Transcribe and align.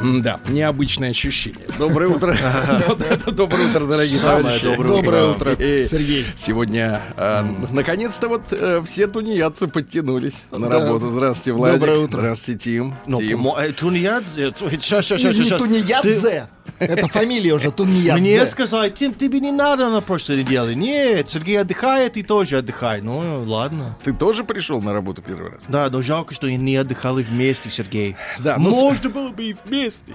Да, 0.00 0.40
необычное 0.48 1.10
ощущение. 1.10 1.66
Доброе 1.78 2.08
утро. 2.08 2.36
Доброе 3.26 3.68
утро, 3.68 3.86
дорогие 3.86 4.20
товарищи. 4.20 4.76
Доброе 4.76 5.24
утро, 5.26 5.56
Сергей. 5.56 6.26
Сегодня, 6.36 7.00
а, 7.16 7.42
наконец-то, 7.70 8.28
вот 8.28 8.42
э, 8.50 8.82
все 8.84 9.06
тунеядцы 9.06 9.68
подтянулись 9.68 10.44
на 10.50 10.68
работу. 10.68 11.08
Здравствуйте, 11.08 11.52
Владик. 11.52 11.80
Доброе 11.80 11.98
утро. 11.98 12.18
Здравствуйте, 12.20 12.60
Тим. 12.60 12.94
Ну, 13.06 13.20
э, 13.20 13.72
Тунеядзе. 13.72 14.50
Тунеядзе. 14.50 16.48
Это 16.78 17.08
фамилия 17.08 17.54
уже 17.54 17.70
Ты- 17.70 17.84
Мне 17.84 18.10
Тунеядзе. 18.10 18.46
сказали, 18.46 18.90
Тим, 18.90 19.14
тебе 19.14 19.40
не 19.40 19.52
надо 19.52 19.90
на 19.90 20.00
прошлой 20.00 20.38
неделе. 20.44 20.74
Нет, 20.74 21.30
Сергей 21.30 21.60
отдыхает, 21.60 22.14
ты 22.14 22.22
тоже 22.22 22.58
отдыхай. 22.58 23.00
Ну, 23.00 23.44
ладно. 23.46 23.96
Ты 24.04 24.12
тоже 24.12 24.44
пришел 24.44 24.80
на 24.82 24.92
работу 24.92 25.22
первый 25.22 25.50
раз? 25.52 25.60
Да, 25.68 25.88
но 25.90 26.00
жалко, 26.02 26.34
что 26.34 26.50
не 26.50 26.76
отдыхали 26.76 27.22
вместе, 27.22 27.70
Сергей. 27.70 28.16
Да, 28.38 28.56
ну, 28.58 28.70
с- 28.72 28.80
Можно 28.80 29.10
было 29.10 29.28
бы 29.30 29.44
и 29.44 29.56
вместе. 29.64 30.14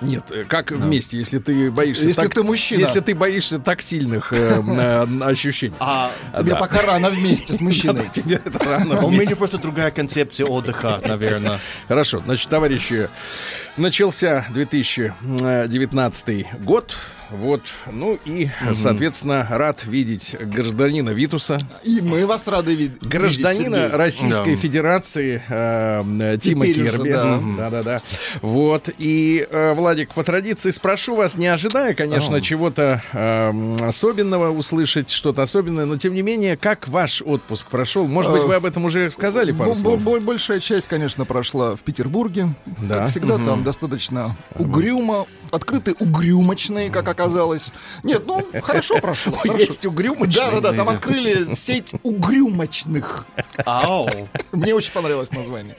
Нет, 0.00 0.30
э, 0.30 0.44
как 0.44 0.70
вместе, 0.70 1.18
если 1.18 1.38
ты 1.38 1.70
боишься... 1.70 2.06
Если 2.06 2.26
ты 2.28 2.42
мужчина. 2.42 2.80
Если 2.80 3.00
ты 3.00 3.14
боишься 3.14 3.58
тактильных 3.58 4.32
э, 4.32 4.62
э, 4.66 5.06
ощущений. 5.22 5.74
А 5.80 6.10
Тебе 6.36 6.52
Да. 6.52 6.58
пока 6.58 6.82
рано 6.82 7.10
вместе 7.10 7.54
с 7.54 7.60
мужчиной. 7.60 8.08
Тебе 8.12 8.40
это 8.44 8.58
рано 8.64 9.04
у 9.04 9.10
меня 9.10 9.34
просто 9.36 9.58
другая 9.58 9.90
концепция 9.90 10.46
отдыха, 10.46 11.00
наверное. 11.04 11.58
Хорошо, 11.88 12.22
значит, 12.24 12.48
товарищи, 12.48 13.08
начался 13.76 14.46
2019 14.50 16.46
год. 16.60 16.96
Вот, 17.30 17.60
ну 17.92 18.18
и, 18.24 18.48
соответственно, 18.74 19.46
рад 19.50 19.84
видеть 19.84 20.34
гражданина 20.40 21.10
Витуса, 21.10 21.58
И 21.84 22.00
мы 22.00 22.26
вас 22.26 22.46
рады 22.48 22.74
вид- 22.74 22.92
видеть, 23.02 23.08
гражданина. 23.10 23.90
Российской 23.90 24.54
Да. 24.54 24.60
Федерации 24.60 25.42
э, 25.48 26.02
э, 26.34 26.38
Тима 26.38 26.66
Теперь 26.66 26.96
да. 27.12 27.40
Да-да-да. 27.58 28.00
Вот, 28.40 28.88
и, 28.98 29.46
э, 29.50 29.72
Владик, 29.74 30.14
по 30.14 30.24
традиции 30.24 30.70
спрошу 30.70 31.16
вас, 31.16 31.36
не 31.36 31.46
ожидая, 31.48 31.94
конечно, 31.94 32.40
чего-то 32.40 33.02
э, 33.12 33.76
особенного 33.86 34.50
услышать, 34.50 35.10
что-то 35.10 35.42
особенное, 35.42 35.84
но, 35.84 35.96
тем 35.98 36.14
не 36.14 36.22
менее, 36.22 36.56
как 36.56 36.88
ваш 36.88 37.20
отпуск 37.22 37.66
прошел? 37.68 38.06
Может 38.06 38.32
быть, 38.32 38.42
Э, 38.42 38.46
вы 38.46 38.54
об 38.54 38.64
этом 38.64 38.84
уже 38.86 39.10
сказали 39.10 39.52
пару 39.52 39.74
слов? 39.74 40.00
бо- 40.00 40.20
Большая 40.20 40.60
часть, 40.60 40.88
конечно, 40.88 41.24
прошла 41.24 41.76
в 41.76 41.80
Петербурге. 41.80 42.54
Да. 42.66 42.94
Как 43.00 43.10
всегда, 43.10 43.36
там 43.38 43.64
достаточно 43.64 44.36
угрюмо. 44.54 45.26
Открыты 45.50 45.94
угрюмочные, 45.98 46.90
как 46.90 47.08
оказалось. 47.08 47.72
Нет, 48.02 48.24
ну, 48.26 48.46
хорошо 48.62 48.98
прошло. 49.00 49.32
хорошо. 49.42 49.58
Есть 49.58 49.86
угрюмочные? 49.86 50.50
Да, 50.50 50.60
да, 50.60 50.70
да, 50.70 50.72
там 50.72 50.88
открыли 50.88 51.54
сеть 51.54 51.94
угрюмочных. 52.02 53.26
Ау, 53.64 54.08
Мне 54.52 54.74
очень 54.74 54.92
понравилось 54.92 55.32
название. 55.32 55.76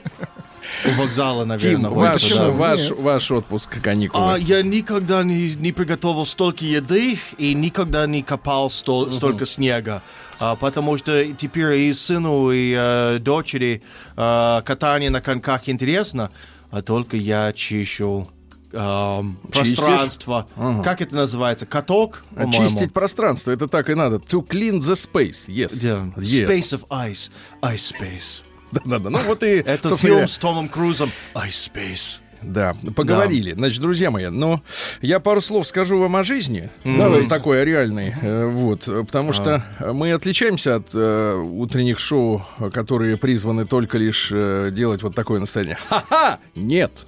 у 0.84 1.00
вокзала, 1.00 1.44
Тим, 1.58 1.82
наверное. 1.82 1.90
ваш, 1.90 2.22
почему? 2.22 2.40
да. 2.40 2.50
ваш, 2.50 2.90
ваш 2.90 3.30
отпуск, 3.30 3.80
каникулы. 3.80 4.34
А, 4.34 4.36
я 4.36 4.62
никогда 4.62 5.22
не, 5.22 5.54
не 5.54 5.72
приготовил 5.72 6.26
столько 6.26 6.64
еды 6.64 7.18
и 7.38 7.54
никогда 7.54 8.06
не 8.06 8.22
копал 8.22 8.68
стол- 8.70 9.10
столько 9.12 9.46
снега. 9.46 10.02
А, 10.38 10.56
потому 10.56 10.96
что 10.96 11.24
теперь 11.34 11.72
и 11.78 11.92
сыну, 11.92 12.50
и 12.50 12.74
э, 12.76 13.18
дочери 13.18 13.82
э, 14.16 14.62
катание 14.64 15.10
на 15.10 15.20
коньках 15.20 15.68
интересно, 15.68 16.30
а 16.70 16.82
только 16.82 17.16
я 17.16 17.52
чищу 17.52 18.30
Чистишь? 18.72 19.76
пространство. 19.78 20.46
Как 20.84 21.00
это 21.02 21.16
называется? 21.16 21.66
Каток? 21.66 22.24
по-моему? 22.34 22.52
Чистить 22.52 22.92
пространство, 22.92 23.50
это 23.50 23.68
так 23.68 23.90
и 23.90 23.94
надо. 23.94 24.16
To 24.16 24.46
clean 24.46 24.78
the 24.80 24.94
space, 24.94 25.46
yes. 25.48 25.78
Да. 25.82 26.20
Yes. 26.22 26.46
Space 26.48 26.78
of 26.80 26.86
Ice. 26.88 27.30
Ice 27.62 27.92
Space. 27.92 28.42
Да-да-да. 28.72 29.10
Ну 29.10 29.18
вот 29.26 29.42
и, 29.42 29.46
Это 29.56 29.96
фильм 29.96 30.28
с 30.28 30.38
Томом 30.38 30.68
Крузом. 30.68 31.10
Ice 31.34 31.70
Space. 31.72 32.20
Да, 32.42 32.74
поговорили. 32.96 33.52
Значит, 33.52 33.82
друзья 33.82 34.10
мои, 34.10 34.28
но 34.28 34.62
я 35.02 35.20
пару 35.20 35.42
слов 35.42 35.68
скажу 35.68 35.98
вам 35.98 36.16
о 36.16 36.24
жизни. 36.24 36.70
Давайте. 36.84 37.28
Такой 37.28 37.62
реальной. 37.66 38.14
э, 38.22 38.46
Вот. 38.46 38.88
э, 38.88 39.04
Потому 39.04 39.34
что 39.34 39.62
мы 39.92 40.12
отличаемся 40.12 40.76
от 40.76 40.86
э, 40.94 41.34
утренних 41.34 41.98
шоу, 41.98 42.42
э, 42.58 42.70
которые 42.70 43.18
призваны 43.18 43.66
только 43.66 43.98
лишь 43.98 44.30
э, 44.32 44.70
делать 44.72 45.02
вот 45.02 45.14
такое 45.14 45.38
настроение. 45.38 45.76
Ха-ха! 45.90 46.38
Нет. 46.54 47.04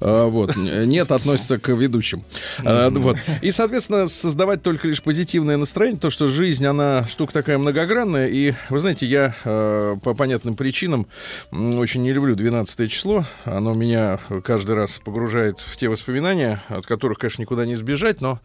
Э, 0.00 0.26
Вот. 0.28 0.56
Нет 0.56 1.10
относится 1.10 1.58
к 1.58 1.68
ведущим. 1.72 2.24
Э, 2.64 2.90
Вот. 2.90 3.16
И, 3.42 3.50
соответственно, 3.50 4.08
создавать 4.08 4.62
только 4.62 4.88
лишь 4.88 5.02
позитивное 5.02 5.56
настроение, 5.56 6.00
то, 6.00 6.10
что 6.10 6.28
жизнь, 6.28 6.64
она 6.64 7.06
штука 7.08 7.32
такая 7.32 7.58
многогранная. 7.58 8.28
И, 8.28 8.54
вы 8.70 8.78
знаете, 8.78 9.06
я 9.06 9.34
э, 9.44 9.96
по 10.02 10.14
понятным 10.14 10.56
причинам 10.56 11.06
очень 11.50 12.02
не 12.02 12.12
люблю 12.12 12.34
12 12.34 12.90
число. 12.90 13.24
Оно 13.44 13.74
меня 13.74 14.18
каждый 14.44 14.76
раз 14.76 14.98
погружает 15.04 15.60
в 15.60 15.76
те 15.76 15.88
воспоминания, 15.88 16.62
от 16.68 16.86
которых, 16.86 17.18
конечно, 17.18 17.42
никуда 17.42 17.66
не 17.66 17.76
сбежать, 17.76 18.20
но... 18.20 18.40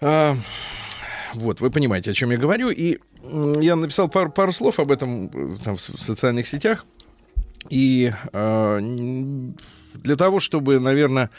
а, 0.00 0.36
вот, 1.34 1.60
вы 1.60 1.70
понимаете, 1.70 2.12
о 2.12 2.14
чем 2.14 2.30
я 2.30 2.36
говорю. 2.38 2.70
И 2.70 2.98
я 3.60 3.76
написал 3.76 4.08
пару, 4.08 4.30
пару 4.30 4.52
слов 4.52 4.78
об 4.78 4.90
этом 4.90 5.26
э, 5.26 5.56
там, 5.62 5.76
в 5.76 5.80
социальных 5.80 6.46
сетях. 6.46 6.84
И 7.70 8.12
э, 8.32 8.80
для 9.94 10.16
того, 10.16 10.40
чтобы, 10.40 10.78
наверное, 10.80 11.30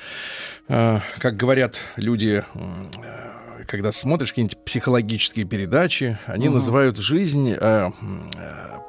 э, 0.68 1.00
как 1.20 1.38
говорят 1.38 1.78
люди, 1.98 2.44
э, 2.54 3.66
когда 3.68 3.92
смотришь 3.92 4.30
какие-нибудь 4.30 4.58
психологические 4.66 5.46
передачи, 5.46 6.18
они 6.26 6.50
называют 6.50 6.98
жизнь 6.98 7.56
э, 7.60 7.92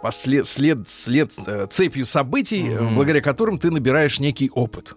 послед, 0.03 0.47
след, 0.47 0.89
след, 0.89 1.33
цепью 1.71 2.07
событий, 2.07 2.69
э, 2.69 2.89
благодаря 2.95 3.21
которым 3.21 3.59
ты 3.59 3.71
набираешь 3.71 4.21
некий 4.21 4.51
опыт. 4.51 4.95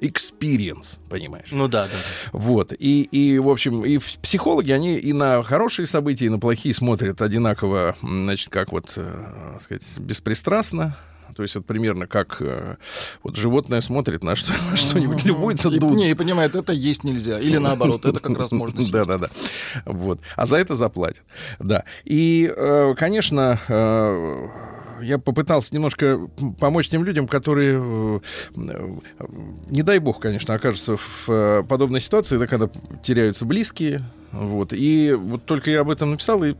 Experience, 0.00 0.98
понимаешь? 1.10 1.48
Ну 1.50 1.66
да, 1.66 1.86
да. 1.86 1.98
Вот. 2.32 2.72
И, 2.72 3.02
и, 3.02 3.38
в 3.40 3.48
общем, 3.48 3.84
и 3.84 3.98
психологи, 4.22 4.70
они 4.70 4.96
и 4.96 5.12
на 5.12 5.42
хорошие 5.42 5.86
события, 5.86 6.26
и 6.26 6.28
на 6.28 6.38
плохие 6.38 6.72
смотрят 6.72 7.20
одинаково, 7.20 7.96
значит, 8.00 8.48
как 8.48 8.70
вот, 8.70 8.92
э, 8.94 9.58
сказать, 9.64 9.82
беспристрастно. 9.96 10.96
То 11.38 11.42
есть 11.42 11.54
вот 11.54 11.66
примерно 11.66 12.08
как 12.08 12.38
э, 12.40 12.78
вот 13.22 13.36
животное 13.36 13.80
смотрит 13.80 14.24
на, 14.24 14.34
что, 14.34 14.52
на 14.72 14.76
что-нибудь, 14.76 15.24
любуется 15.24 15.68
И, 15.68 15.78
не, 15.78 16.10
и 16.10 16.14
понимает, 16.14 16.56
это 16.56 16.72
есть 16.72 17.04
нельзя. 17.04 17.38
Или 17.38 17.58
наоборот, 17.58 18.04
это 18.06 18.18
как 18.18 18.36
раз 18.36 18.50
можно 18.50 18.82
съесть. 18.82 18.90
Да, 18.90 19.04
да, 19.04 19.18
да. 19.18 19.28
Вот. 19.84 20.18
А 20.34 20.46
за 20.46 20.56
это 20.56 20.74
заплатят. 20.74 21.22
Да. 21.60 21.84
И, 22.04 22.52
э, 22.52 22.94
конечно, 22.98 23.60
э, 23.68 24.48
я 25.00 25.18
попытался 25.18 25.72
немножко 25.72 26.28
помочь 26.58 26.88
тем 26.88 27.04
людям, 27.04 27.28
которые, 27.28 28.20
не 28.56 29.82
дай 29.82 30.00
бог, 30.00 30.18
конечно, 30.18 30.54
окажутся 30.54 30.96
в 30.96 31.62
подобной 31.68 32.00
ситуации, 32.00 32.36
да, 32.36 32.48
когда 32.48 32.68
теряются 33.04 33.44
близкие. 33.44 34.02
Вот. 34.32 34.72
И 34.72 35.12
вот 35.12 35.44
только 35.44 35.70
я 35.70 35.82
об 35.82 35.90
этом 35.90 36.10
написал 36.10 36.42
и 36.42 36.56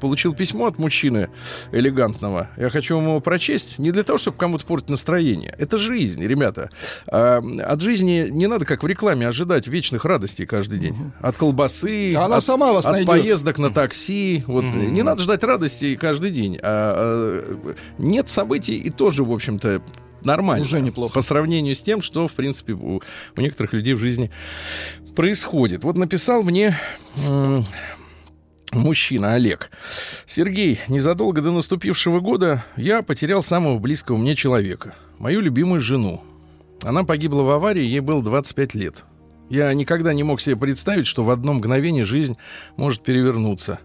получил 0.00 0.34
письмо 0.34 0.66
от 0.66 0.78
мужчины 0.78 1.28
элегантного. 1.72 2.48
Я 2.56 2.70
хочу 2.70 2.96
вам 2.96 3.04
его 3.04 3.20
прочесть. 3.20 3.78
Не 3.78 3.90
для 3.92 4.02
того, 4.02 4.18
чтобы 4.18 4.36
кому-то 4.36 4.66
портить 4.66 4.90
настроение. 4.90 5.54
Это 5.58 5.78
жизнь, 5.78 6.22
ребята. 6.24 6.70
А, 7.08 7.42
от 7.64 7.80
жизни 7.80 8.28
не 8.30 8.46
надо, 8.46 8.64
как 8.64 8.82
в 8.82 8.86
рекламе, 8.86 9.28
ожидать 9.28 9.66
вечных 9.68 10.04
радостей 10.04 10.46
каждый 10.46 10.78
день. 10.78 11.12
От 11.20 11.36
колбасы, 11.36 12.14
Она 12.14 12.36
от, 12.36 12.44
сама 12.44 12.72
вас 12.72 12.86
от 12.86 12.92
найдет. 12.92 13.08
поездок 13.08 13.58
на 13.58 13.70
такси. 13.70 14.44
Вот. 14.46 14.64
Не 14.64 15.02
надо 15.02 15.22
ждать 15.22 15.42
радостей 15.44 15.96
каждый 15.96 16.30
день. 16.30 16.58
А, 16.62 17.42
а, 17.42 17.74
нет 17.98 18.28
событий 18.28 18.76
и 18.78 18.90
тоже, 18.90 19.24
в 19.24 19.32
общем-то, 19.32 19.82
нормально. 20.24 20.64
Уже 20.64 20.80
неплохо. 20.80 21.14
По 21.14 21.20
сравнению 21.20 21.74
с 21.74 21.82
тем, 21.82 22.02
что, 22.02 22.26
в 22.28 22.32
принципе, 22.32 22.72
у, 22.72 23.00
у 23.36 23.40
некоторых 23.40 23.72
людей 23.72 23.94
в 23.94 23.98
жизни 23.98 24.30
происходит. 25.14 25.84
Вот 25.84 25.96
написал 25.96 26.42
мне 26.42 26.76
м, 27.28 27.64
мужчина 28.72 29.34
Олег. 29.34 29.70
Сергей, 30.26 30.80
незадолго 30.88 31.40
до 31.40 31.50
наступившего 31.52 32.20
года 32.20 32.64
я 32.76 33.02
потерял 33.02 33.42
самого 33.42 33.78
близкого 33.78 34.16
мне 34.16 34.34
человека, 34.34 34.94
мою 35.18 35.40
любимую 35.40 35.80
жену. 35.80 36.22
Она 36.82 37.04
погибла 37.04 37.42
в 37.42 37.50
аварии, 37.50 37.84
ей 37.84 38.00
было 38.00 38.22
25 38.22 38.74
лет. 38.74 39.04
Я 39.48 39.72
никогда 39.74 40.12
не 40.12 40.24
мог 40.24 40.40
себе 40.40 40.56
представить, 40.56 41.06
что 41.06 41.24
в 41.24 41.30
одно 41.30 41.54
мгновение 41.54 42.04
жизнь 42.04 42.36
может 42.76 43.02
перевернуться, 43.02 43.78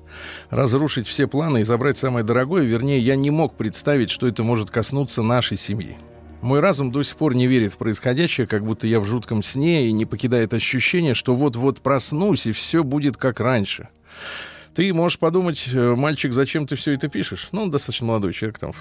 разрушить 0.49 1.07
все 1.07 1.27
планы 1.27 1.61
и 1.61 1.63
забрать 1.63 1.99
самое 1.99 2.25
дорогое. 2.25 2.63
Вернее, 2.63 2.99
я 2.99 3.15
не 3.15 3.29
мог 3.29 3.55
представить, 3.55 4.09
что 4.09 4.27
это 4.27 4.41
может 4.41 4.71
коснуться 4.71 5.21
нашей 5.21 5.57
семьи. 5.57 5.97
Мой 6.41 6.59
разум 6.59 6.91
до 6.91 7.03
сих 7.03 7.15
пор 7.15 7.35
не 7.35 7.45
верит 7.45 7.73
в 7.73 7.77
происходящее, 7.77 8.47
как 8.47 8.65
будто 8.65 8.87
я 8.87 8.99
в 8.99 9.05
жутком 9.05 9.43
сне 9.43 9.87
и 9.87 9.91
не 9.91 10.05
покидает 10.05 10.55
ощущение, 10.55 11.13
что 11.13 11.35
вот-вот 11.35 11.81
проснусь, 11.81 12.47
и 12.47 12.51
все 12.51 12.83
будет 12.83 13.15
как 13.17 13.39
раньше. 13.39 13.89
Ты 14.73 14.93
можешь 14.93 15.19
подумать, 15.19 15.65
э, 15.73 15.95
мальчик, 15.95 16.31
зачем 16.31 16.65
ты 16.65 16.77
все 16.77 16.93
это 16.93 17.09
пишешь? 17.09 17.49
Ну, 17.51 17.63
он 17.63 17.71
достаточно 17.71 18.07
молодой 18.07 18.31
человек 18.31 18.57
там. 18.57 18.71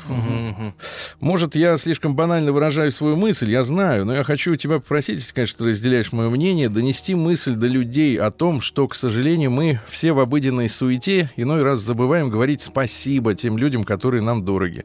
Может, 1.19 1.57
я 1.57 1.77
слишком 1.79 2.15
банально 2.15 2.53
выражаю 2.53 2.93
свою 2.93 3.17
мысль, 3.17 3.51
я 3.51 3.65
знаю, 3.65 4.05
но 4.05 4.15
я 4.15 4.23
хочу 4.23 4.55
тебя 4.55 4.75
попросить, 4.75 5.19
если, 5.19 5.35
конечно, 5.35 5.59
ты 5.59 5.71
разделяешь 5.71 6.13
мое 6.13 6.31
мнение, 6.31 6.69
донести 6.69 7.17
мысль 7.17 7.55
до 7.55 7.67
людей 7.67 8.17
о 8.19 8.31
том, 8.31 8.61
что, 8.61 8.87
к 8.87 8.95
сожалению, 8.95 9.51
мы 9.51 9.81
все 9.89 10.13
в 10.13 10.21
обыденной 10.21 10.69
суете 10.69 11.31
иной 11.37 11.63
раз 11.63 11.81
забываем 11.81 12.31
говорить 12.31 12.63
спасибо 12.63 13.35
тем 13.35 13.59
людям, 13.59 13.83
которые 13.85 14.23
нам 14.23 14.45
дороги. 14.45 14.85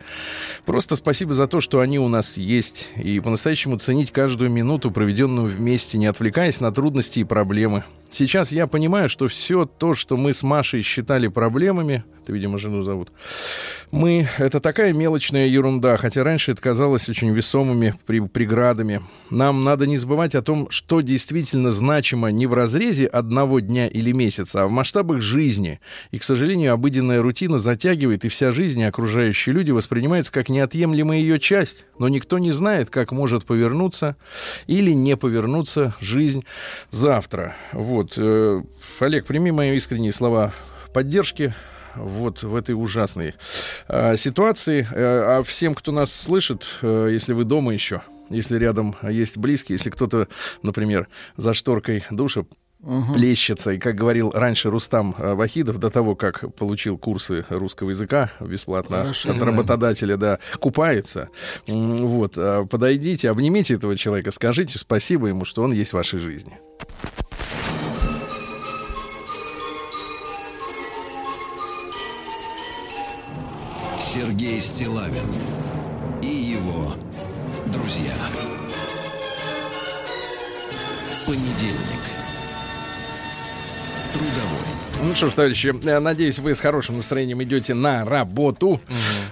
Просто 0.66 0.96
спасибо 0.96 1.34
за 1.34 1.48
то, 1.48 1.62
что 1.62 1.82
они 1.82 2.00
у 2.00 2.08
нас 2.08 2.38
есть, 2.38 2.90
и 2.96 3.20
по-настоящему 3.20 3.78
ценить 3.78 4.12
каждую 4.12 4.50
минуту, 4.50 4.90
проведенную 4.90 5.48
вместе, 5.48 6.00
не 6.00 6.08
отвлекаясь 6.08 6.60
на 6.60 6.72
трудности 6.72 7.20
и 7.20 7.24
проблемы. 7.24 7.84
Сейчас 8.12 8.54
я 8.54 8.66
понимаю, 8.66 9.10
что 9.10 9.28
все 9.28 9.66
то, 9.66 9.94
что 9.94 10.16
мы 10.16 10.34
с 10.34 10.42
Машей 10.42 10.84
считали 10.96 11.28
проблемами, 11.28 12.06
ты, 12.26 12.34
видимо, 12.34 12.60
жену 12.60 12.84
зовут, 12.84 13.12
мы, 13.92 14.28
это 14.40 14.60
такая 14.60 14.94
мелочная 14.94 15.48
ерунда, 15.48 15.98
хотя 15.98 16.24
раньше 16.24 16.52
это 16.52 16.62
казалось 16.62 17.08
очень 17.08 17.32
весомыми 17.34 17.94
при, 18.06 18.20
преградами. 18.20 19.02
Нам 19.30 19.64
надо 19.64 19.86
не 19.86 19.98
забывать 19.98 20.36
о 20.36 20.42
том, 20.42 20.70
что 20.70 21.02
действительно 21.02 21.72
значимо 21.72 22.30
не 22.30 22.48
в 22.48 22.54
разрезе 22.54 23.06
одного 23.06 23.60
дня 23.60 23.88
или 23.88 24.12
месяца, 24.12 24.64
а 24.64 24.68
в 24.68 24.72
масштабах 24.72 25.22
жизни. 25.22 25.80
И, 26.12 26.20
к 26.20 26.24
сожалению, 26.24 26.74
обыденная 26.74 27.22
рутина 27.22 27.60
затягивает, 27.60 28.26
и 28.26 28.30
вся 28.30 28.52
жизнь 28.52 28.80
и 28.80 28.84
окружающие 28.84 29.54
люди 29.54 29.72
воспринимаются 29.72 30.34
как 30.34 30.50
неотъемлемая 30.50 31.20
ее 31.20 31.40
часть. 31.40 31.86
Но 32.00 32.10
никто 32.10 32.40
не 32.40 32.52
знает, 32.52 32.90
как 32.90 33.12
может 33.12 33.46
повернуться 33.46 34.16
или 34.68 34.92
не 34.92 35.16
повернуться 35.16 35.96
жизнь 36.02 36.44
завтра. 36.92 37.56
Вот. 37.72 38.16
э, 38.18 38.62
Олег, 39.00 39.26
прими 39.26 39.52
мои 39.52 39.78
искренние 39.78 40.12
слова 40.12 40.54
поддержки 40.94 41.54
вот 41.96 42.44
в 42.44 42.56
этой 42.56 42.72
ужасной 42.72 43.36
э, 43.88 44.16
ситуации. 44.18 44.88
Э, 44.92 45.40
а 45.40 45.44
всем, 45.44 45.76
кто 45.76 45.92
нас 45.92 46.14
слышит, 46.14 46.66
э, 46.82 47.10
если 47.12 47.34
вы 47.34 47.44
дома 47.44 47.74
еще, 47.74 48.02
если 48.30 48.58
рядом 48.58 48.96
есть 49.04 49.38
близкие, 49.38 49.76
если 49.78 49.90
кто-то, 49.90 50.28
например, 50.62 51.08
за 51.38 51.54
шторкой 51.54 52.04
душа 52.10 52.46
плещется. 53.14 53.72
И, 53.72 53.80
как 53.80 53.96
говорил 53.96 54.32
раньше 54.32 54.70
Рустам 54.70 55.16
э, 55.18 55.34
Вахидов, 55.34 55.80
до 55.80 55.90
того, 55.90 56.16
как 56.16 56.54
получил 56.56 56.98
курсы 56.98 57.46
русского 57.50 57.90
языка 57.90 58.32
бесплатно 58.40 58.98
Хорошо, 58.98 59.32
от 59.32 59.40
да. 59.40 59.46
работодателя, 59.46 60.18
да, 60.18 60.40
купается. 60.60 61.30
Вот, 61.68 62.34
а, 62.38 62.66
подойдите, 62.66 63.30
обнимите 63.30 63.74
этого 63.74 63.98
человека, 63.98 64.32
скажите 64.32 64.78
спасибо 64.78 65.28
ему, 65.28 65.46
что 65.46 65.64
он 65.64 65.72
есть 65.72 65.92
в 65.92 65.96
вашей 65.96 66.20
жизни. 66.20 66.60
Сергей 74.26 74.60
Стилавин 74.60 75.28
и 76.24 76.26
его 76.26 76.94
друзья. 77.68 78.12
Понедельник. 81.28 82.02
Трудовой. 84.14 85.08
Ну 85.08 85.16
что 85.16 85.30
ж, 85.30 85.34
товарищи, 85.34 85.76
э, 85.88 86.00
надеюсь, 86.00 86.40
вы 86.40 86.56
с 86.56 86.60
хорошим 86.60 86.96
настроением 86.96 87.44
идете 87.44 87.76
на 87.76 88.04
работу. 88.04 88.82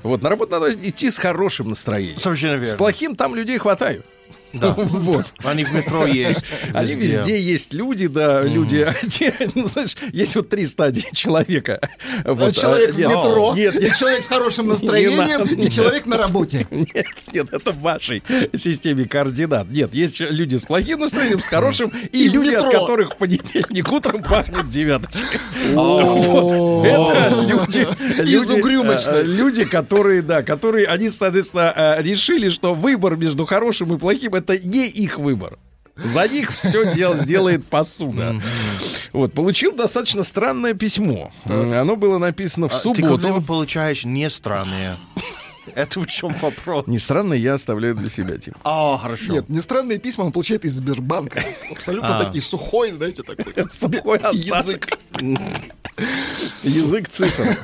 Вот, 0.03 0.21
на 0.21 0.29
работу 0.29 0.51
надо 0.51 0.71
идти 0.75 1.09
с 1.09 1.17
хорошим 1.17 1.69
настроением. 1.69 2.19
Совершенно 2.19 2.57
С 2.57 2.61
верно. 2.61 2.77
плохим 2.77 3.15
там 3.15 3.33
людей 3.33 3.57
хватает. 3.57 4.05
Да. 4.53 4.75
Вот. 5.03 5.25
Они 5.43 5.63
в 5.63 5.73
метро 5.73 6.05
есть. 6.05 6.45
Они 6.73 6.93
везде 6.93 7.39
есть 7.39 7.73
люди, 7.73 8.07
да, 8.07 8.43
люди. 8.43 8.87
ну, 9.55 9.67
знаешь, 9.67 9.95
есть 10.11 10.35
вот 10.35 10.49
три 10.49 10.65
стадии 10.65 11.07
человека. 11.13 11.79
Вот, 12.23 12.55
человек 12.55 12.91
а, 12.91 12.93
в 12.93 12.97
нет, 12.97 13.09
метро, 13.09 13.53
Нет, 13.55 13.75
и 13.75 13.85
нет, 13.85 13.95
человек 13.95 14.23
с 14.23 14.27
хорошим 14.27 14.67
настроением, 14.67 15.43
и 15.43 15.55
нет. 15.55 15.73
человек 15.73 16.05
на 16.05 16.17
работе. 16.17 16.67
нет, 16.69 17.05
нет, 17.33 17.47
это 17.51 17.71
в 17.71 17.79
вашей 17.79 18.23
системе 18.53 19.05
координат. 19.05 19.69
Нет, 19.69 19.93
есть 19.93 20.19
люди 20.19 20.55
с 20.55 20.65
плохим 20.65 20.99
настроением, 20.99 21.39
с 21.39 21.47
хорошим, 21.47 21.91
и, 22.11 22.25
И 22.25 22.29
люди, 22.29 22.53
от 22.53 22.71
которых 22.71 23.13
в 23.13 23.17
понедельник 23.17 23.91
утром 23.91 24.21
пахнет 24.21 24.69
девяткой. 24.69 25.21
О, 25.75 26.83
Это 26.85 27.29
люди, 27.41 27.87
Из 28.21 28.49
люди, 28.49 29.09
э, 29.09 29.23
люди, 29.23 29.65
которые, 29.65 30.21
да, 30.21 30.43
которые, 30.43 30.87
они, 30.87 31.09
соответственно, 31.09 31.73
э, 31.75 32.03
решили, 32.03 32.49
что 32.49 32.73
выбор 32.73 33.15
между 33.15 33.45
хорошим 33.45 33.95
и 33.95 33.97
плохим 33.97 34.35
это 34.43 34.57
не 34.63 34.87
их 34.87 35.17
выбор. 35.17 35.57
За 35.95 36.27
них 36.27 36.51
все 36.51 36.91
дело 36.93 37.15
сделает 37.17 37.65
посуда. 37.65 38.35
Вот, 39.11 39.33
получил 39.33 39.75
достаточно 39.75 40.23
странное 40.23 40.73
письмо. 40.73 41.31
Оно 41.45 41.95
было 41.95 42.17
написано 42.17 42.67
в 42.67 42.73
А 42.73 42.79
Ты 42.93 43.01
когда 43.01 43.27
субботу. 43.29 43.41
получаешь 43.43 44.03
не 44.05 44.29
странные. 44.29 44.95
Это 45.75 45.99
в 46.01 46.07
чем 46.07 46.33
вопрос? 46.41 46.87
Не 46.87 46.97
странно, 46.99 47.33
я 47.33 47.53
оставляю 47.53 47.95
для 47.95 48.09
себя, 48.09 48.37
Тим. 48.37 48.53
А, 48.63 48.97
хорошо. 48.97 49.31
Нет, 49.33 49.49
не 49.49 49.61
странные 49.61 49.97
письма 49.97 50.23
он 50.25 50.31
получает 50.31 50.65
из 50.65 50.73
Сбербанка. 50.73 51.41
Абсолютно 51.71 52.19
А. 52.19 52.25
такие 52.25 52.41
сухой, 52.41 52.91
знаете, 52.91 53.23
такой. 53.23 53.53
Сухой 53.69 54.17
остаток. 54.17 54.97
Язык 56.63 57.07
цифр. 57.09 57.57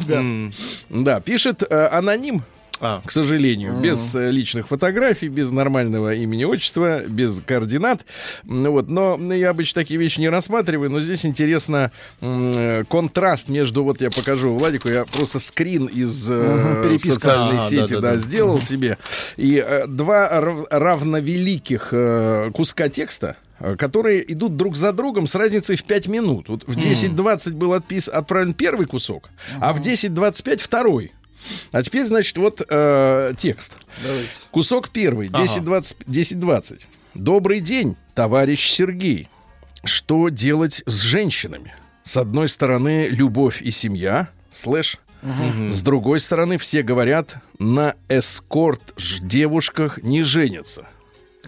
Да, 0.89 1.19
пишет 1.19 1.63
э, 1.69 1.87
аноним, 1.91 2.43
А. 2.81 3.01
к 3.05 3.11
сожалению, 3.11 3.79
без 3.81 4.15
э, 4.15 4.31
личных 4.31 4.67
фотографий, 4.67 5.27
без 5.27 5.51
нормального 5.51 6.13
имени, 6.13 6.43
отчества, 6.45 7.01
без 7.07 7.41
координат. 7.45 8.05
Вот, 8.43 8.89
но 8.89 9.17
я 9.33 9.49
обычно 9.49 9.81
такие 9.81 9.99
вещи 9.99 10.19
не 10.19 10.29
рассматриваю, 10.29 10.89
но 10.89 11.01
здесь 11.01 11.25
интересно 11.25 11.91
э, 12.21 12.83
контраст 12.89 13.49
между, 13.49 13.83
вот 13.83 14.01
я 14.01 14.09
покажу 14.09 14.53
Владику, 14.53 14.89
я 14.89 15.05
просто 15.05 15.39
скрин 15.39 15.87
из 15.87 16.25
переписка. 16.27 17.13
социальной 17.13 17.57
А, 17.57 17.69
сети, 17.69 17.99
да, 17.99 18.15
сделал 18.17 18.61
себе. 18.61 18.97
И 19.37 19.63
два 19.87 20.29
рав- 20.39 20.67
равновеликих 20.69 21.93
куска 22.53 22.89
текста, 22.89 23.35
которые 23.77 24.31
идут 24.31 24.55
друг 24.55 24.75
за 24.75 24.93
другом 24.93 25.27
с 25.27 25.35
разницей 25.35 25.75
в 25.75 25.83
5 25.83 26.07
минут. 26.07 26.49
Вот 26.49 26.63
в 26.65 26.77
10.20 26.77 27.51
был 27.53 27.73
отпис, 27.73 28.07
отправлен 28.07 28.53
первый 28.53 28.85
кусок, 28.87 29.29
а 29.59 29.73
в 29.73 29.81
10.25 29.81 30.59
второй. 30.61 31.11
А 31.71 31.81
теперь, 31.83 32.05
значит, 32.05 32.37
вот 32.37 32.61
э, 32.67 33.33
текст. 33.37 33.75
Давайте. 34.03 34.29
Кусок 34.51 34.89
первый, 34.89 35.29
10.20. 35.29 35.95
10.20. 36.05 36.81
Добрый 37.13 37.59
день, 37.59 37.95
товарищ 38.13 38.71
Сергей. 38.71 39.29
Что 39.83 40.29
делать 40.29 40.83
с 40.85 41.01
женщинами? 41.01 41.73
С 42.03 42.17
одной 42.17 42.49
стороны, 42.49 43.07
любовь 43.09 43.61
и 43.61 43.71
семья, 43.71 44.29
слэш. 44.51 44.97
С 45.69 45.81
другой 45.81 46.19
стороны, 46.19 46.57
все 46.57 46.81
говорят, 46.81 47.37
на 47.59 47.95
эскорт 48.07 48.93
девушках 49.21 50.01
не 50.01 50.23
женятся. 50.23 50.87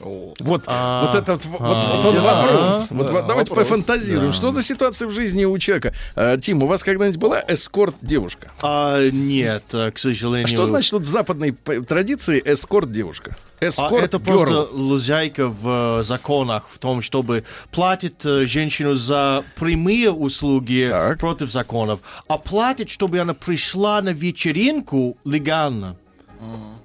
Вот, 0.03 0.63
А, 0.67 1.05
вот 1.05 1.15
этот 1.15 1.45
вот, 1.45 1.61
а, 1.61 1.97
вот 1.97 2.05
он 2.05 2.15
да, 2.15 2.21
вопрос. 2.21 2.87
Вот 2.89 3.05
да, 3.05 3.11
вот 3.11 3.27
давайте 3.27 3.49
вопрос, 3.51 3.67
пофантазируем. 3.67 4.31
да. 4.31 4.33
Что 4.33 4.51
за 4.51 4.61
ситуация 4.63 5.07
в 5.07 5.11
жизни 5.11 5.45
у 5.45 5.57
человека? 5.57 5.93
А, 6.15 6.37
Тим, 6.37 6.63
у 6.63 6.67
вас 6.67 6.83
когда-нибудь 6.83 7.17
была 7.19 7.43
эскорт 7.47 7.95
девушка? 8.01 8.51
А, 8.61 9.05
нет, 9.09 9.63
э, 9.73 9.91
к 9.91 9.97
сожалению. 9.97 10.45
А 10.45 10.47
что 10.47 10.65
значит 10.65 10.91
вот 10.93 11.03
в 11.03 11.09
западной 11.09 11.51
традиции 11.51 12.41
эскорт 12.45 12.91
девушка? 12.91 13.35
А 13.59 13.67
Эскорт 13.67 14.03
это 14.03 14.17
girl. 14.17 14.23
просто 14.25 14.69
лазейка 14.73 15.47
в 15.47 15.99
э, 15.99 16.03
законах, 16.03 16.63
в 16.71 16.79
том, 16.79 17.03
чтобы 17.03 17.43
платить 17.71 18.15
э, 18.25 18.47
женщину 18.47 18.95
за 18.95 19.43
прямые 19.55 20.11
услуги 20.11 20.87
Так. 20.89 21.19
против 21.19 21.51
законов, 21.51 21.99
а 22.27 22.39
платить, 22.39 22.89
чтобы 22.89 23.19
она 23.19 23.35
пришла 23.35 24.01
на 24.01 24.09
вечеринку 24.09 25.15
легально. 25.25 25.95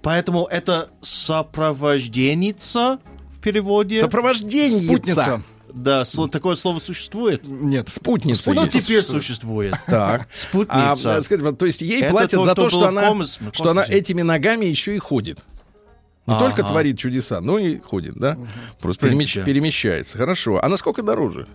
Поэтому 0.03 0.45
это 0.47 0.89
сопровожденица 1.01 2.99
в 3.35 3.41
переводе. 3.41 4.01
Сопровождение. 4.01 4.83
Спутница. 4.85 5.43
Да, 5.73 6.03
сло- 6.03 6.29
такое 6.31 6.55
слово 6.57 6.79
существует. 6.79 7.43
Нет. 7.47 7.89
Спутница 7.91 8.53
Ну, 8.55 8.65
есть. 8.65 8.73
теперь 8.81 9.03
существует. 9.03 9.75
Так. 9.87 10.29
Спутница. 10.33 11.17
А, 11.17 11.19
э, 11.19 11.21
скажи, 11.21 11.43
вот, 11.43 11.59
то 11.59 11.67
есть 11.67 11.83
ей 11.83 12.01
Это 12.03 12.11
платят 12.13 12.41
то, 12.41 12.45
за 12.45 12.51
что 12.53 12.63
то, 12.63 12.69
что 12.71 12.81
в 12.81 12.85
она, 12.85 13.13
в 13.13 13.27
что 13.53 13.71
она 13.71 13.85
этими 13.87 14.23
ногами 14.23 14.65
еще 14.65 14.97
и 14.97 14.99
ходит. 14.99 15.41
Не 16.27 16.35
Ага. 16.35 16.47
только 16.47 16.65
творит 16.65 16.99
чудеса, 16.99 17.41
но 17.41 17.59
и 17.59 17.79
ходит, 17.79 18.15
да? 18.17 18.39
Просто 18.81 19.07
В 19.07 19.11
перемещ- 19.11 19.45
перемещается. 19.45 20.17
Хорошо. 20.19 20.59
А 20.63 20.69
насколько 20.69 21.03
дороже? 21.03 21.47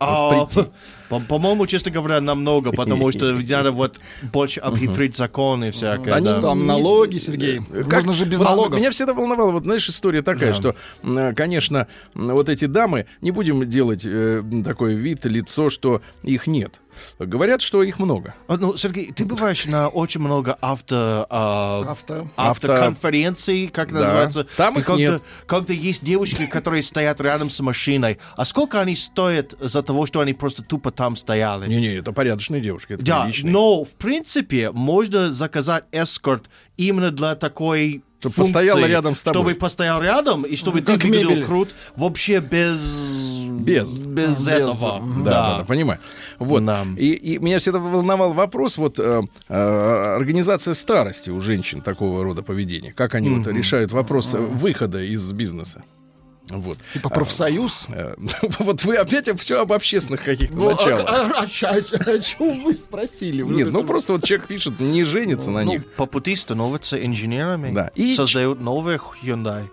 А, 0.00 0.46
прийти. 0.46 0.68
по- 1.10 1.20
По-моему, 1.20 1.66
честно 1.66 1.90
говоря, 1.90 2.20
намного, 2.22 2.72
потому 2.72 3.12
что 3.12 3.32
надо 3.50 3.72
вот 3.72 4.00
больше 4.32 4.60
обхитрить 4.60 5.16
законы 5.16 5.70
всякое. 5.72 6.14
Они 6.14 6.24
да. 6.26 6.40
Там 6.40 6.66
налоги, 6.66 7.18
Сергей. 7.18 7.60
Как- 7.60 7.92
Можно 7.92 8.12
же 8.14 8.24
без 8.24 8.38
вот 8.38 8.44
налогов. 8.44 8.78
Меня 8.78 8.90
всегда 8.90 9.12
волновала, 9.12 9.50
вот 9.52 9.64
знаешь, 9.64 9.86
история 9.88 10.22
такая, 10.22 10.50
Да. 10.52 10.56
что, 10.56 10.74
м, 11.02 11.34
конечно, 11.34 11.86
вот 12.14 12.48
эти 12.48 12.64
дамы, 12.64 13.04
не 13.20 13.30
будем 13.32 13.68
делать 13.68 14.02
э, 14.06 14.42
такой 14.64 14.94
вид, 14.94 15.24
лицо, 15.26 15.68
что 15.68 16.00
их 16.22 16.46
нет. 16.46 16.80
Говорят, 17.18 17.62
что 17.62 17.82
их 17.82 17.98
много. 17.98 18.34
А, 18.46 18.58
Ну, 18.58 18.76
Сергей, 18.76 19.10
ты 19.12 19.24
бываешь 19.24 19.64
на 19.64 19.88
очень 19.88 20.20
много 20.20 20.52
авто... 20.60 21.26
а, 21.30 21.86
Авто. 21.88 22.26
автоконференций, 22.84 23.68
как 23.68 23.92
Да. 23.92 24.00
называется. 24.00 24.46
Там 24.56 24.74
И 24.76 24.80
их 24.80 24.84
когда, 24.86 25.12
нет. 25.12 25.22
когда 25.46 25.72
есть 25.72 26.04
девушки, 26.04 26.46
которые 26.46 26.82
стоят 26.82 27.20
рядом 27.20 27.50
с 27.50 27.60
машиной. 27.60 28.18
А 28.36 28.44
сколько 28.44 28.80
они 28.80 28.96
стоят 28.96 29.54
за 29.60 29.82
того, 29.82 30.06
что 30.06 30.20
они 30.20 30.34
просто 30.34 30.62
тупо 30.62 30.90
там 31.00 31.16
стояли? 31.16 31.66
Не-не, 31.66 31.94
это 31.94 32.12
порядочные 32.12 32.60
девушки, 32.60 32.92
это 32.92 33.04
Да, 33.04 33.22
приличные. 33.22 33.52
но 33.52 33.84
в 33.84 33.94
принципе 33.94 34.70
можно 34.70 35.32
заказать 35.32 35.84
эскорт 35.92 36.44
именно 36.76 37.10
для 37.10 37.34
такой 37.36 38.02
Чтоб 38.18 38.32
функции, 38.34 38.52
постояла 38.52 38.86
рядом 38.86 39.16
с 39.16 39.22
тобой. 39.22 39.34
Чтобы 39.40 39.54
постоял 39.54 40.02
рядом 40.02 40.42
и 40.42 40.56
чтобы 40.56 40.80
ты 40.82 40.92
Как 40.92 41.02
выглядел 41.02 41.30
мебель. 41.30 41.44
крут. 41.44 41.74
Вообще 41.96 42.40
без... 42.40 42.76
Без. 43.60 43.96
Без 43.98 44.38
Без, 44.38 44.48
этого. 44.48 44.98
мгм. 44.98 45.24
Да, 45.24 45.30
да, 45.30 45.58
да, 45.58 45.64
понимаю. 45.64 46.00
Вот. 46.38 46.64
Да. 46.64 46.84
И, 46.98 47.12
и 47.12 47.38
меня 47.38 47.58
всегда 47.58 47.78
волновал 47.78 48.32
вопрос, 48.34 48.76
вот 48.78 48.98
э, 48.98 49.22
э, 49.48 49.54
организация 50.16 50.74
старости 50.74 51.30
у 51.30 51.40
женщин 51.40 51.80
такого 51.80 52.24
рода 52.24 52.42
поведения. 52.42 52.92
Как 52.92 53.14
они 53.14 53.30
вот 53.30 53.46
решают 53.46 53.92
вопрос 53.92 54.34
э, 54.34 54.38
выхода 54.38 55.02
из 55.02 55.32
бизнеса? 55.32 55.82
Вот. 56.50 56.78
Типа 56.92 57.08
профсоюз. 57.10 57.86
Э, 57.88 58.14
Вот 58.58 58.84
вы 58.84 58.96
опять 58.96 59.28
все 59.40 59.60
об 59.60 59.72
общественных 59.72 60.22
каких-то 60.24 60.54
Ну, 60.54 60.68
а, 60.68 60.72
началах. 60.72 61.06
а- 61.08 61.42
а 61.42 62.10
а 62.10 62.18
чё 62.18 62.52
вы 62.64 62.74
спросили? 62.74 63.42
Вы 63.42 63.54
Нет, 63.54 63.68
это- 63.68 63.76
ну 63.78 63.84
просто 63.84 64.12
вот 64.14 64.24
человек 64.24 64.46
пишет, 64.46 64.80
не 64.80 65.04
женится 65.04 65.50
на 65.50 65.62
Ну, 65.64 65.72
них. 65.72 65.86
по 65.92 66.06
пути 66.06 66.34
становятся 66.36 67.04
инженерами, 67.04 67.72
Да. 67.72 67.90
И 67.94 68.14
создают 68.14 68.60
новые 68.60 68.98
Hyundai. 69.22 69.64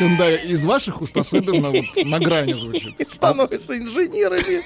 Hyundai 0.00 0.42
из 0.46 0.64
ваших 0.64 1.02
уст 1.02 1.16
особенно 1.16 1.70
вот 1.70 1.84
на 2.04 2.18
грани 2.18 2.54
звучит. 2.54 2.94
Становятся 3.08 3.76
инженерами. 3.78 4.62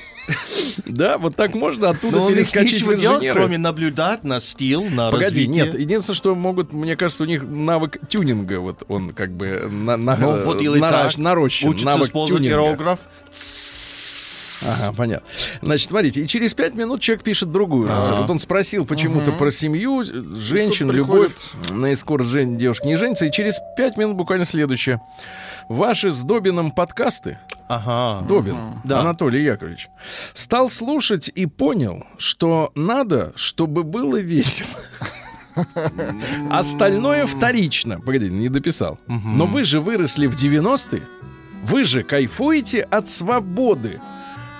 Да, 0.86 1.18
вот 1.18 1.34
так 1.36 1.54
можно 1.54 1.90
оттуда 1.90 2.18
Но 2.18 2.28
перескочить 2.30 2.82
в 2.82 2.92
инженеры. 2.94 3.32
кроме 3.38 3.58
наблюдать 3.58 4.22
на 4.22 4.38
стил, 4.40 4.84
на 4.84 5.10
Погоди, 5.10 5.24
развитие. 5.24 5.64
нет, 5.64 5.74
единственное, 5.78 6.16
что 6.16 6.34
могут, 6.34 6.72
мне 6.72 6.96
кажется, 6.96 7.24
у 7.24 7.26
них 7.26 7.42
навык 7.42 7.98
тюнинга, 8.08 8.60
вот 8.60 8.84
он 8.88 9.10
как 9.12 9.32
бы 9.32 9.68
на, 9.70 9.96
на, 9.96 10.16
Ну, 10.16 10.44
вот 10.44 10.60
или 10.60 10.78
наращ- 10.80 11.20
нарощен, 11.20 11.68
Учатся 11.68 11.86
навык 11.86 12.04
использовать 12.06 12.42
тюнинга. 12.42 12.98
Ага, 14.62 14.92
понятно. 14.94 15.26
Значит, 15.62 15.88
смотрите, 15.88 16.20
и 16.22 16.26
через 16.26 16.52
пять 16.52 16.74
минут 16.74 17.00
человек 17.00 17.24
пишет 17.24 17.50
другую. 17.50 17.88
Ага. 17.90 18.20
Вот 18.20 18.28
он 18.30 18.38
спросил 18.38 18.84
почему-то 18.84 19.32
про 19.32 19.50
семью, 19.50 20.04
женщин, 20.04 20.88
тут 20.88 20.96
любовь. 20.96 21.32
приходит- 21.32 21.70
На 21.70 21.94
эскорт 21.94 22.26
жен, 22.26 22.58
девушки 22.58 22.86
не 22.86 22.96
женится. 22.96 23.24
И 23.24 23.32
через 23.32 23.54
пять 23.76 23.96
минут 23.96 24.16
буквально 24.16 24.44
следующее. 24.44 25.00
Ваши 25.70 26.10
с 26.12 26.18
Добином 26.22 26.72
подкасты, 26.72 27.38
Ага. 27.68 28.26
Добин, 28.26 28.82
Да. 28.84 29.00
Анатолий 29.00 29.44
Яковлевич, 29.44 29.88
стал 30.34 30.68
слушать 30.68 31.30
и 31.34 31.46
понял, 31.46 32.04
что 32.18 32.70
надо, 32.74 33.32
чтобы 33.36 33.82
было 33.84 34.16
весело. 34.16 34.68
Остальное 36.50 37.26
вторично. 37.26 38.00
Погоди, 38.00 38.30
не 38.30 38.48
дописал. 38.48 38.98
Но 39.06 39.46
вы 39.46 39.64
же 39.64 39.80
выросли 39.80 40.26
в 40.26 40.34
90-е. 40.34 41.02
Вы 41.62 41.84
же 41.84 42.02
кайфуете 42.02 42.82
от 42.82 43.08
свободы. 43.08 44.00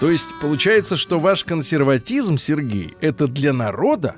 То 0.01 0.11
есть 0.11 0.31
получается, 0.41 0.97
что 0.97 1.21
ваш 1.21 1.45
консерватизм, 1.45 2.39
Сергей, 2.39 2.95
это 3.01 3.27
для 3.27 3.53
народа? 3.53 4.17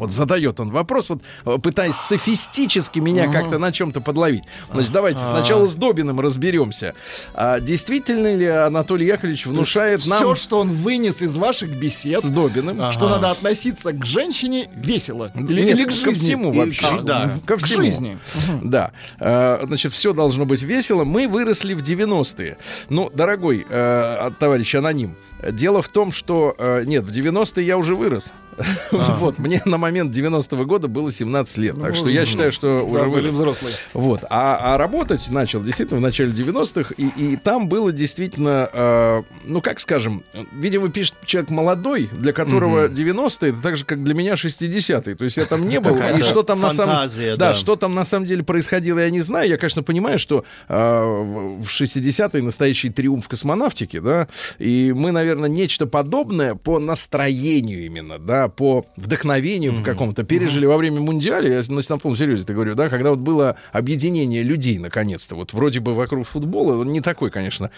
Вот 0.00 0.12
задает 0.12 0.58
он 0.60 0.70
вопрос, 0.70 1.10
вот 1.10 1.20
э, 1.44 1.58
пытаясь 1.62 1.94
софистически 1.96 2.98
меня 3.00 3.30
как-то 3.30 3.58
на 3.58 3.70
чем-то 3.70 4.00
подловить. 4.00 4.44
Значит, 4.72 4.92
давайте 4.92 5.18
сначала 5.20 5.66
с 5.66 5.74
Добиным 5.74 6.18
разберемся. 6.20 6.94
А 7.34 7.60
действительно 7.60 8.34
ли 8.34 8.46
Анатолий 8.46 9.06
Яковлевич 9.06 9.44
внушает 9.46 10.04
нам 10.06 10.18
Все, 10.18 10.34
что 10.34 10.60
он 10.60 10.70
вынес 10.72 11.20
из 11.22 11.36
ваших 11.36 11.70
бесед, 11.78 12.24
с 12.24 12.28
Добиным? 12.30 12.76
что 12.92 13.06
Ага. 13.06 13.14
надо 13.16 13.30
относиться 13.30 13.92
к 13.92 14.04
женщине 14.06 14.70
весело. 14.74 15.30
Или, 15.34 15.62
Нет, 15.62 15.76
или 15.76 15.84
к 15.84 15.88
ко 15.88 15.92
жизни. 15.94 16.12
всему 16.14 16.52
И- 16.52 16.58
вообще. 16.58 16.86
а, 16.86 17.00
Да. 17.02 17.30
Ко 17.46 17.56
К 17.56 17.60
всему. 17.60 17.82
жизни. 17.82 18.18
Да. 18.62 18.92
Э, 19.18 19.60
Значит, 19.66 19.92
все 19.92 20.12
должно 20.14 20.46
быть 20.46 20.62
весело. 20.62 21.04
Мы 21.04 21.28
выросли 21.28 21.74
в 21.74 21.82
90-е. 21.82 22.56
Ну, 22.88 23.10
дорогой 23.12 23.66
э, 23.68 24.30
товарищ 24.38 24.74
аноним, 24.74 25.14
дело 25.52 25.82
в 25.82 25.88
том, 25.88 26.10
что... 26.12 26.54
э, 26.58 26.84
Нет, 26.86 27.04
в 27.04 27.10
90-е 27.10 27.66
я 27.66 27.76
уже 27.76 27.94
вырос. 27.94 28.32
Вот, 28.90 29.38
мне 29.38 29.62
на 29.64 29.78
момент 29.78 30.14
90-го 30.14 30.64
года 30.64 30.88
было 30.88 31.12
17 31.12 31.58
лет. 31.58 31.80
Так 31.80 31.94
что 31.94 32.08
я 32.08 32.26
считаю, 32.26 32.52
что 32.52 32.84
уже 32.86 33.08
были 33.08 33.28
взрослые. 33.28 33.74
Вот. 33.92 34.24
А, 34.30 34.74
а 34.74 34.78
работать 34.78 35.28
начал 35.30 35.62
действительно 35.62 35.98
в 35.98 36.02
начале 36.02 36.32
90-х, 36.32 36.94
и, 36.96 37.36
там 37.36 37.68
было 37.68 37.92
действительно, 37.92 38.68
э, 38.72 39.22
ну 39.44 39.60
как 39.60 39.80
скажем, 39.80 40.22
видимо, 40.52 40.90
пишет 40.90 41.14
человек 41.24 41.50
молодой, 41.50 42.08
для 42.12 42.32
которого 42.32 42.88
90-е 42.88 43.50
это 43.50 43.62
так 43.62 43.76
же, 43.76 43.84
как 43.84 44.02
для 44.02 44.14
меня 44.14 44.34
60-е. 44.34 45.14
То 45.14 45.24
есть 45.24 45.36
я 45.36 45.44
там 45.44 45.68
не 45.68 45.80
был, 45.80 45.96
и 45.96 46.22
что 46.22 46.42
там 46.42 46.60
на 46.60 46.72
самом 46.72 47.08
да, 47.36 47.54
что 47.54 47.76
там 47.76 47.94
на 47.94 48.04
самом 48.04 48.26
деле 48.26 48.42
происходило, 48.42 48.98
я 48.98 49.10
не 49.10 49.20
знаю. 49.20 49.48
Я, 49.48 49.56
конечно, 49.56 49.82
понимаю, 49.82 50.18
что 50.18 50.44
в 50.68 51.64
60-е 51.64 52.42
настоящий 52.42 52.90
триумф 52.90 53.28
космонавтики, 53.28 53.98
да, 53.98 54.28
и 54.58 54.92
мы, 54.94 55.12
наверное, 55.12 55.48
нечто 55.48 55.86
подобное 55.86 56.54
по 56.54 56.78
настроению 56.78 57.86
именно, 57.86 58.18
да, 58.18 58.48
по 58.50 58.86
вдохновению 58.96 59.74
по 59.74 59.82
какому-то 59.82 60.24
пережили 60.24 60.66
во 60.66 60.76
время 60.76 61.00
Мундиаля, 61.00 61.60
я 61.60 61.62
на, 61.68 61.80
на 61.88 61.98
полном 61.98 62.16
серьезе 62.16 62.42
это 62.42 62.52
говорю, 62.52 62.74
да, 62.74 62.88
когда 62.88 63.10
вот 63.10 63.18
было 63.18 63.56
объединение 63.72 64.42
людей, 64.42 64.78
наконец-то, 64.78 65.34
вот 65.34 65.52
вроде 65.52 65.80
бы 65.80 65.94
вокруг 65.94 66.26
футбола, 66.26 66.78
он 66.78 66.92
не 66.92 67.00
такой, 67.00 67.30
конечно, 67.30 67.70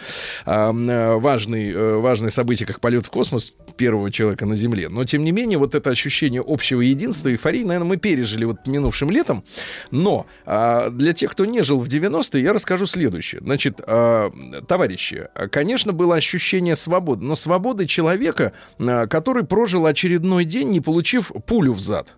э, 0.46 1.16
важный, 1.18 1.70
э, 1.70 1.96
важное 1.96 2.30
событие, 2.30 2.66
как 2.66 2.80
полет 2.80 3.06
в 3.06 3.10
космос 3.10 3.52
первого 3.76 4.10
человека 4.10 4.46
на 4.46 4.54
Земле, 4.54 4.88
но, 4.88 5.04
тем 5.04 5.24
не 5.24 5.32
менее, 5.32 5.58
вот 5.58 5.74
это 5.74 5.90
ощущение 5.90 6.42
общего 6.44 6.80
единства, 6.80 7.28
эйфории, 7.30 7.64
наверное, 7.64 7.88
мы 7.88 7.96
пережили 7.96 8.44
вот 8.44 8.66
минувшим 8.66 9.10
летом, 9.10 9.44
но 9.90 10.26
а, 10.44 10.90
для 10.90 11.12
тех, 11.12 11.32
кто 11.32 11.44
не 11.44 11.62
жил 11.62 11.78
в 11.78 11.88
90-е, 11.88 12.42
я 12.42 12.52
расскажу 12.52 12.86
следующее. 12.86 13.40
Значит, 13.42 13.80
а, 13.86 14.30
товарищи, 14.66 15.28
конечно, 15.50 15.92
было 15.92 16.16
ощущение 16.16 16.76
свободы, 16.76 17.24
но 17.24 17.36
свободы 17.36 17.86
человека, 17.86 18.52
а, 18.78 19.06
который 19.06 19.44
прожил 19.44 19.86
очередной 19.86 20.44
день, 20.52 20.70
не 20.70 20.80
получив 20.80 21.32
пулю 21.46 21.72
в 21.72 21.80
зад. 21.80 22.14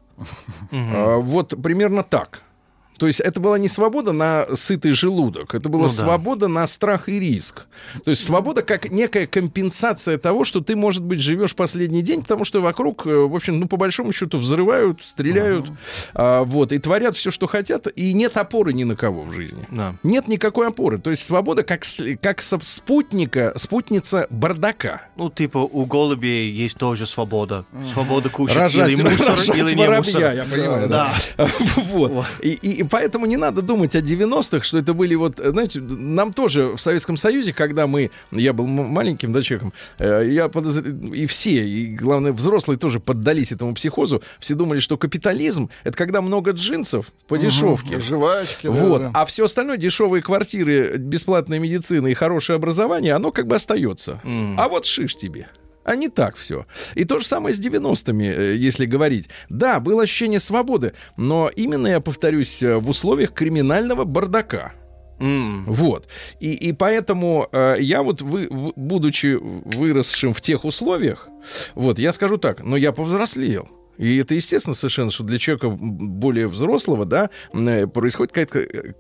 А, 0.73 1.17
Вот 1.17 1.63
примерно 1.63 2.03
так. 2.03 2.43
То 2.99 3.07
есть 3.07 3.21
это 3.21 3.41
была 3.41 3.59
не 3.59 3.69
свобода 3.69 4.13
на 4.13 4.47
сытый 4.55 4.93
желудок, 4.93 5.55
это 5.55 5.69
была 5.69 5.83
Ну 5.85 5.89
да. 5.89 5.95
свобода 5.95 6.49
на 6.49 6.67
страх 6.67 7.09
и 7.09 7.19
риск. 7.19 7.67
То 8.05 8.11
есть 8.11 8.25
свобода 8.25 8.63
как 8.63 8.91
некая 8.91 9.27
компенсация 9.27 10.19
того, 10.19 10.45
что 10.45 10.61
ты, 10.61 10.77
может 10.77 11.03
быть, 11.03 11.21
живешь 11.21 11.55
последний 11.55 12.03
день, 12.03 12.23
потому 12.23 12.45
что 12.45 12.61
вокруг, 12.61 13.07
э, 13.07 13.11
в 13.15 13.35
общем, 13.35 13.59
ну, 13.59 13.67
по 13.67 13.77
большому 13.77 14.13
счету, 14.13 14.39
взрывают, 14.39 15.01
стреляют, 15.05 15.67
а, 16.15 16.45
вот, 16.45 16.73
и 16.73 16.79
творят 16.79 17.17
все, 17.17 17.31
что 17.31 17.47
хотят, 17.47 17.87
и 17.97 18.13
нет 18.13 18.37
опоры 18.37 18.73
ни 18.73 18.85
на 18.85 18.95
кого 18.97 19.23
в 19.23 19.33
жизни. 19.33 19.67
Да. 19.71 19.95
Нет 20.03 20.29
никакой 20.29 20.69
опоры. 20.69 20.99
То 20.99 21.11
есть 21.11 21.25
свобода 21.25 21.63
как, 21.65 21.83
как 22.21 22.43
спутника, 22.43 23.53
спутница 23.57 24.27
бардака. 24.31 25.03
Ну, 25.17 25.31
типа, 25.31 25.59
у 25.59 25.85
голубей 25.87 26.51
есть 26.51 26.77
тоже 26.79 27.07
свобода. 27.07 27.65
Свобода 27.93 28.29
кушать 28.29 28.57
Рожать, 28.57 28.91
или 28.91 29.03
мусор, 29.03 29.29
рожать 29.31 29.57
или 29.57 29.75
не 29.75 29.87
воробья, 29.87 29.97
мусор. 29.99 30.33
я 30.35 30.45
понимаю, 30.45 30.89
да. 30.89 31.13
Да. 31.37 31.49
Вот. 31.91 32.25
И, 32.43 32.51
и- 32.51 32.84
и 32.85 32.89
поэтому 32.89 33.27
не 33.27 33.37
надо 33.37 33.63
думать 33.63 33.95
о 33.97 34.01
90-х, 34.01 34.65
что 34.65 34.79
это 34.79 34.95
были 34.95 35.15
вот, 35.15 35.41
э, 35.41 35.51
знаете, 35.51 35.81
нам 35.81 36.33
тоже 36.33 36.77
в 36.77 36.81
Советском 36.81 37.17
Союзе, 37.17 37.53
когда 37.53 37.87
мы, 37.87 38.11
я 38.31 38.53
был 38.53 38.67
маленьким, 38.67 39.33
да, 39.33 39.43
человеком, 39.43 39.73
э, 39.99 40.27
я 40.31 40.47
подозр- 40.47 41.15
и 41.15 41.27
все, 41.27 41.67
и, 41.67 41.87
главное, 41.95 42.33
взрослые 42.33 42.79
тоже 42.79 43.01
поддались 43.01 43.53
этому 43.53 43.75
психозу, 43.75 44.23
все 44.41 44.55
думали, 44.55 44.81
что 44.81 44.97
капитализм— 44.97 45.71
это 45.85 45.97
когда 45.97 46.21
много 46.21 46.51
джинсов 46.53 47.13
по 47.29 47.37
дешевке. 47.39 47.99
Жвачки. 48.01 48.67
да, 48.67 48.73
Вот. 48.73 48.99
да. 49.03 49.11
А 49.15 49.25
все 49.27 49.45
остальное, 49.45 49.77
дешевые 49.77 50.23
квартиры, 50.23 50.97
бесплатная 50.99 51.59
медицина 51.59 52.09
и 52.09 52.15
хорошее 52.15 52.57
образование, 52.57 53.15
оно 53.15 53.31
как 53.33 53.47
бы 53.47 53.57
остается. 53.57 54.21
А 54.57 54.69
вот 54.69 54.87
шиш 54.87 55.17
тебе. 55.17 55.49
А 55.85 55.97
не 55.97 56.09
так 56.09 56.37
все. 56.37 56.67
И 56.95 57.05
то 57.05 57.19
же 57.19 57.27
самое 57.27 57.55
с 57.55 57.61
90-ми, 57.61 58.27
э, 58.27 58.57
если 58.57 58.87
говорить. 58.87 59.29
Да, 59.49 59.81
было 59.81 60.03
ощущение 60.03 60.41
свободы, 60.41 60.93
но 61.17 61.51
именно, 61.55 61.87
я 61.89 62.01
повторюсь, 62.01 62.63
э, 62.63 62.77
в 62.77 62.89
условиях 62.89 63.33
криминального 63.33 64.05
бардака. 64.05 64.73
М. 65.21 65.65
Вот. 65.67 66.09
И, 66.41 66.55
и 66.55 66.73
поэтому 66.73 67.49
э, 67.53 67.77
я 67.81 68.03
вот, 68.03 68.21
вы, 68.23 68.49
в- 68.51 68.73
будучи 68.77 69.39
выросшим 69.41 70.33
в 70.35 70.41
тех 70.41 70.65
условиях, 70.65 71.29
вот, 71.75 71.99
я 71.99 72.13
скажу 72.13 72.37
так, 72.39 72.65
но 72.65 72.77
я 72.77 72.91
повзрослел. 72.93 73.69
И 73.99 74.17
это 74.19 74.35
естественно 74.35 74.75
совершенно, 74.75 75.11
что 75.11 75.25
для 75.25 75.39
человека 75.39 75.69
более 75.71 76.49
взрослого, 76.49 77.05
да, 77.05 77.31
э, 77.53 77.87
происходит 77.87 78.33
какая-то 78.33 78.61
э, 78.61 78.93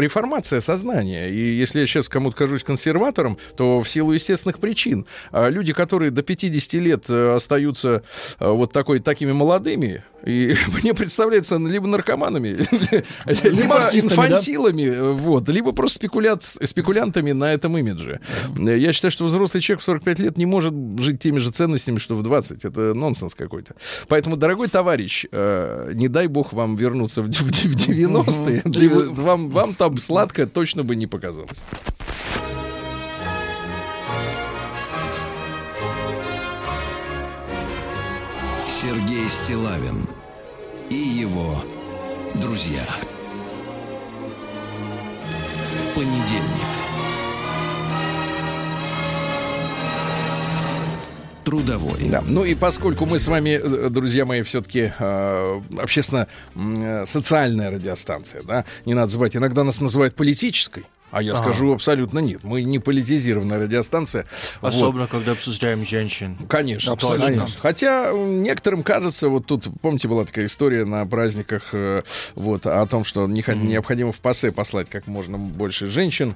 реформация 0.00 0.60
сознания. 0.60 1.28
И 1.28 1.54
если 1.54 1.80
я 1.80 1.86
сейчас 1.86 2.08
кому-то 2.08 2.36
кажусь 2.36 2.64
консерватором, 2.64 3.38
то 3.56 3.80
в 3.80 3.88
силу 3.88 4.12
естественных 4.12 4.58
причин. 4.58 5.06
А 5.30 5.48
люди, 5.48 5.72
которые 5.72 6.10
до 6.10 6.22
50 6.22 6.72
лет 6.74 7.04
э, 7.08 7.34
остаются 7.34 8.02
вот 8.38 8.72
такой, 8.72 8.98
такими 8.98 9.32
молодыми, 9.32 10.02
И 10.26 10.54
мне 10.82 10.94
представляется 10.94 11.56
либо 11.58 11.86
наркоманами, 11.86 12.48
либо 13.26 13.88
инфантилами, 13.92 14.82
э, 14.82 15.12
вот, 15.12 15.48
либо 15.48 15.72
просто 15.72 16.00
спекулянтами 16.64 17.32
на 17.32 17.52
этом 17.52 17.76
имидже. 17.78 18.20
Э, 18.56 18.78
Я 18.78 18.92
считаю, 18.92 19.12
что 19.12 19.24
взрослый 19.26 19.60
человек 19.62 19.80
в 19.82 19.84
45 19.84 20.18
лет 20.20 20.38
не 20.38 20.46
может 20.46 20.72
жить 20.98 21.20
теми 21.20 21.40
же 21.40 21.50
ценностями, 21.50 21.98
что 21.98 22.16
в 22.16 22.22
20. 22.22 22.64
Это 22.64 22.94
нонсенс 22.94 23.34
какой-то. 23.34 23.74
Поэтому, 24.08 24.36
дорогой 24.36 24.68
товарищ, 24.68 25.26
э, 25.30 25.92
не 25.94 26.08
дай 26.08 26.26
бог 26.26 26.52
вам 26.52 26.76
вернуться 26.76 27.22
в 27.22 27.28
д- 27.28 27.38
в 27.44 27.50
д- 27.50 27.68
в 27.68 27.76
90-е. 27.76 28.62
И 28.82 28.88
вы- 28.88 29.10
Вам, 29.10 29.50
вам 29.50 29.74
там 29.74 29.98
сладко 29.98 30.46
точно 30.46 30.84
бы 30.84 30.96
не 30.96 31.06
показалось. 31.06 31.58
Сергей 38.66 39.28
Стилавин 39.28 40.06
его 41.24 41.56
друзья. 42.34 42.84
Понедельник. 45.94 46.42
Трудовой. 51.44 52.10
Да. 52.10 52.22
Ну 52.26 52.44
и 52.44 52.54
поскольку 52.54 53.06
мы 53.06 53.18
с 53.18 53.26
вами, 53.26 53.58
э, 53.62 53.88
друзья 53.88 54.26
мои, 54.26 54.42
все-таки 54.42 54.92
общественно-социальная 54.98 57.70
радиостанция, 57.70 58.42
да, 58.42 58.66
не 58.84 58.92
надо 58.92 59.12
забывать, 59.12 59.34
иногда 59.36 59.64
нас 59.64 59.80
называют 59.80 60.14
политической. 60.14 60.84
А 61.14 61.22
я 61.22 61.36
скажу 61.36 61.72
абсолютно 61.72 62.18
нет. 62.18 62.42
Мы 62.42 62.62
не 62.64 62.78
политизированная 62.78 63.60
радиостанция. 63.60 64.26
Вот. 64.60 64.68
Особенно, 64.74 65.06
когда 65.06 65.32
обсуждаем 65.32 65.84
женщин. 65.86 66.36
Конечно, 66.48 66.92
Абсолютно. 66.92 67.26
конечно. 67.26 67.60
Хотя 67.60 68.12
некоторым 68.12 68.82
кажется, 68.82 69.28
вот 69.28 69.46
тут, 69.46 69.68
помните, 69.80 70.08
была 70.08 70.24
такая 70.24 70.46
история 70.46 70.84
на 70.84 71.06
праздниках, 71.06 71.68
э, 71.72 72.02
вот, 72.34 72.66
о 72.66 72.84
том, 72.86 73.04
что 73.04 73.26
не 73.28 73.42
хо- 73.42 73.52
необходимо 73.54 74.12
в 74.12 74.18
пассе 74.18 74.50
послать 74.52 74.90
как 74.90 75.06
можно 75.06 75.38
больше 75.38 75.86
женщин. 75.86 76.34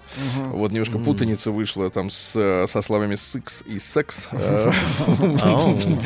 Вот 0.53 0.71
немножко 0.73 0.99
путаница 0.99 1.51
вышла 1.51 1.91
там 1.91 2.11
с, 2.11 2.67
со 2.67 2.83
словами 2.83 3.17
секс 3.17 3.63
и 3.67 3.79
секс. 3.79 4.29
Э, 4.39 4.71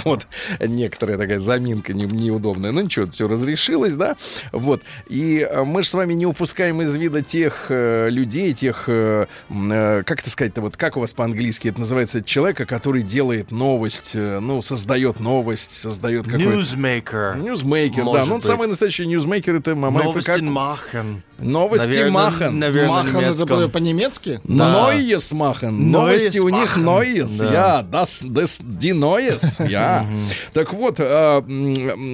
Вот 0.04 0.26
некоторая 0.60 1.18
такая 1.18 1.38
заминка 1.40 1.92
не- 1.92 2.04
неудобная. 2.04 2.72
Ну 2.72 2.80
ничего, 2.82 3.06
все 3.10 3.28
разрешилось, 3.28 3.94
да? 3.94 4.16
Вот. 4.52 4.82
И 5.08 5.38
э, 5.48 5.62
мы 5.64 5.82
же 5.82 5.88
с 5.88 5.94
вами 5.94 6.14
не 6.14 6.26
упускаем 6.26 6.82
из 6.82 6.94
вида 6.96 7.22
тех 7.22 7.66
людей, 7.68 8.52
тех, 8.62 8.84
э, 8.86 9.26
э, 9.50 10.02
как 10.06 10.20
это 10.20 10.30
сказать-то, 10.30 10.60
вот 10.60 10.76
как 10.76 10.96
у 10.96 11.00
вас 11.00 11.12
по-английски 11.12 11.66
это 11.66 11.80
называется, 11.80 12.22
человека, 12.22 12.64
который 12.64 13.02
делает 13.02 13.50
новость, 13.50 14.12
э, 14.14 14.38
ну, 14.38 14.62
создает 14.62 15.18
новость, 15.18 15.72
создает 15.72 16.26
какой-то... 16.26 16.60
Newsmaker. 16.60 17.40
Ньюзмейкер, 17.40 18.04
да. 18.04 18.24
Ну, 18.24 18.36
быть. 18.36 18.44
самый 18.44 18.68
настоящий 18.68 19.04
ньюзмейкер 19.04 19.56
это 19.56 19.74
Мамаев. 19.74 20.14
и 20.16 21.10
Новости 21.42 22.08
machen. 22.08 22.58
Наверное, 22.58 22.88
machen. 22.90 23.12
Machen 23.14 23.34
это 23.34 23.68
по-немецки? 23.68 24.40
Да. 24.44 24.86
Neues 24.86 25.32
machen. 25.32 25.90
Новости 25.90 26.38
у 26.38 26.48
них. 26.48 26.76
Neues. 26.76 27.40
Ja, 27.40 27.84
das, 27.90 28.22
des, 28.22 28.60
die 28.62 28.92
Neues. 28.92 29.66
Я. 29.68 30.06
Так 30.52 30.72
вот, 30.72 30.96
а, 30.98 31.44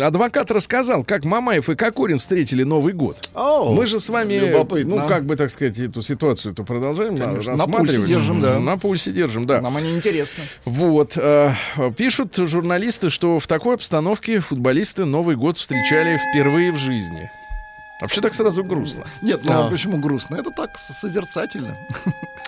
адвокат 0.02 0.50
рассказал, 0.50 1.04
как 1.04 1.24
Мамаев 1.24 1.68
и 1.68 1.74
Кокорин 1.74 2.18
встретили 2.18 2.62
Новый 2.62 2.92
год. 2.92 3.28
Мы 3.34 3.86
же 3.86 4.00
с 4.00 4.08
вами, 4.08 4.52
ну, 4.84 5.06
как 5.06 5.24
бы, 5.24 5.36
так 5.36 5.50
сказать, 5.50 5.78
эту 5.78 6.02
ситуацию-то 6.02 6.64
продолжаем 6.64 7.14
на- 7.14 7.66
пульсе 7.66 8.02
держим, 8.06 8.40
да. 8.40 8.58
На 8.58 8.76
пульсе 8.76 9.12
держим, 9.12 9.46
да. 9.46 9.60
Нам 9.60 9.76
они 9.76 9.90
интересны. 9.94 10.44
Вот. 10.64 11.12
э, 11.16 11.52
пишут 11.96 12.36
журналисты, 12.36 13.10
что 13.10 13.38
в 13.38 13.46
такой 13.46 13.74
обстановке 13.74 14.40
футболисты 14.40 15.04
Новый 15.04 15.36
год 15.36 15.56
встречали 15.58 16.18
впервые 16.30 16.72
в 16.72 16.78
жизни. 16.78 17.30
Вообще 18.00 18.20
так 18.20 18.34
сразу 18.34 18.62
грустно. 18.62 19.04
Нет, 19.22 19.40
ну 19.44 19.52
а 19.52 19.70
почему 19.70 19.98
грустно? 19.98 20.36
Это 20.36 20.50
так 20.50 20.78
созерцательно. 20.78 21.76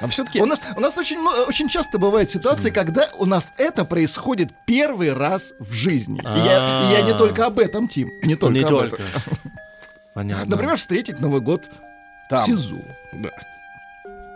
А 0.00 0.06
все-таки... 0.08 0.40
У 0.40 0.46
нас, 0.46 0.62
у 0.76 0.80
нас 0.80 0.96
очень, 0.96 1.18
очень 1.18 1.68
часто 1.68 1.98
бывают 1.98 2.30
ситуации, 2.30 2.70
когда 2.70 3.08
у 3.18 3.26
нас 3.26 3.52
это 3.58 3.84
происходит 3.84 4.50
первый 4.64 5.12
раз 5.12 5.52
в 5.58 5.72
жизни. 5.72 6.20
И 6.20 6.38
я, 6.38 6.88
и 6.88 6.92
я 6.92 7.02
не 7.02 7.12
только 7.18 7.46
об 7.46 7.58
этом, 7.58 7.88
Тим. 7.88 8.08
Не 8.22 8.36
только 8.36 8.54
не 8.54 8.64
об 8.64 8.68
только. 8.68 9.02
этом. 9.02 9.06
Понятно. 10.14 10.46
Например, 10.46 10.76
встретить 10.76 11.20
Новый 11.20 11.40
год 11.40 11.68
Там. 12.28 12.44
в 12.44 12.46
СИЗО. 12.46 12.76
Да. 13.12 13.30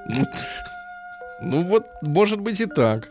Ну, 0.07 0.27
ну 1.41 1.63
вот, 1.63 1.87
может 2.03 2.41
быть 2.41 2.61
и 2.61 2.67
так. 2.67 3.09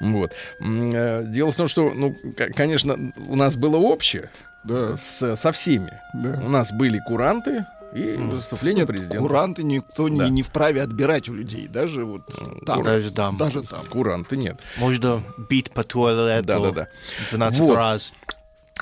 Вот. 0.00 0.32
Э, 0.60 1.22
Дело 1.24 1.52
в 1.52 1.56
том, 1.56 1.68
что, 1.68 1.90
ну, 1.94 2.16
конечно, 2.54 3.12
у 3.28 3.36
нас 3.36 3.56
было 3.56 3.76
общее 3.76 4.30
Да. 4.64 4.96
с- 4.96 5.36
со 5.36 5.52
всеми. 5.52 6.00
Да. 6.14 6.38
У 6.44 6.48
нас 6.48 6.72
были 6.72 6.98
куранты 6.98 7.66
и 7.94 8.14
выступление 8.16 8.82
Нет, 8.82 8.88
президента. 8.88 9.18
куранты 9.18 9.62
никто 9.64 10.08
не, 10.08 10.18
Да. 10.20 10.28
не 10.28 10.42
вправе 10.42 10.82
отбирать 10.82 11.28
у 11.28 11.34
людей. 11.34 11.66
Даже 11.66 12.04
вот 12.04 12.22
там. 12.66 12.82
Даже 12.82 13.10
там. 13.10 13.36
Даже 13.36 13.62
там. 13.62 13.84
Куранты 13.86 14.36
нет. 14.36 14.60
Можно 14.76 15.22
бить 15.48 15.70
по 15.70 15.82
туалету 15.82 16.46
Да-да-да. 16.46 16.86
12 17.30 17.60
Вот. 17.60 17.74
раз. 17.74 18.12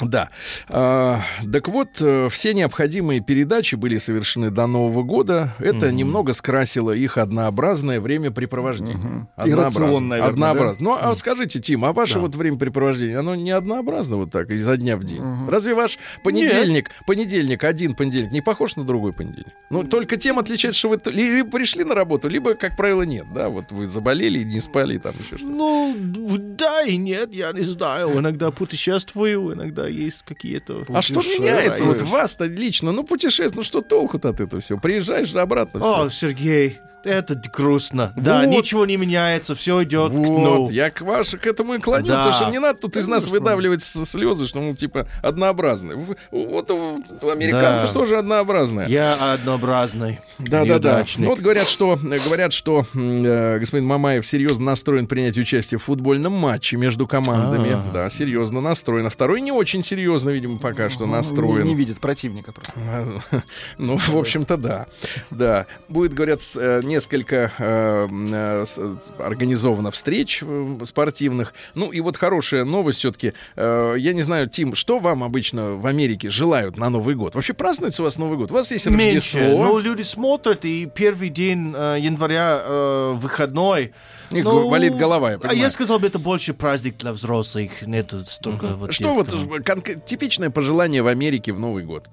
Да. 0.00 0.30
А, 0.68 1.20
так 1.50 1.68
вот, 1.68 2.00
э, 2.00 2.28
все 2.30 2.54
необходимые 2.54 3.20
передачи 3.20 3.74
были 3.74 3.98
совершены 3.98 4.50
до 4.50 4.66
Нового 4.66 5.02
года. 5.02 5.54
Это 5.58 5.90
немного 5.90 6.32
скрасило 6.32 6.92
их 6.92 7.18
однообразное 7.18 8.00
времяпрепровождение. 8.00 9.28
И 9.44 9.52
рацион, 9.52 10.08
наверное, 10.08 10.30
Однообразно. 10.30 10.84
Ну, 10.84 10.96
а 11.00 11.08
вот 11.08 11.18
скажите, 11.18 11.60
Тим, 11.60 11.84
а 11.84 11.92
ваше 11.92 12.18
вот 12.18 12.34
времяпрепровождение, 12.34 13.18
оно 13.18 13.34
не 13.34 13.50
однообразно 13.50 14.16
вот 14.16 14.30
так, 14.30 14.50
изо 14.50 14.76
дня 14.76 14.96
в 14.96 15.04
день? 15.04 15.22
Разве 15.48 15.74
ваш 15.74 15.98
понедельник, 16.22 16.90
понедельник, 17.06 17.64
один 17.64 17.94
понедельник 17.94 18.32
не 18.32 18.40
похож 18.40 18.76
на 18.76 18.84
другой 18.84 19.12
понедельник? 19.12 19.52
Ну, 19.70 19.82
только 19.84 20.16
тем 20.16 20.38
отличается, 20.38 20.78
что 20.78 20.88
вы 20.90 21.00
либо 21.06 21.50
пришли 21.50 21.84
на 21.84 21.94
работу, 21.94 22.28
либо, 22.28 22.54
как 22.54 22.76
правило, 22.76 23.02
нет. 23.02 23.26
Да, 23.34 23.48
вот 23.48 23.72
вы 23.72 23.86
заболели, 23.86 24.42
не 24.42 24.60
спали, 24.60 24.94
и 24.96 24.98
там 24.98 25.14
еще 25.14 25.36
что-то. 25.38 25.46
Ну, 25.46 25.96
да 26.38 26.82
и 26.82 26.96
нет, 26.96 27.32
я 27.32 27.52
не 27.52 27.62
знаю. 27.62 28.18
Иногда 28.18 28.50
путешествую, 28.50 29.54
иногда 29.54 29.87
есть 29.88 30.22
какие-то... 30.22 30.84
А 30.88 31.02
что 31.02 31.20
меняется 31.20 31.84
вот 31.84 32.00
вас-то 32.02 32.44
лично? 32.44 32.92
Ну, 32.92 33.04
путешествие, 33.04 33.56
ну 33.56 33.62
что 33.62 33.80
толку-то 33.80 34.30
от 34.30 34.40
этого 34.40 34.60
всего? 34.60 34.78
Приезжаешь 34.78 35.28
же 35.28 35.40
обратно. 35.40 35.80
О, 36.04 36.10
Сергей, 36.10 36.78
это 37.04 37.40
грустно. 37.52 38.12
Да, 38.16 38.40
Вот. 38.40 38.48
ничего 38.48 38.86
не 38.86 38.96
меняется, 38.96 39.54
все 39.54 39.82
идет 39.84 40.10
к 40.10 40.14
дну. 40.14 40.62
Вот, 40.64 40.70
я 40.72 40.90
к, 40.90 41.00
ваш, 41.02 41.30
к 41.30 41.46
этому 41.46 41.74
и 41.74 41.78
клоню, 41.78 42.06
Да. 42.08 42.24
потому 42.24 42.34
что 42.34 42.50
не 42.50 42.58
надо 42.58 42.78
тут 42.80 42.96
из 42.96 43.06
нас 43.06 43.26
выдавливать 43.26 43.82
слезы, 43.82 44.46
что 44.46 44.60
мы 44.60 44.74
типа 44.74 45.06
однообразные. 45.22 45.96
Вот 46.30 46.70
у, 46.70 47.00
у 47.22 47.28
американцев 47.28 47.88
Да. 47.88 47.94
тоже 47.94 48.18
однообразные. 48.18 48.88
Я 48.88 49.34
однообразный. 49.34 50.20
Да, 50.38 50.64
да, 50.64 50.78
да. 50.78 51.04
Ну, 51.16 51.28
вот 51.28 51.40
говорят, 51.40 51.68
что 51.68 51.98
говорят, 52.02 52.52
что 52.52 52.84
э, 52.94 53.58
господин 53.58 53.86
Мамаев 53.86 54.26
серьезно 54.26 54.64
настроен 54.66 55.06
принять 55.06 55.36
участие 55.38 55.78
в 55.78 55.84
футбольном 55.84 56.32
матче 56.32 56.76
между 56.76 57.06
командами. 57.06 57.72
А. 57.72 57.92
Да, 57.92 58.10
серьезно 58.10 58.60
настроен. 58.60 59.06
А 59.06 59.10
второй 59.10 59.40
не 59.40 59.52
очень 59.52 59.84
серьезно, 59.84 60.30
видимо, 60.30 60.58
пока 60.58 60.90
что 60.90 61.06
настроен. 61.06 61.64
Не, 61.64 61.70
не 61.70 61.74
видит 61.74 62.00
противника 62.00 62.52
просто. 62.52 62.72
Ну, 63.78 63.96
в 63.96 64.16
общем-то, 64.16 64.56
да. 64.56 64.86
Да. 65.30 65.66
Будет, 65.88 66.14
говорят, 66.14 66.40
э, 66.56 66.80
несколько 66.98 67.52
э, 67.58 68.06
м, 68.10 68.30
э, 68.34 68.64
организовано 69.18 69.90
встреч 69.92 70.40
э, 70.42 70.78
спортивных. 70.84 71.54
Ну, 71.74 71.90
и 71.92 72.00
вот 72.00 72.16
хорошая 72.16 72.64
новость 72.64 72.98
все-таки. 72.98 73.32
Я 73.56 74.12
не 74.12 74.22
знаю, 74.22 74.48
Тим, 74.48 74.74
что 74.74 74.98
вам 74.98 75.22
обычно 75.22 75.72
в 75.76 75.86
Америке 75.86 76.28
желают 76.28 76.76
на 76.76 76.90
Новый 76.90 77.14
год? 77.14 77.34
Вообще 77.34 77.54
празднуется 77.54 78.02
у 78.02 78.04
вас 78.04 78.18
Новый 78.18 78.36
год? 78.36 78.50
У 78.50 78.54
вас 78.54 78.70
есть 78.72 78.86
Меньше. 78.86 79.38
Рождество? 79.38 79.64
Ну, 79.64 79.78
люди 79.78 80.02
смотрят, 80.02 80.64
и 80.64 80.86
первый 80.92 81.28
день 81.28 81.72
э, 81.76 81.98
января 82.00 82.60
э, 82.64 83.12
выходной. 83.14 83.92
И 84.32 84.42
Ну, 84.42 84.68
болит 84.68 84.96
голова, 84.96 85.30
я 85.30 85.36
А 85.36 85.38
понимаю. 85.38 85.58
я 85.60 85.70
сказал 85.70 85.98
бы, 86.00 86.06
это 86.08 86.18
больше 86.18 86.52
праздник 86.52 86.96
для 86.98 87.12
взрослых, 87.12 87.86
нету 87.86 88.24
столько 88.26 88.66
вот 88.76 88.92
Что 88.92 89.14
вот 89.14 89.28
детского. 89.28 89.56
ж- 89.58 89.62
конк- 89.62 90.04
типичное 90.04 90.50
пожелание 90.50 91.02
в 91.02 91.06
Америке 91.06 91.52
в 91.52 91.60
Новый 91.60 91.84
год? 91.84 92.08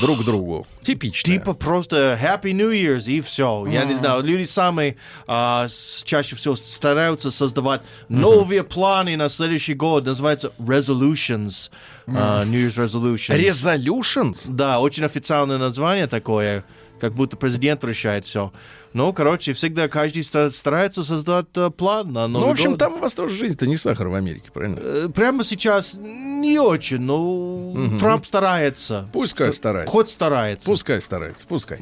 Друг 0.00 0.24
другу. 0.24 0.66
Типичное. 0.82 1.38
Типа 1.38 1.54
просто 1.54 2.18
Happy 2.20 2.52
New 2.52 2.70
Year's 2.70 3.10
и 3.10 3.20
все. 3.20 3.64
Я 3.68 3.84
не 3.84 3.94
знаю, 3.94 4.22
люди 4.22 4.42
самые 4.44 4.96
а, 5.26 5.68
с- 5.68 6.02
чаще 6.04 6.34
всего 6.36 6.56
стараются 6.56 7.30
создавать 7.30 7.82
новые 8.08 8.62
планы 8.64 9.16
на 9.16 9.28
следующий 9.28 9.74
год. 9.74 10.04
Называется 10.04 10.52
resolutions. 10.58 11.70
а, 12.08 12.44
New 12.44 12.66
Year's 12.68 12.76
resolutions. 12.84 13.36
Resolutions? 13.38 14.44
Да, 14.48 14.80
очень 14.80 15.04
официальное 15.04 15.58
название 15.58 16.06
такое, 16.08 16.64
как 17.00 17.14
будто 17.14 17.36
президент 17.36 17.82
решает 17.84 18.26
все. 18.26 18.52
Ну, 18.96 19.12
короче, 19.12 19.52
всегда 19.52 19.88
каждый 19.88 20.24
ста- 20.24 20.50
старается 20.50 21.04
создать 21.04 21.46
э, 21.56 21.68
план 21.70 22.12
на 22.14 22.26
Новый 22.28 22.44
Ну, 22.44 22.48
в 22.48 22.52
общем, 22.52 22.70
год. 22.70 22.78
там 22.78 22.94
у 22.94 22.98
вас 22.98 23.12
тоже 23.14 23.34
жизнь-то 23.34 23.66
не 23.66 23.76
сахар 23.76 24.08
в 24.08 24.14
Америке, 24.14 24.50
правильно? 24.50 24.78
Э, 24.82 25.08
Прямо 25.14 25.44
сейчас 25.44 25.92
не 25.94 26.58
очень, 26.58 27.00
но 27.00 27.98
Трамп 28.00 28.24
старается. 28.24 29.06
Пускай 29.12 29.52
старается. 29.52 29.92
Хоть 29.92 30.08
старается. 30.08 30.64
Пускай 30.66 31.02
старается, 31.02 31.46
пускай. 31.46 31.78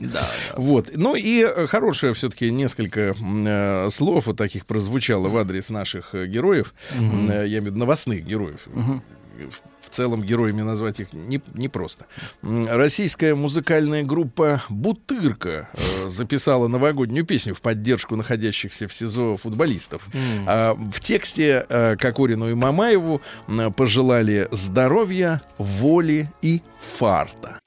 Вот. 0.56 0.90
Ну 0.96 1.14
и 1.14 1.42
э, 1.44 1.68
хорошее 1.68 2.14
все-таки 2.14 2.50
несколько 2.50 3.14
э, 3.16 3.88
слов 3.90 4.26
вот 4.26 4.36
таких 4.36 4.66
прозвучало 4.66 5.28
в 5.28 5.36
адрес 5.38 5.68
наших 5.68 6.14
героев. 6.14 6.74
Э, 6.92 7.44
Я 7.46 7.58
имею 7.58 7.62
в 7.62 7.66
виду 7.66 7.78
новостных 7.78 8.24
героев. 8.24 8.66
В 9.80 9.90
целом 9.90 10.22
героями 10.22 10.62
назвать 10.62 11.00
их 11.00 11.12
не, 11.12 11.40
непросто. 11.54 12.06
М, 12.42 12.66
Российская 12.68 13.34
музыкальная 13.34 14.02
группа 14.02 14.62
«Бутырка» 14.68 15.68
э, 15.72 16.08
записала 16.08 16.68
новогоднюю 16.68 17.24
песню 17.26 17.54
в 17.54 17.60
поддержку 17.60 18.16
находящихся 18.16 18.88
в 18.88 18.92
СИЗО 18.92 19.36
футболистов. 19.36 20.06
А, 20.46 20.74
в 20.74 21.00
тексте 21.00 21.66
э, 21.68 21.96
Кокорину 21.96 22.50
и 22.50 22.54
Мамаеву 22.54 23.20
м, 23.48 23.72
пожелали 23.72 24.48
здоровья, 24.50 25.42
воли 25.58 26.30
и 26.42 26.62
фарта. 26.80 27.58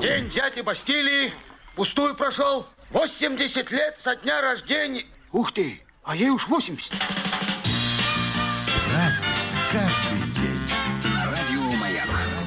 День 0.00 0.28
дяди 0.28 0.60
Бастилии 0.60 1.32
пустую 1.74 2.14
прошел. 2.14 2.66
80 2.90 3.70
лет 3.70 3.96
со 3.98 4.16
дня 4.16 4.40
рождения. 4.40 5.04
Ух 5.32 5.52
ты, 5.52 5.80
а 6.04 6.16
ей 6.16 6.30
уж 6.30 6.48
80. 6.48 6.92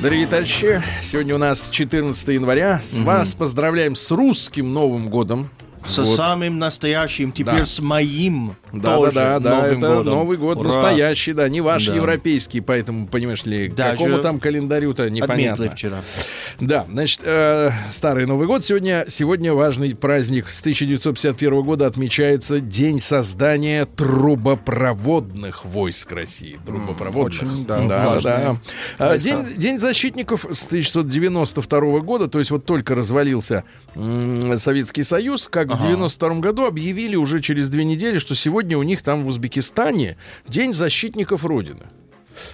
Дорогие 0.01 0.25
товарищи, 0.25 0.81
сегодня 1.03 1.35
у 1.35 1.37
нас 1.37 1.69
14 1.69 2.27
января. 2.29 2.79
С 2.81 2.97
вас 3.01 3.35
поздравляем 3.35 3.95
с 3.95 4.09
русским 4.09 4.73
Новым 4.73 5.09
годом. 5.09 5.47
Со 5.85 6.03
Вот. 6.03 6.15
самым 6.15 6.59
настоящим, 6.59 7.31
теперь 7.31 7.59
Да. 7.59 7.65
с 7.65 7.79
моим 7.79 8.55
Да, 8.71 8.95
тоже 8.97 9.15
да, 9.15 9.39
да, 9.39 9.49
да, 9.49 9.55
Новым 9.61 9.77
это 9.83 9.95
годом. 9.95 10.13
Новый 10.13 10.37
год 10.37 10.57
Ура. 10.59 10.67
настоящий, 10.67 11.33
да, 11.33 11.49
не 11.49 11.59
ваш 11.59 11.87
Да. 11.87 11.95
европейский, 11.95 12.61
поэтому, 12.61 13.07
понимаешь 13.07 13.43
ли, 13.45 13.67
к 13.69 13.75
Даже 13.75 13.97
какому 13.97 14.19
там 14.19 14.39
календарю-то 14.39 15.09
непонятно. 15.09 15.65
Отметили 15.65 15.75
вчера. 15.75 15.97
Да, 16.59 16.85
значит, 16.89 17.21
э, 17.23 17.71
старый 17.91 18.25
Новый 18.27 18.47
год 18.47 18.63
сегодня, 18.63 19.05
сегодня 19.09 19.53
важный 19.53 19.95
праздник. 19.95 20.49
С 20.49 20.61
1951 20.61 21.61
года 21.63 21.87
отмечается 21.87 22.59
День 22.59 23.01
создания 23.01 23.85
трубопроводных 23.85 25.65
войск 25.65 26.11
России. 26.11 26.59
Трубопроводных. 26.65 27.41
очень, 27.41 27.65
да, 27.65 27.81
да, 27.87 28.19
да, 28.21 28.57
да. 28.99 29.17
День, 29.17 29.45
День 29.57 29.79
защитников 29.79 30.45
с 30.51 30.63
1992 30.65 31.99
года, 32.01 32.27
то 32.27 32.39
есть 32.39 32.51
вот 32.51 32.65
только 32.65 32.95
развалился 32.95 33.63
Советский 34.57 35.03
Союз, 35.03 35.47
как 35.49 35.70
в 35.75 35.81
92 35.81 36.39
году 36.39 36.65
объявили 36.65 37.15
уже 37.15 37.41
через 37.41 37.69
две 37.69 37.83
недели, 37.83 38.19
что 38.19 38.35
сегодня 38.35 38.77
у 38.77 38.83
них 38.83 39.01
там 39.01 39.23
в 39.23 39.27
Узбекистане 39.27 40.17
День 40.47 40.73
защитников 40.73 41.45
Родины. 41.45 41.85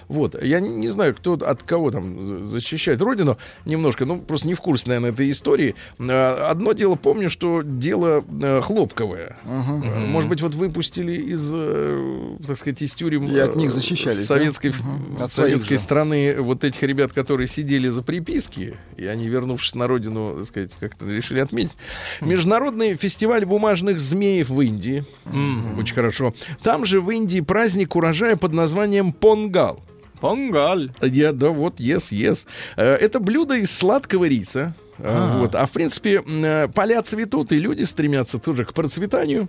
Вот, 0.07 0.41
я 0.41 0.59
не, 0.59 0.69
не 0.69 0.89
знаю, 0.89 1.15
кто 1.15 1.33
от 1.33 1.63
кого 1.63 1.91
там 1.91 2.25
за- 2.27 2.45
защищает 2.45 3.01
родину, 3.01 3.37
немножко, 3.65 4.05
ну, 4.05 4.19
просто 4.19 4.47
не 4.47 4.53
в 4.53 4.61
курсе, 4.61 4.87
наверное, 4.89 5.11
этой 5.11 5.29
истории. 5.31 5.75
А, 5.99 6.49
Одно 6.49 6.73
дело, 6.73 6.95
помню, 6.95 7.29
что 7.29 7.61
дело 7.63 8.23
э, 8.41 8.61
хлопковое. 8.61 9.37
Э, 9.45 10.05
Может 10.07 10.29
быть, 10.29 10.41
вот 10.41 10.55
выпустили 10.55 11.13
из, 11.13 11.49
э, 11.53 12.37
так 12.47 12.57
сказать, 12.57 12.81
из 12.81 12.93
тюрем 12.93 13.27
И 13.27 13.37
от 13.37 13.55
них 13.55 13.71
защищались, 13.71 14.25
советской, 14.25 14.71
да? 15.17 15.25
От 15.25 15.31
своих 15.31 15.49
советской 15.51 15.77
страны 15.77 16.35
вот 16.41 16.63
этих 16.63 16.81
ребят, 16.83 17.13
которые 17.13 17.47
сидели 17.47 17.87
за 17.87 18.01
приписки, 18.03 18.75
и 18.95 19.05
они, 19.05 19.27
вернувшись 19.27 19.75
на 19.75 19.87
родину, 19.87 20.35
так 20.37 20.45
сказать, 20.47 20.71
как-то 20.79 21.05
решили 21.05 21.39
отметить. 21.39 21.75
Международный 22.21 22.95
фестиваль 22.95 23.45
бумажных 23.45 23.99
змеев 23.99 24.49
в 24.49 24.61
Индии. 24.61 25.05
Очень 25.79 25.95
хорошо. 25.95 26.33
Там 26.63 26.85
же 26.85 27.01
в 27.01 27.09
Индии 27.11 27.41
праздник 27.41 27.95
урожая 27.95 28.35
под 28.35 28.53
названием 28.53 29.11
Понгал. 29.13 29.76
Понгаль. 30.19 30.91
Я, 31.01 31.31
да, 31.31 31.49
вот, 31.49 31.79
yes, 31.79 32.11
yes. 32.11 32.45
Э, 32.75 32.93
Это 32.95 33.19
блюдо 33.19 33.55
из 33.55 33.71
сладкого 33.71 34.25
риса. 34.25 34.75
Э, 34.97 35.39
Вот. 35.39 35.55
А 35.55 35.65
в 35.65 35.71
принципе, 35.71 36.21
э, 36.25 36.67
поля 36.73 37.01
цветут, 37.01 37.51
и 37.51 37.59
люди 37.59 37.83
стремятся 37.83 38.39
тоже 38.39 38.65
к 38.65 38.73
процветанию. 38.73 39.47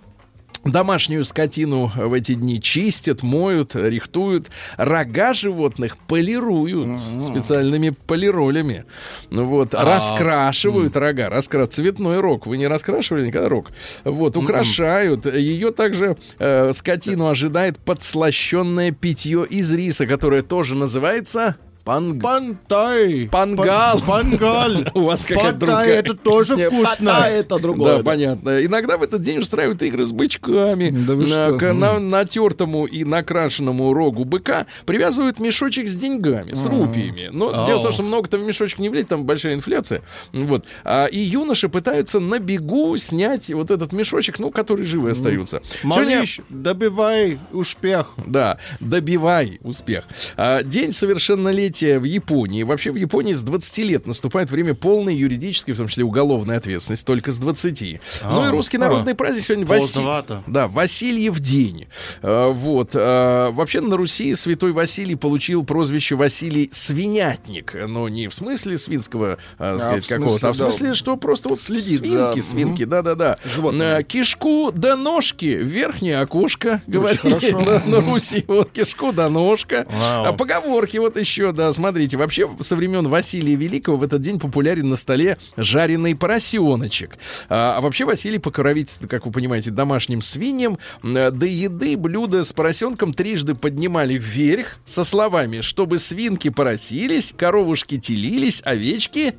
Домашнюю 0.65 1.23
скотину 1.23 1.89
в 1.95 2.13
эти 2.13 2.33
дни 2.33 2.61
чистят, 2.61 3.23
моют, 3.23 3.75
рихтуют. 3.75 4.47
Рога 4.75 5.33
животных 5.33 5.97
полируют 5.97 6.99
специальными 7.23 7.91
полиролями. 7.91 8.83
Ну 9.29 9.45
вот, 9.45 9.73
раскрашивают 9.73 10.97
рога. 10.97 11.29
Раскра... 11.29 11.65
Цветной 11.65 12.19
рог. 12.19 12.45
Вы 12.45 12.57
не 12.57 12.67
раскрашивали 12.67 13.27
никогда 13.27 13.47
рог? 13.47 13.71
Вот, 14.03 14.35
украшают. 14.35 15.25
Ее 15.25 15.71
также 15.71 16.17
э, 16.39 16.73
скотину 16.73 17.27
ожидает 17.27 17.79
подслащенное 17.79 18.91
питье 18.91 19.45
из 19.49 19.71
риса, 19.73 20.05
которое 20.07 20.41
тоже 20.41 20.75
называется 20.75 21.55
панг... 21.83 22.21
Пантай. 22.21 23.27
Пангал. 23.31 23.99
Пан- 24.01 24.31
Пангаль. 24.37 24.91
У 24.93 25.01
вас 25.01 25.21
какая-то 25.25 25.41
Пантай, 25.51 25.67
другая. 25.67 25.99
это 25.99 26.13
тоже 26.15 26.55
вкусно. 26.57 27.23
а 27.23 27.27
это 27.27 27.57
другое. 27.59 27.97
Да, 27.97 28.03
понятно. 28.03 28.63
Иногда 28.65 28.97
в 28.97 29.03
этот 29.03 29.21
день 29.21 29.39
устраивают 29.39 29.81
игры 29.81 30.05
с 30.05 30.11
бычками. 30.11 30.89
Да 30.89 31.15
вы 31.15 31.25
на, 31.27 31.47
что? 31.49 31.57
к 31.57 31.73
на- 31.73 31.99
натертому 31.99 32.85
и 32.85 33.03
накрашенному 33.03 33.93
рогу 33.93 34.25
быка 34.25 34.65
привязывают 34.85 35.39
мешочек 35.39 35.87
с 35.87 35.95
деньгами, 35.95 36.53
с 36.53 36.65
рупиями. 36.65 37.29
Но 37.31 37.49
Ау. 37.53 37.65
дело 37.65 37.79
в 37.79 37.83
том, 37.83 37.91
что 37.93 38.03
много-то 38.03 38.37
в 38.37 38.43
мешочек 38.43 38.79
не 38.79 38.89
влезет, 38.89 39.09
там 39.09 39.25
большая 39.25 39.53
инфляция. 39.55 40.01
Вот. 40.33 40.65
А, 40.83 41.05
и 41.05 41.17
юноши 41.19 41.69
пытаются 41.69 42.19
на 42.19 42.39
бегу 42.39 42.97
снять 42.97 43.49
вот 43.51 43.71
этот 43.71 43.93
мешочек, 43.93 44.39
ну, 44.39 44.51
которые 44.51 44.85
живы 44.85 45.11
остаются. 45.11 45.61
Сегодня- 45.81 46.15
Малыш, 46.17 46.41
добивай 46.49 47.39
успех. 47.51 48.13
да, 48.25 48.57
добивай 48.79 49.59
успех. 49.63 50.03
А, 50.35 50.61
день 50.63 50.91
совершеннолетия 50.93 51.68
в 51.77 52.03
Японии. 52.03 52.63
Вообще 52.63 52.91
в 52.91 52.95
Японии 52.95 53.33
с 53.33 53.41
20 53.41 53.77
лет 53.79 54.07
наступает 54.07 54.49
время 54.51 54.73
полной 54.73 55.15
юридической, 55.15 55.73
в 55.73 55.77
том 55.77 55.87
числе 55.87 56.03
уголовной 56.03 56.57
ответственности, 56.57 57.05
только 57.05 57.31
с 57.31 57.37
20. 57.37 58.01
ну 58.23 58.47
и 58.47 58.49
русский 58.49 58.77
народный 58.77 59.13
а. 59.13 59.15
праздник 59.15 59.43
сегодня 59.43 59.65
Васи-. 59.65 60.41
Да, 60.47 60.67
Васильев 60.67 61.39
день. 61.39 61.87
А, 62.21 62.51
вот. 62.51 62.91
а, 62.93 63.51
вообще 63.51 63.81
на 63.81 63.97
Руси 63.97 64.35
святой 64.35 64.71
Василий 64.71 65.15
получил 65.15 65.63
прозвище 65.63 66.15
Василий 66.15 66.69
Свинятник. 66.71 67.73
Но 67.87 68.09
не 68.09 68.27
в 68.27 68.33
смысле 68.33 68.77
свинского, 68.77 69.37
а, 69.57 69.75
А, 69.75 69.79
сказать, 69.79 70.05
смысле, 70.05 70.17
какого-то, 70.17 70.49
а 70.49 70.53
в 70.53 70.57
да. 70.57 70.63
смысле, 70.71 70.93
что 70.93 71.17
просто 71.17 71.49
вот 71.49 71.61
Следит 71.61 71.99
свинки, 71.99 72.39
за- 72.39 72.47
свинки, 72.49 72.85
да-да-да. 72.85 73.37
Животными. 73.45 73.99
А, 73.99 74.03
Кишку 74.03 74.71
до 74.71 74.95
ножки, 74.95 75.45
верхнее 75.45 76.19
окошко, 76.19 76.81
говорили 76.87 77.51
на, 77.51 77.85
на 77.85 78.01
Руси. 78.11 78.43
Вот 78.47 78.71
кишку 78.71 79.11
до 79.11 79.29
ножка. 79.29 79.85
Вау. 79.89 80.25
А 80.25 80.33
поговорки 80.33 80.97
вот 80.97 81.17
еще, 81.17 81.51
да, 81.59 81.73
смотрите. 81.73 82.15
Вообще, 82.15 82.49
со 82.61 82.77
времен 82.77 83.09
Василия 83.09 83.55
Великого 83.55 83.97
в 83.97 84.03
этот 84.03 84.21
день 84.21 84.39
популярен 84.39 84.87
на 84.87 84.95
столе 84.95 85.37
жареный 85.57 86.15
поросеночек. 86.15 87.17
А, 87.49 87.75
а 87.77 87.81
вообще 87.81 88.05
Василий 88.05 88.39
покровительствует, 88.39 89.11
как 89.11 89.25
вы 89.25 89.33
понимаете, 89.33 89.69
домашним 89.69 90.21
свиньям. 90.21 90.77
М, 91.03 91.37
До 91.37 91.45
еды 91.45 91.97
блюдо 91.97 92.43
с 92.43 92.53
поросенком 92.53 93.13
трижды 93.13 93.55
поднимали 93.55 94.13
вверх 94.13 94.77
со 94.85 95.03
словами, 95.03 95.59
чтобы 95.59 95.99
свинки 95.99 96.49
поросились, 96.49 97.33
коровушки 97.35 97.99
телились, 97.99 98.61
овечки 98.63 99.35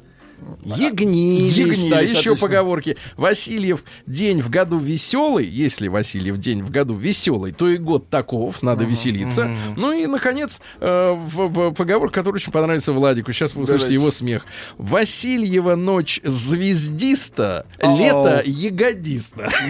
Ягнились, 0.63 1.85
да, 1.85 2.01
еще 2.01 2.37
поговорки. 2.37 2.97
Васильев 3.17 3.85
день 4.07 4.43
в 4.43 4.51
году 4.51 4.79
веселый, 4.79 5.47
если 5.47 5.89
Васильев 5.89 6.39
день 6.39 6.63
в 6.63 6.71
году 6.71 6.95
веселый, 6.95 7.53
то 7.53 7.69
и 7.69 7.79
год 7.79 8.09
таков, 8.09 8.63
надо 8.63 8.85
веселиться. 8.85 9.51
Ну 9.77 9.93
и, 9.93 10.07
наконец, 10.07 10.61
э, 10.81 11.29
поговорка, 11.77 12.21
которая 12.21 12.37
очень 12.37 12.53
понравится 12.53 12.93
Владику, 12.93 13.33
сейчас 13.33 13.55
вы 13.55 13.63
услышите 13.63 13.95
его 13.95 14.11
смех. 14.11 14.45
Васильева 14.79 15.75
ночь 15.75 16.21
звездиста, 16.25 17.67
лето 17.81 18.43
ягодиста. 18.45 19.51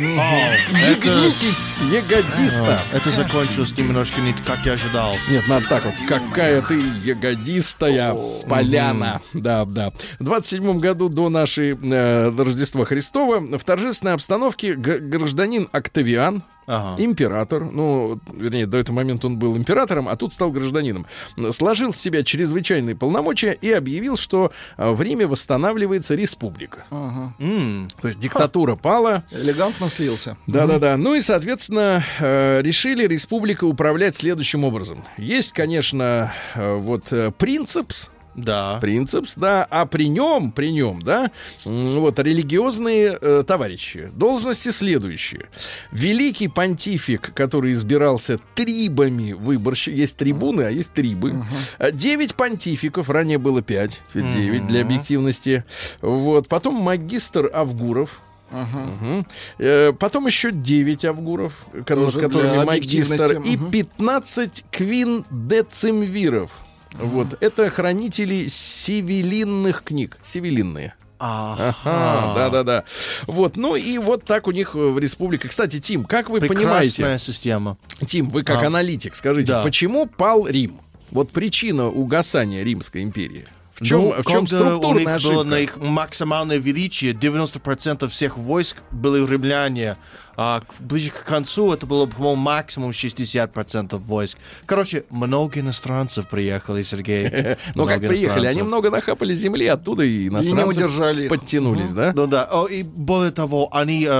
Ягнитесь, 0.70 1.74
ягодиста. 1.92 2.80
А, 2.92 2.96
это 2.96 3.10
закончилось 3.10 3.76
немножко 3.76 4.20
не 4.20 4.32
как 4.32 4.58
я 4.64 4.72
ожидал. 4.72 5.14
Нет, 5.30 5.46
надо 5.48 5.66
так 5.68 5.84
вот. 5.84 5.94
Какая 6.08 6.62
ты 6.62 6.80
ягодистая 7.04 8.14
поляна. 8.48 9.20
Да, 9.32 9.64
да. 9.64 9.92
27 10.18 10.59
1947 10.60 10.80
году 10.80 11.08
до 11.08 11.28
нашей 11.28 11.72
э, 11.72 12.30
Рождества 12.30 12.84
Христова 12.84 13.40
в 13.58 13.64
торжественной 13.64 14.14
обстановке 14.14 14.74
гражданин 14.74 15.68
Октавиан, 15.72 16.42
ага. 16.70 17.02
император, 17.02 17.64
ну, 17.64 18.20
вернее, 18.32 18.66
до 18.66 18.78
этого 18.78 18.96
момента 18.96 19.26
он 19.26 19.38
был 19.38 19.56
императором, 19.56 20.08
а 20.08 20.16
тут 20.16 20.32
стал 20.32 20.50
гражданином, 20.50 21.06
сложил 21.50 21.92
с 21.92 21.96
себя 21.96 22.22
чрезвычайные 22.22 22.96
полномочия 22.96 23.52
и 23.52 23.70
объявил, 23.70 24.16
что 24.16 24.52
э, 24.76 24.90
в 24.90 25.00
Риме 25.02 25.26
восстанавливается 25.26 26.14
республика. 26.14 26.84
Ага. 26.90 27.34
Mm. 27.38 27.90
То 28.00 28.08
есть 28.08 28.20
диктатура 28.20 28.72
Ха. 28.72 28.80
пала. 28.82 29.24
Элегантно 29.30 29.90
слился. 29.90 30.36
Да-да-да. 30.46 30.94
Mm. 30.94 30.96
Ну 30.96 31.14
и, 31.14 31.20
соответственно, 31.20 32.04
э, 32.18 32.62
решили 32.62 33.06
республика 33.06 33.64
управлять 33.64 34.16
следующим 34.16 34.64
образом. 34.64 35.04
Есть, 35.16 35.52
конечно, 35.52 36.32
э, 36.54 36.74
вот 36.74 37.12
э, 37.12 37.32
принципс, 37.36 38.10
да. 38.34 38.78
принципс, 38.80 39.34
да, 39.36 39.66
а 39.70 39.86
при 39.86 40.08
нем, 40.08 40.52
при 40.52 40.70
нем, 40.70 41.02
да, 41.02 41.30
вот 41.64 42.18
религиозные 42.18 43.18
э, 43.20 43.44
товарищи. 43.46 44.10
Должности 44.14 44.70
следующие. 44.70 45.46
Великий 45.90 46.48
понтифик, 46.48 47.32
который 47.34 47.72
избирался 47.72 48.38
трибами 48.54 49.32
выборщик. 49.32 49.94
Есть 49.94 50.16
трибуны, 50.16 50.62
а 50.62 50.70
есть 50.70 50.92
трибы. 50.92 51.44
А 51.78 51.90
Девять 51.90 52.34
понтификов, 52.34 53.10
ранее 53.10 53.38
было 53.38 53.62
пять, 53.62 54.00
девять 54.14 54.66
для 54.66 54.82
объективности. 54.82 55.64
Вот. 56.00 56.48
Потом 56.48 56.74
магистр 56.76 57.50
Авгуров. 57.52 58.20
Мгм. 58.50 59.26
Э, 59.58 59.92
Потом 59.92 60.26
еще 60.26 60.50
9 60.50 61.04
авгуров, 61.04 61.52
Тоже 61.86 62.18
с 62.18 62.20
которыми 62.20 62.64
магистр, 62.64 63.40
и 63.44 63.56
мгм. 63.56 63.70
15 63.70 64.64
квин 64.70 65.24
децимвиров. 65.30 66.50
Вот, 66.94 67.36
это 67.40 67.70
хранители 67.70 68.46
севелинных 68.48 69.82
книг. 69.84 70.18
Севелинные. 70.22 70.94
Ага, 71.18 72.32
да-да-да. 72.34 72.84
Вот, 73.26 73.56
ну 73.56 73.76
и 73.76 73.98
вот 73.98 74.24
так 74.24 74.46
у 74.48 74.52
них 74.52 74.74
в 74.74 74.98
республике. 74.98 75.48
Кстати, 75.48 75.78
Тим, 75.78 76.04
как 76.04 76.30
вы 76.30 76.40
Прекрасная 76.40 76.80
понимаете, 76.90 77.18
система. 77.24 77.76
Тим, 78.06 78.30
вы 78.30 78.42
как 78.42 78.62
А. 78.62 78.66
аналитик, 78.68 79.14
скажите, 79.14 79.52
Да. 79.52 79.62
почему 79.62 80.06
пал 80.06 80.46
Рим? 80.46 80.80
Вот 81.10 81.30
причина 81.30 81.88
угасания 81.88 82.62
Римской 82.64 83.02
империи. 83.02 83.46
В 83.74 83.84
чем, 83.84 84.00
Ну, 84.00 84.10
в 84.12 84.14
чем 84.14 84.22
когда 84.24 84.38
у 84.40 84.42
них 84.42 84.48
структурная 84.48 85.04
было 85.04 85.14
ошибка? 85.16 85.44
на 85.44 85.58
их 85.58 85.76
максимальное 85.78 86.58
величие, 86.58 87.12
90% 87.12 88.08
всех 88.08 88.36
войск 88.38 88.78
были 88.90 89.24
римляне. 89.26 89.96
А 90.42 90.62
ближе 90.78 91.10
к 91.10 91.22
концу 91.24 91.70
это 91.70 91.84
было, 91.84 92.06
по-моему, 92.06 92.36
максимум 92.36 92.92
60% 92.92 93.98
войск. 93.98 94.38
Короче, 94.64 95.04
много 95.10 95.60
иностранцев 95.60 96.30
приехали, 96.30 96.80
Сергей. 96.80 97.30
Ну, 97.74 97.86
как 97.86 98.00
приехали, 98.00 98.46
они 98.46 98.62
много 98.62 98.90
нахапали 98.90 99.34
земли, 99.34 99.66
оттуда 99.66 100.02
и 100.02 100.28
иностранцы 100.28 101.28
подтянулись, 101.28 101.90
да? 101.90 102.12
Ну 102.14 102.26
да, 102.26 102.48
и 102.70 102.82
более 102.82 103.32
того, 103.32 103.68
они 103.70 104.06
э, 104.06 104.10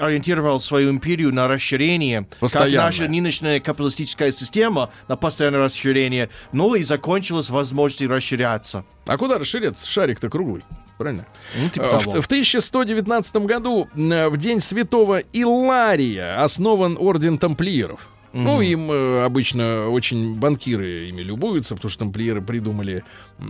ориентировали 0.00 0.58
свою 0.58 0.90
империю 0.90 1.32
на 1.32 1.46
расширение, 1.46 2.26
как 2.40 2.72
наша 2.72 3.06
нынешняя 3.06 3.60
капиталистическая 3.60 4.32
система 4.32 4.90
на 5.06 5.16
постоянное 5.16 5.60
расширение, 5.60 6.28
ну 6.52 6.74
и 6.74 6.82
закончилась 6.82 7.50
возможностью 7.50 8.08
расширяться. 8.08 8.84
А 9.06 9.16
куда 9.16 9.38
расширяться? 9.38 9.88
Шарик-то 9.88 10.28
круглый. 10.28 10.64
Правильно? 10.98 11.26
Ну, 11.56 11.68
типа 11.70 11.84
Э, 11.84 11.98
в, 11.98 12.22
в 12.22 12.26
1119 12.26 13.36
году 13.36 13.88
э, 13.96 14.28
в 14.28 14.36
день 14.36 14.60
святого 14.60 15.20
Илария 15.32 16.42
основан 16.42 16.96
орден 16.98 17.38
тамплиеров. 17.38 18.08
Ну, 18.32 18.60
им 18.60 18.90
э, 18.90 19.24
обычно 19.24 19.88
очень 19.88 20.34
банкиры 20.36 21.08
ими 21.08 21.22
любуются, 21.22 21.74
потому 21.74 21.90
что 21.90 22.00
тамплиеры 22.00 22.40
придумали 22.42 23.04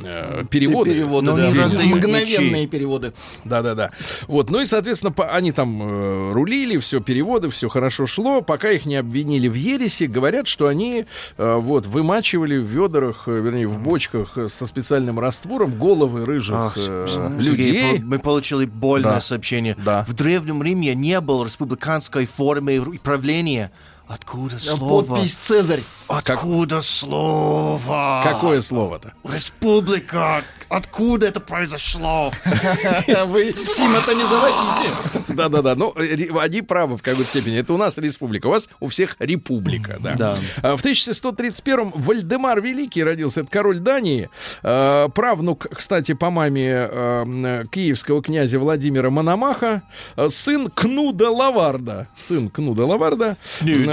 э, 0.04 0.44
переводы. 0.50 0.90
Переводы, 0.94 1.26
Но 1.26 1.36
да. 1.36 1.50
не 1.50 1.58
раздают 1.58 1.96
Мгновенные 1.96 2.50
мечи. 2.62 2.66
переводы. 2.66 3.12
Да-да-да. 3.44 3.90
Вот, 4.26 4.50
ну 4.50 4.60
и, 4.60 4.64
соответственно, 4.66 5.12
по- 5.12 5.28
они 5.34 5.52
там 5.52 5.82
э, 5.82 6.32
рулили, 6.32 6.76
все 6.78 7.00
переводы, 7.00 7.48
все 7.48 7.68
хорошо 7.68 8.06
шло, 8.06 8.40
пока 8.40 8.70
их 8.70 8.86
не 8.86 8.96
обвинили 8.96 9.48
в 9.48 9.54
ересе, 9.54 10.06
говорят, 10.06 10.46
что 10.46 10.66
они 10.68 11.06
э, 11.36 11.54
вот 11.60 11.86
вымачивали 11.86 12.56
в 12.58 12.64
ведрах, 12.64 13.24
э, 13.26 13.40
вернее, 13.40 13.66
в 13.66 13.78
бочках 13.78 14.36
э, 14.38 14.48
со 14.48 14.66
специальным 14.66 15.18
раствором 15.18 15.78
головы 15.78 16.24
рыжих 16.24 16.56
Ах, 16.56 16.74
э, 16.76 17.06
Сергей, 17.40 17.72
людей. 17.72 17.98
по- 18.00 18.04
мы 18.06 18.18
получили 18.18 18.64
больное 18.64 19.14
Да. 19.14 19.20
сообщение. 19.20 19.76
Да. 19.84 20.04
В 20.08 20.12
Древнем 20.14 20.62
Риме 20.62 20.94
не 20.94 21.20
было 21.20 21.44
республиканской 21.44 22.26
формы 22.26 22.98
правления. 23.02 23.70
Откуда 24.08 24.58
слово? 24.58 25.04
Подпись 25.04 25.34
Цезарь. 25.34 25.80
Откуда 26.08 26.80
слово? 26.80 28.22
Какое 28.24 28.62
слово-то? 28.62 29.12
Республика. 29.24 30.42
Откуда 30.70 31.26
это 31.26 31.40
произошло? 31.40 32.32
Вы 33.26 33.52
Сима-то 33.52 34.14
не 34.14 34.24
заводите. 34.24 34.94
Да-да-да, 35.28 35.74
ну, 35.74 35.92
э, 35.96 36.26
они 36.38 36.62
правы 36.62 36.96
в 36.96 37.02
какой-то 37.02 37.28
степени. 37.28 37.58
Это 37.58 37.72
у 37.72 37.76
нас 37.76 37.96
республика, 37.98 38.46
у 38.48 38.50
вас 38.50 38.68
у 38.80 38.88
всех 38.88 39.16
республика, 39.18 39.96
да. 40.00 40.14
Да. 40.14 40.38
А 40.62 40.76
В 40.76 40.84
1131-м 40.84 41.92
Вальдемар 41.94 42.60
Великий 42.60 43.02
родился, 43.02 43.40
это 43.42 43.50
король 43.50 43.78
Дании, 43.78 44.28
э, 44.62 45.08
правнук, 45.14 45.66
кстати, 45.74 46.12
по 46.14 46.30
маме 46.30 46.88
э, 46.90 47.22
м, 47.22 47.68
киевского 47.68 48.22
князя 48.22 48.58
Владимира 48.58 49.10
Мономаха, 49.10 49.82
э, 50.16 50.28
сын 50.28 50.68
Кнуда 50.74 51.30
Лаварда, 51.30 52.08
сын 52.18 52.50
Кнуда 52.50 52.84
Лаварда, 52.84 53.36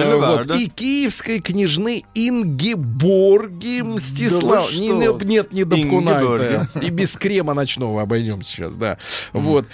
Кнуда 0.10 0.16
Э, 0.26 0.30
Лаварда. 0.30 0.54
вот, 0.54 0.62
и 0.62 0.70
киевской 0.70 1.40
княжны 1.40 2.04
Ингеборги 2.14 3.82
Мстислав. 3.82 4.72
вы 4.74 4.80
Не- 4.80 5.26
нет, 5.26 5.52
не 5.52 5.64
до 5.64 5.76
Ингеборги. 5.80 6.68
И 6.86 6.90
без 6.90 7.16
крема 7.18 7.54
ночного 7.54 8.02
обойдемся 8.02 8.52
сейчас, 8.52 8.76
да. 8.76 8.98
Вот. 9.34 9.66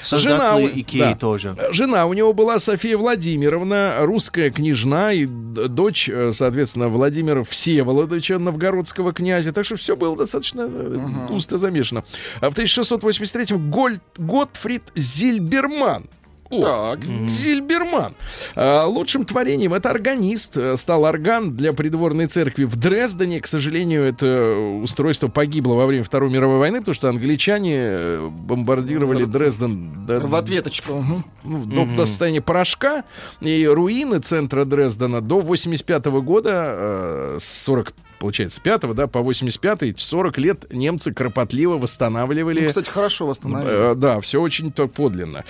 У- 0.57 0.67
Икеи 0.67 0.99
да. 0.99 1.15
тоже. 1.15 1.55
Жена 1.71 2.05
у 2.05 2.13
него 2.13 2.33
была 2.33 2.59
София 2.59 2.97
Владимировна, 2.97 3.95
русская 4.01 4.49
княжна 4.49 5.13
и 5.13 5.25
дочь, 5.25 6.09
э, 6.09 6.31
соответственно, 6.33 6.87
Владимира 6.89 7.43
Всеволодовича, 7.43 8.39
новгородского 8.39 9.13
князя. 9.13 9.51
Так 9.53 9.65
что 9.65 9.75
все 9.75 9.95
было 9.95 10.15
достаточно 10.15 10.61
э, 10.69 10.97
густо 11.27 11.57
замешано. 11.57 12.03
А 12.39 12.49
в 12.49 12.53
1683-м 12.55 13.69
Гольд, 13.71 14.01
Готфрид 14.17 14.83
Зильберман. 14.95 16.09
О, 16.51 16.95
Зильберман. 17.31 18.13
А, 18.55 18.85
лучшим 18.85 19.25
творением 19.25 19.73
это 19.73 19.89
органист. 19.89 20.57
э, 20.57 20.75
Стал 20.75 21.03
орган 21.05 21.55
для 21.55 21.73
придворной 21.73 22.27
церкви 22.27 22.65
в 22.65 22.75
Дрездене. 22.75 23.39
К 23.41 23.47
сожалению, 23.47 24.03
это 24.03 24.55
устройство 24.83 25.27
погибло 25.27 25.73
во 25.75 25.85
время 25.85 26.03
Второй 26.03 26.29
мировой 26.29 26.59
войны, 26.59 26.79
потому 26.79 26.93
что 26.95 27.09
англичане 27.09 27.75
э, 27.77 28.29
бомбардировали 28.29 29.25
Дрезден 29.25 30.05
до- 30.05 30.19
В 30.27 30.35
ответочку. 30.35 31.03
Ну, 31.43 31.65
до, 31.65 31.85
до 31.97 32.05
состояния 32.05 32.41
порошка. 32.41 33.03
И 33.39 33.65
руины 33.65 34.19
центра 34.19 34.65
Дрездена 34.65 35.21
до 35.21 35.39
85 35.39 36.05
года, 36.21 36.51
э, 36.67 37.37
с 37.39 37.63
40 37.63 37.93
получается, 38.19 38.61
5 38.61 38.93
да, 38.93 39.07
по 39.07 39.21
85 39.21 39.99
40 39.99 40.37
лет 40.37 40.71
немцы 40.71 41.11
кропотливо 41.11 41.79
восстанавливали 41.79 42.61
Ну, 42.61 42.67
кстати, 42.67 42.91
хорошо 42.91 43.25
восстановили. 43.25 43.93
Э, 43.93 43.95
Да, 43.95 44.19
все 44.21 44.39
очень 44.39 44.71
подлинно. 44.71 45.43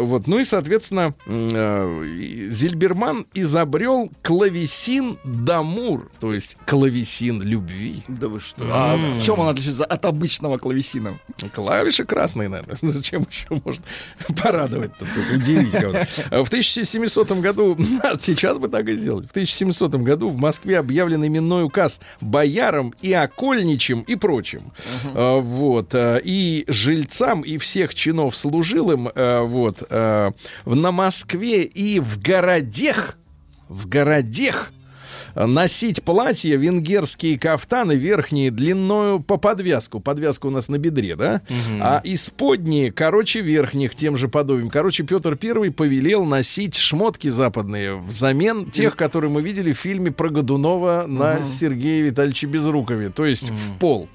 Вот, 0.00 0.26
ну 0.26 0.38
и, 0.38 0.44
соответственно, 0.44 1.14
э, 1.26 2.48
Зильберман 2.50 3.26
изобрел 3.34 4.10
клавесин 4.22 5.18
дамур, 5.24 6.10
то 6.20 6.32
есть 6.32 6.56
клавесин 6.66 7.42
любви. 7.42 8.02
Да 8.08 8.28
вы 8.28 8.40
что? 8.40 8.62
А 8.70 8.96
в 8.96 9.22
чем 9.22 9.38
он 9.40 9.48
отличается 9.48 9.84
от 9.84 10.04
обычного 10.04 10.58
клавесина? 10.58 11.18
Клавиши 11.54 12.04
красные, 12.04 12.48
наверное. 12.48 12.76
Зачем 12.82 13.26
еще 13.30 13.60
можно 13.64 13.82
порадовать-то, 14.42 15.04
тут, 15.04 15.36
удивить 15.36 15.72
кого-то. 15.72 16.06
В 16.44 16.48
1700 16.48 17.30
году, 17.40 17.76
сейчас 18.20 18.58
бы 18.58 18.68
так 18.68 18.88
и 18.88 18.92
сделали, 18.94 19.26
в 19.26 19.30
1700 19.30 19.94
году 19.96 20.30
в 20.30 20.36
Москве 20.38 20.78
объявлен 20.78 21.24
именной 21.26 21.64
указ 21.64 22.00
боярам 22.20 22.92
и 23.02 23.12
окольничим 23.12 24.00
и 24.02 24.16
прочим. 24.16 24.72
А, 25.14 25.38
Вот. 25.38 25.94
а, 25.94 26.16
И 26.18 26.64
жильцам, 26.68 27.42
и 27.42 27.58
всех 27.58 27.94
чинов 27.94 28.36
служилым 28.36 29.08
а, 29.14 29.42
вот, 29.44 29.85
в- 29.88 30.74
на 30.74 30.92
Москве 30.92 31.62
и 31.62 32.00
в 32.00 32.20
городех, 32.20 33.18
в 33.68 33.88
городех 33.88 34.72
носить 35.34 36.02
платья, 36.02 36.56
венгерские 36.56 37.38
кафтаны 37.38 37.92
верхние 37.92 38.50
длиною 38.50 39.20
по 39.20 39.36
подвязку. 39.36 40.00
Подвязка 40.00 40.46
у 40.46 40.50
нас 40.50 40.68
на 40.68 40.78
бедре, 40.78 41.14
да? 41.14 41.42
А 41.82 42.00
исподние, 42.04 42.90
короче, 42.90 43.42
верхних 43.42 43.94
тем 43.94 44.16
же 44.16 44.28
подобием. 44.28 44.70
Короче, 44.70 45.02
Петр 45.02 45.36
Первый 45.36 45.70
повелел 45.72 46.24
носить 46.24 46.76
шмотки 46.76 47.28
западные 47.28 47.96
взамен 47.96 48.70
тех, 48.70 48.96
которые 48.96 49.30
мы 49.30 49.42
видели 49.42 49.74
в 49.74 49.78
фильме 49.78 50.10
про 50.10 50.30
Годунова 50.30 51.04
на 51.06 51.44
Сергея 51.44 52.02
Витальевича 52.04 52.46
Безрукове. 52.46 53.10
То 53.10 53.26
есть 53.26 53.50
в 53.50 53.74
пол. 53.78 54.08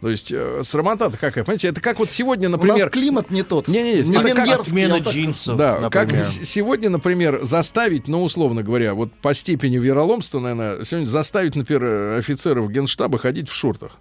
То 0.00 0.10
есть 0.10 0.30
э, 0.30 0.62
срамота-то 0.64 1.16
какая, 1.16 1.42
понимаете? 1.42 1.68
Это 1.68 1.80
как 1.80 1.98
вот 1.98 2.10
сегодня, 2.10 2.48
У 2.48 2.52
нас 2.52 2.60
например... 2.60 2.90
климат 2.90 3.30
не 3.30 3.42
тот. 3.42 3.66
Не-не-не, 3.68 4.02
не 4.08 4.16
это 4.18 4.34
как. 4.34 4.60
Отмена 4.60 4.98
джинсов, 4.98 5.56
Да, 5.56 5.88
как 5.88 6.04
например. 6.08 6.24
с- 6.26 6.44
сегодня, 6.44 6.90
например, 6.90 7.40
заставить, 7.44 8.06
ну, 8.06 8.22
условно 8.22 8.62
говоря, 8.62 8.92
вот 8.94 9.10
по 9.14 9.32
степени 9.34 9.78
вероломства, 9.78 10.38
наверное, 10.38 10.84
сегодня 10.84 11.06
заставить, 11.06 11.56
например, 11.56 12.18
офицеров 12.18 12.70
генштаба 12.70 13.18
ходить 13.18 13.48
в 13.48 13.52
шортах. 13.54 13.92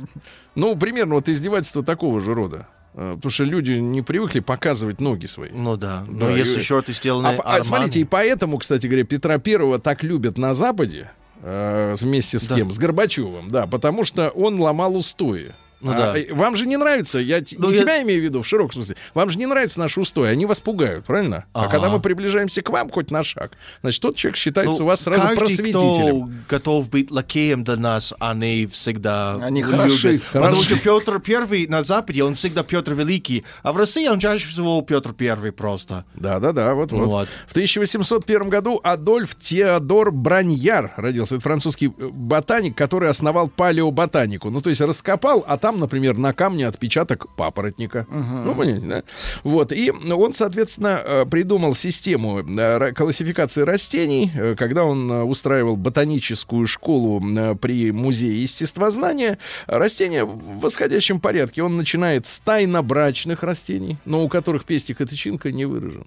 Ну, 0.55 0.75
примерно 0.77 1.15
вот 1.15 1.27
издевательство 1.27 1.83
такого 1.83 2.19
же 2.21 2.33
рода. 2.33 2.67
Э, 2.93 3.13
Потому 3.15 3.29
что 3.31 3.43
люди 3.43 3.71
не 3.73 4.01
привыкли 4.01 4.39
показывать 4.39 5.01
ноги 5.01 5.25
свои. 5.25 5.49
Ну 5.51 5.75
да. 5.75 6.05
Но 6.09 6.27
Да, 6.27 6.31
если 6.31 6.61
и- 6.61 6.63
шорты 6.63 6.93
сделаны 6.93 7.27
А, 7.43 7.57
а 7.57 7.63
смотрите, 7.63 7.99
и 7.99 8.03
поэтому, 8.05 8.57
кстати 8.57 8.87
говоря, 8.87 9.03
Петра 9.03 9.37
Первого 9.37 9.79
так 9.79 10.03
любят 10.03 10.37
на 10.37 10.53
Западе, 10.53 11.11
э, 11.45 11.95
вместе 11.99 12.39
с 12.39 12.47
Да. 12.47 12.55
кем? 12.55 12.71
С 12.71 12.77
Горбачевым, 12.77 13.49
да, 13.49 13.67
потому 13.67 14.03
что 14.03 14.29
он 14.29 14.59
ломал 14.59 14.97
устои. 14.97 15.53
Ну 15.81 15.91
А, 15.91 15.95
да. 16.13 16.17
э, 16.19 16.33
Вам 16.33 16.55
же 16.55 16.65
не 16.65 16.77
нравится, 16.77 17.19
я 17.19 17.41
Ну, 17.57 17.69
не 17.69 17.75
я- 17.75 17.81
тебя 17.81 18.01
имею 18.03 18.21
в 18.21 18.23
виду 18.23 18.41
в 18.41 18.47
широком 18.47 18.73
смысле, 18.73 18.95
вам 19.13 19.29
же 19.29 19.37
не 19.37 19.45
нравится 19.45 19.79
наш 19.79 19.97
устой, 19.97 20.31
они 20.31 20.45
вас 20.45 20.59
пугают, 20.59 21.05
правильно? 21.05 21.45
А 21.53 21.61
Ага. 21.63 21.71
когда 21.71 21.89
мы 21.89 21.99
приближаемся 21.99 22.61
к 22.61 22.69
вам 22.69 22.89
хоть 22.89 23.11
на 23.11 23.23
шаг, 23.23 23.51
значит, 23.81 24.01
тот 24.01 24.15
человек 24.15 24.37
считается 24.37 24.79
Ну, 24.79 24.85
у 24.85 24.87
вас 24.87 25.01
сразу 25.01 25.21
каждый, 25.21 25.37
просветителем. 25.37 25.81
кто 26.47 26.55
готов 26.57 26.89
быть 26.89 27.11
лакеем 27.11 27.63
для 27.63 27.75
нас, 27.75 28.13
они 28.19 28.67
всегда 28.67 29.35
Они 29.35 29.61
любят. 29.61 29.75
хороши, 29.79 30.21
Потому 30.31 30.55
хороши. 30.55 30.75
что 30.75 30.79
Петр 30.79 31.19
Первый 31.19 31.67
на 31.67 31.83
Западе, 31.83 32.23
он 32.23 32.35
всегда 32.35 32.63
Петр 32.63 32.93
Великий, 32.93 33.43
а 33.61 33.71
в 33.71 33.77
России 33.77 34.07
он 34.07 34.19
чаще 34.19 34.47
всего 34.47 34.81
Петр 34.81 35.13
Первый 35.13 35.51
просто. 35.51 36.05
Да, 36.15 36.39
да, 36.39 36.51
да, 36.51 36.73
вот, 36.73 36.91
Ну 36.91 36.99
вот. 36.99 37.07
вот. 37.07 37.29
В 37.47 37.51
1801 37.51 38.49
году 38.49 38.79
Адольф 38.83 39.35
Теодор 39.35 40.11
Браньяр 40.11 40.93
родился. 40.97 41.35
Это 41.35 41.43
французский 41.43 41.87
э, 41.87 42.07
ботаник, 42.11 42.75
который 42.75 43.09
основал 43.09 43.49
палеоботанику. 43.49 44.49
Ну, 44.49 44.61
то 44.61 44.69
есть 44.69 44.81
раскопал, 44.81 45.43
а 45.47 45.57
там, 45.65 45.79
например, 45.79 46.15
на 46.15 46.31
камне 46.31 46.67
отпечаток 46.67 47.25
папоротника. 47.35 48.05
Ну, 48.11 48.53
понимаете, 48.53 48.85
да? 48.85 49.03
Вот, 49.43 49.71
и 49.71 49.91
он, 49.91 50.35
соответственно, 50.35 51.01
э, 51.03 51.25
придумал 51.25 51.73
систему 51.73 52.41
э, 52.41 52.93
классификации 52.93 53.63
растений, 53.63 54.31
э, 54.35 54.53
когда 54.55 54.83
он 54.83 55.09
устраивал 55.09 55.75
ботаническую 55.75 56.67
школу 56.67 57.19
при 57.59 57.91
музее 57.91 58.43
естествознания. 58.43 59.39
Растения 59.65 60.23
в 60.23 60.59
восходящем 60.59 61.19
порядке. 61.19 61.63
Он 61.63 61.77
начинает 61.77 62.27
с 62.27 62.37
тайнобрачных 62.37 63.41
растений, 63.41 63.97
но 64.05 64.23
у 64.23 64.29
которых 64.29 64.65
пестик 64.65 65.01
и 65.01 65.05
тычинка 65.05 65.51
не 65.51 65.65
выражены. 65.65 66.05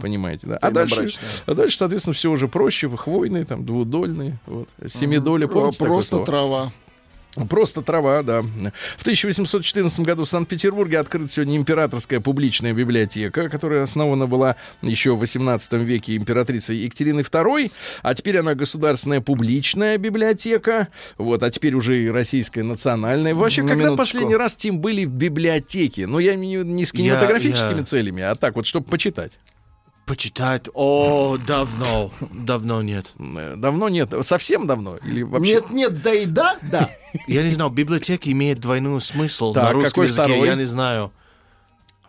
Понимаете, 0.00 0.46
да? 0.46 0.56
А 0.62 0.70
дальше, 0.70 1.10
а 1.44 1.52
дальше, 1.52 1.76
соответственно, 1.76 2.14
все 2.14 2.30
уже 2.30 2.48
проще. 2.48 2.88
Хвойные, 2.88 3.44
там, 3.44 3.66
двудольные. 3.66 4.38
Вот. 4.46 4.66
Семидоли, 4.86 5.44
помните 5.44 5.78
такое 5.78 5.88
Просто 5.90 6.24
трава. 6.24 6.72
Просто 7.48 7.82
трава, 7.82 8.22
да. 8.22 8.42
В 8.42 9.00
1814 9.02 10.00
году 10.00 10.24
в 10.24 10.28
Санкт-Петербурге 10.28 11.00
открыта 11.00 11.28
сегодня 11.32 11.56
императорская 11.56 12.20
публичная 12.20 12.72
библиотека, 12.72 13.48
которая 13.48 13.82
основана 13.82 14.26
была 14.26 14.54
еще 14.82 15.16
в 15.16 15.18
18 15.18 15.72
веке 15.74 16.16
императрицей 16.16 16.76
Екатериной 16.76 17.22
II, 17.24 17.72
а 18.02 18.14
теперь 18.14 18.38
она 18.38 18.54
государственная 18.54 19.20
публичная 19.20 19.98
библиотека, 19.98 20.88
вот, 21.18 21.42
а 21.42 21.50
теперь 21.50 21.74
уже 21.74 22.04
и 22.04 22.08
российская 22.08 22.62
национальная. 22.62 23.34
Вообще, 23.34 23.62
На 23.62 23.68
когда 23.68 23.84
минуточку. 23.86 23.96
последний 24.18 24.36
раз, 24.36 24.54
Тим, 24.54 24.78
были 24.78 25.04
в 25.04 25.10
библиотеке? 25.10 26.06
Ну, 26.06 26.20
я 26.20 26.34
виду 26.36 26.62
не 26.62 26.84
с 26.84 26.92
кинематографическими 26.92 27.78
я- 27.78 27.84
целями, 27.84 28.22
а 28.22 28.36
так 28.36 28.54
вот, 28.54 28.66
чтобы 28.66 28.86
почитать. 28.86 29.32
Почитать? 30.06 30.68
О, 30.74 31.38
давно. 31.46 32.10
Давно 32.30 32.82
нет. 32.82 33.14
Давно 33.18 33.88
нет, 33.88 34.12
совсем 34.20 34.66
давно? 34.66 34.98
Или 34.98 35.22
вообще? 35.22 35.52
Нет, 35.54 35.70
нет, 35.70 36.02
да 36.02 36.12
и 36.14 36.26
да, 36.26 36.58
да. 36.70 36.90
Я 37.26 37.42
не 37.42 37.52
знаю, 37.54 37.70
библиотека 37.70 38.30
имеет 38.30 38.60
двойной 38.60 39.00
смысл 39.00 39.54
Так, 39.54 39.64
на 39.64 39.72
русском 39.72 39.90
какой 39.90 40.04
языке, 40.06 40.22
второй? 40.24 40.46
я 40.48 40.54
не 40.56 40.64
знаю. 40.64 41.10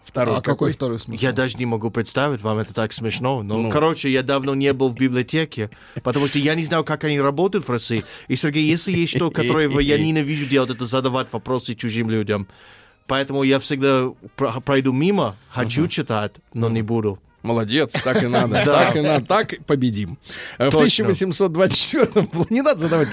Второй 0.03 0.35
А 0.37 0.41
какой 0.41 0.71
второй 0.73 0.99
смысл? 0.99 1.21
Я 1.23 1.31
даже 1.31 1.57
не 1.57 1.65
могу 1.65 1.89
представить, 1.89 2.41
вам 2.41 2.57
это 2.59 2.73
так 2.73 2.91
смешно. 2.91 3.41
Но, 3.43 3.57
Ну. 3.57 3.71
короче, 3.71 4.11
я 4.11 4.23
давно 4.23 4.55
не 4.55 4.71
был 4.73 4.89
в 4.89 4.95
библиотеке, 4.95 5.69
потому 6.03 6.27
что 6.27 6.37
я 6.37 6.53
не 6.55 6.65
знаю, 6.65 6.83
как 6.83 7.05
они 7.05 7.19
работают 7.19 7.65
в 7.65 7.71
России. 7.71 8.03
И, 8.27 8.35
Сергей, 8.35 8.63
если 8.65 8.91
есть 8.93 9.15
что, 9.15 9.31
которое 9.31 9.69
я 9.79 9.97
ненавижу 9.97 10.45
делать, 10.47 10.69
это 10.69 10.85
задавать 10.85 11.31
вопросы 11.31 11.75
чужим 11.75 12.09
людям. 12.09 12.47
Поэтому 13.07 13.43
я 13.43 13.59
всегда 13.59 14.09
про- 14.35 14.59
пройду 14.59 14.91
мимо, 14.91 15.35
хочу 15.49 15.87
читать, 15.87 16.33
но 16.53 16.69
не 16.69 16.81
буду. 16.81 17.19
Молодец, 17.45 17.91
так 18.03 18.23
и 18.23 18.27
надо. 18.27 18.63
Так 18.65 18.95
и 18.95 19.01
надо, 19.01 19.25
так 19.25 19.53
победим. 19.65 20.17
Э, 20.57 20.69
В 20.69 20.73
Точно. 20.73 21.05
1824 21.05 22.27
не 22.49 22.61
надо 22.61 22.81
задавать 22.81 23.07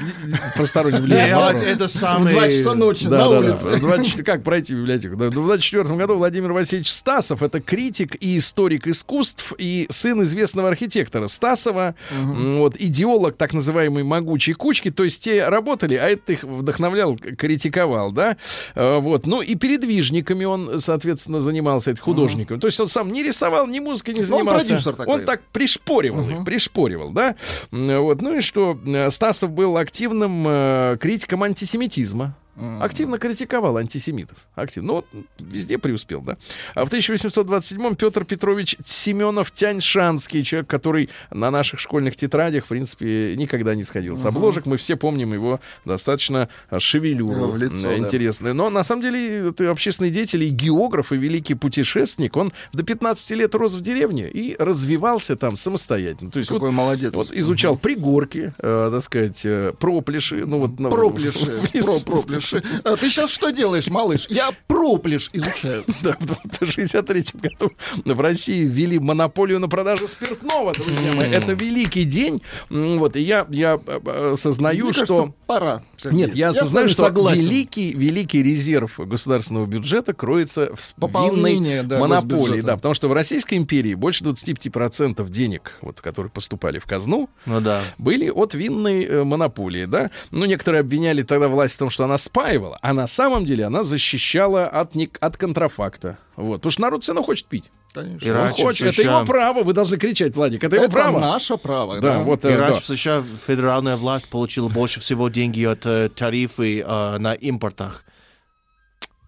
посторонним 0.56 1.06
людям 1.06 1.16
это 1.18 1.86
В 1.86 1.90
самый... 1.90 2.32
2 2.32 2.48
часа 2.48 2.74
ночи 2.74 3.06
на 3.06 3.28
улице. 3.28 3.70
да. 3.70 3.76
В 3.76 3.80
24 3.80 4.24
Как 4.24 4.42
пройти 4.42 4.74
в 4.74 4.78
библиотеку? 4.78 5.16
В 5.16 5.30
24 5.30 5.84
году 5.94 6.16
Владимир 6.16 6.52
Васильевич 6.52 6.90
Стасов, 6.90 7.42
это 7.42 7.60
критик 7.60 8.16
и 8.20 8.38
историк 8.38 8.86
искусств, 8.86 9.52
и 9.58 9.86
сын 9.90 10.22
известного 10.24 10.68
архитектора 10.68 11.28
Стасова, 11.28 11.94
вот, 12.10 12.76
идеолог 12.78 13.36
так 13.36 13.52
называемой 13.52 14.02
могучей 14.02 14.54
кучки, 14.54 14.90
то 14.90 15.04
есть 15.04 15.22
те 15.22 15.48
работали, 15.48 15.94
а 15.94 16.08
это 16.08 16.32
их 16.32 16.44
вдохновлял, 16.44 17.16
критиковал, 17.16 18.12
да, 18.12 18.36
Э, 18.74 18.98
вот, 18.98 19.26
ну 19.26 19.42
и 19.42 19.54
передвижниками 19.54 20.44
он, 20.44 20.80
соответственно, 20.80 21.40
занимался, 21.40 21.90
это 21.90 22.00
художником, 22.00 22.60
то 22.60 22.66
есть 22.66 22.80
он 22.80 22.88
сам 22.88 23.12
не 23.12 23.22
рисовал, 23.22 23.66
ни 23.66 23.78
музыкой 23.78 24.14
не 24.14 24.21
Ну, 24.28 24.36
он 24.36 24.44
занимался. 24.44 24.66
продюсер 24.66 24.94
такой. 24.94 25.14
Он 25.14 25.24
так 25.24 25.42
пришпоривал 25.52 26.28
их, 26.28 26.44
пришпоривал, 26.44 27.10
да, 27.10 27.36
вот, 27.70 28.20
ну 28.20 28.38
и 28.38 28.40
что, 28.40 28.78
э, 28.86 29.10
Стасов 29.10 29.52
был 29.52 29.76
активным 29.76 30.44
э, 30.46 30.96
критиком 31.00 31.42
антисемитизма, 31.42 32.36
Активно 32.80 33.18
критиковал 33.18 33.76
антисемитов. 33.78 34.36
Активно. 34.54 34.86
Ну, 34.88 34.94
вот 34.96 35.06
везде 35.38 35.78
преуспел, 35.78 36.20
да. 36.20 36.36
А 36.74 36.84
в 36.84 36.92
1827-м 36.92 37.96
Петр 37.96 38.24
Петрович 38.24 38.76
Семенов 38.84 39.50
Тяньшанский, 39.50 40.44
человек, 40.44 40.68
который 40.68 41.08
на 41.30 41.50
наших 41.50 41.80
школьных 41.80 42.14
тетрадях, 42.16 42.64
в 42.66 42.68
принципе, 42.68 43.34
никогда 43.36 43.74
не 43.74 43.84
сходил 43.84 44.16
с 44.16 44.24
обложек. 44.26 44.66
Мы 44.66 44.76
все 44.76 44.96
помним 44.96 45.32
его 45.32 45.60
достаточно 45.84 46.48
а, 46.68 46.78
шевелюру. 46.78 47.52
В 47.52 47.56
лицо, 47.56 47.90
м, 47.90 48.06
да. 48.40 48.54
Но 48.54 48.68
на 48.70 48.84
самом 48.84 49.02
деле 49.02 49.48
это 49.48 49.70
общественный 49.70 50.10
деятель 50.10 50.44
и 50.44 50.50
географ, 50.50 51.12
и 51.12 51.16
великий 51.16 51.54
путешественник. 51.54 52.36
Он 52.36 52.52
до 52.72 52.82
15 52.82 53.30
лет 53.32 53.54
рос 53.54 53.74
в 53.74 53.80
деревне 53.80 54.28
и 54.28 54.56
развивался 54.58 55.36
там 55.36 55.56
самостоятельно. 55.56 56.30
То 56.30 56.38
есть 56.38 56.50
Какой 56.50 56.68
вот, 56.68 56.74
молодец. 56.76 57.14
вот 57.14 57.32
изучал 57.32 57.76
пригорки, 57.76 58.52
э, 58.58 58.90
так 58.92 59.02
сказать, 59.02 59.40
э, 59.44 59.72
проплеши. 59.78 60.44
Ну, 60.44 60.58
вот, 60.58 60.78
на- 60.78 60.90
Проплеши, 60.90 61.46
про 61.82 62.00
проплеши. 62.00 62.41
А 62.84 62.96
ты 62.96 63.08
сейчас 63.08 63.30
что 63.30 63.50
делаешь, 63.50 63.88
малыш? 63.88 64.26
Я 64.28 64.50
проплеш 64.66 65.30
изучаю. 65.32 65.84
Да, 66.02 66.16
в 66.18 66.32
1963 66.32 67.24
году 67.40 67.72
в 68.04 68.20
России 68.20 68.64
ввели 68.64 68.98
монополию 68.98 69.58
на 69.60 69.68
продажу 69.68 70.08
спиртного, 70.08 70.72
друзья 70.72 71.12
мои. 71.14 71.30
Это 71.30 71.52
великий 71.52 72.04
день. 72.04 72.42
Вот, 72.70 73.14
и 73.16 73.20
я, 73.20 73.46
я 73.50 73.78
э, 73.86 74.00
э, 74.04 74.32
осознаю, 74.34 74.86
Мне 74.86 74.92
что... 74.94 75.06
кажется, 75.06 75.34
пора. 75.46 75.82
Сергей. 75.96 76.18
Нет, 76.18 76.34
я 76.34 76.52
с 76.52 76.56
осознаю, 76.56 76.88
что 76.88 77.02
согласен. 77.02 77.44
великий, 77.44 77.92
великий 77.92 78.42
резерв 78.42 78.98
государственного 78.98 79.66
бюджета 79.66 80.12
кроется 80.14 80.72
в 80.74 80.94
Пополнение, 80.94 81.76
винной 81.82 81.88
да, 81.88 81.98
монополии. 82.00 82.38
госбюджета. 82.40 82.66
Да, 82.66 82.76
потому 82.76 82.94
что 82.94 83.08
в 83.08 83.12
Российской 83.12 83.54
империи 83.54 83.94
больше 83.94 84.24
25% 84.24 85.28
денег, 85.30 85.76
вот, 85.82 86.00
которые 86.00 86.30
поступали 86.30 86.78
в 86.78 86.86
казну, 86.86 87.28
Ну 87.46 87.60
да. 87.60 87.82
были 87.98 88.28
от 88.30 88.54
винной 88.54 89.04
э, 89.04 89.24
монополии, 89.24 89.84
да. 89.84 90.10
Ну, 90.30 90.44
некоторые 90.46 90.80
обвиняли 90.80 91.22
тогда 91.22 91.48
власть 91.48 91.74
в 91.74 91.78
том, 91.78 91.90
что 91.90 92.04
она 92.04 92.18
спаивала, 92.36 92.78
а 92.80 92.94
на 92.94 93.06
самом 93.06 93.44
деле 93.44 93.66
она 93.66 93.82
защищала 93.82 94.64
от, 94.66 94.94
не- 94.94 95.10
от 95.20 95.36
контрафакта. 95.36 96.16
Вот. 96.36 96.56
Потому 96.58 96.70
что 96.72 96.80
народ 96.82 97.02
все 97.02 97.12
равно 97.12 97.24
хочет 97.26 97.46
пить. 97.46 97.70
Конечно. 97.92 98.24
И 98.26 98.30
Он 98.30 98.36
раньше 98.36 98.62
хочет. 98.62 98.80
в 98.80 98.88
Это 98.88 99.02
США 99.02 99.16
его 99.18 99.26
право. 99.26 99.62
Вы 99.62 99.72
должны 99.74 99.98
кричать, 99.98 100.34
Владик. 100.34 100.64
Это 100.64 100.76
его 100.76 100.86
Это 100.86 100.94
право. 100.94 101.18
наше 101.20 101.58
право. 101.58 102.00
Да, 102.00 102.20
вот 102.20 102.42
И 102.46 102.48
э, 102.48 102.56
раньше 102.56 102.80
да. 102.88 102.94
в 102.94 102.98
США 102.98 103.22
федеральная 103.46 103.96
власть 103.96 104.28
получила 104.30 104.68
больше 104.70 105.00
всего 105.00 105.28
деньги 105.28 105.62
от 105.62 105.84
э, 105.84 106.08
тарифы 106.08 106.80
э, 106.80 107.18
на 107.18 107.34
импортах. 107.34 108.02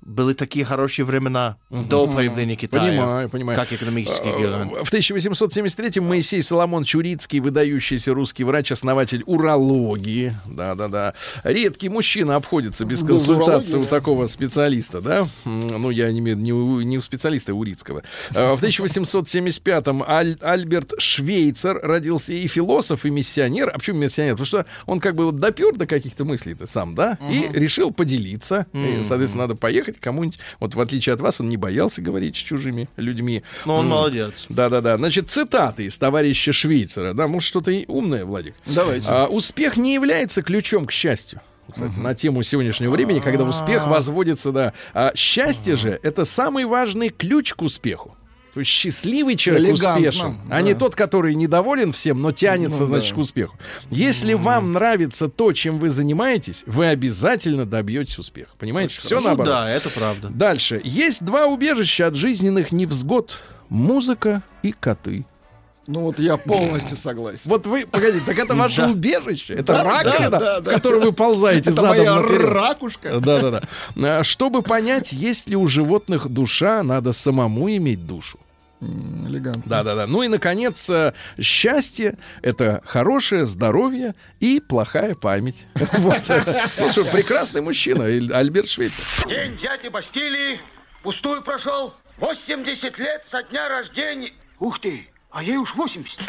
Были 0.04 0.34
такие 0.34 0.66
хорошие 0.66 1.06
времена 1.06 1.56
до 1.70 2.06
появления 2.06 2.56
Китая. 2.56 2.90
Понимаю, 2.90 3.28
понимаю. 3.30 3.58
Как 3.58 3.72
экономический 3.72 4.28
гигант. 4.38 4.72
В 4.86 4.92
1873-м 4.92 6.04
Моисей 6.04 6.42
Соломонович 6.42 6.94
Урицкий, 6.96 7.40
выдающийся 7.40 8.12
русский 8.12 8.44
врач, 8.44 8.70
основатель 8.70 9.22
урологии. 9.24 10.36
Да-да-да. 10.46 11.14
Редкий 11.42 11.88
мужчина 11.88 12.36
обходится 12.36 12.84
без 12.84 13.00
консультации 13.02 13.78
у 13.78 13.86
такого 13.86 14.26
специалиста, 14.26 15.00
да? 15.00 15.26
Ну, 15.44 15.88
я 15.88 16.12
не 16.12 16.18
имею 16.18 16.36
не 16.36 16.52
у, 16.52 16.82
не 16.82 16.98
у 16.98 17.00
специалиста, 17.00 17.52
а 17.52 17.54
Урицкого. 17.54 18.02
А 18.34 18.56
В 18.56 18.62
1875-м 18.62 20.02
Аль- 20.06 20.36
Альберт 20.42 20.92
Швейцер 20.98 21.80
родился 21.82 22.32
и 22.34 22.46
философ, 22.46 23.06
и 23.06 23.10
миссионер. 23.10 23.70
А 23.72 23.78
почему 23.78 23.98
миссионер? 24.00 24.32
Потому 24.34 24.46
что 24.46 24.66
он 24.86 25.00
как 25.00 25.14
бы 25.14 25.24
вот 25.26 25.38
допер 25.40 25.74
до 25.76 25.86
каких-то 25.86 26.24
мыслей-то 26.26 26.66
сам, 26.66 26.94
да? 26.94 27.18
И 27.30 27.48
решил 27.52 27.90
поделиться. 27.90 28.66
И, 28.74 29.02
соответственно, 29.02 29.44
надо 29.44 29.54
поехать 29.54 29.93
кому-нибудь. 30.00 30.38
Вот 30.60 30.74
в 30.74 30.80
отличие 30.80 31.14
от 31.14 31.20
вас, 31.20 31.40
он 31.40 31.48
не 31.48 31.56
боялся 31.56 32.02
говорить 32.02 32.36
с 32.36 32.38
чужими 32.38 32.88
людьми. 32.96 33.42
Но 33.64 33.76
он 33.76 33.86
М. 33.86 33.90
молодец. 33.90 34.46
Да-да-да. 34.48 34.96
Значит, 34.96 35.30
цитаты 35.30 35.84
из 35.86 35.98
товарища 35.98 36.52
Швейцера. 36.52 37.12
Да, 37.14 37.28
может, 37.28 37.46
что-то 37.48 37.70
и 37.70 37.84
умное, 37.88 38.24
Владик. 38.24 38.54
Давайте. 38.66 39.08
А, 39.10 39.26
успех 39.26 39.76
не 39.76 39.94
является 39.94 40.42
ключом 40.42 40.86
к 40.86 40.92
счастью. 40.92 41.40
Кстати, 41.72 41.92
на 41.96 42.14
тему 42.14 42.42
сегодняшнего 42.42 42.90
времени, 42.92 43.20
когда 43.20 43.44
успех 43.44 43.86
возводится, 43.86 44.52
да. 44.52 44.72
А 44.92 45.12
счастье 45.16 45.76
же 45.76 45.98
это 46.02 46.24
самый 46.26 46.66
важный 46.66 47.08
ключ 47.08 47.54
к 47.54 47.62
успеху. 47.62 48.14
Счастливый 48.62 49.36
человек 49.36 49.70
Элегантно, 49.70 50.08
успешен, 50.08 50.38
а 50.50 50.62
не 50.62 50.74
да. 50.74 50.78
тот, 50.78 50.94
который 50.94 51.34
недоволен 51.34 51.92
всем, 51.92 52.22
но 52.22 52.30
тянется, 52.32 52.82
Ну, 52.82 52.86
значит, 52.88 53.10
да. 53.10 53.14
к 53.16 53.18
успеху. 53.18 53.56
Если 53.90 54.34
вам 54.34 54.72
нравится 54.72 55.28
то, 55.28 55.52
чем 55.52 55.78
вы 55.78 55.90
занимаетесь, 55.90 56.62
вы 56.66 56.86
обязательно 56.86 57.66
добьетесь 57.66 58.18
успеха. 58.18 58.50
Понимаете? 58.58 59.00
Все 59.00 59.16
Ну 59.18 59.24
наоборот. 59.24 59.52
да, 59.52 59.70
это 59.70 59.90
правда. 59.90 60.28
Дальше. 60.28 60.80
Есть 60.84 61.24
два 61.24 61.46
убежища 61.46 62.06
от 62.06 62.14
жизненных 62.14 62.70
невзгод. 62.70 63.38
Музыка 63.68 64.42
и 64.62 64.72
коты. 64.72 65.24
Ну 65.86 66.00
вот 66.00 66.18
я 66.18 66.38
полностью 66.38 66.96
согласен. 66.96 67.42
Вот 67.50 67.66
вы, 67.66 67.86
погодите, 67.86 68.24
так 68.24 68.38
это 68.38 68.54
ваше 68.54 68.82
Да. 68.82 68.88
убежище? 68.90 69.52
Это 69.52 69.64
Да, 69.74 69.84
раковина, 69.84 70.30
да, 70.30 70.38
да, 70.40 70.60
в 70.60 70.62
да. 70.64 70.72
которую 70.72 71.02
вы 71.02 71.12
ползаете 71.12 71.60
Это 71.70 71.72
задом 71.72 71.88
моя 71.90 72.14
наперед? 72.20 72.40
ракушка. 72.48 73.20
Да-да-да. 73.20 73.62
А, 73.96 74.22
Чтобы 74.24 74.62
понять, 74.62 75.12
есть 75.12 75.46
ли 75.48 75.56
у 75.56 75.66
животных 75.66 76.28
душа, 76.30 76.82
надо 76.82 77.12
самому 77.12 77.68
иметь 77.70 78.06
душу. 78.06 78.38
Элегантно. 79.26 79.62
Да-да-да. 79.66 80.06
Ну 80.06 80.22
и, 80.22 80.28
наконец, 80.28 80.88
э, 80.90 81.12
счастье— 81.40 82.18
это 82.42 82.82
хорошее 82.84 83.44
здоровье 83.44 84.14
и 84.40 84.60
плохая 84.60 85.14
память. 85.14 85.66
Вот. 85.98 86.24
Что, 86.24 87.04
прекрасный 87.12 87.62
мужчина, 87.62 88.04
Альберт 88.04 88.68
Швейцер. 88.68 89.04
День 89.28 89.52
взятия 89.54 89.90
Бастилии 89.90 90.60
пустую 91.02 91.42
прошел. 91.42 91.94
80 92.18 92.98
лет 92.98 93.24
со 93.26 93.42
дня 93.42 93.68
рождения. 93.68 94.32
Ух 94.58 94.78
ты, 94.78 95.08
а 95.30 95.42
ей 95.42 95.56
уж 95.56 95.74
80. 95.74 96.20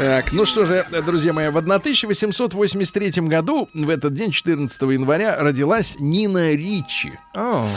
Так, 0.00 0.32
ну 0.32 0.46
что 0.46 0.64
же, 0.64 0.86
друзья 1.04 1.34
мои, 1.34 1.50
в 1.50 1.58
1883 1.58 3.10
году, 3.28 3.68
в 3.74 3.90
этот 3.90 4.14
день, 4.14 4.30
14 4.30 4.80
января, 4.80 5.36
родилась 5.38 5.96
Нина 5.98 6.52
Ричи. 6.54 7.12
А, 7.34 7.68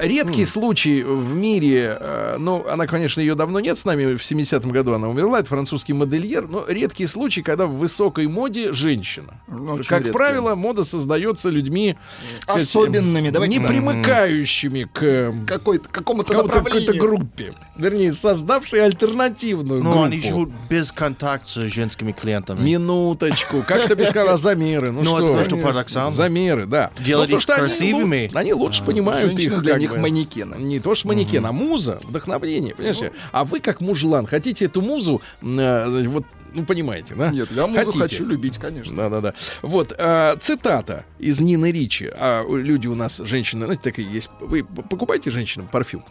Редкий 0.00 0.46
случай 0.46 1.02
в 1.02 1.34
мире, 1.34 1.98
э, 2.00 2.36
ну, 2.38 2.66
она, 2.66 2.86
конечно, 2.86 3.20
ее 3.20 3.34
давно 3.34 3.60
нет 3.60 3.76
с 3.76 3.84
нами, 3.84 4.14
в 4.14 4.22
70-м 4.22 4.70
году 4.70 4.94
она 4.94 5.10
умерла, 5.10 5.40
это 5.40 5.50
французский 5.50 5.92
модельер, 5.92 6.48
но 6.48 6.64
редкий 6.66 7.06
случай, 7.06 7.42
когда 7.42 7.66
в 7.66 7.74
высокой 7.74 8.26
моде 8.26 8.72
женщина. 8.72 9.34
Ну, 9.46 9.74
очень 9.74 9.90
как 9.90 9.98
редкий. 10.00 10.12
правило, 10.16 10.54
мода 10.54 10.82
создается 10.82 11.50
людьми 11.50 11.98
так 12.46 12.58
сказать, 12.58 12.68
Особенными, 12.68 13.28
давайте 13.28 13.58
не 13.58 13.66
примыкающими 13.66 14.88
к 14.90 15.34
Какой-то, 15.46 15.90
какому-то 15.90 16.32
какому-то- 16.32 16.54
какой-то 16.54 16.78
направлению. 16.78 17.02
группе. 17.02 17.54
Вернее, 17.76 18.12
создавшей 18.12 18.82
альтернативную 18.82 19.82
ну, 19.82 19.90
группу. 19.90 20.06
они 20.06 20.22
живут 20.22 20.50
без 20.70 20.90
контакта 20.90 21.65
с 21.68 21.72
женскими 21.72 22.12
клиентами. 22.12 22.60
Минуточку. 22.60 23.62
Как 23.66 23.86
ты 23.86 23.94
без 23.94 24.08
сказала 24.10 24.36
замеры? 24.36 24.92
Ну, 24.92 25.02
Ну, 25.02 25.16
что? 25.16 25.28
это 25.30 25.38
то, 25.38 25.44
что 25.44 25.56
парадоксально. 25.56 26.10
Замеры, 26.10 26.66
да. 26.66 26.90
Делать 26.98 27.30
Ну, 27.30 27.36
их 27.36 27.42
что 27.42 27.54
они, 27.54 27.60
красивыми. 27.66 28.30
ну, 28.32 28.38
Они, 28.38 28.52
лучше 28.52 28.84
понимают 28.84 29.30
Женщина 29.30 29.54
их. 29.54 29.62
для 29.62 29.72
как 29.74 29.80
них 29.80 29.90
бы. 29.92 29.98
манекены. 29.98 30.54
Не 30.56 30.80
то, 30.80 30.94
что 30.94 31.08
манекен, 31.08 31.44
а 31.46 31.52
муза, 31.52 31.98
вдохновление, 32.04 32.74
понимаешь? 32.74 33.12
А 33.32 33.44
вы, 33.44 33.60
как 33.60 33.80
мужлан, 33.80 34.26
хотите 34.26 34.64
эту 34.66 34.80
музу, 34.82 35.20
э, 35.42 36.02
вот, 36.08 36.24
ну, 36.54 36.64
понимаете, 36.64 37.14
да? 37.14 37.28
Нет, 37.30 37.50
я 37.52 37.66
музу 37.66 37.80
Хотите. 37.80 37.98
хочу 37.98 38.24
любить, 38.24 38.58
конечно. 38.58 38.94
Да-да-да. 38.96 39.34
Вот, 39.62 39.94
а, 39.98 40.36
цитата 40.40 41.04
из 41.18 41.38
Нины 41.40 41.70
Ричи. 41.70 42.10
А 42.12 42.42
люди 42.48 42.86
у 42.86 42.94
нас, 42.94 43.18
женщины, 43.24 43.66
знаете, 43.66 43.82
такие 43.82 44.10
есть. 44.10 44.30
Вы 44.40 44.64
покупаете 44.64 45.30
женщинам 45.30 45.68
парфюм 45.70 46.04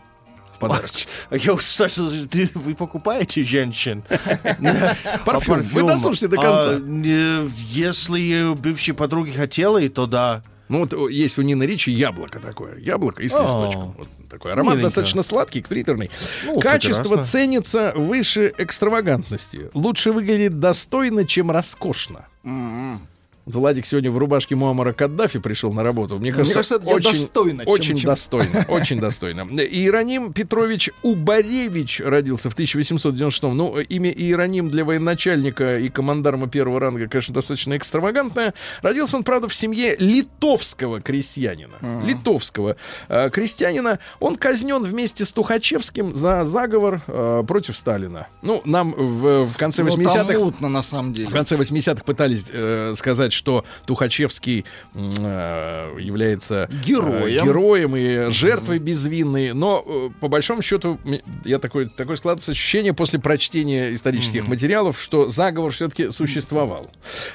в 0.55 0.59
подарок? 0.59 0.89
Я 1.31 1.53
услышал, 1.53 2.09
ты- 2.31 2.49
вы 2.55 2.73
покупаете 2.75 3.43
женщин? 3.43 4.03
Парфюм. 5.25 5.59
А 5.59 5.63
Вы 5.63 5.83
дослушайте 5.83 6.27
до 6.27 6.37
конца. 6.37 6.69
А, 6.75 6.79
не, 6.79 7.49
если 7.71 8.53
бывшие 8.55 8.95
подруги 8.95 9.31
хотели, 9.31 9.87
то 9.87 10.05
да. 10.07 10.43
Ну 10.67 10.79
вот 10.79 10.93
есть 11.11 11.37
у 11.37 11.43
Нины 11.43 11.63
Ричи 11.63 11.91
яблоко 11.91 12.39
такое. 12.39 12.77
Яблоко 12.79 13.21
и 13.21 13.27
с 13.27 13.33
листочком. 13.33 13.93
Вот 13.97 14.07
такой 14.29 14.53
аромат 14.53 14.73
Миленько. 14.75 14.87
достаточно 14.87 15.21
сладкий, 15.21 15.61
приторный. 15.61 16.09
Ну, 16.45 16.59
Качество 16.59 17.03
прекрасно. 17.03 17.23
ценится 17.31 17.93
выше 17.95 18.51
экстравагантности. 18.57 19.69
Лучше 19.75 20.11
выглядит 20.11 20.59
достойно, 20.59 21.25
чем 21.25 21.51
роскошно. 21.51 22.25
М-м. 22.43 23.07
Вот 23.45 23.55
Владик 23.55 23.85
сегодня 23.85 24.09
в 24.09 24.17
рубашке 24.17 24.55
Муаммара 24.55 24.91
Каддафи 24.91 25.37
пришел 25.39 25.71
на 25.71 25.83
работу. 25.83 26.17
Мне 26.17 26.31
кажется, 26.31 26.55
кажется, 26.55 26.75
это 26.77 26.85
очень 26.87 27.11
достойно, 27.11 27.63
Очень 27.65 27.97
чем- 27.97 28.09
достойно, 28.09 28.65
очень 28.69 28.99
достойно. 28.99 29.41
Иероним 29.61 30.33
Петрович 30.33 30.89
Убаревич 31.03 32.01
родился 32.03 32.49
в 32.49 32.53
1896 32.53 33.43
Ну, 33.53 33.79
имя 33.79 34.09
Иероним 34.09 34.69
для 34.71 34.83
военачальника 34.83 35.77
и 35.77 35.89
командарма 35.89 36.47
первого 36.47 36.79
ранга, 36.79 37.07
конечно, 37.07 37.35
достаточно 37.35 37.77
экстравагантное. 37.77 38.55
Родился 38.81 39.17
он, 39.17 39.23
правда, 39.23 39.47
в 39.47 39.53
семье 39.53 39.95
литовского 39.99 40.99
крестьянина. 41.01 41.75
Литовского 42.03 42.77
э, 43.09 43.29
крестьянина. 43.29 43.99
Он 44.19 44.37
казнен 44.37 44.81
вместе 44.83 45.23
с 45.23 45.31
Тухачевским 45.31 46.15
за 46.15 46.45
заговор 46.45 47.01
э, 47.05 47.43
против 47.47 47.77
Сталина. 47.77 48.27
Ну, 48.41 48.61
нам 48.65 48.91
в, 48.91 49.45
в 49.45 49.57
конце 49.57 49.83
Ну, 49.83 49.89
80-х 49.89 50.23
там 50.25 50.37
мутно, 50.41 50.69
на 50.69 50.81
самом 50.81 51.13
деле. 51.13 51.29
в 51.29 51.31
конце 51.33 51.55
80-х 51.55 52.03
пытались 52.03 52.45
э, 52.49 52.93
сказать, 52.95 53.34
что 53.35 53.65
Тухачевский 53.85 54.65
э, 54.93 55.97
является 55.99 56.67
э, 56.69 56.75
Героем. 56.85 57.45
героем 57.45 57.95
и 57.95 58.29
жертвой 58.31 58.79
безвинной. 58.79 59.53
Но, 59.53 59.83
э, 59.85 60.09
по 60.19 60.27
большому 60.27 60.61
счету, 60.61 60.99
я 61.43 61.59
такой, 61.59 61.89
такое 61.89 62.15
складывается 62.15 62.51
ощущение 62.51 62.93
после 62.93 63.19
прочтения 63.19 63.93
исторических 63.93 64.47
материалов, 64.47 64.99
что 65.01 65.29
заговор 65.29 65.71
все-таки 65.71 66.11
существовал. 66.11 66.87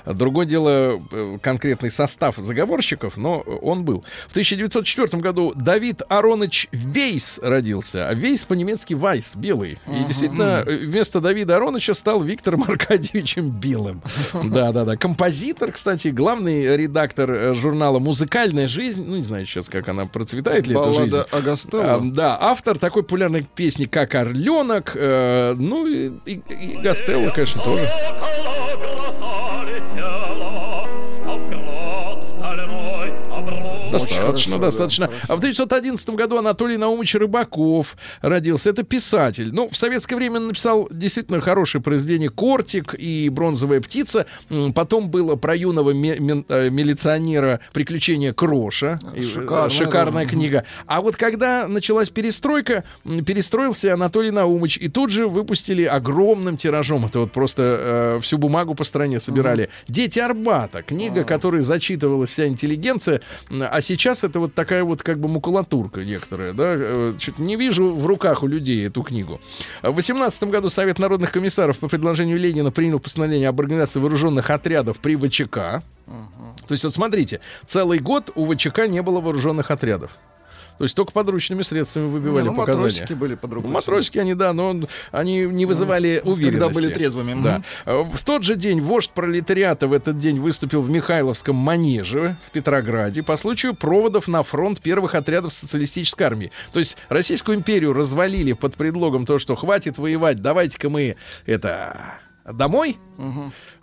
Другое 0.06 0.46
дело, 0.46 1.00
э, 1.10 1.38
конкретный 1.42 1.90
состав 1.90 2.36
заговорщиков, 2.36 3.16
но 3.16 3.40
он 3.40 3.84
был. 3.84 4.04
В 4.28 4.30
1904 4.32 5.20
году 5.20 5.52
Давид 5.54 6.02
Аронович 6.08 6.68
Вейс 6.72 7.38
родился. 7.42 8.08
А 8.08 8.14
Вейс 8.14 8.44
по-немецки 8.44 8.94
Вайс, 8.94 9.34
белый. 9.36 9.78
И 9.86 10.04
действительно, 10.06 10.62
э, 10.66 10.76
вместо 10.76 11.20
Давида 11.20 11.56
Ароновича 11.56 11.94
стал 11.94 12.22
Виктором 12.22 12.62
Аркадьевичем 12.62 13.50
Белым. 13.50 14.02
Да-да-да. 14.44 14.96
Композитор, 14.96 15.72
кстати, 15.72 15.89
главный 16.12 16.76
редактор 16.76 17.30
э, 17.30 17.54
журнала 17.54 17.98
«Музыкальная 17.98 18.68
жизнь». 18.68 19.04
Ну, 19.06 19.16
не 19.16 19.22
знаю 19.22 19.46
сейчас, 19.46 19.68
как 19.68 19.88
она 19.88 20.06
процветает 20.06 20.66
ли 20.66 20.74
эта 20.74 20.92
жизнь. 20.92 21.16
Баллада 21.16 21.42
Гастелло. 21.42 21.94
А, 21.94 22.00
да, 22.02 22.38
автор 22.40 22.78
такой 22.78 23.02
популярной 23.02 23.46
песни, 23.54 23.84
как 23.84 24.14
«Орленок», 24.14 24.92
э, 24.94 25.54
ну 25.56 25.86
и, 25.86 26.10
и, 26.26 26.42
и 26.48 26.76
Гастелло, 26.82 27.30
конечно, 27.30 27.62
тоже. 27.62 27.88
Достаточно, 33.90 34.26
хорошо, 34.26 34.58
достаточно. 34.58 35.06
да, 35.08 35.12
а 35.28 35.36
в 35.36 35.38
1911 35.38 36.10
году 36.10 36.36
Анатолий 36.38 36.76
Наумович 36.76 37.14
Рыбаков 37.14 37.96
родился. 38.20 38.70
Это 38.70 38.82
писатель. 38.82 39.52
Ну, 39.52 39.68
в 39.68 39.76
советское 39.76 40.16
время 40.16 40.36
он 40.36 40.48
написал 40.48 40.88
действительно 40.90 41.40
хорошее 41.40 41.82
произведение 41.82 42.30
«Кортик» 42.30 42.94
и 42.96 43.28
«Бронзовая 43.28 43.80
птица». 43.80 44.26
Потом 44.74 45.10
было 45.10 45.36
про 45.36 45.56
юного 45.56 45.90
э, 45.90 46.70
милиционера 46.70 47.60
«Приключения 47.72 48.32
Кроша». 48.32 48.98
Э, 49.14 49.22
Шикарная, 49.22 49.70
Шикарная 49.70 50.24
да. 50.24 50.30
книга. 50.30 50.64
А 50.86 51.00
вот 51.00 51.16
когда 51.16 51.66
началась 51.68 52.08
перестройка, 52.10 52.84
перестроился 53.04 53.92
Анатолий 53.94 54.30
Наумович, 54.30 54.78
и 54.78 54.88
тут 54.88 55.10
же 55.10 55.28
выпустили 55.28 55.84
огромным 55.84 56.56
тиражом. 56.56 57.06
Это 57.06 57.20
вот 57.20 57.32
просто 57.32 57.62
э, 57.62 58.20
всю 58.22 58.38
бумагу 58.38 58.74
по 58.74 58.84
стране 58.84 59.20
собирали. 59.20 59.68
«Дети 59.88 60.18
Арбата». 60.18 60.82
Книга, 60.82 61.24
которой 61.24 61.60
зачитывалась 61.60 62.30
вся 62.30 62.46
интеллигенция. 62.46 63.20
М, 63.50 63.62
А 63.80 63.82
сейчас 63.82 64.24
это 64.24 64.40
вот 64.40 64.52
такая 64.52 64.84
вот 64.84 65.02
как 65.02 65.18
бы 65.18 65.26
макулатурка 65.26 66.04
некоторая. 66.04 66.52
Да? 66.52 66.74
Э, 66.76 67.14
чё-то 67.18 67.40
не 67.40 67.56
вижу 67.56 67.94
в 67.94 68.04
руках 68.04 68.42
у 68.42 68.46
людей 68.46 68.86
эту 68.86 69.02
книгу. 69.02 69.40
В 69.82 69.94
18 69.94 70.42
году 70.50 70.68
Совет 70.68 70.98
народных 70.98 71.32
комиссаров 71.32 71.78
по 71.78 71.88
предложению 71.88 72.36
Ленина 72.38 72.70
принял 72.70 73.00
постановление 73.00 73.48
об 73.48 73.58
организации 73.58 73.98
вооруженных 73.98 74.50
отрядов 74.50 74.98
при 74.98 75.16
ВЧК. 75.16 75.82
То 76.04 76.72
есть 76.72 76.84
вот 76.84 76.92
смотрите, 76.92 77.40
целый 77.64 78.00
год 78.00 78.30
у 78.34 78.52
ВЧК 78.52 78.86
не 78.86 79.00
было 79.00 79.18
вооруженных 79.18 79.70
отрядов. 79.70 80.10
То 80.80 80.84
есть 80.84 80.96
только 80.96 81.12
подручными 81.12 81.60
средствами 81.60 82.08
выбивали 82.08 82.46
Ну, 82.46 82.54
показания. 82.54 82.84
матросики 82.84 83.12
были 83.12 83.34
под 83.34 83.50
Ну, 83.50 83.56
рукой. 83.56 83.70
матросики 83.70 84.16
они, 84.16 84.32
да, 84.32 84.54
но 84.54 84.74
они 85.12 85.40
не 85.40 85.66
вызывали 85.66 86.22
уверенности. 86.24 86.58
Когда 86.58 86.68
были 86.70 86.90
трезвыми. 86.90 87.42
Да. 87.42 87.62
Э, 87.84 88.02
В 88.02 88.24
тот 88.24 88.44
же 88.44 88.56
день 88.56 88.80
вождь 88.80 89.10
пролетариата 89.10 89.88
в 89.88 89.92
этот 89.92 90.16
день 90.16 90.40
выступил 90.40 90.80
в 90.80 90.88
Михайловском 90.88 91.54
манеже 91.54 92.36
в 92.46 92.50
Петрограде 92.52 93.22
по 93.22 93.36
случаю 93.36 93.74
проводов 93.74 94.26
на 94.26 94.42
фронт 94.42 94.80
первых 94.80 95.14
отрядов 95.14 95.52
социалистической 95.52 96.26
армии. 96.26 96.50
То 96.72 96.78
есть 96.78 96.96
Российскую 97.10 97.58
империю 97.58 97.92
развалили 97.92 98.54
под 98.54 98.74
предлогом 98.76 99.26
того, 99.26 99.38
что 99.38 99.56
хватит 99.56 99.98
воевать, 99.98 100.40
давайте-ка 100.40 100.88
мы 100.88 101.16
это 101.44 102.14
домой. 102.50 102.96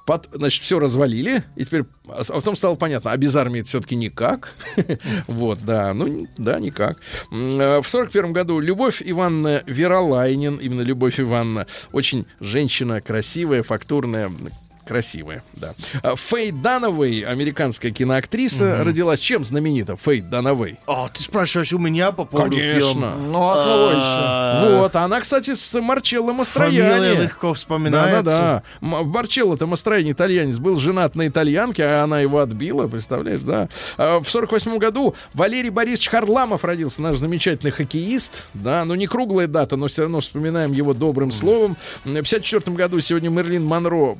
Пот- 0.08 0.30
значит, 0.32 0.64
все 0.64 0.80
развалили, 0.80 1.44
и 1.58 1.66
теперь, 1.66 1.84
а 2.08 2.24
потом 2.24 2.56
стало 2.56 2.76
понятно, 2.76 3.12
а 3.12 3.18
без 3.18 3.36
армии 3.36 3.60
это 3.60 3.68
все-таки 3.70 3.96
никак. 3.96 4.54
Вот, 5.28 5.60
да, 5.66 5.94
ну, 5.94 6.28
да, 6.38 6.60
никак. 6.60 6.98
Э, 7.32 7.82
В 7.82 7.88
сорок 7.90 8.12
первом 8.12 8.32
году 8.32 8.60
Любовь 8.62 9.02
Ивановна 9.06 9.64
Веролайнин, 9.66 10.56
именно 10.56 10.82
Любовь 10.82 11.20
Ивановна, 11.20 11.68
очень 11.92 12.26
женщина 12.40 13.02
красивая, 13.02 13.64
фактурная, 13.64 14.32
красивая, 14.88 15.44
да. 15.54 15.74
А 16.02 16.16
Фэй 16.16 16.52
Дановой, 16.52 17.22
американская 17.22 17.92
киноактриса, 17.92 18.84
родилась 18.84 19.20
чем 19.20 19.44
знаменита? 19.46 19.96
Фэй 19.98 20.22
Дановой. 20.22 20.80
О, 20.88 21.08
ты 21.14 21.22
спрашиваешь 21.22 21.74
у 21.74 21.78
меня 21.80 22.12
по 22.12 22.26
поводу 22.26 22.56
Конечно. 22.56 22.80
фильма? 22.80 23.16
Ну, 23.16 23.40
а 23.50 23.56
кого 23.56 23.90
еще? 23.90 24.00
А, 24.02 24.80
Вот, 24.82 24.96
а 24.96 25.04
она, 25.04 25.20
кстати, 25.22 25.54
с 25.54 25.80
Марчелло 25.82 26.34
Фамилия 26.34 26.84
Мастрояни. 26.84 27.22
легко 27.24 27.54
вспоминается. 27.54 28.24
Да-да-да. 28.24 28.64
М- 28.82 29.08
Марчелло-то 29.10 29.68
Мастрояни 29.68 30.12
итальянец 30.12 30.58
был 30.58 30.80
женат 30.80 31.16
на 31.16 31.28
итальянке, 31.28 31.84
а 31.84 32.04
она 32.04 32.20
его 32.22 32.40
отбила, 32.40 32.88
представляешь, 32.88 33.42
да. 33.42 33.70
А 33.98 34.20
В 34.20 34.30
сорок 34.30 34.52
восьмом 34.52 34.80
году 34.80 35.16
Валерий 35.34 35.70
Борисович 35.70 36.10
Харламов 36.10 36.64
родился, 36.64 37.02
наш 37.02 37.18
замечательный 37.18 37.72
хоккеист, 37.72 38.46
да, 38.54 38.86
ну 38.86 38.96
не 38.96 39.08
круглая 39.08 39.48
дата, 39.48 39.76
но 39.76 39.88
все 39.88 40.04
равно 40.04 40.22
вспоминаем 40.22 40.72
его 40.74 40.94
добрым 40.94 41.32
словом. 41.32 41.78
В 42.06 42.14
54 42.14 42.76
году 42.76 43.00
сегодня 43.00 43.30
Мерлин 43.30 43.64
Монро 43.66 44.18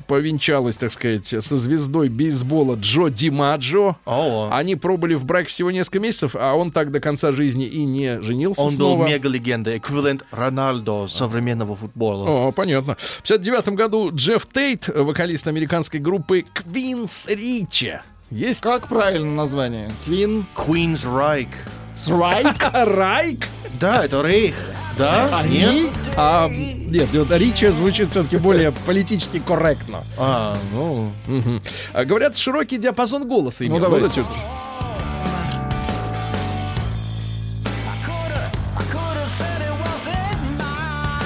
повенчалась, 0.58 0.76
так 0.76 0.92
сказать, 0.92 1.26
со 1.44 1.56
звездой 1.56 2.08
бейсбола 2.08 2.76
Джо 2.76 3.08
Димаджо. 3.08 3.96
О, 4.04 4.48
Они 4.52 4.76
пробыли 4.76 5.14
в 5.14 5.24
браке 5.24 5.48
всего 5.48 5.70
несколько 5.70 6.00
месяцев, 6.00 6.34
а 6.34 6.54
он 6.54 6.70
так 6.70 6.90
до 6.90 7.00
конца 7.00 7.32
жизни 7.32 7.66
и 7.66 7.84
не 7.84 8.20
женился 8.20 8.62
он 8.62 8.70
снова. 8.70 8.98
был 9.04 9.06
мега-легенда, 9.06 9.76
эквивалент 9.76 10.24
Роналдо 10.30 11.06
современного 11.08 11.76
футбола. 11.76 12.48
О, 12.48 12.52
понятно. 12.52 12.96
В 12.98 13.22
59 13.22 13.68
году 13.70 14.10
Джефф 14.12 14.46
Тейт, 14.46 14.88
вокалист 14.88 15.46
американской 15.46 16.00
группы 16.00 16.44
Queen's 16.54 17.26
Ричи. 17.28 18.00
Есть? 18.30 18.60
Как 18.60 18.88
правильно 18.88 19.34
название? 19.34 19.90
Квин. 20.04 20.44
Queen's 20.54 21.04
Reich. 21.06 21.48
Срайк? 21.94 22.56
Райк? 22.72 23.48
Да, 23.80 24.04
это 24.04 24.22
Рейх. 24.22 24.54
Да? 24.98 25.42
Нет? 25.48 25.68
Они? 25.70 25.90
А, 26.16 26.48
нет, 26.48 27.08
вот 27.12 27.30
Ричи 27.30 27.68
звучит 27.68 28.10
все-таки 28.10 28.36
более 28.36 28.72
политически 28.72 29.38
корректно. 29.38 30.00
А, 30.18 30.58
ну... 30.72 31.12
Мгм. 31.26 31.62
А 31.92 32.04
говорят, 32.04 32.36
широкий 32.36 32.76
диапазон 32.76 33.28
голоса 33.28 33.64
имел. 33.66 33.78
давайте. 33.78 34.08
да, 34.08 34.14
чё 34.14 34.22
ты? 34.22 34.28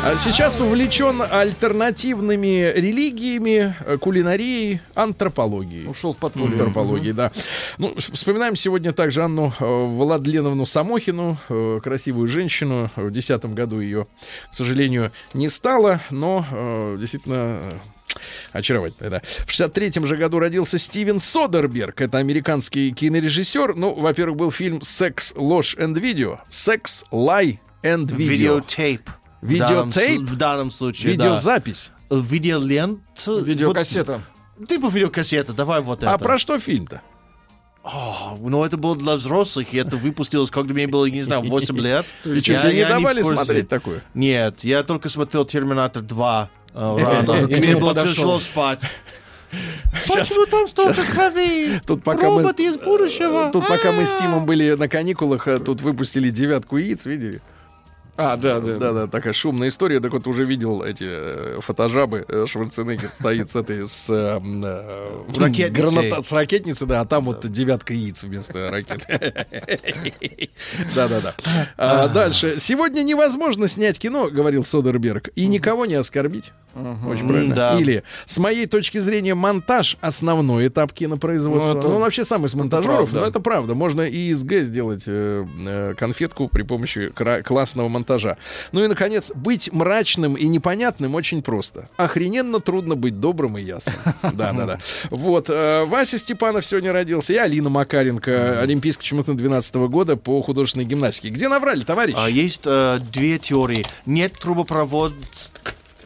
Сейчас 0.02 0.60
увлечен 0.60 1.22
альтернативными 1.22 2.72
религиями, 2.74 3.74
э, 3.86 3.98
кулинарией, 3.98 4.80
антропологией. 4.96 5.88
Ушел 5.88 6.12
в 6.12 6.18
подполье. 6.18 6.54
Антропологии, 6.54 7.12
да. 7.12 7.30
Ну, 7.78 7.94
вспоминаем 7.96 8.56
сегодня 8.56 8.92
также 8.92 9.22
Анну 9.22 9.54
э, 9.58 9.64
Владленовну 9.64 10.66
Самохину, 10.66 11.38
э, 11.48 11.80
красивую 11.82 12.26
женщину. 12.26 12.90
В 12.96 13.12
2010 13.12 13.54
году 13.54 13.78
ее, 13.78 14.08
к 14.50 14.56
сожалению, 14.56 15.12
не 15.34 15.48
стало, 15.48 16.00
но 16.10 16.44
действительно 16.98 17.60
Очаровательно, 18.52 19.08
да. 19.08 19.22
В 19.46 19.48
63-м 19.48 20.06
же 20.06 20.16
году 20.16 20.38
родился 20.38 20.78
Стивен 20.78 21.20
Содерберг. 21.20 22.00
Это 22.00 22.18
американский 22.18 22.92
кинорежиссер. 22.92 23.74
Ну, 23.76 23.94
во-первых, 23.94 24.36
был 24.36 24.50
фильм 24.50 24.82
«Секс, 24.82 25.32
ложь 25.34 25.76
and 25.78 25.98
видео». 25.98 26.40
«Секс, 26.50 27.04
лай 27.10 27.60
and 27.82 28.14
видео». 28.14 28.60
Видеотейп. 29.42 30.20
В 30.22 30.24
данном 30.24 30.26
В 30.26 30.36
данном 30.36 30.70
случае, 30.70 31.12
Видеозапись. 31.12 31.90
да. 32.10 32.16
Видеолент. 32.18 33.00
Видеокассета. 33.26 34.20
Вот, 34.58 34.68
типа 34.68 34.88
видеокассета, 34.88 35.52
давай 35.52 35.80
вот 35.80 35.98
это. 36.02 36.12
А 36.12 36.18
про 36.18 36.38
что 36.38 36.58
фильм-то? 36.58 37.00
О, 37.84 38.38
ну, 38.40 38.64
это 38.64 38.76
было 38.76 38.94
для 38.96 39.14
взрослых, 39.16 39.74
и 39.74 39.76
это 39.76 39.96
выпустилось, 39.96 40.50
когда 40.52 40.72
мне 40.72 40.86
было, 40.86 41.06
не 41.06 41.22
знаю, 41.22 41.42
8 41.42 41.76
лет. 41.80 42.06
И 42.24 42.40
что, 42.40 42.52
Я- 42.52 42.60
тебе 42.60 42.74
не 42.76 42.84
давали 42.86 43.22
смотреть 43.22 43.68
такое? 43.68 44.02
Нет, 44.14 44.62
я 44.62 44.84
только 44.84 45.08
смотрел 45.08 45.44
«Терминатор 45.44 46.00
2» 46.02 46.48
э, 46.74 46.96
рано, 47.02 47.46
и 47.48 47.56
мне 47.56 47.76
было 47.76 47.94
тяжело 47.94 48.38
спать. 48.38 48.82
Сейчас. 50.06 50.28
Почему 50.28 50.46
там 50.46 50.68
столько 50.68 51.02
крови? 51.04 51.80
Тут 51.84 52.04
пока 52.04 52.30
мы- 52.30 52.42
Робот 52.42 52.60
из 52.60 52.76
будущего. 52.78 53.50
Тут 53.52 53.66
пока 53.66 53.90
мы 53.92 54.06
с 54.06 54.12
Тимом 54.14 54.46
были 54.46 54.72
на 54.74 54.88
каникулах, 54.88 55.46
а 55.48 55.58
тут 55.58 55.80
выпустили 55.82 56.30
девятку 56.30 56.76
яиц, 56.78 57.04
видели? 57.04 57.42
А, 58.16 58.36
да, 58.36 58.60
да. 58.60 58.76
Да, 58.76 58.92
да, 58.92 59.06
такая 59.06 59.32
шумная 59.32 59.68
история. 59.68 59.98
Так 59.98 60.12
вот 60.12 60.26
уже 60.26 60.44
видел 60.44 60.82
эти 60.82 61.04
э, 61.08 61.60
фотожабы. 61.62 62.26
э, 62.28 62.44
Шварценеггер 62.46 63.08
стоит 63.08 63.50
с 63.50 63.56
этой 63.56 63.86
с, 63.86 64.04
э, 64.10 64.38
э, 64.38 65.22
Ракетницей. 65.38 65.70
граната- 66.10 66.22
с 66.22 66.30
ракетницы, 66.30 66.84
да, 66.84 67.00
а 67.00 67.06
там 67.06 67.24
вот 67.24 67.46
девятка 67.50 67.94
яиц 67.94 68.22
вместо 68.22 68.70
ракеты. 68.70 69.46
Да, 70.94 71.08
да, 71.08 71.34
да. 71.78 72.08
Дальше. 72.08 72.56
Сегодня 72.58 73.02
невозможно 73.02 73.66
снять 73.66 73.98
кино, 73.98 74.28
говорил 74.30 74.62
Содерберг, 74.62 75.30
и 75.34 75.46
никого 75.46 75.86
не 75.86 75.94
оскорбить. 75.94 76.52
Очень 76.74 77.28
правильно. 77.28 77.54
Или, 77.80 78.02
с 78.26 78.38
моей 78.38 78.66
точки 78.66 78.98
зрения, 78.98 79.34
монтаж 79.34 79.96
основной 80.00 80.68
этап 80.68 80.92
кинопроизводства. 80.92 81.74
Ну, 81.74 81.80
Ну, 81.88 81.94
он 81.96 82.00
вообще 82.02 82.24
самый 82.24 82.48
с 82.48 82.54
монтажеров, 82.54 83.10
но 83.12 83.26
это 83.26 83.40
правда. 83.40 83.74
Можно 83.74 84.02
и 84.02 84.28
из 84.30 84.42
Г 84.44 84.62
сделать 84.62 85.04
конфетку 85.96 86.48
при 86.48 86.62
помощи 86.62 87.10
классного 87.42 87.88
монтажа. 87.88 88.01
Ну 88.72 88.84
и, 88.84 88.88
наконец, 88.88 89.32
быть 89.34 89.72
мрачным 89.72 90.34
и 90.34 90.46
непонятным 90.46 91.14
очень 91.14 91.42
просто. 91.42 91.88
Охрененно 91.96 92.60
трудно 92.60 92.96
быть 92.96 93.20
добрым 93.20 93.58
и 93.58 93.62
ясным. 93.62 93.94
Да, 94.32 94.52
да, 94.52 94.66
да. 94.66 94.78
Вот. 95.10 95.48
э, 95.50 95.84
Вася 95.84 96.18
Степанов 96.18 96.64
сегодня 96.64 96.92
родился. 96.92 97.32
И 97.32 97.36
Алина 97.36 97.68
Макаренко, 97.70 98.60
олимпийский 98.60 99.04
чемпион 99.06 99.36
2012 99.36 99.74
года 99.90 100.16
по 100.16 100.40
художественной 100.42 100.84
гимнастике. 100.86 101.28
Где 101.30 101.48
наврали, 101.48 101.80
товарищ? 101.80 102.14
А, 102.16 102.28
Есть 102.28 102.62
э, 102.66 102.98
две 103.12 103.38
теории. 103.38 103.84
Нет 104.06 104.32
трубопровод... 104.38 105.14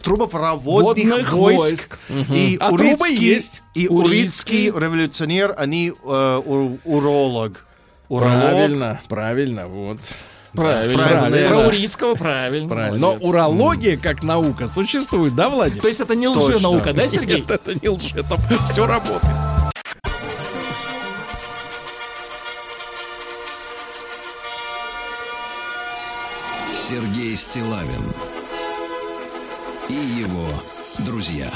трубопроводных 0.02 1.04
Водных 1.06 1.32
войск. 1.32 1.98
войск. 2.08 2.30
И 2.30 2.56
А 2.60 2.68
трубы 2.68 2.84
Урицкий, 3.06 3.16
есть. 3.26 3.62
И 3.74 3.88
Урицкий. 3.88 4.70
Урицкий 4.70 4.80
революционер, 4.80 5.54
они 5.56 5.88
э, 5.90 6.42
ур- 6.44 6.78
уролог. 6.84 7.66
Уролог. 8.08 8.32
Правильно, 8.40 9.00
правильно, 9.08 9.66
вот. 9.66 9.98
Правильно. 10.56 11.02
Правильно. 11.02 11.48
Про 11.48 11.66
Урицкого 11.68 12.14
правильно. 12.14 12.68
Правильно. 12.68 12.98
Но 12.98 13.14
урология 13.14 13.96
как 13.96 14.22
наука 14.22 14.68
существует, 14.68 15.34
да, 15.34 15.48
Владимир? 15.48 15.82
То 15.82 15.88
есть 15.88 16.00
это 16.00 16.14
не 16.14 16.28
лженаука, 16.28 16.92
да, 16.92 17.06
Сергей? 17.06 17.40
Нет, 17.40 17.50
это 17.50 17.74
не 17.80 17.88
лжи, 17.88 18.24
там 18.28 18.38
все 18.70 18.86
работает. 18.86 19.22
Сергей 26.88 27.34
Стилавин 27.34 28.12
и 29.88 29.94
его 29.94 30.46
друзья. 31.04 31.50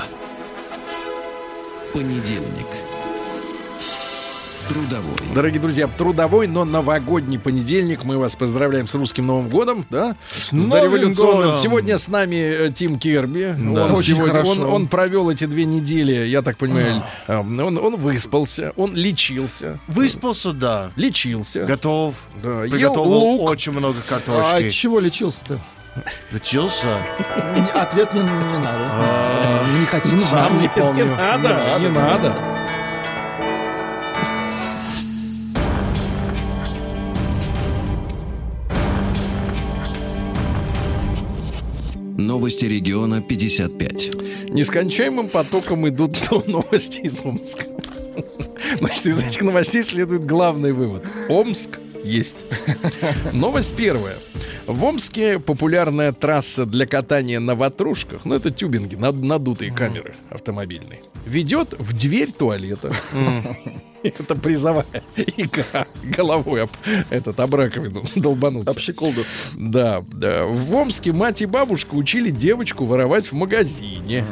Понедельник. 1.92 2.66
Трудовой. 4.74 5.16
Дорогие 5.34 5.60
друзья, 5.60 5.88
трудовой, 5.88 6.46
но 6.46 6.64
новогодний 6.64 7.40
понедельник. 7.40 8.04
Мы 8.04 8.18
вас 8.18 8.36
поздравляем 8.36 8.86
с 8.86 8.94
русским 8.94 9.26
Новым 9.26 9.48
годом, 9.48 9.84
да? 9.90 10.14
С, 10.32 10.52
Новым 10.52 10.70
дореволюционным. 10.70 11.42
годом! 11.48 11.56
Сегодня 11.56 11.98
с 11.98 12.06
нами 12.06 12.36
э, 12.36 12.70
Тим 12.72 12.96
Керби. 12.96 13.52
Да. 13.58 13.86
Он, 13.86 13.92
Очень 13.94 14.14
сегодня- 14.14 14.30
хорошо. 14.30 14.50
он, 14.52 14.64
он 14.66 14.86
провел 14.86 15.28
эти 15.28 15.46
две 15.46 15.64
недели, 15.64 16.24
я 16.28 16.42
так 16.42 16.56
понимаю, 16.56 17.02
э, 17.26 17.36
он, 17.36 17.58
он 17.78 17.96
выспался, 17.96 18.72
он 18.76 18.94
лечился. 18.94 19.80
Выспался, 19.88 20.52
да. 20.52 20.92
Лечился. 20.94 21.64
Готов. 21.64 22.14
Да, 22.40 22.62
ел 22.62 22.70
Приготовил 22.70 23.10
лук. 23.10 23.50
очень 23.50 23.72
много 23.72 23.96
А 24.06 24.08
картошки. 24.08 24.70
чего 24.70 25.00
лечился-то? 25.00 25.58
Лечился. 26.30 26.96
Ответ 27.74 28.14
не, 28.14 28.20
не 28.20 28.26
надо. 28.28 28.68
А, 28.72 29.66
Не 29.80 29.84
хотим 29.86 30.20
Сам 30.20 30.54
не 30.60 30.68
помню. 30.68 31.06
не 31.06 31.10
надо, 31.10 31.76
не 31.80 31.88
надо. 31.88 32.32
Новости 42.26 42.66
региона 42.66 43.22
55. 43.22 44.50
Нескончаемым 44.50 45.28
потоком 45.28 45.88
идут 45.88 46.18
новости 46.46 47.00
из 47.00 47.20
Омска. 47.24 47.64
Значит, 48.78 49.06
из 49.06 49.24
этих 49.24 49.42
новостей 49.42 49.82
следует 49.82 50.26
главный 50.26 50.72
вывод. 50.72 51.04
Омск 51.28 51.78
есть. 52.04 52.44
Новость 53.32 53.74
первая. 53.74 54.16
В 54.66 54.84
Омске 54.84 55.38
популярная 55.38 56.12
трасса 56.12 56.66
для 56.66 56.86
катания 56.86 57.40
на 57.40 57.54
ватрушках, 57.54 58.24
ну 58.24 58.34
это 58.34 58.50
тюбинги, 58.50 58.94
над- 58.94 59.16
надутые 59.24 59.72
камеры 59.72 60.14
автомобильные, 60.30 61.00
ведет 61.26 61.74
в 61.78 61.92
дверь 61.96 62.30
туалета. 62.32 62.92
Это 64.02 64.34
призовая 64.34 64.86
игра 65.16 65.86
головой 66.02 66.62
об 66.64 66.70
этот 67.10 67.38
об 67.40 67.54
раковину 67.54 68.02
долбануться. 68.16 68.70
Об 68.70 68.78
щеколду. 68.78 69.24
Да, 69.54 70.02
да. 70.12 70.44
В 70.46 70.74
Омске 70.74 71.12
мать 71.12 71.42
и 71.42 71.46
бабушка 71.46 71.94
учили 71.94 72.30
девочку 72.30 72.84
воровать 72.86 73.26
в 73.26 73.32
магазине. 73.34 74.24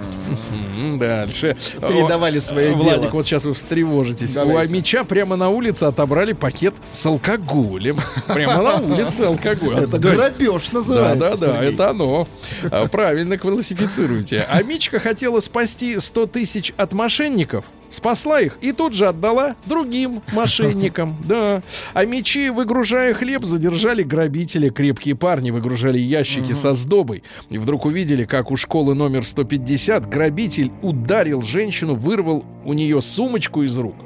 Дальше. 0.99 1.57
Передавали 1.81 2.39
свое 2.39 2.73
Владик, 2.73 3.01
дело. 3.01 3.11
вот 3.13 3.27
сейчас 3.27 3.45
вы 3.45 3.55
встревожитесь. 3.55 4.33
Давайте. 4.35 4.73
У 4.73 4.77
Амича 4.77 5.05
прямо 5.05 5.37
на 5.37 5.49
улице 5.51 5.85
отобрали 5.85 6.33
пакет 6.33 6.75
с 6.93 7.05
алкоголем. 7.07 7.99
Прямо 8.27 8.63
на 8.63 8.77
улице 8.77 9.23
алкоголь. 9.23 9.77
Это 9.77 9.99
грабеж 9.99 10.69
Да, 10.69 10.75
называется. 10.79 11.19
да, 11.19 11.31
да, 11.31 11.37
Сергей. 11.37 11.75
это 11.75 11.91
оно. 11.91 12.29
А, 12.71 12.87
Правильно 12.87 13.37
классифицируете. 13.39 14.47
А 14.49 14.63
Мичка 14.63 14.99
хотела 15.01 15.41
спасти 15.41 15.99
100 15.99 16.27
тысяч 16.27 16.73
от 16.77 16.93
мошенников, 16.93 17.65
спасла 17.91 18.41
их 18.41 18.59
и 18.61 18.73
тут 18.73 18.95
же 18.95 19.07
отдала 19.07 19.57
другим 19.67 20.23
мошенникам. 20.33 21.17
Да. 21.29 21.63
А 21.93 22.05
мечи, 22.07 22.49
выгружая 22.49 23.13
хлеб, 23.13 23.45
задержали 23.45 24.03
грабителя. 24.03 24.71
Крепкие 24.71 25.15
парни 25.15 25.51
выгружали 25.51 25.99
ящики 25.99 26.53
со 26.53 26.73
сдобой. 26.73 27.23
И 27.51 27.59
вдруг 27.59 27.85
увидели, 27.85 28.25
как 28.25 28.51
у 28.51 28.57
школы 28.57 28.95
номер 28.95 29.27
150 29.27 30.09
грабитель 30.09 30.73
ударил 30.81 31.43
женщину, 31.43 31.95
вырвал 31.95 32.45
у 32.65 32.73
нее 32.73 33.03
сумочку 33.03 33.63
из 33.63 33.77
рук. 33.77 33.97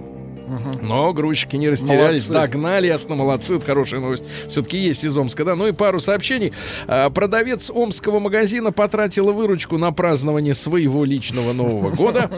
Но 0.82 1.12
грузчики 1.12 1.57
не 1.57 1.68
растерялись, 1.68 2.28
Молодцы. 2.28 2.32
догнали 2.53 2.86
ясно, 2.86 3.14
молодцы, 3.14 3.57
это 3.57 3.66
хорошая 3.66 4.00
новость. 4.00 4.24
Все-таки 4.48 4.78
есть 4.78 5.05
из 5.05 5.16
Омска, 5.16 5.44
да. 5.44 5.55
Ну 5.57 5.66
и 5.68 5.72
пару 5.72 6.00
сообщений. 6.00 6.53
А, 6.86 7.11
Продавец 7.11 7.70
омского 7.70 8.18
магазина 8.18 8.72
потратила 8.72 9.32
выручку 9.32 9.78
на 9.78 9.92
празднование 9.92 10.55
своего 10.55 11.05
личного 11.05 11.53
Нового 11.53 11.90
года. 11.90 12.30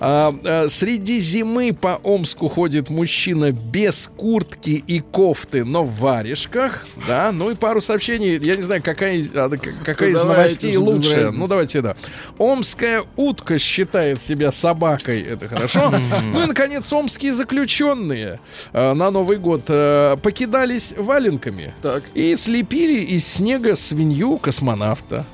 А, 0.00 0.34
а, 0.44 0.68
Среди 0.68 1.20
зимы 1.20 1.72
по 1.72 2.00
Омску 2.02 2.48
ходит 2.48 2.90
мужчина 2.90 3.52
без 3.52 4.10
куртки 4.16 4.82
и 4.86 5.00
кофты, 5.00 5.64
но 5.64 5.84
в 5.84 5.96
варежках. 5.98 6.86
Да, 7.06 7.32
ну 7.32 7.50
и 7.50 7.54
пару 7.54 7.80
сообщений. 7.80 8.38
Я 8.38 8.54
не 8.56 8.62
знаю, 8.62 8.82
какая, 8.82 9.14
из- 9.16 9.30
к- 9.30 9.84
какая 9.84 10.10
из 10.10 10.18
давайте 10.18 10.26
новостей 10.42 10.76
лучше. 10.76 11.30
Ну 11.32 11.46
давайте, 11.48 11.80
да. 11.80 11.96
Омская 12.38 13.04
утка 13.16 13.58
считает 13.58 14.20
себя 14.20 14.52
собакой. 14.52 15.22
Это 15.22 15.48
хорошо. 15.48 15.92
Ну 16.32 16.42
и, 16.42 16.46
наконец, 16.46 16.92
омские 16.92 17.32
заключенные 17.32 17.61
заключенные 17.62 18.40
э, 18.72 18.92
на 18.92 19.10
Новый 19.10 19.38
год 19.38 19.62
э, 19.68 20.16
покидались 20.22 20.92
валенками 20.96 21.74
Так. 21.80 22.02
и 22.14 22.34
слепили 22.36 23.00
из 23.00 23.26
снега 23.26 23.76
свинью 23.76 24.38
космонавта. 24.38 25.24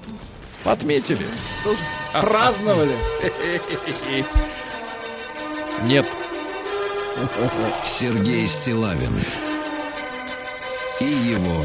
Отметили? 0.64 1.26
Праздновали. 2.12 2.92
Нет. 5.84 6.06
Сергей 7.84 8.46
Стилавин 8.46 9.12
и 11.00 11.04
его 11.04 11.64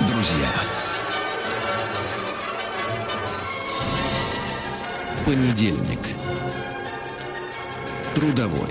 друзья. 0.00 0.50
Понедельник. 5.26 6.13
Трудовой. 8.14 8.68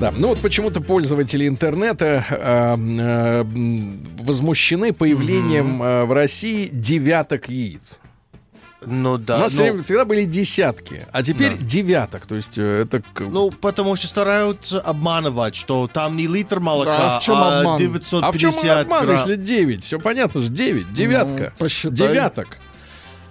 Да, 0.00 0.12
ну 0.16 0.28
вот 0.28 0.40
почему-то 0.40 0.80
пользователи 0.80 1.46
интернета 1.46 2.24
э, 2.30 2.76
э, 2.78 3.44
возмущены 4.22 4.92
появлением 4.94 5.82
э, 5.82 6.04
в 6.04 6.12
России 6.12 6.68
девяток 6.72 7.48
яиц. 7.50 8.00
Ну 8.86 9.12
У 9.14 9.18
да. 9.18 9.36
нас 9.38 9.58
ну, 9.58 9.82
всегда- 9.82 10.06
были 10.06 10.24
десятки, 10.24 11.06
а 11.12 11.22
теперь 11.22 11.52
Да. 11.58 11.66
девяток. 11.66 12.26
То 12.26 12.34
есть 12.36 12.56
э, 12.56 12.82
это 12.84 13.02
ну, 13.18 13.50
потому 13.50 13.94
что 13.96 14.06
стараются 14.06 14.80
обманывать, 14.80 15.54
что 15.54 15.86
там 15.92 16.16
не 16.16 16.26
литр 16.26 16.60
молока, 16.60 16.96
Да, 16.96 17.20
в 17.20 17.22
чём 17.22 17.36
а 17.36 17.60
обман? 17.60 17.76
950 17.76 18.22
А 18.24 18.32
в 18.32 18.38
чем 18.38 18.50
он 18.54 18.70
обман, 18.78 19.04
грамм. 19.04 19.16
если 19.18 19.36
9? 19.36 19.84
Все 19.84 19.98
понятно 20.00 20.40
же, 20.40 20.48
9, 20.48 20.92
девятка. 20.94 21.52
Ну, 21.58 21.64
посчитай. 21.64 22.08
Девяток. 22.08 22.56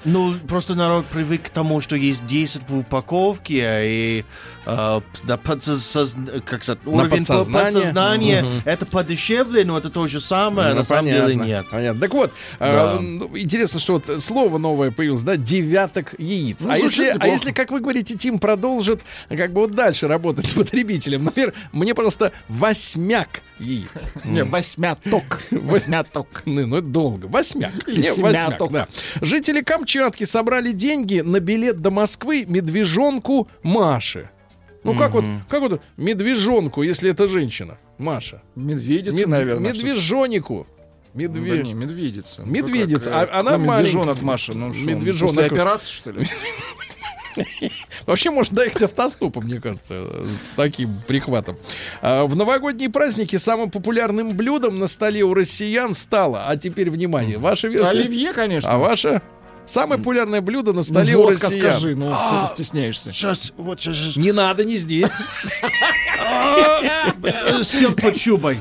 Ну, 0.06 0.34
просто 0.48 0.76
народ 0.76 1.06
привык 1.08 1.44
к 1.44 1.50
тому, 1.50 1.82
что 1.82 1.96
есть 1.98 2.26
10 2.26 2.62
в 2.70 2.78
упаковке, 2.80 3.82
и 3.84 4.26
э, 4.66 5.02
на 5.24 5.34
подсоз- 5.38 6.42
как 6.46 6.64
сказать, 6.64 6.86
На 6.86 6.92
уровень 6.92 7.26
по- 7.26 7.34
подсознание. 7.34 7.72
подсознания 7.74 8.42
Мгм. 8.44 8.62
это 8.66 8.86
подешевле, 8.86 9.66
но 9.66 9.78
это 9.78 9.90
то 9.90 10.08
же 10.08 10.22
самое, 10.22 10.70
Ну, 10.70 10.76
на 10.78 10.84
самом 10.84 11.06
деле 11.08 11.22
понятно, 11.24 11.44
нет. 11.44 11.66
Понятно. 11.70 12.00
Так 12.02 12.14
вот, 12.14 12.32
э, 12.60 12.72
Да. 12.72 13.00
ну, 13.02 13.38
интересно, 13.38 13.80
что 13.82 13.94
вот 13.94 14.24
слово 14.24 14.58
новое 14.58 14.92
появилось, 14.92 15.22
да, 15.22 15.36
девяток 15.36 16.16
яиц. 16.18 16.62
Ну, 16.62 16.72
а, 16.72 16.78
если, 16.78 17.14
а 17.20 17.28
если, 17.28 17.52
как 17.52 17.72
вы 17.72 17.82
говорите, 17.82 18.16
Тим 18.16 18.40
продолжит 18.40 19.02
как 19.28 19.52
бы 19.52 19.62
вот 19.62 19.76
дальше 19.76 20.08
работать 20.08 20.48
с 20.48 20.54
потребителем, 20.54 21.26
например, 21.26 21.54
мне 21.74 21.94
просто 21.94 22.32
восьмяк 22.48 23.42
яиц. 23.60 24.14
Не, 24.24 24.46
восьмяток. 24.46 25.42
Восьмяток. 25.52 26.44
Ну, 26.46 26.66
ну, 26.68 26.78
это 26.78 26.88
долго. 26.88 27.26
Восьмяк. 27.26 27.72
Да. 28.72 28.88
Жители 29.22 29.62
Камчатки 29.62 29.89
собрали 30.24 30.72
деньги 30.72 31.20
на 31.22 31.40
билет 31.40 31.82
до 31.82 31.92
Москвы 31.92 32.46
медвежонку 32.48 33.48
Маше. 33.64 34.30
Ну, 34.84 34.96
как 34.96 35.12
вот, 35.12 35.26
как 35.50 35.62
вот 35.62 35.82
медвежонку, 35.98 36.84
если 36.84 37.12
это 37.12 37.28
женщина? 37.28 37.78
Маша. 37.98 38.42
Медведица, 38.56 39.18
Мед- 39.18 39.28
наверное. 39.28 39.74
медвежонику. 39.74 40.66
что-то. 40.66 41.18
Медве... 41.18 41.58
Да 41.58 41.64
не, 41.64 41.74
медведица. 41.74 42.44
Ну, 42.46 42.52
Медведица. 42.52 43.10
как, 43.10 43.30
э, 43.30 43.32
А 43.34 43.40
она 43.40 43.58
ну. 43.58 43.66
Медвежонок 43.78 44.22
Маша. 44.22 44.54
Ну, 44.56 44.74
что, 44.74 44.86
Медвежонок. 44.86 45.36
После 45.36 45.46
операции, 45.48 45.92
что 45.92 46.12
ли? 46.12 46.26
Вообще 48.06 48.30
можно 48.30 48.58
доехать 48.58 48.84
автостопом, 48.84 49.46
мне 49.46 49.60
кажется, 49.60 50.04
с 50.04 50.56
таким 50.56 50.90
прихватом. 51.08 51.58
А, 52.02 52.26
В 52.26 52.36
новогодние 52.36 52.90
праздники 52.90 53.36
самым 53.38 53.72
популярным 53.72 54.36
блюдом 54.36 54.80
на 54.80 54.88
столе 54.88 55.24
у 55.24 55.34
россиян 55.34 55.94
стало, 55.96 56.48
а 56.48 56.58
теперь 56.58 56.90
внимание, 56.90 57.38
ваша 57.38 57.68
версия. 57.68 57.90
Оливье, 57.90 58.34
конечно. 58.34 58.72
А 58.72 58.78
ваша? 58.78 59.22
Самое 59.70 60.00
популярное 60.00 60.42
блюдо 60.42 60.72
на 60.72 60.78
Ну, 60.78 60.84
столе 60.84 61.16
у 61.16 61.22
водка 61.24 61.46
россиян. 61.48 61.72
скажи, 61.74 61.96
ну, 61.96 62.10
что 62.12 62.48
ты 62.48 62.56
стесняешься. 62.64 63.12
Сейчас, 63.14 63.54
вот 63.56 63.80
сейчас, 63.80 64.16
Не 64.16 64.32
надо, 64.32 64.66
не 64.66 64.76
здесь. 64.78 65.08
сел 67.64 67.94
под 67.94 68.18
шубой. 68.18 68.58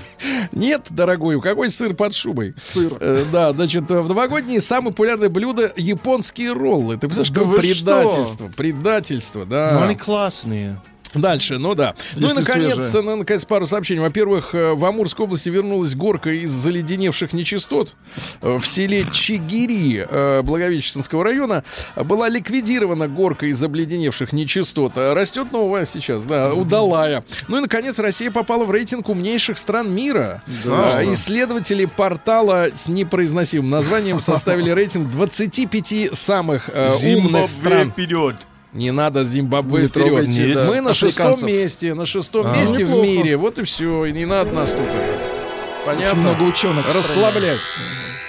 Нет, 0.52 0.86
дорогой, 0.90 1.40
какой 1.40 1.70
сыр 1.70 1.94
под 1.94 2.14
шубой? 2.14 2.54
Сыр. 2.56 2.92
Э, 3.00 3.24
да, 3.30 3.52
значит, 3.52 3.84
в 3.88 4.08
новогодние 4.08 4.60
самое 4.60 4.90
популярное 4.92 5.28
блюдо 5.28 5.72
японские 5.76 6.52
роллы. 6.52 6.96
Ты 6.96 7.08
представляешь, 7.08 7.30
Да 7.30 7.40
какое 7.40 7.58
предательство, 7.60 8.48
предательство, 8.56 9.46
да. 9.46 9.72
Но 9.74 9.82
они 9.84 9.94
классные. 9.94 10.80
Дальше, 11.20 11.58
ну 11.58 11.74
да. 11.74 11.94
ну 12.16 12.28
и 12.28 12.32
наконец, 12.32 12.74
свежее. 12.74 13.02
ну, 13.02 13.16
наконец, 13.16 13.44
пару 13.44 13.66
сообщений. 13.66 14.00
Во-первых, 14.00 14.54
э, 14.54 14.74
в 14.74 14.84
Амурской 14.84 15.24
области 15.24 15.48
вернулась 15.48 15.94
горка 15.94 16.30
из 16.30 16.50
заледеневших 16.50 17.32
нечистот. 17.32 17.94
Э, 18.40 18.58
В 18.58 18.66
селе 18.66 19.04
Чигири 19.12 20.06
э, 20.08 20.42
Благовещенского 20.42 21.24
района 21.24 21.64
была 21.96 22.28
ликвидирована 22.28 23.08
горка 23.08 23.46
из 23.46 23.62
обледеневших 23.62 24.32
нечистот. 24.32 24.92
Растет 24.96 25.52
новая 25.52 25.84
сейчас, 25.86 26.24
да, 26.24 26.54
удалая. 26.54 27.24
Ну 27.48 27.58
и, 27.58 27.60
наконец, 27.60 27.98
Россия 27.98 28.30
попала 28.30 28.64
в 28.64 28.70
рейтинг 28.70 29.08
умнейших 29.08 29.58
стран 29.58 29.92
мира. 29.94 30.42
Да. 30.64 31.02
Исследователи 31.12 31.84
портала 31.86 32.68
с 32.74 32.88
непроизносимым 32.88 33.70
названием 33.70 34.20
составили 34.20 34.70
рейтинг 34.78 35.10
25 35.10 36.10
самых 36.16 36.68
умных 37.04 37.48
стран. 37.48 37.90
вперед. 37.90 38.36
Не 38.72 38.90
надо 38.92 39.24
Зимбабве 39.24 39.82
Не 39.82 39.88
вперед. 39.88 40.06
трогайте, 40.08 40.40
Нет. 40.46 40.54
да, 40.54 40.64
Мы 40.66 40.80
на 40.82 40.92
шестом 40.94 41.36
месте, 41.46 41.94
на 41.94 42.04
шестом 42.06 42.46
А. 42.46 42.56
месте 42.56 42.84
в 42.84 42.88
Неплохо. 42.88 43.06
мире. 43.06 43.36
Вот 43.36 43.58
и 43.58 43.64
все. 43.64 44.04
И 44.06 44.12
не 44.12 44.26
надо 44.26 44.52
нас 44.52 44.70
тут. 44.72 44.80
Очень 44.80 45.86
Понятно. 45.86 46.20
много 46.20 46.42
ученых. 46.42 46.84
в. 46.86 46.94
Расслаблять. 46.96 47.60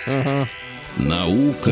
Ага. 0.08 0.46
Наука 0.98 1.72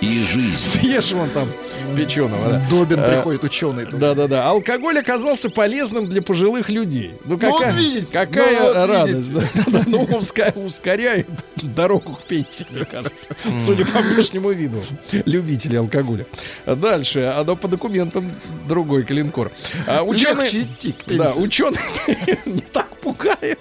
и 0.00 0.18
жизнь. 0.18 0.54
Съешь 0.58 1.12
вон 1.12 1.30
там 1.30 1.48
печеного, 1.96 2.50
да. 2.50 2.62
Добин 2.70 3.00
Э, 3.00 3.08
приходит, 3.16 3.44
ученый. 3.44 3.86
Да-да-да. 3.90 4.48
Алкоголь 4.48 4.98
оказался 4.98 5.50
полезным 5.50 6.08
для 6.08 6.22
пожилых 6.22 6.68
людей. 6.68 7.12
Ну, 7.24 7.38
какая, 7.38 7.72
вот 7.72 7.76
видите, 7.76 8.06
какая 8.12 8.58
ну 8.60 8.64
вот 8.66 8.74
радость. 8.88 9.28
видите. 9.30 9.48
Да, 9.66 9.72
да, 9.78 9.82
ну, 9.86 10.64
ускоряет 10.66 11.28
дорогу 11.62 12.14
к 12.16 12.22
пенсии, 12.24 12.66
мне 12.70 12.84
кажется. 12.84 13.28
Судя 13.64 13.84
по 13.86 14.00
внешнему 14.00 14.50
виду. 14.50 14.82
Любители 15.24 15.76
алкоголя. 15.76 16.26
Дальше. 16.66 17.32
Оно 17.36 17.56
по 17.56 17.68
документам 17.68 18.30
другой 18.68 19.04
калинкор. 19.04 19.50
А, 19.86 20.02
ученые... 20.02 20.42
Легче 20.44 20.62
идти 20.62 20.92
к 20.92 21.04
Да, 21.06 21.26
пенсии. 21.26 21.40
ученые 21.40 21.80
не 22.46 22.60
так 22.60 22.88
пугает. 22.96 23.58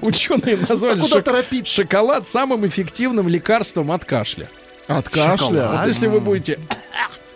Ученые 0.00 0.56
назвали 0.68 1.00
А 1.00 1.02
куда 1.02 1.42
шок- 1.42 1.66
шоколад 1.66 2.28
самым 2.28 2.66
эффективным 2.66 3.28
лекарством 3.28 3.90
от 3.90 4.04
кашля. 4.04 4.48
От 4.86 5.08
кашля. 5.08 5.36
Шоколад? 5.36 5.78
Вот 5.78 5.86
если 5.86 6.06
вы 6.06 6.20
будете 6.20 6.58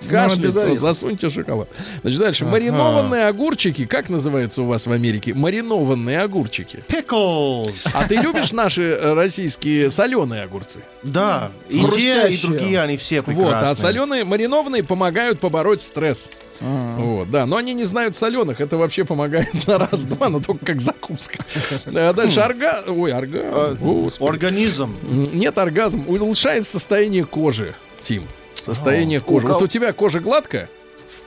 То 0.09 0.25
ареста. 0.25 0.77
засуньте 0.77 1.31
шоколад. 1.31 1.69
Значит, 2.03 2.19
дальше. 2.21 2.45
Маринованные 2.45 3.27
огурчики. 3.27 3.85
Как 3.87 4.09
называется 4.09 4.63
у 4.63 4.67
вас 4.67 4.87
в 4.87 4.93
Америке? 4.93 5.35
Маринованные 5.35 6.21
огурчики. 6.21 6.85
Pickles. 6.89 7.89
А 7.93 8.07
ты 8.07 8.17
любишь 8.17 8.53
наши 8.53 8.83
э, 8.83 9.13
российские 9.15 9.91
соленые 9.91 10.43
огурцы? 10.43 10.81
Да, 11.03 11.51
и 11.69 11.81
те, 11.91 12.29
и 12.31 12.37
другие, 12.41 12.81
они 12.81 12.97
все 12.97 13.17
Вот, 13.17 13.27
прекрасные. 13.27 13.71
а 13.71 13.77
соленые, 13.77 14.25
маринованные 14.25 14.83
помогают 14.83 15.41
побороть 15.41 15.83
стресс. 15.83 16.31
А. 16.61 16.97
Вот, 16.99 17.31
да, 17.31 17.47
но 17.47 17.57
они 17.57 17.75
не 17.75 17.85
знают 17.85 18.17
соленых, 18.17 18.61
это 18.61 18.77
вообще 18.77 19.05
помогает 19.05 19.67
на 19.67 19.79
раз-два, 19.79 20.29
но 20.29 20.41
только 20.41 20.65
как 20.65 20.81
закуска. 20.81 21.45
А 21.87 22.13
Дальше 22.13 22.41
орга... 22.41 22.85
Ой, 22.87 23.13
оргазм. 23.13 23.49
А. 23.53 24.11
Организм. 24.21 24.95
Нет, 25.33 25.59
оргазм 25.59 26.05
улучшает 26.07 26.67
состояние 26.67 27.25
кожи, 27.25 27.75
Тим. 28.03 28.23
Состояние 28.65 29.21
кожи. 29.21 29.47
у 29.47 29.53
Вот 29.53 29.63
у 29.63 29.67
тебя 29.67 29.93
кожа 29.93 30.21
гладкая? 30.21 30.69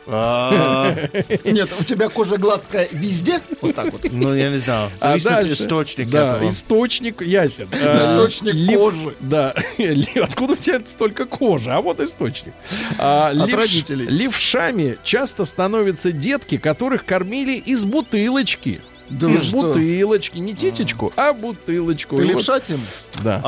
А, 0.10 0.96
Нет, 1.44 1.70
у 1.78 1.84
тебя 1.84 2.08
кожа 2.08 2.38
гладкая 2.38 2.88
везде? 2.92 3.42
Вот 3.62 3.76
так 3.76 3.92
вот. 3.92 4.06
Ну, 4.10 4.34
я 4.34 4.50
не 4.50 4.58
знаю. 4.58 4.90
А 5.02 5.18
дальше- 5.20 5.54
источник 5.54 6.10
да, 6.10 6.40
источник 6.48 7.22
ясен. 7.22 7.68
А, 7.74 7.98
Источник 7.98 8.74
кожи. 8.78 9.14
Да. 9.20 9.54
Откуда 10.24 10.54
у 10.54 10.56
тебя 10.56 10.82
столько 10.86 11.26
кожи? 11.26 11.72
А 11.72 11.82
вот 11.82 12.00
источник. 12.00 12.54
А, 12.98 13.32
От 13.32 13.54
родителей. 13.54 14.06
Левшами 14.08 14.98
часто 15.04 15.44
становятся 15.44 16.14
детки, 16.14 16.58
которых 16.58 17.04
кормили 17.06 17.58
из 17.58 17.84
бутылочки. 17.84 18.80
Да 19.10 19.30
из 19.30 19.52
бутылочки. 19.52 20.38
Не 20.38 20.54
титечку, 20.54 21.12
а 21.18 21.34
бутылочку. 21.34 22.16
Ты 22.18 22.24
И 22.24 22.26
вот- 22.28 22.38
левша, 22.38 22.60
Тим? 22.62 22.80
Да. 23.24 23.42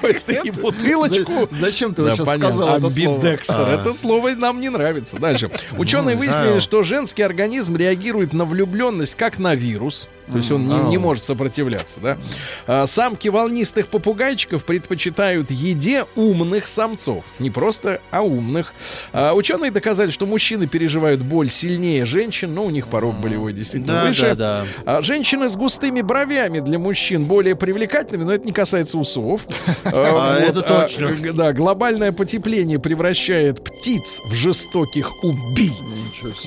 То 0.00 0.08
есть 0.08 0.26
ты 0.26 0.40
и 0.44 0.50
бутылочку... 0.50 1.48
За- 1.50 1.56
Зачем 1.66 1.94
ты 1.94 2.02
сейчас 2.10 2.28
сказал 2.34 2.68
это 2.78 2.88
слово? 2.88 3.20
А. 3.54 3.74
Это 3.74 3.94
слово 3.94 4.30
нам 4.30 4.60
не 4.60 4.68
нравится. 4.68 5.18
Дальше. 5.18 5.50
Ученые 5.78 6.16
Ну, 6.16 6.22
не 6.22 6.28
выяснили, 6.28 6.58
что 6.60 6.82
женский 6.82 7.22
организм 7.22 7.76
реагирует 7.76 8.32
на 8.32 8.44
влюбленность 8.44 9.14
как 9.14 9.38
на 9.38 9.54
вирус. 9.54 10.08
То 10.30 10.36
есть 10.38 10.50
он 10.50 10.66
не, 10.66 10.76
не 10.90 10.98
может 10.98 11.22
сопротивляться, 11.24 12.00
да? 12.00 12.18
А, 12.66 12.86
самки 12.86 13.28
волнистых 13.28 13.86
попугайчиков 13.88 14.64
предпочитают 14.64 15.50
еде 15.50 16.04
умных 16.16 16.66
самцов. 16.66 17.24
Не 17.38 17.50
просто, 17.50 18.00
а 18.10 18.22
умных. 18.22 18.74
А, 19.12 19.34
ученые 19.34 19.70
доказали, 19.70 20.10
что 20.10 20.26
мужчины 20.26 20.66
переживают 20.66 21.20
боль 21.22 21.48
сильнее 21.50 22.04
женщин, 22.06 22.54
но 22.54 22.64
у 22.64 22.70
них 22.70 22.88
порог 22.88 23.14
болевой 23.16 23.52
действительно 23.52 24.02
Да, 24.02 24.08
выше. 24.08 24.22
да, 24.22 24.34
да. 24.34 24.66
А 24.84 25.02
женщины 25.02 25.48
с 25.48 25.56
густыми 25.56 26.00
бровями 26.00 26.58
для 26.60 26.78
мужчин 26.78 27.24
более 27.24 27.54
привлекательными, 27.54 28.24
но 28.24 28.32
это 28.34 28.44
не 28.44 28.52
касается 28.52 28.98
усов. 28.98 29.42
А, 29.84 30.38
это 30.38 30.62
точно. 30.62 31.12
г- 31.12 31.32
Да, 31.32 31.52
глобальное 31.52 32.10
потепление 32.12 32.78
превращает 32.78 33.62
птиц 33.62 34.20
в 34.24 34.32
жестоких 34.34 35.22
убийц. 35.24 35.74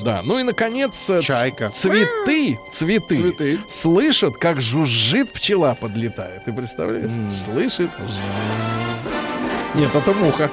Да, 0.04 0.22
ну 0.24 0.40
и 0.40 0.44
наконец 0.44 1.10
э, 1.10 1.22
Чайка. 1.22 1.70
цветы, 1.74 2.60
Цветы. 2.72 3.60
Слышат, 3.70 4.38
как 4.38 4.60
жужжит 4.62 5.32
пчела 5.32 5.76
подлетает. 5.76 6.44
Ты 6.46 6.54
представляешь? 6.54 7.10
Слышит. 7.46 7.90
Нет, 9.76 9.90
это 9.94 10.14
муха. 10.14 10.50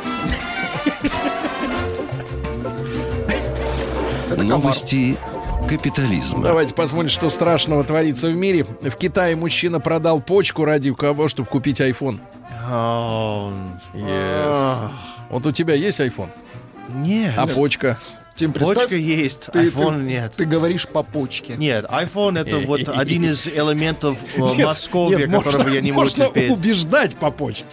Новости 4.37 5.17
капитализма. 5.69 6.43
Давайте 6.45 6.75
посмотрим, 6.75 7.11
что 7.11 7.31
страшного 7.31 7.83
творится 7.85 8.29
в 8.29 8.37
мире. 8.37 8.65
В 8.65 8.97
Китае 8.97 9.35
мужчина 9.37 9.81
продал 9.81 10.21
почку 10.21 10.65
ради 10.65 10.93
кого, 10.95 11.29
чтобы 11.29 11.49
купить 11.49 11.81
iPhone. 11.81 12.21
О, 12.69 13.53
Вот 15.31 15.47
у 15.47 15.53
тебя 15.53 15.75
есть 15.75 16.01
iPhone, 16.01 16.31
Нет. 16.89 17.35
а 17.37 17.47
почка. 17.47 17.99
Представь, 18.37 18.75
Почка 18.77 18.97
есть, 18.97 19.47
ты, 19.53 19.67
iPhone 19.67 20.01
ты- 20.01 20.05
нет. 20.11 20.33
Ты 20.37 20.45
говоришь 20.45 20.87
по 20.87 21.03
почке. 21.03 21.57
Нет, 21.57 21.85
iPhone 21.87 22.39
это 22.39 22.59
вот 22.67 22.89
один 22.89 23.25
из 23.25 23.47
элементов 23.49 24.19
э, 24.37 24.41
нет, 24.41 24.69
которого 25.31 25.69
я 25.69 25.81
не 25.81 25.93
могу 25.93 26.03
можно 26.03 26.27
терпеть. 26.27 26.51
убеждать 26.51 27.17
по 27.17 27.31
почте. 27.31 27.65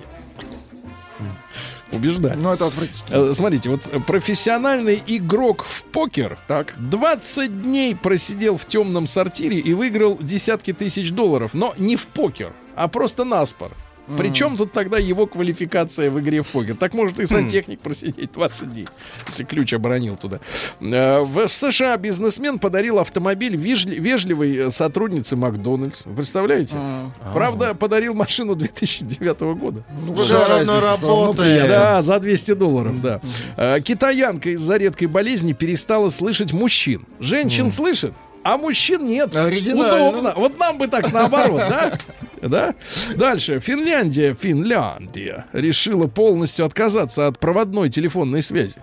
Убеждать. 1.91 2.37
Ну, 2.41 2.51
это 2.51 2.65
отвратительно. 2.65 3.29
Э, 3.29 3.33
Смотрите, 3.35 3.69
вот 3.69 3.81
профессиональный 4.07 5.01
игрок 5.05 5.63
в 5.63 5.83
покер 5.83 6.39
Так. 6.47 6.73
20 6.77 7.61
дней 7.61 7.95
просидел 7.95 8.57
в 8.57 8.65
темном 8.65 9.05
сортире 9.05 9.59
и 9.59 9.73
выиграл 9.75 10.17
десятки 10.19 10.73
тысяч 10.73 11.11
долларов. 11.11 11.51
Но 11.53 11.73
не 11.77 11.95
в 11.95 12.07
покер, 12.07 12.53
а 12.75 12.87
просто 12.87 13.25
наспор. 13.25 13.73
Причем 14.17 14.57
тут 14.57 14.71
тогда 14.71 14.97
его 14.97 15.27
квалификация 15.27 16.11
в 16.11 16.19
игре 16.19 16.41
в 16.43 16.47
покер? 16.47 16.75
Так 16.75 16.93
может 16.93 17.19
и 17.19 17.25
сантехник 17.25 17.79
просидеть 17.79 18.31
20 18.33 18.73
дней, 18.73 18.87
если 19.27 19.43
ключ 19.45 19.73
оборонил 19.73 20.17
туда. 20.17 20.39
Э, 20.81 21.21
В, 21.21 21.47
США 21.47 21.95
бизнесмен 21.97 22.59
подарил 22.59 22.99
автомобиль 22.99 23.55
вежли- 23.55 23.95
вежливой 23.99 24.55
э, 24.57 24.69
сотруднице 24.71 25.35
Макдональдс. 25.35 26.03
Представляете? 26.15 26.75
Правда, 27.33 27.73
подарил 27.73 28.13
машину 28.13 28.55
2009 28.55 29.39
года. 29.57 29.83
Равно 30.49 30.79
работает. 30.81 31.67
Да, 31.67 32.01
за 32.01 32.19
200 32.19 32.53
долларов, 32.55 33.01
да. 33.01 33.21
Э, 33.57 33.79
Китаянка 33.81 34.49
из-за 34.49 34.77
редкой 34.77 35.07
болезни 35.07 35.53
перестала 35.53 36.09
слышать 36.09 36.51
мужчин. 36.53 37.05
Женщин 37.19 37.71
слышит, 37.71 38.13
а 38.43 38.57
мужчин 38.57 39.05
нет. 39.07 39.33
Удобно. 39.33 40.33
Вот 40.35 40.59
нам 40.59 40.77
бы 40.77 40.87
так 40.87 41.11
наоборот, 41.11 41.57
да? 41.69 41.93
Да? 42.41 42.75
Дальше. 43.15 43.61
Финляндия, 43.61 44.35
Финляндия 44.35 45.45
решила 45.53 46.07
полностью 46.07 46.65
отказаться 46.65 47.27
от 47.27 47.39
проводной 47.39 47.89
телефонной 47.89 48.43
связи. 48.43 48.75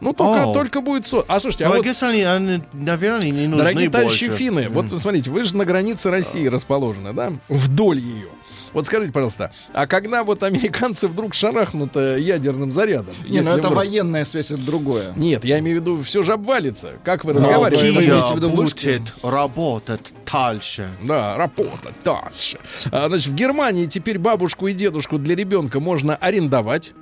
Ну, 0.00 0.12
только, 0.12 0.50
О. 0.50 0.52
только 0.52 0.80
будет... 0.80 1.06
со- 1.06 1.24
А 1.28 1.38
слушайте, 1.40 1.64
а 1.66 1.68
I 1.72 1.76
вот, 1.78 2.02
они, 2.02 2.22
они, 2.22 2.62
наверное, 2.72 3.30
не 3.30 3.46
нужны 3.46 3.64
дорогие 3.64 3.88
товарищи 3.88 4.26
больше. 4.26 4.36
финны, 4.36 4.68
вот 4.68 4.90
посмотрите, 4.90 5.30
вы 5.30 5.44
же 5.44 5.56
на 5.56 5.64
границе 5.64 6.10
России 6.10 6.46
расположены, 6.48 7.12
да? 7.12 7.32
Вдоль 7.48 8.00
ее. 8.00 8.26
Вот 8.74 8.86
скажите, 8.86 9.12
пожалуйста, 9.12 9.52
а 9.72 9.86
когда 9.86 10.22
вот 10.24 10.42
американцы 10.42 11.08
вдруг 11.08 11.32
шарахнут 11.34 11.96
ядерным 11.96 12.72
зарядом? 12.72 13.14
Не, 13.24 13.40
ну 13.40 13.50
это 13.50 13.58
вдруг- 13.60 13.74
военная 13.76 14.24
связь, 14.24 14.50
это 14.50 14.60
другое. 14.60 15.12
Нет, 15.16 15.44
я 15.44 15.58
имею 15.60 15.78
в 15.78 15.80
виду, 15.80 16.02
все 16.02 16.22
же 16.22 16.32
обвалится. 16.34 16.92
Как 17.04 17.24
вы 17.24 17.32
Ну, 17.32 17.38
разговариваете? 17.38 17.92
вы 17.98 18.04
имеете 18.04 18.32
в 18.34 18.36
виду 18.36 18.50
будет 18.50 19.14
работать 19.22 20.12
дальше. 20.30 20.88
Да, 21.02 21.36
работать 21.36 21.94
дальше. 22.04 22.58
А, 22.90 23.08
значит, 23.08 23.28
в 23.28 23.34
Германии 23.34 23.86
теперь 23.86 24.18
бабушку 24.18 24.66
и 24.66 24.74
дедушку 24.74 25.18
для 25.18 25.34
ребенка 25.36 25.80
можно 25.80 26.16
арендовать. 26.16 26.92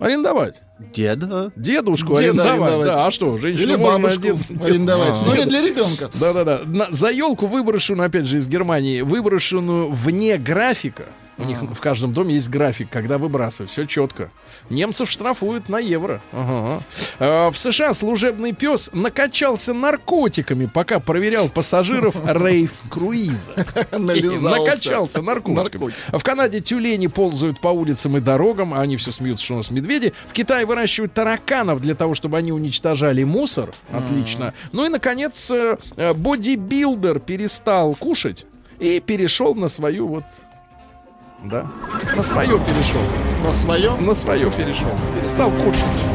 Арендовать. 0.00 0.62
Деда? 0.78 1.52
Дедушку 1.56 2.08
Деда 2.16 2.20
арендовать. 2.42 2.50
арендовать. 2.60 2.86
Да, 2.86 3.06
а 3.06 3.10
что, 3.10 3.38
женщину 3.38 3.62
Или 3.66 3.76
бабушку 3.76 4.20
дед- 4.22 4.62
арендовать. 4.64 5.14
А. 5.14 5.24
Ну, 5.26 5.34
не 5.34 5.44
для 5.46 5.62
ребенка. 5.62 6.10
Да-да-да. 6.20 6.60
За 6.90 7.10
елку 7.10 7.46
выброшенную, 7.46 8.06
опять 8.06 8.26
же, 8.26 8.36
из 8.36 8.46
Германии, 8.48 9.00
выброшенную 9.00 9.90
вне 9.90 10.36
графика. 10.36 11.04
У 11.38 11.44
них 11.44 11.60
в 11.60 11.80
каждом 11.80 12.12
доме 12.14 12.34
есть 12.34 12.48
график, 12.48 12.88
когда 12.90 13.18
выбрасывают. 13.18 13.70
Все 13.70 13.86
четко. 13.86 14.30
Немцев 14.70 15.10
штрафуют 15.10 15.68
на 15.68 15.78
евро. 15.78 16.22
Ага. 16.32 16.82
А, 17.18 17.50
В 17.50 17.58
США 17.58 17.92
служебный 17.92 18.52
пес 18.52 18.88
накачался 18.92 19.74
наркотиками, 19.74 20.66
пока 20.66 20.98
проверял 20.98 21.50
пассажиров 21.50 22.16
рейв-круиза. 22.24 23.52
Накачался 23.92 25.20
наркотиками. 25.20 25.92
В 26.10 26.22
Канаде 26.22 26.60
тюлени 26.60 27.06
ползают 27.06 27.60
по 27.60 27.68
улицам 27.68 28.16
и 28.16 28.20
дорогам, 28.20 28.72
а 28.72 28.80
они 28.80 28.96
все 28.96 29.12
смеются, 29.12 29.44
что 29.44 29.54
у 29.54 29.56
нас 29.58 29.70
медведи. 29.70 30.14
В 30.28 30.32
Китае 30.32 30.64
выращивают 30.64 31.12
тараканов 31.12 31.80
для 31.80 31.94
того, 31.94 32.14
чтобы 32.14 32.38
они 32.38 32.52
уничтожали 32.52 33.24
мусор. 33.24 33.74
Отлично. 33.92 34.54
Ну 34.72 34.86
и, 34.86 34.88
наконец, 34.88 35.50
э, 35.50 35.76
э, 35.96 36.14
бодибилдер 36.14 37.20
перестал 37.20 37.94
кушать 37.94 38.46
и 38.78 39.00
перешел 39.00 39.54
на 39.54 39.68
свою 39.68 40.08
вот... 40.08 40.24
Да, 41.44 41.66
на 42.16 42.22
свое 42.22 42.58
перешел. 42.58 43.00
На 43.44 43.52
свое. 43.52 43.92
На 43.96 44.14
свое 44.14 44.50
перешел. 44.50 44.88
Перестал 45.20 45.50
кушать. 45.50 46.06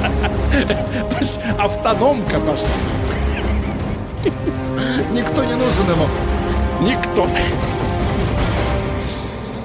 То 1.12 1.18
есть 1.20 1.40
автономка 1.58 2.40
пошла. 2.40 2.68
Никто 5.14 5.44
не 5.46 5.54
нужен 5.56 5.86
ему. 5.90 6.08
Никто. 6.82 7.28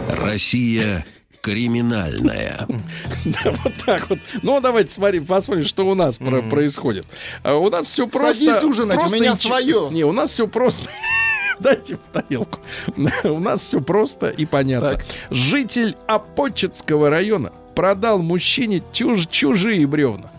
Россия 0.09 1.05
криминальная. 1.41 2.67
Да, 3.25 3.53
вот 3.65 3.73
так 3.85 4.09
вот. 4.09 4.21
Ну, 4.43 4.61
давайте 4.61 4.93
смотри, 4.93 5.19
посмотрим, 5.19 5.65
что 5.67 5.85
у 5.89 5.95
нас 5.97 6.19
про- 6.19 6.43
происходит. 6.43 7.07
А 7.43 7.57
у 7.57 7.69
нас 7.71 7.89
все 7.89 8.07
просто... 8.07 8.35
Садись 8.35 8.63
ужинать, 8.63 8.99
у 8.99 9.01
просто 9.01 9.17
меня 9.19 9.33
и 9.33 9.37
ч- 9.37 9.49
свое. 9.49 9.89
Не, 9.91 10.05
у 10.05 10.13
нас 10.13 10.31
все 10.31 10.47
просто... 10.47 10.89
Дайте 11.61 11.97
в 11.97 12.13
тарелку. 12.13 12.59
У 13.25 13.39
нас 13.41 13.61
все 13.63 13.81
просто 13.81 14.29
и 14.29 14.45
понятно. 14.45 14.93
Так. 14.93 15.05
Житель 15.31 15.97
Апочетского 16.07 17.11
района 17.11 17.53
продал 17.75 18.19
мужчине 18.19 18.83
чуж- 18.93 19.29
чужие 19.31 19.87
бревна. 19.87 20.31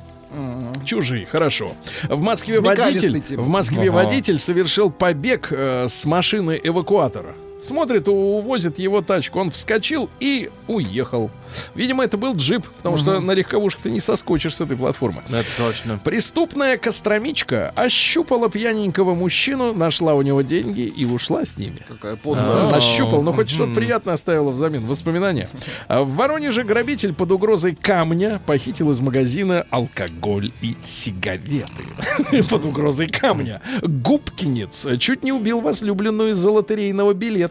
Чужие, 0.85 1.25
хорошо. 1.25 1.71
В 2.09 2.21
Москве 2.21 2.59
водитель, 2.61 3.37
в 3.37 3.47
Москве 3.47 3.89
Ага. 3.89 3.91
водитель 3.91 4.37
совершил 4.37 4.91
побег 4.91 5.47
э, 5.51 5.87
с 5.89 6.05
машины 6.05 6.59
эвакуатора. 6.63 7.33
Смотрит, 7.61 8.07
увозит 8.07 8.79
его 8.79 9.01
тачку. 9.01 9.39
Он 9.39 9.51
вскочил 9.51 10.09
и 10.19 10.49
уехал. 10.67 11.31
Видимо, 11.75 12.03
это 12.03 12.17
был 12.17 12.35
джип, 12.35 12.65
потому 12.77 12.97
что 12.97 13.19
на 13.19 13.31
легковушках 13.31 13.83
ты 13.83 13.89
не 13.91 13.99
соскочишь 13.99 14.55
с 14.55 14.61
этой 14.61 14.77
платформы. 14.77 15.23
Это 15.29 15.47
точно. 15.57 15.99
Преступная 16.03 16.77
костромичка 16.77 17.73
ощупала 17.75 18.49
пьяненького 18.49 19.15
мужчину, 19.15 19.73
нашла 19.73 20.13
у 20.13 20.21
него 20.21 20.41
деньги 20.41 20.81
и 20.81 21.05
ушла 21.05 21.45
с 21.45 21.57
ними. 21.57 21.81
Какая 21.87 22.15
подлая. 22.15 22.69
Нащупал, 22.69 23.21
но 23.21 23.33
хоть 23.33 23.49
что-то 23.49 23.73
приятное 23.73 24.13
оставила 24.13 24.51
взамен. 24.51 24.85
Воспоминания. 24.85 25.49
А 25.87 26.03
В 26.03 26.15
Воронеже 26.15 26.63
грабитель 26.63 27.13
под 27.13 27.31
угрозой 27.31 27.75
камня 27.75 28.41
похитил 28.45 28.91
из 28.91 28.99
магазина 28.99 29.65
алкоголь 29.69 30.51
и 30.61 30.75
сигареты. 30.83 31.67
Под 32.49 32.65
угрозой 32.65 33.07
камня. 33.07 33.61
Губкинец 33.81 34.87
чуть 34.99 35.23
не 35.23 35.31
убил 35.31 35.61
возлюбленную 35.61 36.31
из-за 36.31 36.51
лотерейного 36.51 37.13
билета. 37.13 37.46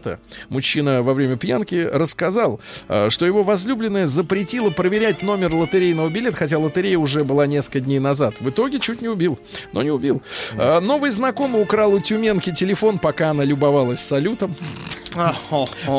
Мужчина 0.49 1.01
во 1.01 1.13
время 1.13 1.35
пьянки 1.37 1.75
рассказал, 1.91 2.59
а, 2.87 3.09
что 3.09 3.25
его 3.25 3.43
возлюбленная 3.43 4.07
запретила 4.07 4.69
проверять 4.69 5.23
номер 5.23 5.53
лотерейного 5.53 6.09
билета, 6.09 6.37
хотя 6.37 6.57
лотерея 6.59 6.97
уже 6.99 7.23
была 7.23 7.47
несколько 7.47 7.79
дней 7.79 7.99
назад. 7.99 8.35
В 8.39 8.49
итоге 8.49 8.79
чуть 8.79 9.01
не 9.01 9.07
убил, 9.07 9.39
но 9.73 9.81
не 9.83 9.91
убил. 9.91 10.21
А, 10.57 10.79
Новый 10.79 11.11
знакомый 11.11 11.61
украл 11.61 11.93
у 11.93 11.99
тюменки 11.99 12.53
телефон, 12.53 12.99
пока 12.99 13.31
она 13.31 13.43
любовалась 13.43 13.99
салютом. 13.99 14.55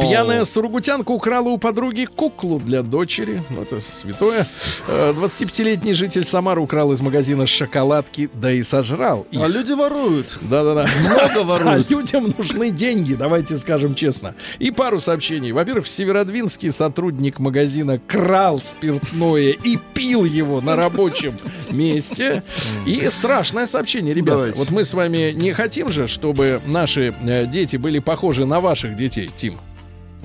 Пьяная 0.01 0.45
сургутянка 0.45 1.11
украла 1.11 1.49
у 1.49 1.59
подруги 1.59 2.05
куклу 2.05 2.61
для 2.61 2.83
дочери. 2.83 3.43
Ну, 3.51 3.63
это 3.63 3.81
святое. 3.81 4.47
Э, 4.87 5.13
25-летний 5.13 5.93
житель 5.95 6.25
Самары 6.25 6.61
украл 6.61 6.93
из 6.93 7.01
магазина 7.01 7.47
шоколадки, 7.47 8.31
да 8.35 8.53
и 8.53 8.63
сожрал. 8.63 9.27
их. 9.31 9.41
А 9.43 9.49
люди 9.49 9.73
воруют. 9.73 10.39
Да-да-да. 10.41 10.87
Много 11.01 11.41
А 11.41 11.43
воруют. 11.45 11.91
людям 11.91 12.33
нужны 12.37 12.71
деньги, 12.71 13.15
давайте 13.15 13.57
скажем 13.57 13.88
скажем 13.89 13.95
честно. 13.95 14.34
И 14.59 14.70
пару 14.70 15.01
сообщений. 15.01 15.53
Во-первых, 15.53 15.86
в 15.86 15.89
Северодвинске 15.89 16.70
сотрудник 16.70 17.39
магазина 17.39 17.99
крал 18.07 18.61
спиртное 18.61 19.51
и 19.53 19.78
пил 19.95 20.24
его 20.24 20.61
на 20.61 20.76
рабочем 20.76 21.39
месте. 21.70 22.43
И 22.86 23.09
страшное 23.11 23.66
сообщение, 23.66 24.14
ребята. 24.14 24.36
Давайте. 24.39 24.59
Вот 24.59 24.70
мы 24.70 24.84
с 24.84 24.93
вами 24.95 25.32
не 25.32 25.53
хотим 25.53 25.91
же, 25.91 26.07
чтобы 26.07 26.61
наши 26.66 27.14
э, 27.22 27.47
дети 27.47 27.76
были 27.76 27.99
похожи 27.99 28.45
на 28.47 28.61
ваших 28.61 28.97
детей, 28.97 29.30
Тим. 29.36 29.59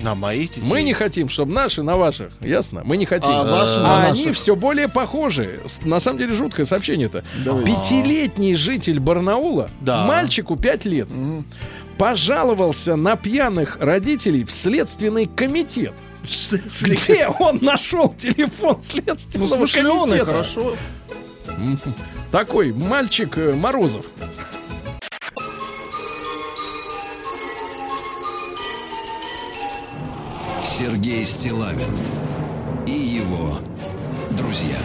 На 0.02 0.16
моих 0.16 0.48
детей. 0.50 0.62
Мы 0.66 0.82
не 0.82 0.92
хотим, 0.92 1.28
чтобы 1.28 1.52
наши 1.52 1.82
на 1.84 1.96
ваших, 1.96 2.32
ясно? 2.40 2.82
Мы 2.84 2.96
не 2.96 3.06
хотим. 3.06 3.30
А 3.30 3.44
ваши 3.44 3.78
А 3.78 3.82
на 3.82 4.02
они 4.08 4.22
наших. 4.24 4.36
все 4.36 4.56
более 4.56 4.88
похожи. 4.88 5.60
На 5.84 6.00
самом 6.00 6.18
деле 6.18 6.34
жуткое 6.34 6.66
сообщение-то. 6.66 7.22
Давай. 7.44 7.64
Пятилетний 7.64 8.56
житель 8.56 8.98
Барнаула, 8.98 9.70
Да. 9.80 10.04
мальчику 10.04 10.56
5 10.56 10.84
лет, 10.86 11.08
пожаловался 11.98 12.96
на 12.96 13.16
пьяных 13.16 13.76
родителей 13.80 14.44
в 14.44 14.50
следственный 14.50 15.26
комитет. 15.26 15.94
Где 16.80 17.26
он 17.28 17.58
нашел 17.60 18.14
телефон 18.14 18.76
Ну, 18.76 18.82
следственного 18.82 19.56
смышленый, 19.56 20.18
комитета? 20.18 20.24
хорошо. 20.24 20.76
Такой 22.32 22.72
мальчик 22.72 23.36
э, 23.38 23.54
Морозов. 23.54 24.06
Сергей 30.62 31.24
Стилавин 31.24 31.96
и 32.86 32.92
его 32.92 33.58
друзья. 34.32 34.78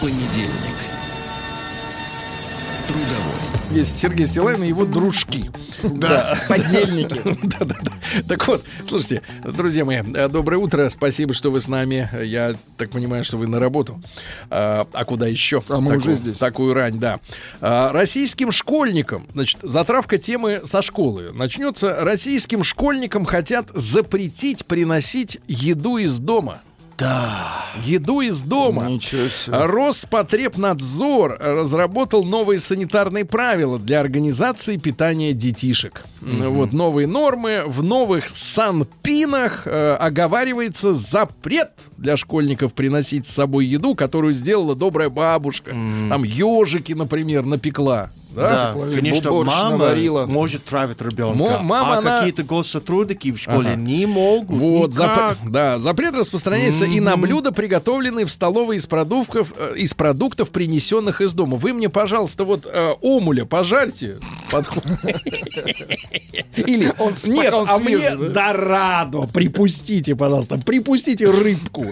Понедельник. 0.00 0.53
Есть 3.74 3.98
Сергей 3.98 4.26
Стилавин 4.26 4.62
и 4.62 4.68
его 4.68 4.84
дружки. 4.84 5.50
Да, 5.82 6.38
подельники. 6.48 7.20
Да-да-да. 7.42 7.90
Так 8.28 8.46
вот, 8.46 8.62
слушайте, 8.86 9.22
друзья 9.44 9.84
мои, 9.84 9.96
э, 9.96 10.28
доброе 10.28 10.58
утро. 10.58 10.88
Спасибо, 10.90 11.34
что 11.34 11.50
вы 11.50 11.60
с 11.60 11.66
нами. 11.66 12.08
Я 12.22 12.54
так 12.76 12.90
понимаю, 12.90 13.24
что 13.24 13.36
вы 13.36 13.48
на 13.48 13.58
работу. 13.58 14.00
А, 14.48 14.86
а 14.92 15.04
куда 15.04 15.26
еще? 15.26 15.60
А 15.68 15.80
мы 15.80 15.94
Такую- 15.94 15.98
уже 15.98 16.14
здесь. 16.14 16.38
Такую 16.38 16.72
рань, 16.72 17.00
да. 17.00 17.18
А, 17.60 17.90
российским 17.92 18.52
школьникам, 18.52 19.26
значит, 19.32 19.58
затравка 19.62 20.18
темы 20.18 20.62
со 20.64 20.80
школы. 20.80 21.32
Начнется. 21.34 21.96
Российским 21.98 22.62
школьникам 22.62 23.24
хотят 23.24 23.70
запретить 23.74 24.66
приносить 24.66 25.40
еду 25.48 25.96
из 25.96 26.20
дома. 26.20 26.60
Да. 26.98 27.64
Еду 27.84 28.20
из 28.20 28.40
дома. 28.40 28.84
Ничего 28.84 29.28
себе. 29.28 29.66
Роспотребнадзор 29.66 31.38
разработал 31.40 32.22
новые 32.24 32.60
санитарные 32.60 33.24
правила 33.24 33.78
для 33.78 34.00
организации 34.00 34.76
питания 34.76 35.32
детишек. 35.32 36.04
Вот 36.20 36.72
новые 36.72 37.06
нормы 37.06 37.64
в 37.66 37.82
новых 37.82 38.28
санпинах 38.28 39.66
э, 39.66 39.96
оговаривается 40.00 40.94
запрет 40.94 41.70
для 41.98 42.16
школьников 42.16 42.72
приносить 42.74 43.26
с 43.26 43.30
собой 43.30 43.66
еду, 43.66 43.94
которую 43.94 44.34
сделала 44.34 44.74
добрая 44.74 45.08
бабушка. 45.10 45.70
Там 45.70 46.22
ежики, 46.24 46.92
например, 46.92 47.44
напекла. 47.44 48.10
Да? 48.34 48.74
Да, 48.74 48.94
конечно, 48.94 49.30
мама 49.32 49.70
наварила. 49.78 50.26
может 50.26 50.64
травить 50.64 51.00
ребенка, 51.00 51.36
Мо- 51.38 51.58
мама, 51.62 51.94
а 51.94 51.98
она- 51.98 52.18
какие-то 52.18 52.42
госсотрудники 52.42 53.32
в 53.32 53.38
школе 53.38 53.70
Ага. 53.70 53.80
не 53.80 54.06
могут. 54.06 54.56
Вот, 54.58 54.90
никак. 54.92 55.38
запр- 55.38 55.50
да, 55.50 55.78
запрет 55.78 56.14
распространяется 56.16 56.84
и 56.84 57.00
на 57.00 57.16
блюда, 57.16 57.52
приготовленные 57.52 58.26
в 58.26 58.30
столовой 58.30 58.76
из 58.76 58.86
продуктов, 58.86 59.52
э, 59.56 59.74
из 59.76 59.94
продуктов, 59.94 60.50
принесенных 60.50 61.20
из 61.20 61.32
дома. 61.34 61.56
Вы 61.56 61.72
мне, 61.72 61.88
пожалуйста, 61.88 62.44
вот 62.44 62.66
э, 62.70 62.92
омуля 63.02 63.44
пожарьте. 63.44 64.18
Или 66.56 66.92
Он 66.98 67.12
нет, 67.26 67.52
а 67.54 67.78
мне 67.78 68.14
дорадо 68.16 69.26
припустите, 69.32 70.14
пожалуйста, 70.14 70.58
припустите 70.58 71.28
рыбку. 71.30 71.86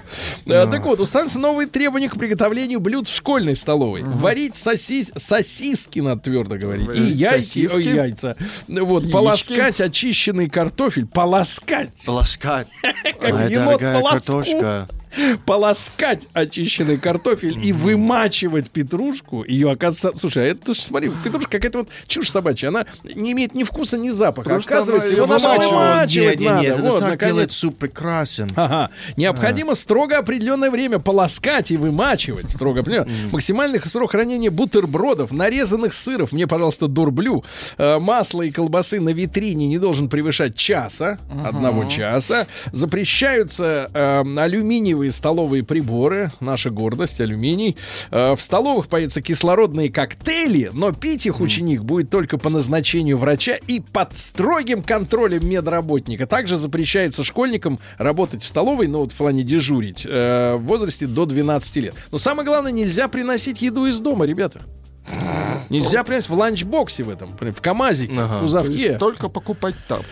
Э, 0.47 0.67
Так 0.71 0.85
вот, 0.85 1.01
установятся 1.01 1.39
новые 1.39 1.67
требования 1.69 2.09
к 2.09 2.17
приготовлению 2.17 2.81
блюд 2.81 3.09
в 3.09 3.15
школьной 3.15 3.57
столовой. 3.57 4.03
Варить 4.05 4.55
сосис- 4.55 5.11
сосиски, 5.17 6.01
надо 6.01 6.21
твердо 6.33 6.57
говорить, 6.57 6.89
и 6.95 7.03
яйки, 7.13 7.45
сосиски. 7.45 7.75
ой, 7.75 7.85
яйца. 7.85 8.37
Вот, 8.69 9.03
Яички. 9.03 9.13
полоскать 9.13 9.81
очищенный 9.81 10.49
картофель, 10.49 11.07
полоскать 11.07 11.91
Полоскать. 12.07 12.69
Как 13.21 13.51
енот 13.51 13.81
картошка. 13.81 14.89
Полоскать 15.45 16.29
очищенный 16.33 16.99
картофель 16.99 17.65
и 17.65 17.73
вымачивать 17.73 18.71
петрушку. 18.71 19.45
Ее, 19.45 19.71
оказывается, 19.71 20.19
слушай, 20.19 20.45
а 20.45 20.47
это 20.47 20.75
смотри, 20.75 21.11
петрушка 21.25 21.51
какая-то 21.51 21.79
вот 21.79 21.89
чушь 22.07 22.31
собачья. 22.31 22.69
Она 22.69 22.87
не 23.15 23.33
имеет 23.33 23.55
ни 23.55 23.65
вкуса, 23.65 23.99
ни 23.99 24.11
запаха. 24.11 24.49
Просто 24.49 24.75
оказывается, 24.75 25.13
его 25.13 25.27
надо 25.27 25.49
вымачивать 25.49 26.39
Нет, 26.39 26.41
нет, 26.41 26.49
надо. 26.51 26.63
нет, 26.63 26.79
это 26.79 26.83
Вот, 26.93 27.01
так 27.01 27.11
наконец. 27.11 27.33
делает 27.35 27.53
суп 27.53 27.79
прекрасен. 27.79 28.49
Ага. 28.57 28.91
Необходимо 29.17 29.75
строго 29.75 30.19
определенное 30.19 30.71
время 30.71 30.99
полоскать 30.99 31.71
и 31.71 31.77
вымачивать. 31.77 32.51
Строго 32.51 32.81
определенно. 32.81 33.09
Максимальный 33.31 33.81
срок 33.81 34.13
хранения 34.13 34.51
бутербродов, 34.51 35.33
нарезанных 35.33 35.93
сыров, 35.93 36.33
мне, 36.33 36.47
пожалуйста, 36.47 36.87
дурблю, 36.89 37.45
э, 37.79 37.99
масла 37.99 38.43
и 38.43 38.51
колбасы 38.51 39.01
на 39.01 39.11
витрине 39.11 39.67
не 39.67 39.79
должен 39.79 40.09
превышать 40.09 40.57
часа, 40.57 41.19
одного 41.45 41.85
часа. 41.85 42.47
Запрещаются 42.73 43.91
э, 43.93 44.25
алюминиевые 44.39 45.02
столовые 45.11 45.63
приборы, 45.65 46.31
наша 46.41 46.71
гордость, 46.71 47.21
алюминий. 47.21 47.77
Э, 48.11 48.35
в 48.37 48.41
столовых 48.41 48.89
появятся 48.89 49.21
кислородные 49.23 49.91
коктейли, 49.91 50.71
но 50.73 50.93
пить 50.93 51.27
их 51.27 51.41
ученик 51.41 51.83
будет 51.83 52.11
только 52.11 52.39
по 52.39 52.51
назначению 52.51 53.19
врача 53.19 53.55
и 53.67 53.81
под 53.81 54.17
строгим 54.17 54.83
контролем 54.83 55.47
медработника. 55.49 56.27
Также 56.27 56.57
запрещается 56.57 57.25
школьникам 57.25 57.79
работать 57.99 58.43
в 58.43 58.47
столовой, 58.47 58.87
ну 58.87 59.01
вот 59.01 59.13
в 59.13 59.17
плане 59.17 59.43
дежурить, 59.43 60.07
э, 60.09 60.55
в 60.57 60.63
возрасте 60.65 61.07
до 61.07 61.27
12 61.27 61.77
лет. 61.77 61.95
Но 62.11 62.19
самое 62.19 62.47
главное, 62.47 62.73
нельзя 62.73 63.09
приносить 63.09 63.63
еду 63.63 63.87
из 63.87 64.01
дома, 64.01 64.25
ребята. 64.27 64.61
Нельзя 65.69 66.05
приносить 66.05 66.29
в 66.31 66.35
ланчбоксе 66.35 67.03
в 67.03 67.11
этом, 67.11 67.37
в 67.39 67.61
КамАЗике, 67.61 68.13
Ага. 68.17 68.27
в 68.27 68.31
То 68.35 68.41
кузовке. 68.41 68.73
есть 68.75 68.99
только 68.99 69.29
покупать 69.29 69.75
так. 69.89 70.05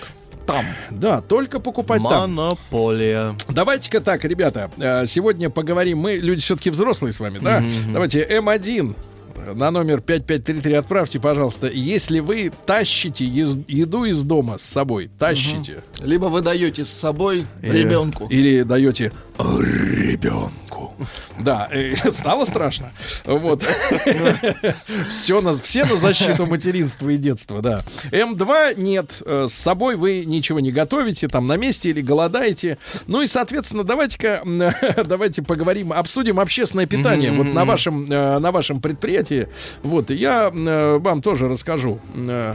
Там. 0.47 0.65
Да, 0.91 1.21
только 1.21 1.61
покупать 1.61 2.03
там. 2.03 2.35
Монополия. 2.35 3.35
Давайте-ка 3.49 4.01
так, 4.01 4.25
ребята, 4.25 4.71
э, 4.79 5.07
сегодня 5.07 5.49
поговорим. 5.51 5.99
Мы 5.99 6.17
люди 6.17 6.41
все-таки 6.43 6.71
взрослые 6.71 7.13
с 7.13 7.21
вами, 7.21 7.39
да? 7.39 7.63
Давайте 7.93 8.25
М1 8.25 8.97
на 9.55 9.71
номер 9.71 10.01
5533 10.01 10.75
отправьте, 10.75 11.21
пожалуйста. 11.21 11.69
Если 11.69 12.21
вы 12.21 12.53
тащите 12.67 13.25
еду 13.25 14.05
из 14.05 14.23
дома 14.23 14.59
с 14.59 14.63
собой, 14.63 15.11
тащите. 15.19 15.83
Либо 16.01 16.27
вы 16.27 16.41
даете 16.41 16.85
с 16.85 16.91
собой 16.91 17.47
Э, 17.63 17.73
ребенку. 17.73 18.27
Или 18.27 18.63
даете 18.63 19.13
ребенку. 19.39 20.95
Да, 21.39 21.69
э, 21.71 21.95
стало 22.11 22.45
страшно. 22.45 22.93
Вот. 23.25 23.63
Все 25.11 25.41
на, 25.41 25.53
все 25.55 25.85
на 25.85 25.97
защиту 25.97 26.47
материнства 26.47 27.09
и 27.09 27.17
детства, 27.17 27.63
да. 27.63 27.81
М2 28.11 28.81
нет. 28.81 29.23
Э, 29.25 29.47
С 29.49 29.55
собой 29.55 29.97
вы 29.97 30.25
ничего 30.25 30.61
не 30.61 30.73
готовите, 30.73 31.29
там 31.29 31.47
на 31.47 31.57
месте 31.57 31.91
или 31.91 32.01
голодаете. 32.03 32.79
Ну 33.07 33.23
и, 33.23 33.27
соответственно, 33.27 33.85
давайте-ка 33.85 34.43
давайте 35.07 35.43
поговорим, 35.43 35.93
обсудим 35.93 36.39
общественное 36.41 36.87
питание. 36.87 37.33
Вот 37.33 37.47
на 37.53 37.65
вашем, 37.65 38.11
э, 38.11 38.39
на 38.39 38.51
вашем 38.53 38.81
предприятии. 38.81 39.30
Вот, 39.83 40.11
я 40.11 40.51
э, 40.53 40.99
вам 40.99 41.23
тоже 41.23 41.49
расскажу 41.49 42.01
э, 42.15 42.55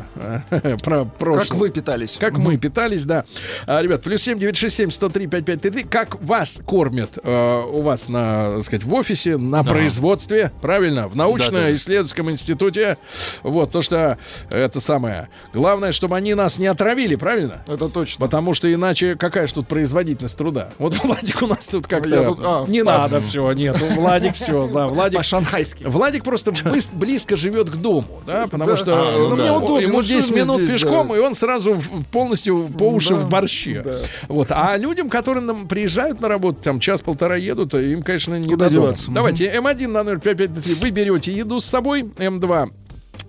э, 0.49 0.77
про 0.83 1.05
прошлое. 1.05 1.45
Как 1.45 1.55
вы 1.55 1.69
питались? 1.69 2.17
Как 2.17 2.37
мы 2.37 2.57
питались, 2.57 3.05
да. 3.05 3.25
А, 3.65 3.81
ребят, 3.81 4.01
плюс 4.01 4.21
7 4.21 4.39
967 4.39 4.91
103 4.91 5.27
5533. 5.27 5.83
Как 5.89 6.21
вас 6.21 6.59
кормят 6.65 7.17
э, 7.21 7.63
у 7.71 7.81
вас 7.81 8.09
на, 8.09 8.57
так 8.57 8.65
сказать, 8.65 8.83
в 8.83 8.93
офисе, 8.93 9.37
на 9.37 9.63
производстве, 9.63 10.51
правильно? 10.61 11.07
В 11.07 11.15
научно-исследовательском 11.15 12.31
институте. 12.31 12.97
Вот, 13.43 13.71
то, 13.71 13.81
что 13.81 14.17
это 14.51 14.79
самое. 14.79 15.29
Главное, 15.53 15.91
чтобы 15.91 16.15
они 16.17 16.33
нас 16.33 16.59
не 16.59 16.67
отравили, 16.67 17.15
правильно? 17.15 17.63
Это 17.67 17.89
точно. 17.89 18.25
Потому 18.25 18.53
что 18.53 18.71
иначе 18.71 19.15
какая 19.15 19.47
же 19.47 19.53
тут 19.53 19.67
производительность 19.67 20.37
труда? 20.37 20.69
Вот 20.77 20.95
Владик 21.03 21.41
у 21.41 21.47
нас 21.47 21.67
тут 21.67 21.87
как-то... 21.87 22.09
Я 22.09 22.23
тут- 22.23 22.39
а, 22.41 22.65
не 22.67 22.83
ладно. 22.83 23.17
надо 23.17 23.25
все, 23.25 23.51
нет. 23.53 23.81
Владик 23.95 24.35
все, 24.35 24.67
да, 24.67 24.87
Владик 24.87 25.17
По-шанхайски. 25.17 25.83
Владик 25.83 26.23
просто 26.23 26.51
близко 26.93 27.35
живет 27.35 27.69
к 27.69 27.75
дому, 27.75 28.21
да, 28.25 28.47
потому 28.47 28.71
Да. 28.71 28.77
что 28.77 28.93
А, 28.93 29.11
ну, 29.17 29.29
ну, 29.29 29.35
мне 29.35 29.45
да, 29.45 29.53
удобно, 29.57 29.79
ему 29.79 29.93
ну, 29.97 30.01
10 30.01 30.23
что 30.23 30.33
мне 30.33 30.41
минут 30.41 30.61
здесь, 30.61 30.81
пешком, 30.81 31.07
да. 31.09 31.15
и 31.15 31.19
он 31.19 31.35
сразу 31.35 31.73
в- 31.73 32.03
полностью 32.05 32.69
по 32.77 32.89
уши 32.89 33.09
Да, 33.09 33.15
в 33.15 33.29
борще. 33.29 33.81
да. 33.83 33.95
Вот. 34.27 34.47
А 34.51 34.75
людям, 34.77 35.09
которые 35.09 35.43
нам 35.43 35.67
приезжают 35.67 36.19
на 36.21 36.27
работу, 36.27 36.59
там 36.63 36.79
час-полтора 36.79 37.35
едут, 37.35 37.73
им, 37.75 38.03
конечно, 38.03 38.35
не 38.39 38.47
Куда 38.47 38.69
деваться? 38.69 39.11
Давайте, 39.11 39.45
М1 39.53 39.87
на 39.87 40.03
05533, 40.03 40.75
вы 40.75 40.89
берете 40.89 41.31
еду 41.33 41.59
с 41.61 41.65
собой, 41.65 42.03
М2 42.03 42.69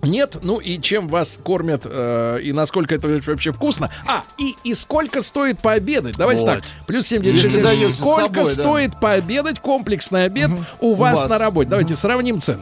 нет, 0.03 0.37
ну 0.43 0.57
и 0.57 0.79
чем 0.79 1.07
вас 1.07 1.39
кормят, 1.43 1.81
э, 1.85 2.39
и 2.43 2.53
насколько 2.53 2.93
это 2.93 3.07
вообще 3.25 3.51
вкусно. 3.51 3.89
А, 4.05 4.23
и, 4.37 4.53
и 4.63 4.73
сколько 4.75 5.21
стоит 5.21 5.59
пообедать? 5.59 6.15
Давайте 6.17 6.43
Вот. 6.43 6.55
так, 6.55 6.63
плюс 6.85 7.07
7 7.07 7.23
Если 7.25 7.61
даете 7.63 7.87
с 7.87 7.95
Сколько 7.97 8.45
собой, 8.45 8.55
да. 8.55 8.61
стоит 8.63 8.99
пообедать 8.99 9.59
комплексный 9.59 10.25
обед 10.25 10.51
у, 10.81 10.93
вас, 10.93 11.21
вас. 11.21 11.29
на 11.29 11.37
работе? 11.39 11.69
Давайте 11.69 11.95
сравним 11.95 12.39
цены. 12.41 12.61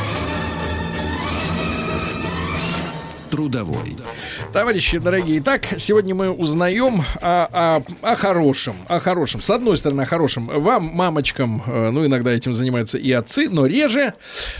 Трудовой. 3.31 3.95
Товарищи 4.51 4.97
дорогие, 4.97 5.39
итак, 5.39 5.65
сегодня 5.77 6.13
мы 6.13 6.29
узнаем 6.31 7.01
о, 7.21 7.81
о, 8.01 8.11
о 8.11 8.15
хорошем, 8.17 8.75
о 8.89 8.99
хорошем. 8.99 9.41
С 9.41 9.49
одной 9.49 9.77
стороны, 9.77 10.01
о 10.01 10.05
хорошем. 10.05 10.47
Вам, 10.47 10.83
мамочкам, 10.93 11.63
э, 11.65 11.91
ну, 11.91 12.05
иногда 12.05 12.31
этим 12.33 12.53
занимаются 12.53 12.97
и 12.97 13.09
отцы, 13.13 13.47
но 13.49 13.65
реже. 13.65 14.15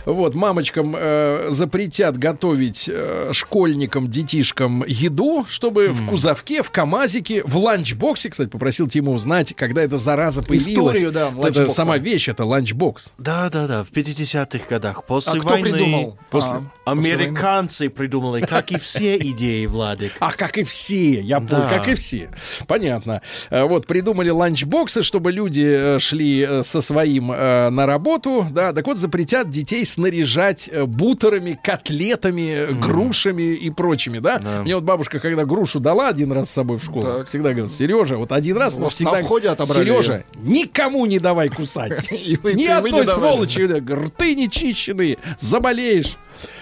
Вот, 0.05 0.35
мамочкам 0.35 0.95
э, 0.97 1.47
запретят 1.49 2.17
готовить 2.17 2.89
э, 2.91 3.31
школьникам, 3.33 4.07
детишкам 4.09 4.85
еду, 4.87 5.45
чтобы 5.49 5.89
в 5.89 6.07
кузовке, 6.07 6.63
в 6.63 6.71
КАМАЗике, 6.71 7.43
в 7.43 7.57
ланчбоксе, 7.57 8.29
кстати, 8.29 8.47
попросил 8.47 8.87
Тиму 8.87 9.13
узнать, 9.13 9.53
когда 9.53 9.81
эта 9.83 9.97
зараза 9.97 10.41
появилась. 10.43 10.97
Историю, 10.97 11.11
да, 11.11 11.29
Вот 11.29 11.45
это 11.47 11.67
сама 11.69 11.97
вещь, 11.97 12.29
это 12.29 12.45
ланчбокс. 12.45 13.09
Да, 13.17 13.49
да, 13.49 13.67
да, 13.67 13.83
в 13.83 13.91
50-х 13.91 14.65
годах. 14.69 15.03
После 15.03 15.33
А 15.33 15.35
кто 15.35 15.49
войны 15.49 15.71
придумал? 15.71 16.17
После- 16.29 16.51
А, 16.53 16.61
после 16.85 17.15
войны. 17.15 17.23
американцы 17.27 17.89
придумали, 17.89 18.45
как 18.61 18.71
и 18.71 18.77
все 18.77 19.17
идеи, 19.17 19.65
Владик. 19.65 20.13
А, 20.19 20.31
как 20.31 20.57
и 20.57 20.63
все, 20.63 21.19
я 21.21 21.39
Да. 21.39 21.67
как 21.69 21.87
и 21.87 21.95
все. 21.95 22.29
Понятно. 22.67 23.21
Э, 23.49 23.63
Вот, 23.63 23.87
придумали 23.87 24.29
ланчбоксы, 24.29 25.01
чтобы 25.03 25.31
люди 25.31 25.65
э, 25.65 25.99
шли 25.99 26.45
э, 26.47 26.63
со 26.63 26.81
своим 26.81 27.31
э, 27.31 27.69
на 27.69 27.85
работу, 27.85 28.45
да, 28.51 28.73
так 28.73 28.85
вот 28.85 28.97
запретят 28.97 29.49
детей 29.49 29.85
снаряжать 29.85 30.69
бутерами, 30.87 31.59
котлетами, 31.63 32.51
э, 32.51 32.71
грушами 32.73 33.53
и 33.55 33.69
прочими, 33.69 34.19
да? 34.19 34.39
Мне 34.63 34.75
вот 34.75 34.83
бабушка, 34.83 35.19
когда 35.19 35.45
грушу 35.45 35.79
дала 35.79 36.07
один 36.09 36.31
раз 36.31 36.49
с 36.49 36.53
собой 36.53 36.77
в 36.77 36.83
школу, 36.83 37.03
Так. 37.03 37.27
всегда 37.27 37.51
говорит, 37.51 37.71
Сережа, 37.71 38.17
вот 38.17 38.31
один 38.31 38.57
раз, 38.57 38.77
но 38.77 38.89
всегда... 38.89 39.13
на 39.19 39.23
входе 39.23 39.49
отобрали 39.49 39.85
Сережа, 39.85 40.23
никому 40.43 41.05
не 41.05 41.19
давай 41.19 41.49
кусать. 41.49 42.11
Ни 42.11 42.67
одной 42.67 43.01
не 43.01 43.05
сволочи, 43.07 43.61
рты 43.61 44.35
нечищенные, 44.35 45.17
заболеешь. 45.39 46.17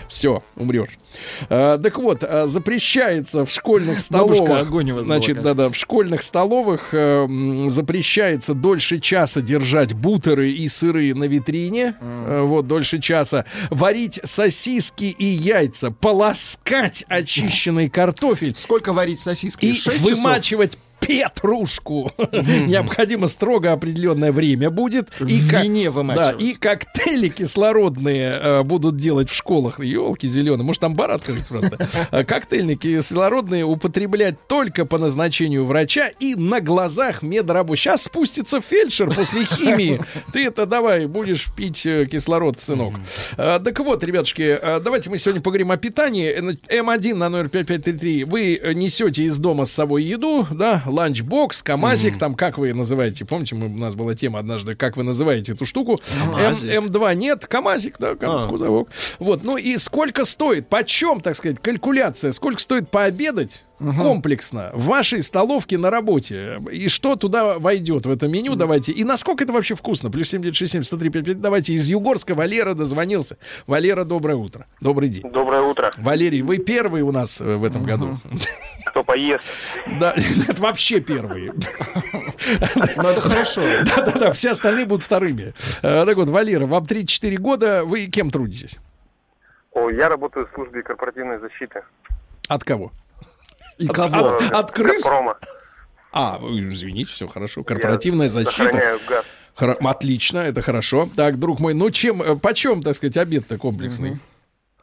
Все, 0.07 0.43
умрешь. 0.55 0.97
А, 1.49 1.77
так 1.77 1.97
вот, 1.97 2.23
а, 2.23 2.47
запрещается 2.47 3.45
в 3.45 3.51
школьных 3.51 3.97
Бабушка 4.09 4.43
столовых. 4.43 4.67
огонь 4.67 4.91
вас 4.93 5.05
значит, 5.05 5.41
да-да, 5.41 5.69
в 5.69 5.75
школьных 5.75 6.23
столовых 6.23 6.93
э, 6.93 7.27
запрещается 7.67 8.53
дольше 8.53 8.99
часа 8.99 9.41
держать 9.41 9.93
бутеры 9.93 10.51
и 10.51 10.67
сыры 10.67 11.13
на 11.13 11.25
витрине. 11.25 11.95
Э, 11.99 12.41
вот, 12.41 12.67
дольше 12.67 12.99
часа. 12.99 13.45
Варить 13.69 14.19
сосиски 14.23 15.05
и 15.05 15.25
яйца. 15.25 15.91
Полоскать 15.91 17.05
очищенный 17.07 17.89
картофель. 17.89 18.55
Сколько 18.55 18.93
варить 18.93 19.19
сосиски? 19.19 19.65
И 19.65 19.73
часов? 19.73 19.95
Петрушку. 20.99 22.11
Необходимо 22.67 23.27
строго 23.27 23.71
определенное 23.71 24.31
время 24.31 24.69
будет. 24.69 25.09
И 25.19 25.39
В 25.41 25.49
ка- 25.49 25.61
вине 25.63 25.91
Да, 25.91 26.31
и 26.31 26.53
коктейли 26.53 27.29
кислородные 27.29 28.39
э, 28.41 28.63
будут 28.63 28.97
делать 28.97 29.29
в 29.29 29.35
школах. 29.35 29.79
Елки 29.79 30.27
зеленые. 30.27 30.65
Может, 30.65 30.81
там 30.81 30.95
бар 30.95 31.11
открыть 31.11 31.47
просто. 31.47 31.87
А 32.11 32.23
Коктейльные 32.23 32.75
кислородные 32.75 33.63
употреблять 33.65 34.47
только 34.47 34.85
по 34.85 34.97
назначению 34.97 35.65
врача 35.65 36.09
и 36.19 36.35
на 36.35 36.61
глазах 36.61 37.21
медрабочих. 37.21 37.79
Сейчас 37.83 38.03
спустится 38.03 38.61
фельдшер 38.61 39.13
после 39.13 39.45
химии. 39.45 40.01
Ты 40.33 40.45
это 40.45 40.65
давай, 40.65 41.05
будешь 41.05 41.47
пить 41.55 41.85
э, 41.85 42.05
кислород, 42.05 42.59
сынок. 42.59 42.93
А, 43.37 43.59
Так 43.59 43.79
вот, 43.79 44.03
ребятушки, 44.03 44.59
давайте 44.83 45.09
мы 45.09 45.17
сегодня 45.17 45.41
поговорим 45.41 45.71
о 45.71 45.77
питании. 45.77 46.29
Э, 46.29 46.81
М1 46.81 47.15
на 47.15 47.29
номер 47.29 47.49
5533. 47.49 48.23
Вы 48.25 48.59
э, 48.61 48.73
несете 48.73 49.23
из 49.23 49.37
дома 49.37 49.65
с 49.65 49.71
собой 49.71 50.03
еду, 50.03 50.45
да, 50.51 50.83
ланчбокс, 50.89 51.63
КамАЗик, 51.63 52.17
там, 52.17 52.35
как 52.35 52.57
вы 52.57 52.73
называете, 52.73 53.25
помните, 53.25 53.55
мы, 53.55 53.67
у 53.67 53.77
нас 53.77 53.95
была 53.95 54.15
тема 54.15 54.39
однажды, 54.39 54.75
как 54.75 54.97
вы 54.97 55.03
называете 55.03 55.53
эту 55.53 55.65
штуку? 55.65 55.99
М, 56.21 56.35
КамАЗик. 56.35 56.69
М2 56.71 57.15
нет, 57.15 57.45
КамАЗик, 57.47 57.97
да, 57.99 58.15
А. 58.21 58.47
кузовок. 58.47 58.89
Вот, 59.19 59.43
ну 59.43 59.57
и 59.57 59.77
сколько 59.77 60.25
стоит, 60.25 60.67
почем, 60.67 61.21
так 61.21 61.35
сказать, 61.35 61.59
калькуляция, 61.61 62.31
сколько 62.31 62.59
стоит 62.61 62.89
пообедать 62.89 63.63
комплексно 63.79 64.71
в 64.73 64.85
вашей 64.85 65.23
столовке 65.23 65.77
на 65.77 65.89
работе? 65.89 66.61
И 66.71 66.89
что 66.89 67.15
туда 67.15 67.57
войдет 67.59 68.05
в 68.05 68.11
это 68.11 68.27
меню, 68.27 68.55
давайте. 68.55 68.91
И 68.91 69.03
насколько 69.03 69.43
это 69.43 69.53
вообще 69.53 69.75
вкусно? 69.75 70.11
Плюс 70.11 70.29
7967 70.29 70.83
103 70.83 71.09
55. 71.09 71.41
Давайте 71.41 71.73
из 71.73 71.87
Югорска 71.87 72.35
Валера 72.35 72.73
дозвонился. 72.73 73.37
Валера, 73.67 74.03
доброе 74.03 74.35
утро. 74.35 74.67
Добрый 74.81 75.09
день. 75.09 75.29
Доброе 75.31 75.61
утро. 75.61 75.91
Валерий, 75.97 76.41
вы 76.41 76.57
первый 76.57 77.01
у 77.01 77.11
нас 77.11 77.41
э, 77.41 77.55
в 77.55 77.63
этом 77.63 77.83
году. 77.83 78.17
Кто 78.85 79.03
поест? 79.03 79.43
Да, 79.99 80.13
это 80.47 80.61
вообще 80.61 80.99
первые. 80.99 81.53
Ну, 82.97 83.07
это 83.07 83.21
хорошо. 83.21 83.61
Да-да-да, 83.85 84.31
все 84.33 84.51
остальные 84.51 84.85
будут 84.85 85.03
вторыми. 85.03 85.53
Э, 85.81 86.05
Так 86.05 86.15
вот, 86.17 86.29
Валера, 86.29 86.65
вам 86.65 86.85
34 86.85 87.37
года, 87.37 87.83
вы 87.85 88.07
кем 88.07 88.29
трудитесь? 88.31 88.77
О, 89.71 89.89
я 89.89 90.09
работаю 90.09 90.47
в 90.47 90.53
службе 90.55 90.81
корпоративной 90.81 91.39
защиты. 91.39 91.83
От 92.47 92.63
кого? 92.63 92.91
И 93.79 93.87
От- 93.87 93.95
кого? 93.95 94.35
от- 94.35 94.51
от 94.51 94.71
крыс? 94.71 95.01
Газпрома. 95.03 95.37
А, 96.11 96.37
вы 96.37 96.59
извините, 96.73 97.11
все 97.11 97.27
хорошо. 97.27 97.63
Корпоративная 97.63 98.27
Я 98.27 98.29
защита. 98.29 98.97
Газ. 99.07 99.25
Хоро- 99.57 99.77
Отлично, 99.89 100.39
это 100.39 100.61
хорошо. 100.61 101.09
Так, 101.15 101.37
друг 101.39 101.59
мой, 101.59 101.73
ну 101.73 101.89
чем, 101.91 102.21
э, 102.21 102.35
почем, 102.35 102.83
так 102.83 102.95
сказать, 102.95 103.15
обед-то 103.17 103.57
комплексный? 103.57 104.19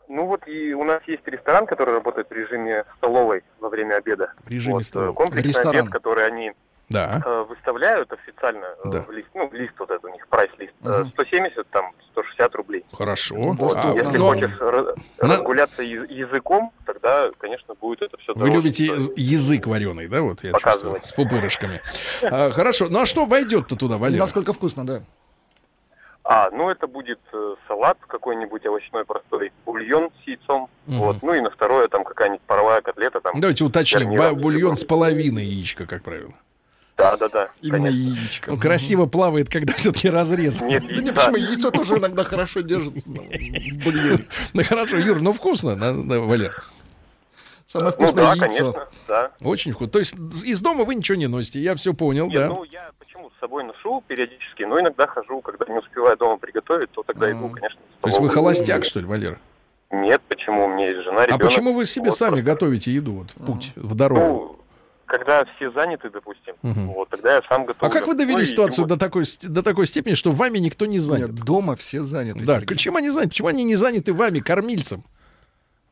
Ну 0.09 0.27
вот 0.27 0.47
и 0.47 0.73
у 0.73 0.85
нас 0.85 1.03
есть 1.07 1.27
ресторан, 1.27 1.67
который 1.67 1.95
работает 1.95 2.29
в 2.31 2.33
режиме 2.33 2.85
столовой 2.99 3.43
во 3.61 3.69
время 3.69 3.97
обеда. 3.97 4.33
В 4.45 4.49
режиме 4.51 4.75
вот, 4.75 4.83
э, 4.83 4.85
столовой. 4.85 5.15
Комплексный 5.15 5.49
Ресторан. 5.51 5.81
обед, 5.83 5.93
который 5.93 6.27
они 6.27 6.53
Да. 6.89 7.21
э, 7.25 7.45
выставляют 7.49 8.13
официально 8.13 8.65
э, 8.65 8.91
Да. 8.91 9.03
в 9.03 9.11
лист, 9.11 9.29
ну, 9.35 9.51
лист 9.53 9.73
вот 9.79 9.91
этот 9.91 10.05
у 10.05 10.09
них, 10.09 10.27
прайс-лист, 10.29 10.73
э, 10.85 11.05
170, 11.13 11.69
там, 11.71 11.93
160 12.13 12.55
рублей. 12.55 12.85
Хорошо. 12.93 13.35
доступно. 13.55 13.93
А, 13.93 13.95
Если 13.97 14.17
но 14.19 14.29
хочешь 14.29 14.51
На- 14.61 14.95
разгуляться 15.37 15.83
языком, 15.83 16.73
тогда, 16.85 17.29
конечно, 17.39 17.75
будет 17.75 18.03
это 18.03 18.17
все 18.19 18.35
Вы 18.35 18.51
любите 18.51 18.87
яз- 18.87 19.11
язык 19.17 19.67
вареный, 19.67 20.07
да, 20.09 20.21
вот 20.23 20.45
я 20.45 20.53
чувствую, 20.53 20.61
Показывать. 20.63 21.07
с 21.07 21.13
пупырышками. 21.13 21.81
А, 22.23 22.51
хорошо, 22.53 22.87
ну 22.89 23.01
а 23.01 23.07
что 23.07 23.27
войдет-то 23.27 23.75
туда, 23.77 23.99
Валера? 23.99 24.21
Насколько 24.21 24.53
вкусно, 24.53 24.87
да. 24.87 25.03
А, 26.23 26.51
ну 26.51 26.71
это 26.71 26.87
будет 26.89 27.21
э, 27.33 27.55
салат 27.69 27.99
какой-нибудь 28.07 28.65
овощной 28.67 29.05
простой, 29.05 29.53
бульон 29.65 30.11
с 30.23 30.27
яйцом, 30.27 30.69
Мгм. 30.87 30.99
вот, 30.99 31.17
ну 31.23 31.35
и 31.35 31.41
на 31.41 31.51
второе 31.51 31.87
там 31.89 32.03
какая-нибудь 32.05 32.43
паровая 32.43 32.81
котлета 32.81 33.21
там. 33.21 33.41
Давайте 33.41 33.63
уточним. 33.65 34.17
Бульон 34.41 34.77
с 34.77 34.85
половиной 34.85 35.45
яичка, 35.45 35.87
как 35.87 36.03
правило. 36.03 36.33
Да, 36.97 37.17
да, 37.19 37.29
да. 37.29 37.49
Именно 37.61 37.89
конечно. 37.89 38.21
яичко. 38.21 38.51
Он 38.51 38.59
красиво 38.61 39.07
плавает, 39.07 39.51
когда 39.51 39.75
все-таки 39.75 40.09
разрез. 40.09 40.61
Нет, 40.63 40.83
Да 40.87 40.95
не 40.97 41.07
яйца. 41.09 41.13
почему, 41.13 41.37
яйцо 41.37 41.71
тоже 41.71 41.97
иногда 41.97 42.25
хорошо 42.25 42.61
держится 42.61 43.09
ну, 43.11 43.23
в 43.23 43.85
бульоне. 43.85 44.25
Ну 44.55 44.65
хорошо, 44.65 44.97
Юр, 44.97 45.21
ну 45.21 45.33
вкусно, 45.35 45.75
Валер. 45.75 46.65
Самое 47.67 47.91
Ну 47.91 47.97
вкусное 47.97 48.25
да, 48.25 48.29
яйцо. 48.31 48.73
конечно, 48.73 48.89
да. 49.09 49.31
Очень 49.43 49.73
вкусно. 49.73 49.93
То 49.93 49.99
есть 49.99 50.15
из 50.45 50.61
дома 50.63 50.85
вы 50.85 50.95
ничего 50.95 51.17
не 51.19 51.27
носите, 51.27 51.61
я 51.61 51.75
все 51.75 51.93
понял, 51.93 52.29
Нет, 52.29 52.35
да. 52.41 52.49
ну 52.49 52.65
я 52.65 52.91
почему 52.99 53.31
с 53.37 53.41
собой 53.41 53.65
ношу 53.65 54.03
периодически, 54.07 54.63
но 54.63 54.81
иногда 54.81 55.07
хожу, 55.07 55.41
когда 55.43 55.67
не 55.67 55.79
успеваю 55.79 56.17
дома 56.17 56.39
приготовить, 56.39 56.91
то 56.93 57.03
тогда 57.03 57.31
иду, 57.31 57.51
конечно, 57.51 57.79
То 58.01 58.09
есть 58.09 58.21
вы 58.21 58.31
холостяк, 58.31 58.85
что 58.85 59.01
ли, 59.01 59.07
Валера? 59.07 59.39
Нет, 59.91 60.23
почему? 60.29 60.65
У 60.65 60.69
меня 60.69 60.89
есть 60.89 61.03
жена, 61.05 61.23
А 61.23 61.27
ребенок. 61.27 61.43
почему 61.43 61.73
вы 61.75 61.87
себе 61.87 62.07
Вот 62.11 62.19
сами 62.19 62.31
просто. 62.37 62.45
готовите 62.47 62.91
еду 62.93 63.13
вот 63.13 63.31
в 63.37 63.45
путь, 63.45 63.73
в 63.77 63.95
дорогу? 63.95 64.21
Ну, 64.21 64.59
когда 65.07 65.45
все 65.57 65.71
заняты, 65.73 66.11
допустим, 66.11 66.55
Мгм. 66.63 66.89
вот 66.89 67.09
тогда 67.09 67.37
я 67.37 67.43
сам 67.49 67.65
готовлю. 67.65 67.89
А 67.91 67.99
как 67.99 68.07
вы 68.07 68.15
довели 68.15 68.35
Ну, 68.35 68.41
и 68.41 68.45
ситуацию 68.45 68.85
вот 68.85 68.89
до 68.89 68.97
такой, 68.99 69.25
до 69.43 69.63
такой 69.63 69.87
степени, 69.87 70.15
что 70.15 70.33
вами 70.33 70.59
никто 70.59 70.85
не 70.87 70.99
занят? 70.99 71.31
Нет, 71.33 71.45
дома 71.45 71.77
все 71.77 72.03
заняты. 72.03 72.45
да, 72.45 72.61
Сергей. 72.61 72.77
чем 72.77 72.97
они 72.97 73.11
заняты? 73.11 73.31
Почему 73.31 73.49
они 73.49 73.65
не 73.65 73.77
заняты 73.77 74.13
вами, 74.13 74.41
кормильцем? 74.41 75.03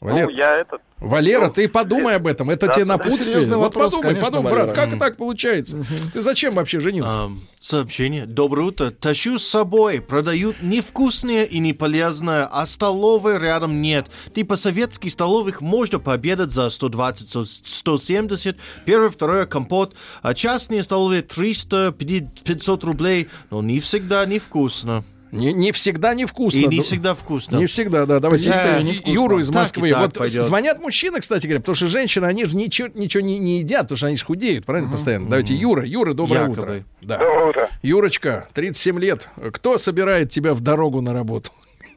Ну, 0.04 0.10
Валер, 0.10 0.28
я 0.28 0.56
этот... 0.56 0.82
Валера, 1.00 1.46
ну, 1.46 1.52
ты 1.52 1.66
подумай 1.66 2.16
об 2.16 2.26
этом. 2.26 2.50
Это 2.50 2.66
да, 2.66 2.72
тебе 2.74 2.84
напутствие. 2.84 3.24
серьезный 3.24 3.56
Вот 3.56 3.74
вопрос, 3.74 3.94
подумай, 3.94 4.14
конечно, 4.14 4.30
подумай, 4.30 4.52
брат, 4.52 4.72
как 4.74 4.98
так 4.98 5.16
получается? 5.16 5.82
Ты 6.12 6.20
зачем 6.20 6.54
вообще 6.54 6.80
женился? 6.80 7.22
Ам, 7.22 7.40
сообщение. 7.58 8.26
Доброе 8.26 8.66
утро. 8.66 8.90
Тащу 8.90 9.38
с 9.38 9.46
собой. 9.46 10.02
Продают 10.02 10.56
невкусное 10.60 11.44
и 11.44 11.58
неполезное, 11.58 12.46
а 12.50 12.66
столовой 12.66 13.38
рядом 13.38 13.80
нет. 13.80 14.08
Типа 14.34 14.56
советских 14.56 15.10
столовых 15.10 15.62
можно 15.62 15.98
пообедать 15.98 16.50
за 16.50 16.68
120, 16.68 17.48
170. 17.64 18.58
Первое, 18.84 19.08
второе, 19.08 19.46
компот. 19.46 19.94
А 20.20 20.34
частные 20.34 20.82
столовые 20.82 21.22
300, 21.22 21.94
500 21.98 22.84
рублей. 22.84 23.28
Но 23.50 23.62
не 23.62 23.80
всегда 23.80 24.26
невкусно. 24.26 25.02
Не, 25.34 25.52
не 25.52 25.72
всегда 25.72 26.14
невкусно. 26.14 26.58
И 26.58 26.66
не 26.66 26.76
Ну, 26.78 26.82
всегда 26.82 27.14
вкусно. 27.14 27.56
Не 27.56 27.66
всегда, 27.66 28.06
да. 28.06 28.20
Давайте 28.20 28.50
э, 28.50 28.82
невкусно. 28.82 29.10
Юру 29.10 29.38
из 29.40 29.50
Москвы. 29.50 29.90
так 29.90 30.00
вот 30.00 30.18
пойдет. 30.18 30.44
звонят 30.44 30.80
мужчины, 30.80 31.20
кстати 31.20 31.46
говоря, 31.46 31.60
потому 31.60 31.74
что 31.76 31.88
женщины, 31.88 32.26
они 32.26 32.44
же 32.44 32.56
ничего, 32.56 32.88
ничего 32.94 33.22
не, 33.22 33.38
не 33.38 33.58
едят, 33.58 33.82
потому 33.82 33.96
что 33.96 34.06
они 34.06 34.16
же 34.16 34.24
худеют, 34.24 34.64
правильно, 34.64 34.90
постоянно. 34.90 35.28
Давайте, 35.28 35.54
Юра, 35.54 35.84
Юра, 35.84 36.14
доброе 36.14 36.42
Якобы. 36.42 36.60
утро. 36.62 36.74
Да. 37.02 37.18
Доброе 37.18 37.46
утро. 37.48 37.68
Юрочка, 37.82 38.48
37 38.54 38.98
лет. 39.00 39.28
Кто 39.52 39.76
собирает 39.78 40.30
тебя 40.30 40.54
в 40.54 40.60
дорогу 40.60 41.00
на 41.00 41.12
работу? 41.12 41.50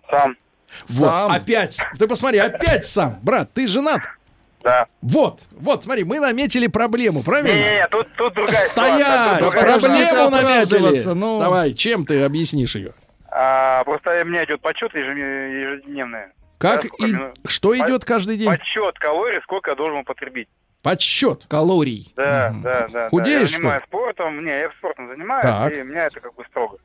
Сам. 0.10 0.36
Вот, 0.88 1.08
Сам. 1.08 1.32
опять. 1.32 1.80
Ты 1.98 2.08
посмотри, 2.08 2.40
опять 2.40 2.86
сам. 2.86 3.20
Брат, 3.22 3.52
ты 3.54 3.68
женат? 3.68 4.02
Да. 4.64 4.86
Вот, 5.02 5.42
вот, 5.52 5.84
смотри, 5.84 6.04
мы 6.04 6.20
наметили 6.20 6.68
проблему, 6.68 7.24
правильно? 7.24 7.48
Не-не-не, 7.56 7.88
тут, 7.88 8.08
тут 8.18 8.34
другая 8.34 8.56
Стоять! 8.70 9.00
ситуация. 9.00 9.40
Тут 9.40 9.52
другая 9.52 9.80
Проблему 9.80 10.30
наметили. 10.30 11.14
ну. 11.14 11.40
Давай, 11.40 11.74
чем 11.74 12.06
ты 12.06 12.22
объяснишь 12.24 12.76
ее? 12.76 12.94
А, 13.30 13.84
просто 13.84 14.22
у 14.22 14.26
меня 14.26 14.44
идет 14.46 14.62
подсчет 14.62 14.94
ежедневный. 14.96 16.28
Как 16.58 16.84
Да, 16.84 16.88
и 17.06 17.12
минут? 17.12 17.38
что 17.48 17.70
По- 17.70 17.78
идет 17.78 18.04
каждый 18.06 18.38
день? 18.38 18.48
Подсчет 18.50 18.98
калорий, 19.00 19.42
сколько 19.44 19.72
я 19.72 19.76
должен 19.76 20.00
употребить. 20.00 20.50
Подсчет. 20.82 21.46
Калорий. 21.50 22.12
Да, 22.16 22.54
да, 22.64 22.88
да. 22.88 23.10
Худеешь, 23.10 23.42
да. 23.42 23.48
что 23.48 23.56
Я 23.56 23.58
занимаюсь 23.60 23.84
спортом. 23.84 24.46
Не, 24.46 24.60
я 24.60 24.70
спортом 24.78 25.08
занимаюсь, 25.10 25.44
Так. 25.44 25.74
и 25.74 25.82
меня 25.84 26.06
это 26.06 26.20
как 26.20 26.34
бы 26.36 26.46
строго. 26.46 26.78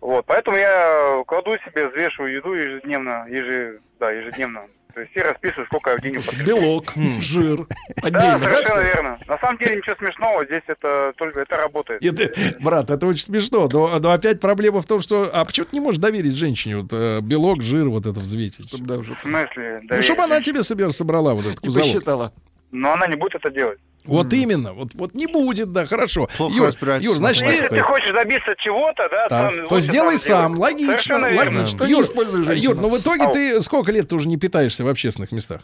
Вот, 0.00 0.24
поэтому 0.26 0.56
я 0.56 1.22
кладу 1.26 1.56
себе, 1.58 1.88
взвешиваю 1.88 2.32
еду 2.34 2.52
ежедневно, 2.54 3.26
ежи, 3.28 3.80
да, 3.98 4.10
ежедневно. 4.10 4.62
То 4.94 5.00
есть 5.00 5.12
и 5.14 5.20
расписываю, 5.20 5.66
сколько 5.66 5.96
в 5.96 6.00
день. 6.00 6.16
Белок, 6.44 6.92
жир. 7.20 7.66
Отдельно, 8.02 8.38
да, 8.38 8.48
совершенно 8.50 8.80
верно. 8.80 9.18
На 9.28 9.38
самом 9.38 9.58
деле 9.58 9.76
ничего 9.76 9.94
смешного, 9.96 10.44
здесь 10.44 10.62
это 10.66 11.12
только 11.16 11.40
это 11.40 11.56
работает. 11.56 12.02
И 12.02 12.10
ты- 12.10 12.32
брат, 12.60 12.90
это 12.90 13.06
очень 13.06 13.24
смешно. 13.26 13.68
Но, 13.72 13.98
но 13.98 14.10
опять 14.12 14.40
проблема 14.40 14.82
в 14.82 14.86
том, 14.86 15.00
что... 15.00 15.30
А 15.32 15.44
почему 15.44 15.66
ты 15.66 15.76
не 15.76 15.80
можешь 15.80 16.00
доверить 16.00 16.36
женщине 16.36 16.78
вот, 16.78 16.92
э, 16.92 17.20
белок, 17.20 17.62
жир 17.62 17.88
вот 17.88 18.06
это 18.06 18.18
взвесить? 18.20 18.74
Да, 18.84 18.96
уже. 18.96 19.14
В 19.14 19.20
смысле? 19.22 19.80
Ну, 19.82 19.88
доверие? 19.88 20.02
чтобы 20.02 20.22
она 20.24 20.40
тебе 20.40 20.60
собер- 20.60 20.90
собрала 20.90 21.34
вот 21.34 21.44
этот 21.46 21.58
И 21.60 21.66
кузовок. 21.66 21.88
посчитала. 21.92 22.32
Но 22.70 22.92
она 22.92 23.06
не 23.06 23.16
будет 23.16 23.34
это 23.34 23.50
делать. 23.50 23.78
Вот 24.08 24.32
именно. 24.32 24.72
Вот, 24.72 24.88
вот 24.94 25.14
не 25.14 25.26
будет, 25.26 25.72
да, 25.72 25.86
хорошо. 25.86 26.28
Плохо 26.36 26.54
Юр, 26.54 26.70
Юр, 27.00 27.14
значит, 27.16 27.42
Если 27.48 27.68
ты... 27.68 27.76
ты 27.76 27.80
хочешь 27.82 28.12
добиться 28.12 28.54
чего-то, 28.58 29.08
да, 29.10 29.28
Так, 29.28 29.68
то, 29.68 29.80
сделай 29.80 30.18
сам, 30.18 30.54
делай. 30.54 30.60
логично, 30.72 30.86
Совершенно 30.92 31.26
верно. 31.26 31.58
логично. 31.60 31.76
Что 31.76 31.84
не 31.86 31.90
Юр, 31.92 32.02
используй 32.02 32.42
женщину. 32.44 32.72
Юр, 32.74 32.76
ну 32.82 32.88
в 32.90 32.98
итоге 33.00 33.24
Ау. 33.24 33.32
ты 33.32 33.60
сколько 33.62 33.92
лет 33.92 34.08
ты 34.08 34.14
уже 34.16 34.26
не 34.28 34.36
питаешься 34.36 34.84
в 34.84 34.88
общественных 34.88 35.32
местах? 35.32 35.62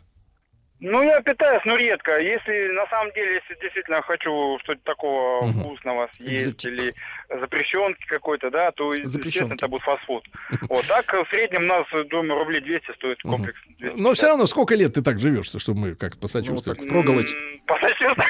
Ну, 0.80 1.02
я 1.02 1.22
питаюсь, 1.22 1.62
но 1.64 1.76
редко. 1.76 2.18
Если 2.20 2.72
на 2.74 2.86
самом 2.88 3.10
деле, 3.14 3.34
если 3.36 3.58
действительно 3.62 4.02
хочу 4.02 4.58
что-то 4.64 4.80
такого 4.84 5.46
Мгм. 5.46 5.60
вкусного 5.60 6.08
съесть 6.16 6.44
Экзотик. 6.46 6.70
или 6.72 6.94
запрещенки 7.40 8.04
какой-то, 8.06 8.50
да, 8.50 8.70
то, 8.72 8.92
естественно, 8.92 9.54
это 9.54 9.68
будет 9.68 9.82
фастфуд. 9.82 10.24
Вот 10.68 10.86
так 10.86 11.12
в 11.12 11.26
среднем 11.30 11.62
у 11.64 11.66
нас, 11.66 11.86
думаю, 12.10 12.38
рублей 12.38 12.60
200 12.60 12.92
стоит 12.96 13.22
комплекс. 13.22 13.58
250. 13.78 13.98
Но 13.98 14.14
все 14.14 14.26
равно 14.28 14.46
сколько 14.46 14.74
лет 14.74 14.94
ты 14.94 15.02
так 15.02 15.18
живешь, 15.20 15.50
чтобы 15.58 15.78
мы 15.80 15.94
как-то 15.94 16.16
Ну, 16.16 16.20
вот 16.22 16.22
посочувствовали? 16.22 16.78
так 16.78 16.86
впроголодь. 16.86 17.32
М, 17.32 17.60
Посочувствовать. 17.66 18.18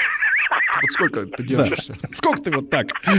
Вот 0.82 0.90
сколько 0.90 1.26
ты 1.26 1.42
держишься? 1.44 1.96
Сколько 2.12 2.42
ты 2.42 2.50
вот 2.50 2.68
так? 2.68 2.86
Ну, 3.06 3.12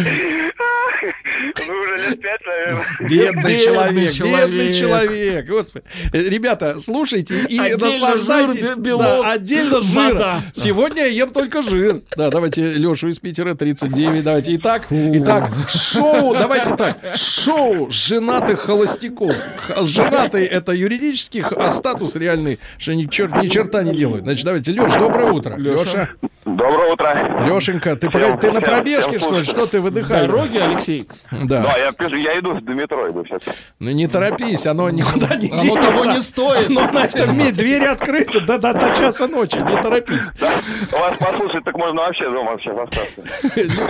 уже 1.81 2.09
лет 2.09 2.21
пять, 2.21 2.41
наверное. 2.45 2.85
Бедный 2.99 3.59
человек, 3.59 4.11
человек. 4.13 4.49
бедный 4.49 4.73
человек, 4.73 5.45
господи. 5.47 5.85
Ребята, 6.13 6.79
слушайте 6.79 7.35
и 7.49 7.57
Отдельно 7.57 7.85
наслаждайтесь. 7.85 8.67
жир, 8.73 8.79
белок, 8.79 9.01
Да, 9.23 9.31
отдельно 9.31 9.81
жир. 9.81 10.13
вода. 10.13 10.41
Сегодня 10.53 11.03
я 11.03 11.07
ем 11.07 11.31
только 11.31 11.61
жир. 11.61 12.01
Да, 12.17 12.29
давайте 12.29 12.61
Лешу 12.73 13.07
из 13.07 13.19
Питера, 13.19 13.55
39, 13.55 14.23
давайте. 14.23 14.55
Итак, 14.57 14.83
итак, 14.91 15.49
шоу, 15.75 16.33
давайте 16.33 16.75
так, 16.75 16.97
шоу 17.15 17.89
женатых 17.91 18.61
холостяков. 18.61 19.35
Женатый 19.83 20.45
это 20.45 20.71
юридический, 20.71 21.41
а 21.41 21.71
статус 21.71 22.15
реальный, 22.15 22.59
что 22.77 22.93
ни, 22.93 23.05
чер- 23.07 23.41
ни 23.43 23.47
черта 23.47 23.83
не 23.83 23.95
делают. 23.95 24.23
Значит, 24.23 24.45
давайте, 24.45 24.71
Леш, 24.71 24.93
доброе 24.93 25.31
утро. 25.31 25.55
Леша, 25.57 26.09
Доброе 26.45 26.93
утро. 26.93 27.43
Лешенька, 27.47 27.95
ты, 27.95 28.07
Всем- 28.07 28.37
ты 28.37 28.51
на 28.51 28.61
всем- 28.61 28.63
пробежке, 28.63 29.17
всем 29.17 29.19
что 29.29 29.37
ли? 29.39 29.43
Что 29.43 29.65
ты 29.65 29.81
выдыхаешь? 29.81 30.27
Дороги, 30.27 30.57
Алексей. 30.59 31.09
Да. 31.31 31.61
Да, 31.63 31.77
я, 31.77 31.91
пишу, 31.91 32.15
я 32.17 32.37
иду 32.39 32.59
до 32.61 32.71
метро, 32.73 33.09
иду 33.09 33.25
сейчас. 33.25 33.41
Ну 33.79 33.89
не 33.89 34.07
торопись, 34.07 34.65
оно 34.67 34.89
никуда 34.91 35.35
не 35.37 35.49
Оно 35.49 35.57
денется. 35.61 35.81
того 35.91 36.05
не 36.05 36.21
стоит. 36.21 36.69
Оно 36.69 36.91
на 36.91 37.05
этом 37.05 37.35
месте, 37.35 37.61
двери 37.61 37.85
открыты 37.85 38.41
до, 38.41 38.59
до, 38.59 38.73
до 38.73 38.95
часа 38.95 39.27
ночи, 39.27 39.57
не 39.57 39.81
торопись. 39.81 40.27
Да, 40.39 40.51
вас 40.91 41.17
послушать, 41.17 41.63
так 41.63 41.75
можно 41.77 42.01
вообще 42.01 42.29
дома 42.29 42.57
сейчас 42.61 42.77
остаться. 42.77 43.21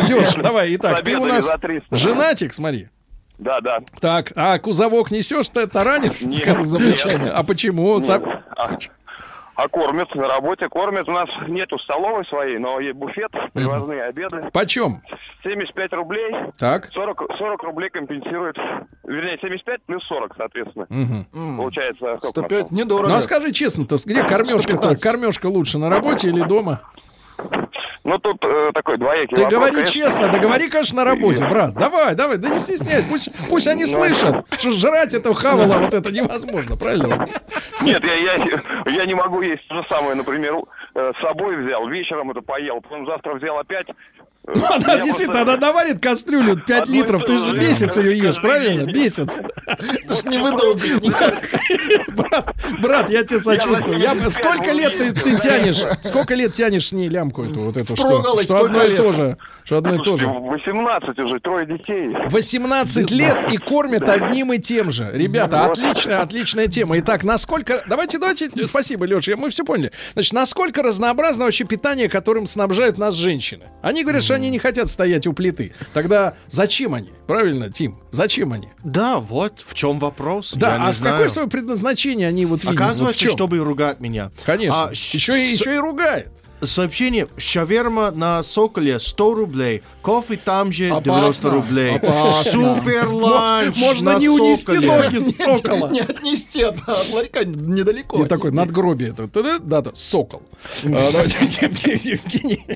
Леша, 0.09 0.41
давай, 0.41 0.75
итак, 0.77 1.03
ты 1.03 1.17
у 1.17 1.25
нас 1.25 1.45
300. 1.65 1.95
женатик, 1.95 2.53
смотри. 2.53 2.89
Да, 3.37 3.59
да. 3.59 3.79
Так, 3.99 4.31
а 4.35 4.57
кузовок 4.59 5.11
несешь, 5.11 5.49
ты 5.49 5.67
таранишь? 5.67 6.21
Нет, 6.21 6.65
За 6.65 6.77
плечами. 6.77 7.29
А 7.29 7.43
почему? 7.43 7.99
Нет. 7.99 8.21
А, 8.55 8.77
а 9.55 9.67
кормят 9.69 10.13
на 10.15 10.27
работе, 10.27 10.67
кормят. 10.69 11.07
У 11.07 11.11
нас 11.11 11.27
нету 11.47 11.77
столовой 11.79 12.25
своей, 12.25 12.57
но 12.57 12.79
есть 12.79 12.95
буфет, 12.95 13.31
привозные 13.53 14.03
обеды. 14.03 14.49
Почем? 14.53 15.01
75 15.43 15.93
рублей, 15.93 16.31
Так. 16.57 16.89
40, 16.93 17.21
40 17.37 17.63
рублей 17.63 17.89
компенсирует. 17.89 18.57
Вернее, 19.03 19.37
75 19.41 19.83
плюс 19.85 20.03
40, 20.07 20.33
соответственно. 20.37 20.85
Мгм. 20.89 21.57
Получается, 21.57 22.17
сколько 22.17 22.27
105 22.41 22.51
у 22.51 22.63
нас 22.63 22.71
недорого. 22.71 23.09
Ну 23.09 23.15
а 23.15 23.21
скажи 23.21 23.51
честно-то, 23.51 23.97
где 24.05 24.23
кормежка-то? 24.23 24.61
115. 24.63 25.03
Кормежка 25.03 25.45
лучше, 25.47 25.77
на 25.77 25.89
работе 25.89 26.29
или 26.29 26.41
дома? 26.41 26.81
Ну, 28.03 28.19
тут 28.19 28.37
э, 28.43 28.71
такой 28.73 28.97
двоякий 28.97 29.35
Ты 29.35 29.43
вопрос, 29.43 29.53
говори 29.59 29.73
конечно. 29.73 30.01
честно, 30.01 30.27
да 30.29 30.37
говори, 30.37 30.69
конечно, 30.69 30.97
на 30.97 31.05
работе, 31.05 31.43
брат. 31.43 31.73
Давай, 31.73 32.13
давай, 32.13 32.37
да 32.37 32.49
не 32.49 32.59
стесняйся. 32.59 33.07
Пусть, 33.09 33.29
пусть 33.49 33.67
они 33.67 33.87
слышат, 33.87 34.45
что 34.59 34.71
жрать 34.71 35.15
это 35.15 35.33
хавало 35.33 35.79
вот 35.79 35.93
это 35.93 36.11
невозможно, 36.11 36.77
правильно? 36.77 37.27
Нет, 37.81 38.03
я, 38.03 38.13
я, 38.13 38.91
я 38.91 39.05
не 39.05 39.15
могу 39.15 39.41
есть 39.41 39.67
то 39.67 39.77
же 39.81 39.85
самое, 39.89 40.13
например, 40.13 40.55
с 40.95 41.21
собой 41.21 41.63
взял, 41.65 41.87
вечером 41.87 42.31
это 42.31 42.41
поел, 42.41 42.81
потом 42.81 43.05
завтра 43.05 43.35
взял 43.35 43.57
опять. 43.59 43.87
Э, 43.89 43.93
Ну, 44.55 44.63
она 44.65 44.97
действительно, 44.99 45.43
просто- 45.43 45.53
она 45.53 45.57
наварит 45.57 45.99
кастрюлю 45.99 46.55
5 46.67 46.81
Одно 46.83 46.93
и 46.93 46.97
литров, 46.97 47.21
то 47.23 47.27
ты 47.27 47.37
же, 47.39 47.45
же 47.45 47.55
месяц 47.57 47.97
ее 47.97 48.17
ешь, 48.17 48.39
правильно? 48.41 48.85
Месяц. 48.91 49.39
Ты 50.07 50.13
ж 50.13 50.23
не 50.25 50.37
выдолбишь 50.37 51.01
никак. 51.01 51.43
Брат, 52.79 53.09
я 53.09 53.23
тебе 53.23 53.39
сочувствую. 53.39 53.99
Сколько 54.31 54.71
лет 54.71 54.97
ты, 54.97 55.11
ты 55.13 55.39
тянешь? 55.39 55.81
Сколько 56.03 56.35
лет 56.35 56.53
тянешь 56.53 56.87
с 56.89 56.91
ней 56.91 57.09
лямку 57.09 57.43
эту 57.43 57.59
вот 57.61 57.77
эту? 57.77 57.95
Что, 57.95 57.95
что 57.95 58.17
одно 58.19 58.43
сколько 58.43 58.85
и 58.85 58.97
то 58.97 59.13
же. 59.13 59.37
Что 59.63 59.77
одно 59.77 59.95
и 59.95 59.97
то 59.97 60.17
же. 60.17 60.27
18 60.27 61.19
уже, 61.19 61.39
трое 61.39 61.65
детей. 61.65 62.15
18 62.29 63.11
лет 63.11 63.51
и 63.51 63.57
кормят 63.57 64.07
одним 64.07 64.53
и 64.53 64.59
тем 64.59 64.91
же. 64.91 65.09
Ребята, 65.13 65.65
отличная, 65.65 66.21
отличная 66.21 66.67
тема. 66.67 66.99
Итак, 66.99 67.23
насколько... 67.23 67.83
Давайте, 67.87 68.19
давайте... 68.19 68.49
Спасибо, 68.65 69.05
Леша, 69.05 69.35
мы 69.37 69.49
все 69.49 69.63
поняли. 69.65 69.91
Значит, 70.13 70.33
насколько 70.33 70.83
разнообразно 70.85 71.45
вообще 71.45 71.63
питание, 71.65 72.07
которым 72.09 72.47
снабжают 72.47 72.97
нас 72.97 73.15
женщины? 73.15 73.65
Они 73.81 74.03
говорят, 74.03 74.23
что 74.23 74.35
они 74.35 74.49
не 74.49 74.59
хотят 74.59 74.89
стоять 74.89 75.27
у 75.27 75.33
плиты. 75.33 75.73
Тогда 75.93 76.35
зачем 76.47 76.93
они? 76.93 77.11
Правильно, 77.27 77.71
Тим? 77.71 77.99
Зачем 78.11 78.53
они? 78.53 78.69
Да, 78.83 79.17
вот 79.17 79.63
в 79.67 79.73
чем 79.73 79.99
вопрос. 79.99 80.53
Да, 80.55 80.75
Я 80.75 80.87
а 80.87 80.93
знаю. 80.93 81.15
какое 81.15 81.29
свое 81.29 81.47
предназначение 81.47 82.27
они 82.27 82.45
вот 82.45 82.63
видят? 82.63 82.73
Вот 82.79 82.81
Оказывается, 82.85 83.19
чем? 83.19 83.31
чтобы 83.31 83.57
ругать 83.57 83.99
меня. 83.99 84.31
Конечно. 84.45 84.85
А, 84.85 84.91
еще, 84.91 85.33
и, 85.43 85.55
с- 85.55 85.59
еще 85.61 85.73
и 85.75 85.77
ругает. 85.77 86.29
Сообщение. 86.65 87.27
Шаверма 87.37 88.11
на 88.11 88.43
Соколе 88.43 88.99
100 88.99 89.33
рублей. 89.33 89.81
Кофе 90.01 90.37
там 90.43 90.71
же 90.71 90.85
90 90.89 91.09
Опасно. 91.11 91.49
рублей. 91.49 91.95
Опасно. 91.97 92.51
Супер 92.51 93.07
ланч 93.09 93.77
Можно 93.77 94.13
на 94.13 94.19
не 94.19 94.29
унести 94.29 94.77
ноги 94.77 95.17
с 95.19 95.35
сокола. 95.35 95.89
Не 95.89 96.01
отнести 96.01 96.61
от 96.63 96.75
ларька 97.13 97.45
недалеко. 97.45 98.23
И 98.23 98.27
такой 98.27 98.51
надгробие. 98.51 99.11
это, 99.11 99.27
да, 99.27 99.59
да, 99.59 99.81
да, 99.81 99.91
сокол. 99.93 100.43
А, 100.83 100.87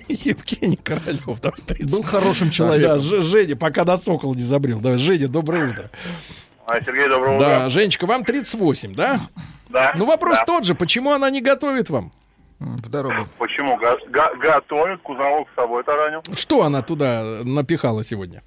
Евгений, 0.08 0.78
Королев. 0.84 1.42
давай, 1.42 1.60
30. 1.66 1.92
Был 1.92 2.04
хорошим 2.04 2.48
Да, 2.50 2.54
человеком. 2.54 3.00
Женя, 3.00 3.56
пока 3.56 3.86
на 3.86 3.98
сокол 3.98 4.34
не 4.36 4.44
забрел. 4.44 4.82
Женя, 4.98 5.28
доброе 5.28 5.70
утро. 5.72 5.92
А, 6.66 6.80
Сергей, 6.82 7.08
доброго 7.10 7.40
Да, 7.40 7.46
утра. 7.58 7.70
Женечка, 7.70 8.06
вам 8.06 8.24
38, 8.24 8.94
да? 8.94 9.20
Да. 9.70 9.94
Ну 9.96 10.06
вопрос 10.06 10.40
Да. 10.40 10.46
тот 10.46 10.66
же, 10.66 10.76
почему 10.76 11.12
она 11.12 11.30
не 11.30 11.42
готовит 11.42 11.90
вам? 11.90 12.12
В 12.60 12.90
дорогу. 12.90 13.28
Почему? 13.38 13.78
Го- 13.78 13.98
го- 14.10 14.36
готовит, 14.42 15.02
кузовок 15.02 15.48
с 15.52 15.56
собой 15.56 15.84
таранил. 15.84 16.22
Что 16.36 16.64
она 16.64 16.82
туда 16.82 17.24
напихала 17.44 18.04
сегодня? 18.04 18.44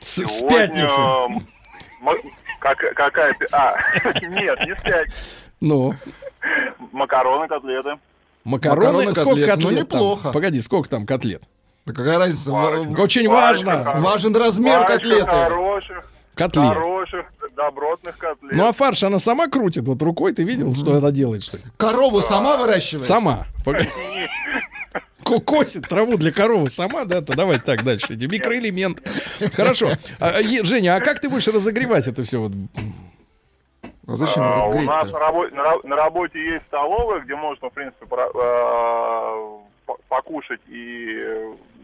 С, 0.00 0.24
с 0.24 0.38
Сегодня, 0.38 0.58
пятницы. 0.66 0.98
м, 0.98 1.46
м- 2.08 2.16
как- 2.58 2.94
какая 2.94 3.36
А, 3.52 3.76
нет, 4.22 4.58
не 4.66 4.74
спять. 4.78 5.08
Ну, 5.60 5.92
Макароны, 6.92 7.48
котлеты. 7.48 7.98
макароны, 8.44 8.86
Макароны, 9.04 9.14
сколько 9.14 9.30
котлет. 9.46 9.46
котлет? 9.46 9.64
Ну, 9.64 9.70
там? 9.70 9.78
неплохо. 9.98 10.32
Погоди, 10.32 10.60
сколько 10.62 10.88
там 10.88 11.04
котлет? 11.06 11.42
Да 11.84 11.92
какая 11.92 12.18
разница? 12.18 12.50
Парочка. 12.50 13.00
Очень 13.00 13.26
Парочка 13.28 13.66
важно. 13.66 13.70
хоро- 13.90 14.00
Важен 14.00 14.36
размер 14.36 14.80
парочка 14.80 14.96
котлеты. 14.96 15.26
Хороших, 15.30 16.12
Котлет. 16.34 16.64
хороших, 16.74 17.26
добротных 17.64 18.16
котлет. 18.16 18.52
Ну 18.52 18.66
а 18.68 18.72
фарш 18.72 19.02
она 19.02 19.18
сама 19.18 19.48
крутит 19.48 19.84
вот 19.84 20.00
рукой, 20.02 20.32
ты 20.32 20.44
видел, 20.44 20.72
что 20.74 20.94
она 20.96 21.10
делает? 21.10 21.42
Что 21.42 21.56
ли? 21.58 21.62
Корову 21.76 22.20
сама 22.22 22.56
выращивает? 22.56 23.04
Сама. 23.06 23.46
Косит 25.46 25.88
траву 25.88 26.16
для 26.16 26.32
коровы 26.32 26.70
сама, 26.70 27.04
да? 27.04 27.20
То 27.22 27.36
давай 27.36 27.60
так 27.60 27.84
дальше. 27.84 28.14
иди. 28.14 28.26
Микроэлемент. 28.26 28.98
Хорошо. 29.54 29.90
А, 30.18 30.30
а, 30.36 30.40
Е- 30.40 30.64
Женя, 30.64 30.96
а 30.96 31.00
как 31.00 31.20
ты 31.20 31.28
будешь 31.28 31.46
разогревать 31.46 32.08
это 32.08 32.24
все? 32.24 32.38
Вот? 32.40 32.52
А 34.08 34.16
зачем 34.16 34.42
А, 34.42 34.66
у 34.66 34.80
нас 34.80 35.04
на 35.12 35.18
работе, 35.18 35.54
на, 35.54 35.76
на 35.84 35.96
работе 35.96 36.42
есть 36.44 36.64
столовая, 36.66 37.20
где 37.20 37.36
можно, 37.36 37.68
в 37.70 37.72
принципе, 37.72 38.06
про- 38.06 38.30
э, 38.34 39.58
по- 39.86 39.98
покушать 40.08 40.60
и 40.68 41.16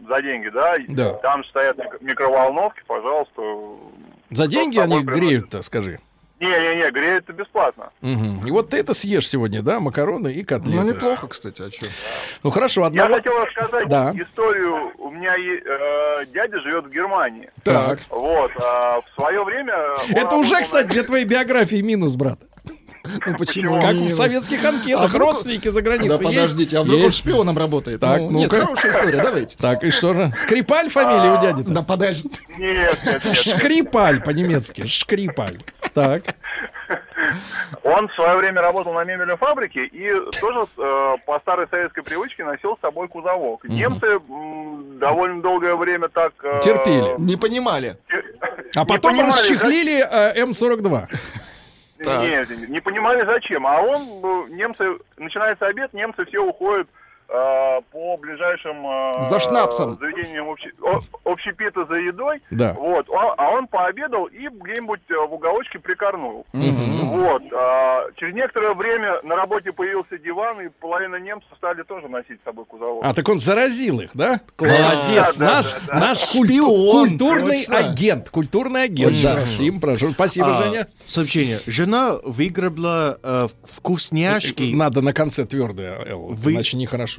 за 0.09 0.21
деньги, 0.21 0.49
да? 0.49 0.75
Да. 0.89 1.13
Там 1.13 1.45
стоят 1.45 1.77
мик- 1.77 2.01
микроволновки, 2.01 2.81
пожалуйста. 2.85 3.41
За 4.29 4.47
деньги 4.47 4.77
они 4.79 5.01
греют-то, 5.01 5.61
скажи. 5.61 5.99
Не-не-не, 6.39 6.91
греется 6.91 7.33
бесплатно. 7.33 7.89
Мгм. 8.01 8.45
И 8.45 8.51
вот 8.51 8.69
ты 8.69 8.77
это 8.77 8.93
съешь 8.93 9.27
сегодня, 9.27 9.63
да, 9.63 9.79
макароны 9.79 10.31
и 10.31 10.43
котлеты. 10.43 10.79
Ну, 10.83 10.89
неплохо, 10.93 11.27
кстати, 11.27 11.63
а 11.63 11.71
что? 11.71 11.87
Ну, 12.43 12.51
хорошо, 12.51 12.81
Я 12.81 12.87
одного... 12.87 13.15
хотел 13.15 13.33
рассказать 13.39 13.89
Да. 13.89 14.13
историю. 14.15 14.91
У 14.99 15.09
меня 15.09 15.33
э, 15.35 16.25
дядя 16.27 16.59
живет 16.61 16.85
в 16.85 16.91
Германии. 16.91 17.49
Так. 17.63 18.01
Вот, 18.09 18.51
а 18.63 19.01
в 19.01 19.05
свое 19.19 19.43
время... 19.43 19.73
Это 20.09 20.35
уже, 20.35 20.61
кстати, 20.61 20.87
для 20.89 21.03
твоей 21.03 21.25
биографии 21.25 21.81
минус, 21.81 22.15
брат. 22.15 22.39
Ну, 23.25 23.37
почему? 23.37 23.81
Как 23.81 23.93
в 23.93 24.13
советских 24.13 24.63
А 24.65 24.69
анкетах, 24.69 25.13
родственники 25.15 25.67
за 25.67 25.81
Да 25.81 25.81
границей 25.81 26.25
подождите, 26.25 26.77
а 26.77 26.83
вдруг 26.83 27.03
он 27.05 27.11
шпионом 27.11 27.57
работает? 27.57 27.99
Так, 28.01 28.19
Ну, 28.19 28.31
Нет, 28.31 28.51
хорошая 28.51 28.91
история, 28.91 29.21
давайте. 29.21 29.57
Так, 29.57 29.83
и 29.83 29.91
что 29.91 30.13
же? 30.13 30.31
Скрипаль 30.35 30.89
фамилия 30.89 31.37
у 31.37 31.41
дяди-то? 31.41 31.69
Да 31.71 31.81
подожди. 31.83 32.29
Нет, 32.57 32.99
нет, 33.05 33.25
нет. 33.25 33.35
Шкрипаль 33.35 34.21
по-немецки. 34.21 34.85
Шкрипаль. 34.87 35.57
Так. 35.93 36.35
Он 37.83 38.07
в 38.07 38.13
свое 38.13 38.37
время 38.37 38.61
работал 38.61 38.93
на 38.93 39.03
мебельной 39.03 39.37
фабрике 39.37 39.85
и 39.85 40.09
тоже 40.39 40.65
э, 40.77 41.15
по 41.25 41.39
старой 41.39 41.67
советской 41.69 42.03
привычке 42.03 42.45
носил 42.45 42.77
с 42.77 42.81
собой 42.81 43.07
кузовок. 43.07 43.63
Немцы 43.63 44.05
м, 44.29 44.99
довольно 44.99 45.41
долгое 45.41 45.75
время 45.75 46.07
так... 46.09 46.33
э, 46.43 46.59
Терпели. 46.63 47.15
Не 47.19 47.35
понимали. 47.35 47.97
А 48.75 48.85
потом 48.85 49.13
понимали, 49.13 49.31
расчехлили 49.31 50.05
э, 50.07 50.43
М42. 50.43 51.07
За- 52.03 52.19
Не, 52.19 52.67
не 52.67 52.79
понимали 52.81 53.25
зачем. 53.25 53.65
А 53.67 53.81
он, 53.81 54.01
э, 54.01 54.49
немцы, 54.51 54.97
начинается 55.17 55.65
обед, 55.65 55.93
немцы 55.93 56.25
все 56.25 56.39
уходят 56.39 56.87
по 57.27 58.17
ближайшим 58.17 58.85
э, 58.87 59.23
За 59.29 59.39
шнапсом. 59.39 59.97
заведениям 59.99 60.47
общ- 60.49 61.03
общепита 61.25 61.85
за 61.85 61.95
едой. 61.95 62.41
Да. 62.51 62.73
Вот, 62.73 63.07
а, 63.09 63.33
а 63.37 63.49
он 63.51 63.67
пообедал 63.67 64.25
и 64.25 64.47
где-нибудь 64.49 65.01
э, 65.09 65.13
в 65.27 65.33
уголочке 65.33 65.77
прикорнул. 65.79 66.45
Вот. 66.53 67.41
а, 67.53 68.05
через 68.15 68.33
некоторое 68.35 68.73
время 68.75 69.21
на 69.23 69.35
работе 69.35 69.71
появился 69.71 70.17
диван, 70.17 70.61
и 70.61 70.69
половина 70.79 71.17
немцев 71.17 71.49
стали 71.57 71.83
тоже 71.83 72.07
носить 72.07 72.39
с 72.41 72.43
собой 72.45 72.65
кузовок. 72.65 73.03
А, 73.05 73.13
так 73.13 73.27
он 73.27 73.39
заразил 73.39 73.99
их, 74.01 74.11
да? 74.13 74.39
Молодец. 74.59 75.37
Да, 75.37 75.45
да, 75.45 75.55
Наш, 75.57 75.71
да, 75.71 75.79
да. 75.87 75.99
наш 75.99 76.17
Шпион, 76.19 77.09
культурный 77.09 77.57
точно. 77.57 77.77
агент. 77.77 78.29
Культурный 78.29 78.83
агент. 78.83 79.11
Очень 79.11 79.23
Да. 79.23 79.33
хорошо. 79.33 79.57
Тим, 79.57 79.79
прошу. 79.81 80.11
Спасибо, 80.11 80.57
А, 80.57 80.63
Женя. 80.63 80.87
Сообщение. 81.07 81.59
Жена 81.67 82.15
выгребла 82.23 83.17
э, 83.23 83.47
вкусняшки. 83.63 84.73
Надо 84.75 85.01
на 85.01 85.13
конце 85.13 85.45
твердое, 85.45 86.15
Вы- 86.15 86.53
иначе 86.53 86.77
нехорошо. 86.77 87.16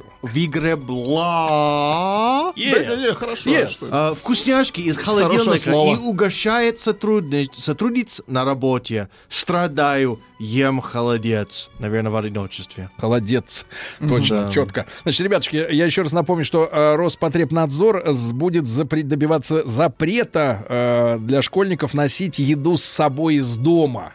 Выгребла 1.09 2.53
Да-да-да, 2.55 3.13
хорошо. 3.13 3.49
Yes. 3.49 3.77
э, 3.89 4.15
вкусняшки 4.15 4.81
из 4.81 4.97
холодильника 4.97 5.57
слово. 5.71 5.95
и 5.95 5.97
угощает 5.97 6.79
сотрудниц, 6.79 7.49
сотрудниц 7.57 8.21
на 8.27 8.45
работе. 8.45 9.09
Страдаю, 9.29 10.19
ем 10.39 10.81
холодец. 10.81 11.69
Наверное, 11.79 12.11
в 12.11 12.15
одиночестве. 12.17 12.89
Холодец. 12.97 13.65
Точно, 13.99 14.45
Да. 14.47 14.51
четко. 14.53 14.85
Значит, 15.03 15.21
ребятушки, 15.21 15.55
я 15.55 15.85
еще 15.85 16.01
раз 16.03 16.11
напомню, 16.11 16.45
что 16.45 16.69
э, 16.71 16.95
Роспотребнадзор 16.95 18.03
будет 18.33 18.65
запре- 18.65 19.03
добиваться 19.03 19.67
запрета 19.67 20.65
э, 20.69 21.17
для 21.19 21.41
школьников 21.41 21.93
носить 21.93 22.39
еду 22.39 22.77
с 22.77 22.83
собой 22.83 23.35
из 23.35 23.55
дома. 23.55 24.13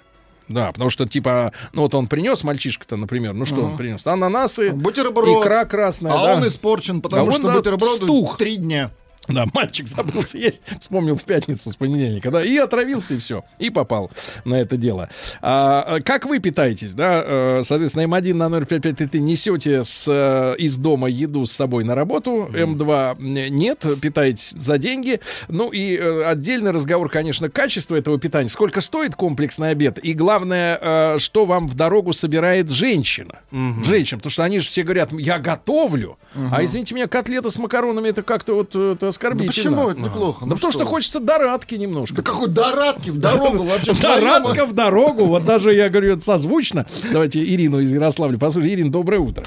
Да, 0.49 0.73
потому 0.73 0.91
что, 0.91 1.07
типа, 1.09 1.53
ну 1.73 1.83
вот 1.83 1.95
он 1.95 2.07
принес, 2.07 2.45
мальчишка-то, 2.45 2.97
например, 2.97 3.33
ну 3.33 3.47
что 3.47 3.63
он 3.63 3.77
принес? 3.77 4.07
Ананасы, 4.07 4.73
Бутерброд. 4.73 5.43
икра 5.43 5.65
красная, 5.65 6.13
А 6.13 6.17
да. 6.27 6.35
он 6.35 6.47
испорчен, 6.47 7.01
потому 7.01 7.29
А 7.29 7.33
что 7.33 7.41
он, 7.41 7.47
да, 7.49 7.55
бутерброду 7.59 8.05
стух. 8.05 8.37
три 8.37 8.57
дня. 8.57 8.91
Да, 9.29 9.47
мальчик 9.55 9.89
забыл 9.89 10.23
съесть, 10.23 10.61
вспомнил 10.81 11.17
в 11.17 11.25
пятницу 11.25 11.71
с 11.71 11.77
понедельника, 11.77 12.31
да, 12.31 12.45
и 12.45 12.57
отравился, 12.59 13.15
и 13.15 13.19
все, 13.19 13.45
и 13.59 13.71
попал 13.71 14.11
на 14.45 14.57
это 14.57 14.77
дело. 14.77 15.09
А, 15.41 15.97
а, 15.97 16.01
как 16.01 16.27
вы 16.27 16.41
питаетесь, 16.41 16.95
да, 16.95 17.23
э, 17.25 17.63
соответственно, 17.65 18.05
М1 18.05 18.35
на 18.35 18.51
05533 18.51 19.21
несете 19.21 19.83
с, 19.83 20.05
э, 20.07 20.57
из 20.59 20.77
дома 20.77 21.09
еду 21.09 21.47
с 21.47 21.53
собой 21.53 21.85
на 21.85 21.95
работу, 21.95 22.51
М2 22.53 23.17
нет, 23.49 23.85
питаетесь 24.01 24.51
за 24.51 24.77
деньги, 24.77 25.21
ну 25.49 25.71
и 25.71 25.97
э, 25.97 26.25
отдельный 26.25 26.71
разговор, 26.71 27.09
конечно, 27.09 27.49
качество 27.49 27.97
этого 27.97 28.19
питания, 28.19 28.51
сколько 28.51 28.83
стоит 28.83 29.15
комплексный 29.15 29.71
обед, 29.71 29.99
и 30.03 30.13
главное, 30.13 30.79
э, 30.81 31.19
что 31.19 31.47
вам 31.47 31.67
в 31.67 31.75
дорогу 31.75 32.13
собирает 32.13 32.69
женщина, 32.71 33.41
женщина, 33.85 34.19
потому 34.19 34.31
что 34.31 34.45
они 34.45 34.61
же 34.61 34.69
все 34.69 34.83
говорят, 34.83 35.13
я 35.13 35.39
готовлю, 35.39 36.19
а 36.53 36.63
извините 36.63 36.95
меня, 36.95 37.09
котлета 37.09 37.51
с 37.51 37.59
макаронами, 37.59 38.09
это 38.09 38.23
как-то 38.23 38.55
вот 38.55 38.73
э, 38.75 38.97
это 39.17 39.31
Да 39.37 39.45
оскорбительно. 39.45 39.77
почему 39.77 39.91
это 39.91 40.01
неплохо? 40.01 40.41
Да 40.41 40.47
Ну 40.47 40.55
потому 40.55 40.73
что 40.73 40.85
хочется 40.85 41.21
дорадки 41.21 41.75
немножко. 41.75 42.17
Да 42.17 42.23
какой 42.23 42.49
дорадки 42.49 43.11
в 43.11 43.19
дорогу 43.19 43.63
вообще. 43.65 43.93
Дорадка 43.95 44.67
в 44.67 44.73
дорогу. 44.73 45.27
Вот 45.27 45.45
даже 45.45 45.73
я 45.73 45.89
говорю, 45.89 46.13
это 46.15 46.25
созвучно. 46.25 46.87
Давайте 47.13 47.43
Ирину 47.45 47.81
из 47.81 47.93
Ярославля. 47.93 48.39
Послушайте, 48.39 48.75
Ирина, 48.77 48.91
доброе 48.93 49.19
утро. 49.21 49.45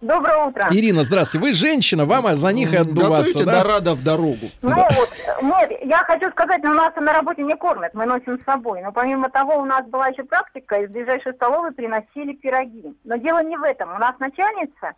Доброе 0.00 0.46
утро. 0.46 0.66
Ирина, 0.72 1.04
здравствуйте. 1.04 1.46
Вы 1.46 1.52
женщина, 1.52 2.04
вам 2.04 2.26
а 2.26 2.34
за 2.34 2.52
них 2.52 2.72
и 2.72 2.76
отдуваться, 2.76 3.28
Готовите 3.34 3.44
да? 3.44 3.62
дорада 3.62 3.94
в 3.94 4.02
дорогу. 4.02 4.48
Ну 4.60 4.74
вот, 4.74 5.08
нет, 5.42 5.70
я 5.84 5.98
хочу 5.98 6.28
сказать, 6.32 6.60
ну, 6.64 6.74
нас 6.74 6.92
на 6.96 7.12
работе 7.12 7.42
не 7.44 7.54
кормят, 7.54 7.94
мы 7.94 8.04
носим 8.06 8.36
с 8.40 8.44
собой. 8.44 8.82
Но 8.82 8.90
помимо 8.90 9.30
того, 9.30 9.58
у 9.60 9.64
нас 9.64 9.86
была 9.86 10.08
еще 10.08 10.24
практика, 10.24 10.80
из 10.82 10.90
ближайшей 10.90 11.34
столовой 11.34 11.70
приносили 11.70 12.32
пироги. 12.32 12.92
Но 13.04 13.14
дело 13.14 13.44
не 13.44 13.56
в 13.56 13.62
этом. 13.62 13.94
У 13.94 13.98
нас 13.98 14.16
начальница, 14.18 14.92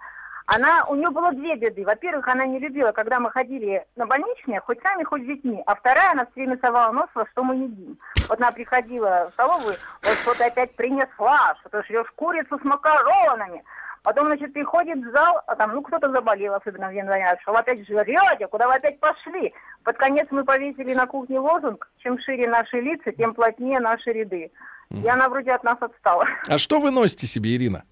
она, 0.46 0.84
у 0.88 0.94
нее 0.94 1.10
было 1.10 1.32
две 1.32 1.56
беды. 1.56 1.84
Во-первых, 1.84 2.28
она 2.28 2.44
не 2.44 2.58
любила, 2.58 2.92
когда 2.92 3.18
мы 3.18 3.30
ходили 3.30 3.84
на 3.96 4.06
больничные, 4.06 4.60
хоть 4.60 4.82
сами, 4.82 5.02
хоть 5.04 5.22
с 5.22 5.26
детьми. 5.26 5.62
А 5.66 5.74
вторая, 5.74 6.12
она 6.12 6.26
все 6.26 6.34
время 6.36 6.58
совала 6.60 6.92
нос, 6.92 7.08
во 7.14 7.26
что 7.28 7.42
мы 7.42 7.56
едим. 7.56 7.98
Вот 8.28 8.38
она 8.38 8.52
приходила 8.52 9.30
в 9.30 9.32
столовую, 9.34 9.76
вот 10.02 10.12
что-то 10.22 10.46
опять 10.46 10.74
принесла, 10.76 11.56
что 11.60 11.70
ты 11.70 11.82
жрешь 11.86 12.10
курицу 12.16 12.58
с 12.58 12.64
макаронами. 12.64 13.64
Потом, 14.02 14.26
значит, 14.26 14.52
приходит 14.52 14.98
в 14.98 15.10
зал, 15.12 15.40
а 15.46 15.56
там, 15.56 15.72
ну, 15.72 15.80
кто-то 15.80 16.10
заболел, 16.10 16.52
особенно 16.54 16.88
в 16.88 16.92
январе, 16.92 17.38
что 17.40 17.52
вы 17.52 17.60
опять 17.60 17.86
жрете, 17.86 18.46
куда 18.48 18.66
вы 18.66 18.74
опять 18.74 19.00
пошли? 19.00 19.54
Под 19.82 19.96
конец 19.96 20.26
мы 20.30 20.44
повесили 20.44 20.92
на 20.92 21.06
кухне 21.06 21.40
лозунг, 21.40 21.88
чем 21.98 22.18
шире 22.18 22.48
наши 22.48 22.80
лица, 22.80 23.12
тем 23.12 23.32
плотнее 23.32 23.80
наши 23.80 24.12
ряды. 24.12 24.52
И 24.90 25.08
она 25.08 25.30
вроде 25.30 25.52
от 25.52 25.64
нас 25.64 25.78
отстала. 25.80 26.26
А 26.48 26.58
что 26.58 26.80
вы 26.80 26.90
носите 26.90 27.26
себе, 27.26 27.56
Ирина? 27.56 27.84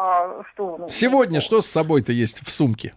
А, 0.00 0.42
что? 0.52 0.76
ну, 0.78 0.88
Сегодня 0.88 1.40
что 1.40 1.60
с 1.60 1.66
собой-то 1.66 2.12
есть 2.12 2.40
в 2.46 2.50
сумке? 2.52 2.94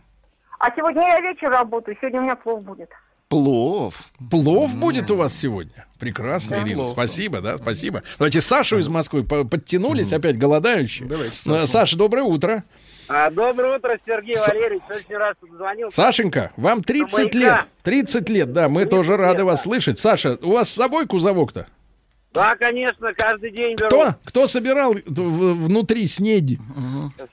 А 0.59 0.69
сегодня 0.75 1.01
я 1.01 1.19
вечер 1.19 1.49
работаю, 1.49 1.97
сегодня 1.99 2.19
у 2.19 2.23
меня 2.23 2.35
плов 2.35 2.61
будет. 2.63 2.89
Плов. 3.27 3.95
Плов 4.29 4.75
будет 4.75 5.09
у 5.09 5.15
вас 5.15 5.33
сегодня. 5.33 5.87
Прекрасно, 5.99 6.57
Да, 6.57 6.63
Ирина. 6.63 6.75
плов. 6.83 6.89
Спасибо, 6.89 7.41
да, 7.41 7.57
спасибо. 7.57 8.03
Давайте 8.19 8.39
Сашу 8.41 8.77
из 8.77 8.87
Москвы 8.87 9.23
по- 9.23 9.45
подтянулись, 9.45 10.13
опять 10.13 10.37
голодающие. 10.37 11.07
Давайте 11.07 11.35
Сашу. 11.37 11.65
Саша, 11.65 11.97
доброе 11.97 12.21
утро. 12.23 12.63
А, 13.07 13.31
доброе 13.31 13.77
утро, 13.77 13.97
Сергей 14.05 14.35
С- 14.35 14.47
Валерьевич. 14.47 14.83
Очень 14.89 15.17
раз 15.17 15.35
позвонил. 15.41 15.89
Сашенька, 15.91 16.51
вам 16.55 16.83
30 16.83 17.33
маяка. 17.33 17.55
лет. 17.57 17.67
30 17.81 18.29
лет, 18.29 18.53
да, 18.53 18.69
мы 18.69 18.81
30 18.81 18.91
тоже 18.91 19.17
рады 19.17 19.37
лет, 19.39 19.45
вас 19.45 19.59
да. 19.59 19.63
слышать. 19.63 19.97
Саша, 19.97 20.37
у 20.41 20.51
вас 20.51 20.69
с 20.69 20.73
собой 20.75 21.07
кузовок-то? 21.07 21.65
Да, 22.33 22.55
конечно, 22.55 23.13
каждый 23.13 23.51
день 23.51 23.75
беру. 23.75 23.87
Кто? 23.89 24.15
Кто 24.23 24.47
собирал 24.47 24.93
в- 24.93 25.65
внутри 25.65 26.07
снеди? 26.07 26.59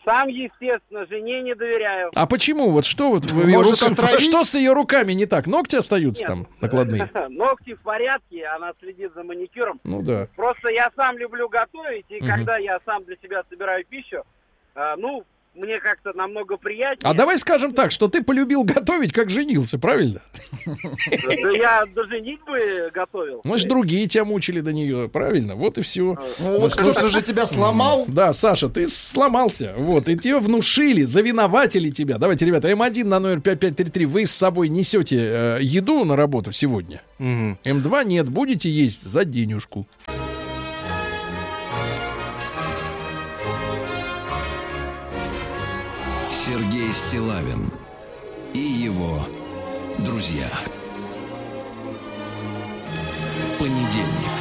Сам, 0.05 0.27
естественно, 0.29 1.07
жене 1.07 1.41
не 1.43 1.55
доверяю. 1.55 2.11
А 2.17 2.27
почему? 2.27 2.71
Вот 2.71 2.85
что 2.85 3.11
вот 3.11 3.25
в 3.25 3.47
ее 3.47 3.61
отравить? 3.61 4.21
что 4.21 4.43
с 4.43 4.55
ее 4.57 4.73
руками 4.73 5.13
не 5.13 5.27
так? 5.27 5.47
Ногти 5.47 5.77
остаются 5.77 6.23
Нет. 6.23 6.29
там 6.29 6.47
накладные? 6.61 7.09
Ногти 7.29 7.75
в 7.75 7.81
порядке, 7.83 8.45
она 8.47 8.73
следит 8.81 9.13
за 9.15 9.23
маникюром. 9.23 9.81
Ну 9.85 10.03
да. 10.03 10.27
Просто 10.35 10.69
я 10.71 10.91
сам 10.97 11.17
люблю 11.17 11.49
готовить, 11.49 12.07
и 12.09 12.17
Мгм. 12.19 12.29
когда 12.29 12.57
я 12.59 12.81
сам 12.85 13.05
для 13.05 13.17
себя 13.23 13.43
собираю 13.49 13.85
пищу, 13.85 14.25
а, 14.75 14.97
ну, 14.97 15.23
мне 15.59 15.81
как-то 15.81 16.13
намного 16.15 16.57
приятнее. 16.57 17.11
А 17.11 17.15
давай 17.15 17.39
скажем 17.39 17.75
так, 17.75 17.91
что 17.91 18.09
ты 18.09 18.23
полюбил 18.23 18.63
готовить, 18.65 19.13
как 19.13 19.31
женился, 19.31 19.79
правильно? 19.79 20.21
Да 20.65 21.51
я 21.51 21.85
до 21.95 22.05
женитьбы 22.07 22.91
готовил. 22.95 23.41
Может, 23.45 23.69
другие 23.69 24.07
тебя 24.07 24.25
мучили 24.25 24.61
до 24.61 24.73
нее, 24.73 25.09
правильно? 25.09 25.57
Вот 25.57 25.79
и 25.79 25.83
все. 25.83 26.17
Ну, 26.39 26.61
вот 26.61 26.75
кто-то 26.75 27.09
же 27.09 27.23
тебя 27.23 27.47
сломал. 27.47 28.05
Да, 28.09 28.33
Саша, 28.33 28.69
ты 28.69 28.87
сломался. 28.87 29.75
Вот, 29.77 30.09
и 30.09 30.17
тебе 30.17 30.39
внушили, 30.39 31.03
завиноватили 31.03 31.91
тебя. 31.91 32.19
Давайте, 32.19 32.47
ребята, 32.47 32.71
М1 32.71 33.05
на 33.05 33.19
номер 33.19 33.41
5533. 33.41 34.07
Вы 34.07 34.27
с 34.27 34.33
собой 34.33 34.69
несете 34.69 35.17
э, 35.19 35.59
еду 35.61 36.05
на 36.05 36.17
работу 36.17 36.53
сегодня? 36.53 37.03
Мгм. 37.19 37.59
М2 37.65 38.05
нет, 38.05 38.29
будете 38.29 38.71
есть 38.71 39.03
за 39.03 39.25
денежку. 39.25 39.87
Стилавин 46.99 47.71
и 48.53 48.59
его 48.59 49.21
друзья. 49.99 50.51
Понедельник. 53.59 54.38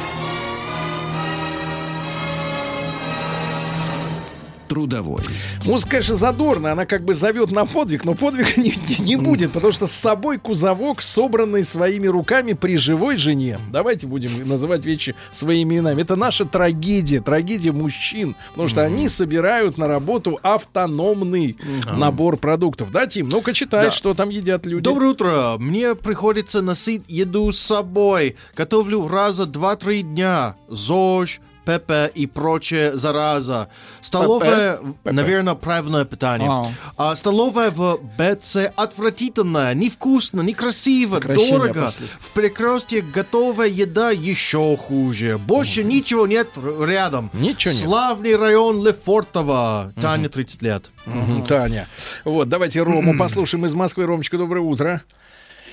Трудовой. 4.78 5.22
Музыка, 5.64 5.90
конечно, 5.92 6.14
задорная, 6.14 6.72
она 6.72 6.86
как 6.86 7.02
бы 7.04 7.12
зовет 7.12 7.50
на 7.50 7.66
подвиг, 7.66 8.04
но 8.04 8.14
подвиг 8.14 8.56
не, 8.56 8.72
не- 9.00 9.16
будет, 9.16 9.52
потому 9.52 9.72
что 9.72 9.86
с 9.88 9.92
собой 9.92 10.38
кузовок, 10.38 11.02
собранный 11.02 11.64
своими 11.64 12.06
руками 12.06 12.52
при 12.52 12.76
живой 12.76 13.16
жене. 13.16 13.58
Давайте 13.72 14.06
будем 14.06 14.48
называть 14.48 14.84
вещи 14.84 15.16
своими 15.32 15.74
именами. 15.74 16.02
Это 16.02 16.14
наша 16.14 16.44
трагедия, 16.44 17.20
трагедия 17.20 17.72
мужчин, 17.72 18.36
потому 18.50 18.68
что 18.68 18.82
они 18.84 19.08
собирают 19.08 19.76
на 19.78 19.88
работу 19.88 20.38
автономный 20.42 21.56
набор 21.96 22.36
продуктов. 22.36 22.92
Да, 22.92 23.06
Тим? 23.08 23.28
Ну-ка 23.28 23.52
читай, 23.52 23.86
Да. 23.86 23.90
что 23.90 24.14
там 24.14 24.28
едят 24.28 24.64
люди. 24.64 24.84
Доброе 24.84 25.10
утро. 25.10 25.56
Мне 25.58 25.96
приходится 25.96 26.62
носить 26.62 27.02
еду 27.08 27.50
с 27.50 27.58
собой. 27.58 28.36
Готовлю 28.56 29.08
раза 29.08 29.46
два-три 29.46 30.02
дня. 30.02 30.54
ЗОЖ, 30.68 31.40
ПП 31.68 32.10
и 32.14 32.26
прочая 32.26 32.96
зараза. 32.96 33.68
Столовая, 34.00 34.78
наверное, 35.04 35.54
правильное 35.54 36.06
питание. 36.06 36.74
А 36.96 37.14
столовая 37.14 37.70
в 37.70 38.00
БЦ 38.16 38.72
отвратительная, 38.74 39.74
невкусно, 39.74 40.40
некрасиво, 40.40 41.20
дорого. 41.20 41.86
пошли. 41.86 42.06
В 42.18 42.30
перекрестке 42.30 43.02
готовая 43.02 43.68
еда 43.68 44.10
еще 44.10 44.76
хуже. 44.78 45.36
Больше 45.36 45.84
ничего 45.84 46.26
нет 46.26 46.48
рядом. 46.56 47.30
Ничего 47.34 47.72
нет. 47.74 47.82
Славный 47.82 48.36
район 48.36 48.82
Лефортово. 48.86 49.92
Таня, 50.00 50.30
30 50.30 50.62
лет. 50.62 50.90
Мгм, 51.04 51.44
Таня. 51.44 51.86
Вот, 52.24 52.48
давайте 52.48 52.82
Рому 52.82 53.18
послушаем 53.18 53.66
из 53.66 53.74
Москвы. 53.74 54.06
Ромочка, 54.06 54.38
доброе 54.38 54.60
утро. 54.62 55.02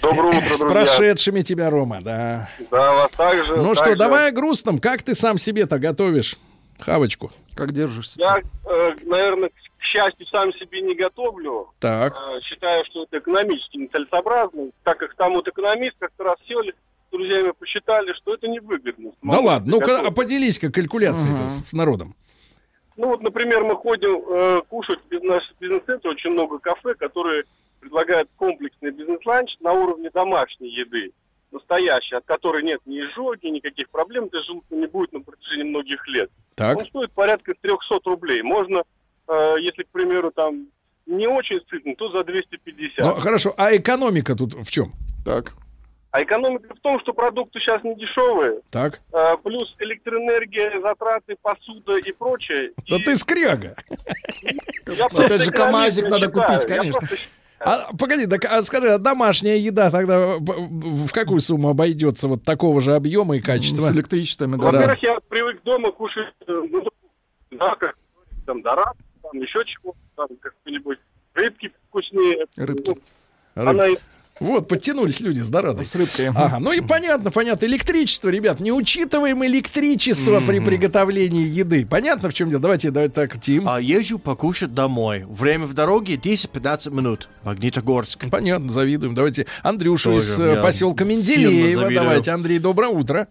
Доброе 0.06 0.28
утро, 0.30 0.42
С 0.42 0.60
друзья. 0.60 0.68
прошедшими 0.68 1.42
тебя, 1.42 1.70
Рома, 1.70 2.02
да. 2.02 2.50
Да, 2.72 2.94
вас 2.94 3.12
также. 3.12 3.56
Ну 3.56 3.74
что, 3.76 3.86
также. 3.86 4.00
давай 4.00 4.30
о 4.30 4.32
грустном. 4.32 4.80
Как 4.80 5.02
ты 5.04 5.16
сам 5.16 5.38
себе-то 5.38 5.80
готовишь 5.80 6.38
хавочку? 6.80 7.32
Как 7.56 7.72
держишься? 7.74 8.20
Я, 8.20 8.42
э, 8.70 8.96
наверное, 9.04 9.50
к 9.50 9.84
счастью, 9.84 10.26
сам 10.28 10.54
себе 10.54 10.82
не 10.82 10.96
готовлю. 10.96 11.70
Так. 11.80 12.14
Э, 12.14 12.40
Считаю, 12.42 12.84
что 12.86 13.04
это 13.04 13.18
экономически 13.20 13.78
нецелесообразно, 13.78 14.70
так 14.84 14.98
как 15.00 15.16
там 15.16 15.34
вот 15.34 15.48
экономист 15.48 15.96
как-то 16.00 16.24
раз 16.24 16.36
сели 16.48 16.72
с 17.08 17.12
друзьями 17.12 17.52
посчитали, 17.58 18.14
что 18.14 18.34
это 18.34 18.48
невыгодно. 18.48 19.12
Да 19.24 19.40
ладно, 19.40 19.72
ну-ка 19.72 20.00
а 20.08 20.12
поделись-ка 20.12 20.72
калькуляцией 20.72 21.36
Ага. 21.36 21.50
с 21.50 21.74
народом. 21.74 22.16
Ну 22.98 23.08
вот, 23.08 23.22
например, 23.22 23.64
мы 23.64 23.76
ходим 23.76 24.22
э, 24.28 24.62
кушать 24.70 25.00
в 25.10 25.24
наш 25.24 25.44
бизнес-центр, 25.60 26.08
очень 26.10 26.30
много 26.32 26.60
кафе, 26.60 26.94
которые 26.96 27.44
предлагают 27.90 28.28
комплексный 28.38 28.90
бизнес-ланч 28.90 29.52
на 29.60 29.72
уровне 29.74 30.10
домашней 30.12 30.70
еды, 30.70 31.12
настоящей, 31.52 32.16
от 32.16 32.26
которой 32.26 32.64
нет 32.64 32.80
ни 32.86 32.98
изжоги, 33.00 33.46
никаких 33.46 33.90
проблем 33.92 34.28
для 34.30 34.42
желудка 34.42 34.74
не 34.76 34.88
будет 34.88 35.14
на 35.14 35.22
протяжении 35.22 35.70
многих 35.70 36.06
лет. 36.08 36.32
Так. 36.56 36.78
Он 36.80 36.86
стоит 36.88 37.12
порядка 37.12 37.54
300 37.62 38.00
рублей. 38.06 38.42
Можно, 38.42 38.84
э, 39.28 39.56
если, 39.60 39.84
к 39.84 39.90
примеру, 39.90 40.32
там 40.32 40.68
не 41.06 41.28
очень 41.28 41.62
сытно, 41.70 41.96
то 41.96 42.10
за 42.10 42.24
250. 42.24 43.06
Ну, 43.06 43.22
хорошо, 43.22 43.54
а 43.56 43.76
экономика 43.76 44.36
тут 44.36 44.56
в 44.56 44.72
чем? 44.72 44.94
Так. 45.24 45.54
А 46.10 46.24
экономика 46.24 46.74
в 46.74 46.80
том, 46.80 47.00
что 47.02 47.14
продукты 47.14 47.60
сейчас 47.60 47.84
не 47.84 47.94
дешевые, 47.96 48.62
Так. 48.72 49.02
э, 49.14 49.38
плюс 49.44 49.76
электроэнергия, 49.78 50.82
затраты, 50.82 51.36
посуда 51.42 51.98
и 51.98 52.12
прочее. 52.14 52.72
Да 52.90 52.96
И 52.96 53.04
ты 53.04 53.16
скряга. 53.16 53.76
я 54.88 55.06
Опять 55.06 55.42
же, 55.44 55.52
КамАЗик 55.52 56.06
надо 56.06 56.28
считаю. 56.28 56.48
купить, 56.48 56.66
конечно. 56.68 57.08
А, 57.60 57.94
погоди, 57.98 58.28
так, 58.28 58.46
а 58.46 58.62
скажи, 58.64 58.90
а 58.92 58.98
домашняя 58.98 59.56
еда 59.56 59.90
тогда 59.90 60.38
в 60.38 61.12
какую 61.12 61.40
сумму 61.40 61.70
обойдется 61.70 62.28
вот 62.28 62.44
такого 62.44 62.82
же 62.82 62.96
объема 62.96 63.38
и 63.38 63.42
качества? 63.42 63.82
С 63.82 63.92
электричествами, 63.92 64.58
да. 64.58 64.66
Во-первых, 64.72 65.02
я 65.02 65.20
привык 65.30 65.64
дома 65.64 65.92
кушать, 65.92 66.34
э, 66.48 66.62
ну, 66.70 66.84
да, 67.52 67.76
как 67.76 67.96
там 68.46 68.62
дорад, 68.62 68.96
там 69.22 69.42
еще 69.42 69.64
чего, 69.66 69.96
там 70.16 70.28
как-нибудь 70.42 71.00
рыбки 71.34 71.72
вкуснее. 71.88 72.46
Рыбки. 72.58 72.96
Ну, 73.56 73.70
она 73.70 73.88
и- 73.88 73.98
Вот, 74.40 74.68
подтянулись 74.68 75.22
люди 75.22 75.40
с 75.40 75.48
дорадой. 75.48 75.86
С 75.86 75.96
рыбкой. 75.96 76.28
Ага, 76.28 76.60
ну 76.60 76.74
и 76.74 76.82
понятно, 76.82 77.32
понятно. 77.32 77.66
Электричество, 77.66 78.28
ребят, 78.28 78.60
не 78.60 78.74
учитываем 78.74 79.46
электричество 79.46 80.42
при 80.46 80.60
приготовлении 80.60 81.48
еды. 81.48 81.86
Понятно, 81.90 82.30
в 82.30 82.34
чем 82.34 82.50
дело? 82.50 82.62
Давайте, 82.62 82.92
давайте 82.92 83.14
так, 83.14 83.40
Тим. 83.40 83.68
А 83.70 83.80
езжу 83.80 84.20
покушать 84.20 84.74
домой. 84.74 85.24
Время 85.26 85.68
в 85.68 85.74
дороге 85.74 86.16
10-15 86.16 86.94
минут. 86.94 87.30
Магнитогорск. 87.44 88.30
Понятно, 88.30 88.72
завидуем. 88.72 89.14
Давайте 89.14 89.46
Андрюшу 89.64 90.12
Тоже 90.12 90.20
из 90.20 90.40
э, 90.40 90.54
я 90.56 90.62
поселка 90.62 91.06
Менделеева. 91.06 91.90
Давайте, 91.90 92.32
Андрей, 92.32 92.60
доброе 92.60 92.90
утро. 92.90 93.30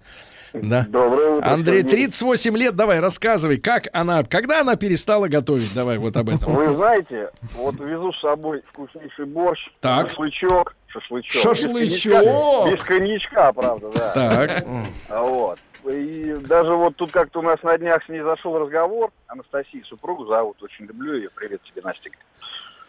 Да. 0.54 0.86
Доброе 0.88 1.38
утро. 1.38 1.48
Андрей, 1.50 1.80
Сергей. 1.80 2.06
38 2.06 2.56
лет, 2.56 2.76
давай, 2.76 3.00
рассказывай, 3.00 3.58
как 3.58 3.88
она, 3.92 4.22
когда 4.22 4.60
она 4.60 4.76
перестала 4.76 5.26
готовить, 5.26 5.74
давай 5.74 5.98
вот 5.98 6.16
об 6.16 6.28
этом. 6.28 6.54
Вы 6.54 6.74
знаете, 6.76 7.30
вот 7.56 7.74
везу 7.80 8.12
с 8.12 8.20
собой 8.20 8.62
вкуснейший 8.72 9.26
борщ, 9.26 9.60
Так. 9.80 10.10
шашлычок, 10.10 10.76
шашлычок. 11.00 11.42
Шашлычок! 11.42 12.12
Без 12.14 12.22
коньячка, 12.22 12.70
без 12.70 12.82
коньячка, 12.82 13.52
правда, 13.52 13.90
да. 13.90 14.12
Так, 14.12 14.64
А 15.08 15.22
Вот. 15.22 15.58
И 15.84 16.34
даже 16.40 16.72
вот 16.72 16.96
тут 16.96 17.10
как-то 17.10 17.40
у 17.40 17.42
нас 17.42 17.62
на 17.62 17.76
днях 17.76 18.02
с 18.04 18.08
ней 18.08 18.20
зашел 18.20 18.58
разговор. 18.58 19.10
Анастасия, 19.26 19.82
супругу 19.84 20.24
зовут, 20.26 20.62
очень 20.62 20.86
люблю 20.86 21.14
ее. 21.14 21.28
Привет 21.34 21.60
тебе, 21.64 21.82
Настя. 21.82 22.10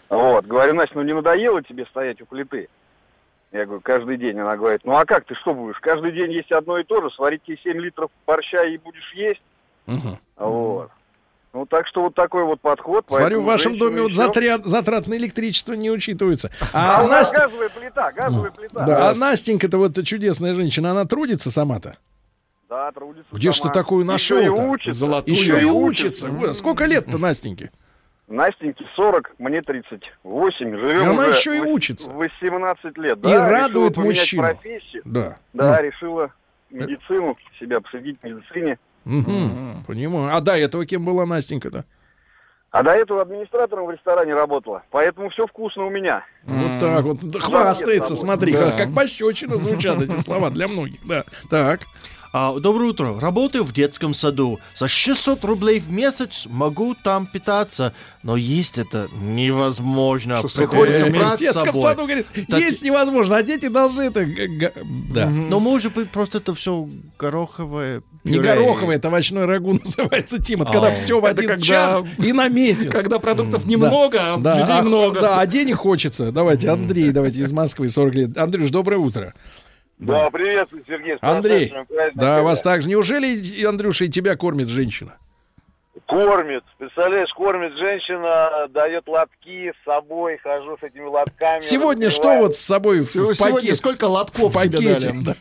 Вот. 0.10 0.46
Говорю, 0.46 0.76
Настя, 0.76 0.96
ну 0.96 1.04
не 1.04 1.14
надоело 1.14 1.62
тебе 1.62 1.86
стоять 1.88 2.22
у 2.22 2.26
плиты? 2.26 2.70
Я 3.52 3.66
говорю, 3.66 3.82
каждый 3.82 4.18
день. 4.18 4.40
Она 4.40 4.56
говорит, 4.56 4.82
ну 4.86 4.96
а 4.96 5.06
как 5.06 5.26
ты 5.26 5.36
что 5.36 5.54
будешь? 5.54 5.80
Каждый 5.80 6.14
день 6.14 6.32
есть 6.32 6.52
одно 6.52 6.78
и 6.78 6.84
то 6.84 7.02
же, 7.02 7.10
сварить 7.12 7.44
тебе 7.44 7.58
7 7.58 7.80
литров 7.80 8.12
борща 8.26 8.64
и 8.64 8.78
будешь 8.78 9.14
есть. 9.14 9.42
Мгм. 9.88 10.18
Вот. 10.38 10.92
Ну 11.56 11.66
так 11.66 11.88
что 11.88 12.02
вот 12.02 12.14
такой 12.16 12.44
вот 12.44 12.60
подход. 12.60 13.06
смотрю, 13.08 13.40
в 13.42 13.46
вашем 13.46 13.78
доме 13.78 14.02
вот 14.02 14.10
еще- 14.10 14.24
затрат, 14.24 14.66
затрат 14.66 15.08
на 15.08 15.14
электричество 15.16 15.72
не 15.72 15.90
учитываются. 15.90 16.52
А, 16.74 17.00
А, 17.00 17.04
у 17.06 17.08
нас 17.08 17.32
Настя, 17.32 17.48
газовая 17.48 17.70
плита, 17.70 18.12
газовая 18.12 18.52
плита. 18.52 18.86
да, 18.86 19.10
а 19.12 19.16
Настенька-то 19.16 19.78
вот 19.78 20.06
чудесная 20.06 20.54
женщина, 20.54 20.92
она 20.92 21.06
трудится 21.06 21.50
сама-то? 21.50 21.96
Да, 22.70 22.92
трудится 22.92 23.34
Где 23.34 23.54
сама. 23.54 23.70
ты 23.70 23.74
такую 23.74 24.04
Еще 24.04 24.36
и 24.42 24.44
нашел-то? 24.48 24.62
учится. 24.64 25.00
Золотую. 25.00 25.34
Еще 25.38 25.58
и 25.58 25.62
и 25.62 25.66
учится. 25.66 26.54
Сколько 26.54 26.84
лет-то 26.88 27.18
Настеньке? 27.18 27.72
Настеньке 28.28 28.84
40, 28.98 29.34
мне 29.38 29.62
38. 29.62 30.78
Живем 30.78 31.04
И 31.04 31.06
она 31.06 31.28
уже 31.30 31.38
еще 31.38 31.58
и 31.58 31.62
учится. 31.62 32.10
18 32.10 32.98
лет. 32.98 33.18
И 33.20 33.22
Да, 33.22 33.30
решила 33.30 33.48
радует 33.50 33.96
мужчину. 33.96 34.44
профессию. 34.44 35.04
Да. 35.06 35.38
Да, 35.54 35.82
решила 35.82 36.34
медицину, 36.70 37.38
себя 37.58 37.80
посвятить 37.80 38.22
медицине. 38.24 38.78
Мгм. 39.06 39.84
Понимаю. 39.88 40.36
А 40.36 40.42
до 40.42 40.58
этого 40.58 40.86
кем 40.86 41.06
была 41.06 41.26
Настенька-то? 41.26 41.86
А 42.72 42.84
до 42.84 42.92
этого 42.92 43.22
администратором 43.22 43.86
в 43.86 43.92
ресторане 43.92 44.34
работала. 44.34 44.84
Поэтому 44.92 45.30
все 45.30 45.48
вкусно 45.48 45.86
у 45.86 45.90
меня. 45.90 46.26
Вот 46.44 46.80
так 46.80 47.04
вот. 47.06 47.20
Хвастается, 47.42 48.18
смотри, 48.18 48.52
Да. 48.52 48.72
как, 48.72 48.78
как 48.78 48.94
пощечина 48.94 49.56
звучат 49.56 50.02
эти 50.02 50.20
слова 50.20 50.50
для 50.50 50.68
многих. 50.68 51.00
Да. 51.08 51.24
Так. 51.50 51.82
А, 52.38 52.54
доброе 52.60 52.90
утро. 52.90 53.18
Работаю 53.18 53.64
в 53.64 53.72
детском 53.72 54.14
саду. 54.14 54.60
За 54.76 54.90
600 54.90 55.42
рублей 55.46 55.80
в 55.80 55.90
месяц 55.90 56.48
могу 56.50 56.94
там 56.94 57.28
питаться. 57.28 57.94
Но 58.24 58.36
есть 58.36 58.78
это 58.78 59.08
невозможно. 59.22 60.42
600 60.42 60.58
Приходится 60.70 61.06
брать 61.12 61.30
В 61.30 61.36
с 61.36 61.40
детском 61.40 61.66
собой. 61.68 61.82
саду, 61.84 62.04
говорит, 62.04 62.28
Так- 62.50 62.60
есть 62.60 62.84
невозможно, 62.84 63.38
а 63.38 63.42
дети 63.42 63.70
должны 63.70 64.02
это... 64.02 64.28
Да. 65.14 65.30
Но 65.30 65.62
может 65.62 65.94
быть 65.94 66.10
просто 66.10 66.40
это 66.40 66.54
все 66.54 66.90
гороховое 67.18 68.04
Не 68.26 68.40
гороховое, 68.40 68.98
это 68.98 69.08
овощной 69.08 69.46
рагу 69.46 69.72
называется, 69.86 70.38
Тим. 70.44 70.64
Это 70.64 70.74
когда 70.74 70.90
А. 70.90 70.96
все 70.96 71.22
в 71.22 71.26
один 71.26 71.48
когда- 71.48 71.64
чар 71.66 72.04
и 72.18 72.34
на 72.34 72.50
месяц. 72.50 72.92
Когда 72.92 73.18
продуктов 73.20 73.66
немного, 73.66 74.34
а 74.34 74.38
Да, 74.38 74.60
людей 74.60 74.76
а, 74.80 74.82
много. 74.82 75.22
Да, 75.22 75.40
а 75.40 75.46
денег 75.46 75.78
хочется. 75.78 76.34
Давайте, 76.34 76.68
Андрей, 76.70 77.12
давайте 77.12 77.40
из 77.40 77.54
Москвы, 77.54 77.88
40 77.88 78.14
лет. 78.14 78.38
Андрюш, 78.38 78.72
доброе 78.72 78.98
утро. 78.98 79.34
Да, 79.98 80.30
приветствую, 80.30 80.84
Сергей. 80.88 81.16
Андрей, 81.22 81.74
да, 82.16 82.42
вас 82.42 82.62
так 82.62 82.82
же. 82.82 82.90
Неужели, 82.90 83.66
Андрюша, 83.66 84.06
и 84.06 84.10
тебя 84.10 84.36
кормит 84.36 84.68
женщина? 84.68 85.18
Кормит. 86.08 86.64
Представляешь, 86.78 87.32
кормит 87.34 87.74
женщина, 87.78 88.68
дает 88.70 89.08
лотки 89.08 89.72
с 89.72 89.86
собой, 89.86 90.38
хожу 90.44 90.78
с 90.78 90.84
этими 90.84 91.06
лотками. 91.06 91.62
Сегодня 91.62 92.10
что 92.10 92.38
вот 92.38 92.56
с 92.56 92.60
собой 92.60 93.00
в, 93.02 93.16
в 93.16 93.34
Сегодня 93.34 93.54
пакете? 93.56 93.76
сколько 93.76 94.08
В 94.08 94.12
лотков 94.12 94.54
тебе 94.62 94.80
пакете. 94.80 95.10
дали? 95.10 95.24
да. 95.24 95.36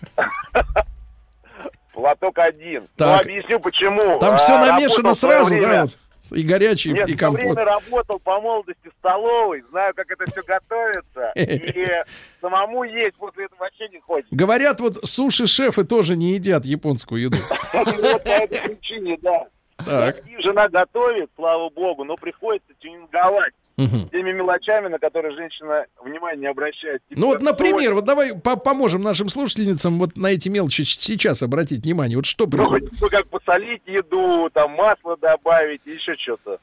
Лоток 1.94 2.38
один. 2.38 2.84
Так. 2.96 3.24
Ну, 3.26 3.32
объясню 3.32 3.60
почему. 3.60 4.18
Там 4.18 4.34
А, 4.34 4.36
все 4.36 4.58
намешано 4.58 5.10
в 5.10 5.14
свое 5.16 5.38
сразу, 5.38 5.54
время- 5.54 5.68
да? 5.70 5.82
вот? 5.82 5.98
И 6.32 6.42
горячий, 6.42 6.92
Нет, 6.92 7.08
и 7.08 7.16
компот. 7.16 7.40
время 7.40 7.64
работал 7.64 8.18
по 8.18 8.40
молодости 8.40 8.88
в 8.88 8.92
столовой, 8.98 9.62
знаю, 9.70 9.92
как 9.94 10.10
это 10.10 10.30
все 10.30 10.42
готовится. 10.42 11.32
И 11.36 11.86
самому 12.40 12.84
есть 12.84 13.14
после 13.16 13.44
этого 13.44 13.60
вообще 13.60 13.88
не 13.88 14.00
хочется. 14.00 14.34
Говорят, 14.34 14.80
вот 14.80 14.98
суши-шефы 15.04 15.84
тоже 15.84 16.16
не 16.16 16.32
едят 16.34 16.64
японскую 16.64 17.22
еду. 17.22 17.36
Вот 17.74 18.22
по 18.22 18.28
этой 18.28 18.60
причине, 18.60 19.18
да. 19.20 19.46
Так. 19.76 20.22
Жена 20.38 20.68
готовит, 20.68 21.30
слава 21.36 21.68
богу, 21.68 22.04
но 22.04 22.16
приходится 22.16 22.72
тюнинговать 22.78 23.52
Мгм. 23.76 24.08
теми 24.10 24.30
мелочами, 24.32 24.88
на 24.88 24.98
которые 24.98 25.34
женщина 25.34 25.86
внимания 26.02 26.40
не 26.40 26.46
обращает. 26.46 27.02
Типа 27.08 27.20
Ну 27.20 27.26
вот, 27.28 27.42
например, 27.42 27.94
вот 27.94 28.04
давай 28.04 28.34
по- 28.38 28.56
поможем 28.56 29.02
нашим 29.02 29.28
слушательницам 29.28 29.98
вот 29.98 30.16
на 30.16 30.28
эти 30.28 30.48
мелочи 30.48 30.82
сейчас 30.84 31.42
обратить 31.42 31.82
внимание. 31.84 32.16
Вот 32.16 32.26
что 32.26 32.44
Ну, 32.44 32.50
приходит? 32.50 32.98
бы 33.00 33.08
как 33.10 33.26
посолить 33.28 33.82
еду, 33.86 34.48
там 34.52 34.70
масло 34.72 35.16
добавить, 35.16 35.80
еще 35.86 36.14
что-то. 36.16 36.58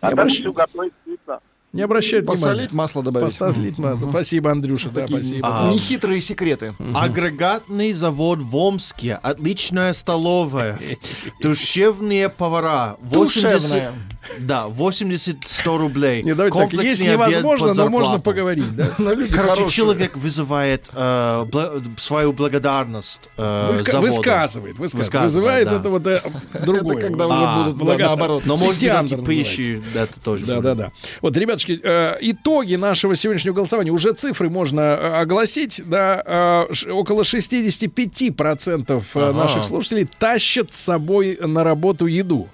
А 0.00 0.08
Не 0.08 0.12
обращ- 0.14 0.40
все 0.40 0.52
готовить 0.52 0.92
вкусно. 1.02 1.40
Не 1.74 1.82
обращает 1.82 2.24
Посолить, 2.24 2.54
внимания. 2.54 2.68
масло 2.72 3.02
добавить. 3.02 3.36
Посолить 3.36 3.78
масло. 3.78 4.08
Спасибо, 4.08 4.52
Андрюша, 4.52 4.90
да, 4.90 5.02
Такие 5.02 5.22
спасибо. 5.22 5.48
А. 5.50 5.72
Нехитрые 5.72 6.20
секреты. 6.20 6.72
Агрегатный 6.94 7.92
завод 7.92 8.38
в 8.38 8.54
Омске. 8.56 9.18
Отличная 9.20 9.92
столовая. 9.92 10.78
Душевные 11.42 12.28
повара. 12.28 12.96
80 13.00 13.52
Душевная. 13.60 13.92
Да, 14.38 14.66
80-100 14.68 15.78
рублей. 15.78 16.22
Не, 16.22 16.34
давайте 16.34 16.58
так, 16.58 16.72
есть 16.72 17.02
невозможно, 17.02 17.74
но 17.74 17.88
можно 17.88 18.18
поговорить, 18.20 18.74
да? 18.74 18.86
Короче, 18.96 19.32
хорошие. 19.32 19.68
человек 19.68 20.16
вызывает 20.16 20.88
э, 20.94 21.44
бла- 21.44 21.82
свою 21.98 22.32
благодарность 22.32 23.20
э, 23.36 23.78
Выка- 23.80 23.92
заводу. 23.92 24.12
Высказывает, 24.14 24.78
высказывает. 24.78 24.78
Высказывает, 24.78 25.24
Вызывает 25.30 25.68
да. 25.68 25.76
это 25.76 25.90
вот 25.90 26.06
э, 26.06 26.22
другое. 26.64 26.96
Это 26.98 27.06
когда 27.08 27.26
уже 27.26 27.36
А, 27.38 27.64
будут 27.70 27.98
наоборот. 27.98 28.46
Но 28.46 28.56
может 28.56 28.80
быть, 28.80 29.26
пищи, 29.26 29.82
это 29.94 30.20
тоже. 30.20 30.46
Да, 30.46 30.60
да, 30.60 30.74
да. 30.74 30.92
Вот, 31.20 31.34
ребятушки, 31.68 31.80
э, 31.82 32.16
итоги 32.20 32.74
нашего 32.76 33.16
сегодняшнего 33.16 33.54
голосования. 33.54 33.90
Уже 33.90 34.12
цифры 34.12 34.48
можно 34.50 34.80
э, 34.80 35.14
огласить. 35.20 35.82
Да, 35.86 36.66
э, 36.70 36.90
около 36.90 37.22
65% 37.22 39.02
э, 39.14 39.18
Ага. 39.18 39.32
наших 39.32 39.64
слушателей 39.64 40.08
тащат 40.18 40.72
с 40.74 40.78
собой 40.80 41.38
на 41.40 41.64
работу 41.64 42.06
еду. 42.06 42.48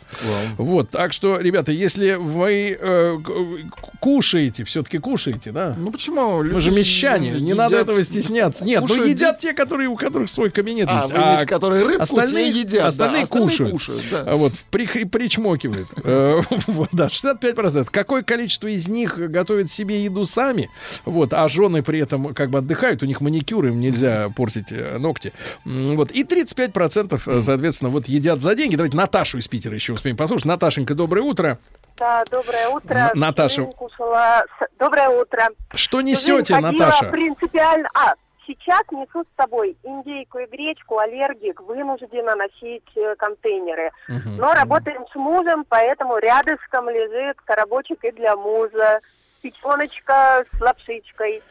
Вот, 0.56 0.90
так 0.90 1.12
что, 1.12 1.38
ребята, 1.38 1.72
если 1.72 2.14
вы 2.14 2.76
э, 2.80 3.18
кушаете, 4.00 4.64
все-таки 4.64 4.98
кушаете, 4.98 5.52
да? 5.52 5.74
Ну 5.78 5.90
почему? 5.92 6.38
Мы 6.38 6.44
Люди 6.48 6.60
же 6.60 6.70
мещане, 6.70 7.30
не 7.32 7.50
едят- 7.52 7.56
надо 7.56 7.76
этого 7.76 8.02
стесняться. 8.02 8.64
Нет, 8.64 8.80
ну 8.82 8.86
кушают 8.88 9.08
едят 9.08 9.38
те, 9.38 9.52
которые, 9.52 9.88
у 9.88 9.96
которых 9.96 10.30
свой 10.30 10.50
кабинет 10.50 10.88
А, 10.90 11.02
есть. 11.02 11.12
вы 11.12 11.18
имеете, 11.18 11.46
которые 11.46 11.84
рыбку, 11.84 12.02
остальные, 12.02 12.50
едят, 12.50 12.82
да, 12.82 12.86
остальные 12.88 13.22
остальные 13.22 13.48
кушают. 13.50 13.72
кушают, 13.72 14.04
да. 14.10 14.24
А 14.26 14.36
Вот, 14.36 14.52
при, 14.70 14.86
причмокивают. 15.04 15.88
Э, 16.04 16.40
Да, 16.92 17.06
65%. 17.06 17.88
Какое 17.90 18.22
количество 18.22 18.66
из 18.68 18.88
них 18.88 18.99
готовят 19.06 19.70
себе 19.70 20.04
еду 20.04 20.24
сами? 20.24 20.70
Вот, 21.04 21.32
а 21.32 21.48
жены 21.48 21.82
при 21.82 22.00
этом 22.00 22.34
как 22.34 22.50
бы 22.50 22.58
отдыхают, 22.58 23.02
у 23.02 23.06
них 23.06 23.20
маникюр, 23.20 23.66
им 23.66 23.80
нельзя 23.80 24.30
портить 24.30 24.72
э, 24.72 24.98
ногти. 24.98 25.32
Вот, 25.64 26.10
и 26.10 26.24
35%, 26.24 27.20
э, 27.26 27.42
соответственно, 27.42 27.90
вот 27.90 28.06
едят 28.06 28.40
за 28.40 28.54
деньги. 28.54 28.76
Давайте 28.76 28.96
Наташу 28.96 29.38
из 29.38 29.48
Питера 29.48 29.74
еще 29.74 29.92
успеем 29.92 30.16
послушать. 30.16 30.46
Наташенька, 30.46 30.94
доброе 30.94 31.22
утро. 31.22 31.58
Да, 31.98 32.24
доброе 32.30 32.68
утро. 32.68 32.94
Н- 32.94 33.18
Наташа. 33.18 33.64
Кушала 33.64 34.42
Доброе 34.78 35.10
утро. 35.10 35.48
Что 35.74 36.00
несете, 36.00 36.58
Наташа? 36.58 37.10
принципиально... 37.10 37.88
А, 37.94 38.14
сейчас 38.54 38.82
несу 38.90 39.24
с 39.24 39.36
собой 39.40 39.76
индейку 39.82 40.38
и 40.38 40.46
гречку, 40.46 40.98
аллергик, 40.98 41.60
вынуждена 41.60 42.34
носить 42.36 42.84
э, 42.96 43.14
контейнеры. 43.16 43.90
Но 44.08 44.52
работаем 44.54 45.04
с 45.12 45.14
мужем, 45.14 45.64
поэтому 45.68 46.18
рядышком 46.18 46.88
лежит 46.88 47.36
коробочек 47.44 48.04
и 48.04 48.12
для 48.12 48.34
мужа. 48.36 49.00
Печеночка 49.42 50.44
с 50.56 50.60
лапшичкой. 50.60 51.42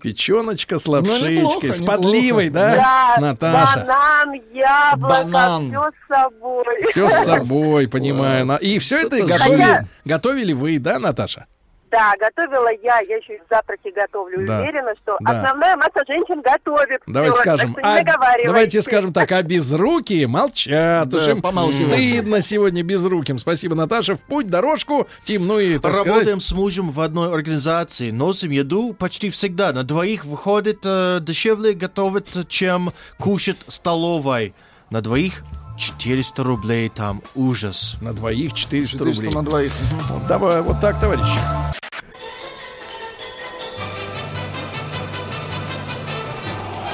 Печеночка 0.00 0.78
с 0.78 0.86
Ну, 0.86 0.92
лапшичкой, 0.92 1.36
неплохо, 1.36 1.72
с 1.72 1.80
неплохо. 1.80 1.96
подливой, 2.02 2.50
да, 2.50 2.74
Да, 2.76 3.16
Наташа? 3.20 3.80
банан, 3.86 4.32
яблоко, 4.52 5.14
Банан. 5.14 5.68
все 5.70 5.90
с 5.90 6.08
собой. 6.08 6.82
Все 6.90 7.08
с 7.08 7.24
собой, 7.24 7.88
понимаю. 7.88 8.46
И 8.60 8.78
все 8.80 8.98
это 9.06 9.16
Это 9.16 9.26
готовили, 9.26 9.86
готовили 10.04 10.52
вы, 10.52 10.78
да, 10.80 10.98
Наташа? 10.98 11.46
Да, 11.92 12.14
готовила 12.18 12.70
я, 12.82 13.00
я 13.00 13.16
еще 13.18 13.34
и 13.34 13.40
завтраки 13.50 13.92
готовлю. 13.94 14.46
Да. 14.46 14.60
Уверена, 14.60 14.94
что 15.02 15.18
Да. 15.20 15.36
основная 15.38 15.76
масса 15.76 16.02
женщин 16.08 16.40
готовит. 16.40 17.02
Давайте 17.06 17.34
Всё, 17.34 17.42
скажем, 17.42 17.74
так 17.74 17.84
а, 17.84 18.44
давайте 18.46 18.80
скажем 18.80 19.12
так, 19.12 19.30
а 19.30 19.42
безрукие 19.42 20.26
молчат. 20.26 21.08
Да, 21.10 21.18
Уж 21.18 21.28
им 21.28 21.42
помалкивают. 21.42 21.92
стыдно 21.92 22.40
сегодня 22.40 22.82
безруким. 22.82 23.38
Спасибо, 23.38 23.74
Наташа. 23.74 24.14
В 24.14 24.22
путь, 24.22 24.46
дорожку, 24.46 25.06
Тим, 25.22 25.46
ну 25.46 25.58
и, 25.58 25.78
так 25.78 25.92
сказать, 25.92 26.12
Работаем 26.12 26.40
с 26.40 26.52
мужем 26.52 26.90
в 26.90 27.00
одной 27.00 27.30
организации, 27.32 28.10
носим 28.10 28.50
еду 28.50 28.94
почти 28.94 29.28
всегда. 29.28 29.72
На 29.74 29.82
двоих 29.84 30.24
выходит 30.24 30.80
э, 30.84 31.18
дешевле 31.20 31.74
готовить, 31.74 32.48
чем 32.48 32.92
кушать 33.18 33.58
столовой. 33.68 34.54
На 34.90 35.02
двоих 35.02 35.42
400 35.76 36.42
рублей 36.44 36.88
там. 36.88 37.22
Ужас. 37.34 37.96
на 38.00 38.12
двоих 38.12 38.52
400, 38.52 38.98
400 38.98 39.22
рублей. 39.22 39.34
на 39.34 39.42
двоих. 39.42 39.72
Вот, 40.08 40.26
давай, 40.26 40.62
вот 40.62 40.80
так, 40.80 41.00
товарищи. 41.00 41.38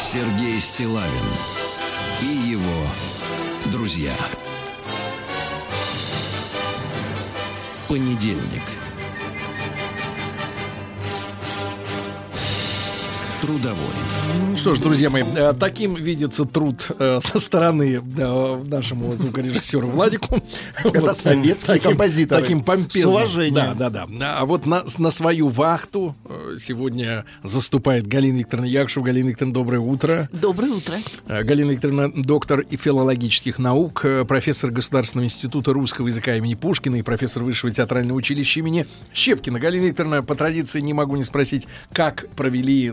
Сергей 0.01 0.59
Стилавин 0.59 1.09
и 2.23 2.49
его 2.51 2.87
друзья. 3.67 4.15
Понедельник. 7.89 8.63
Трудовой. 13.41 13.77
Что 14.57 14.75
ж, 14.75 14.81
друзья 14.81 15.09
мои, 15.11 15.23
э, 15.23 15.53
таким 15.59 15.95
видится 15.95 16.45
труд 16.45 16.89
э, 16.99 17.21
со 17.23 17.39
стороны 17.39 18.03
э, 18.19 18.63
нашему 18.65 19.13
звукорежиссеру 19.13 19.87
Владику. 19.87 20.43
Это 20.83 21.01
Вот, 21.01 21.17
советские 21.17 21.77
таким- 21.77 21.91
композиторы. 21.91 22.43
Таким 22.43 22.63
помпезным. 22.65 23.03
С 23.03 23.07
уважением. 23.15 23.55
Да, 23.55 23.75
да, 23.91 24.07
да. 24.09 24.39
А 24.41 24.45
вот 24.45 24.67
на, 24.67 24.83
на 24.99 25.13
свою 25.13 25.49
вахту 25.49 26.17
сегодня 26.59 27.25
заступает 27.45 28.09
Галина 28.09 28.39
Викторовна 28.39 28.67
Якшева. 28.67 29.05
Галина 29.05 29.29
Викторовна, 29.29 29.55
доброе 29.55 29.79
утро. 29.79 30.29
Доброе 30.33 30.73
утро. 30.73 30.97
Галина 31.29 31.71
Викторовна, 31.71 32.11
доктор 32.13 32.61
и 32.61 32.77
филологических 32.77 33.61
наук, 33.61 34.05
профессор 34.27 34.73
Государственного 34.73 35.27
института 35.27 35.73
русского 35.73 36.09
языка 36.09 36.35
имени 36.35 36.55
Пушкина 36.55 36.97
и 36.97 37.03
профессор 37.03 37.45
Высшего 37.45 37.73
театрального 37.73 38.17
училища 38.19 38.59
имени 38.59 38.87
Щепкина. 39.15 39.61
Галина 39.61 39.87
Викторовна, 39.87 40.25
по 40.25 40.35
традиции 40.35 40.81
не 40.81 40.93
могу 40.93 41.15
не 41.15 41.23
спросить, 41.25 41.69
как 41.93 42.29
провели 42.35 42.93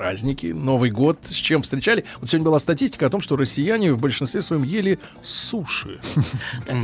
праздники, 0.00 0.48
Новый 0.48 0.90
год, 0.90 1.18
с 1.24 1.32
чем 1.36 1.62
встречали. 1.62 2.04
Вот 2.20 2.28
сегодня 2.28 2.44
была 2.44 2.58
статистика 2.58 3.06
о 3.06 3.08
том, 3.08 3.22
что 3.22 3.34
россияне 3.34 3.94
в 3.94 3.98
большинстве 3.98 4.42
своем 4.42 4.62
ели 4.62 4.98
суши. 5.22 5.98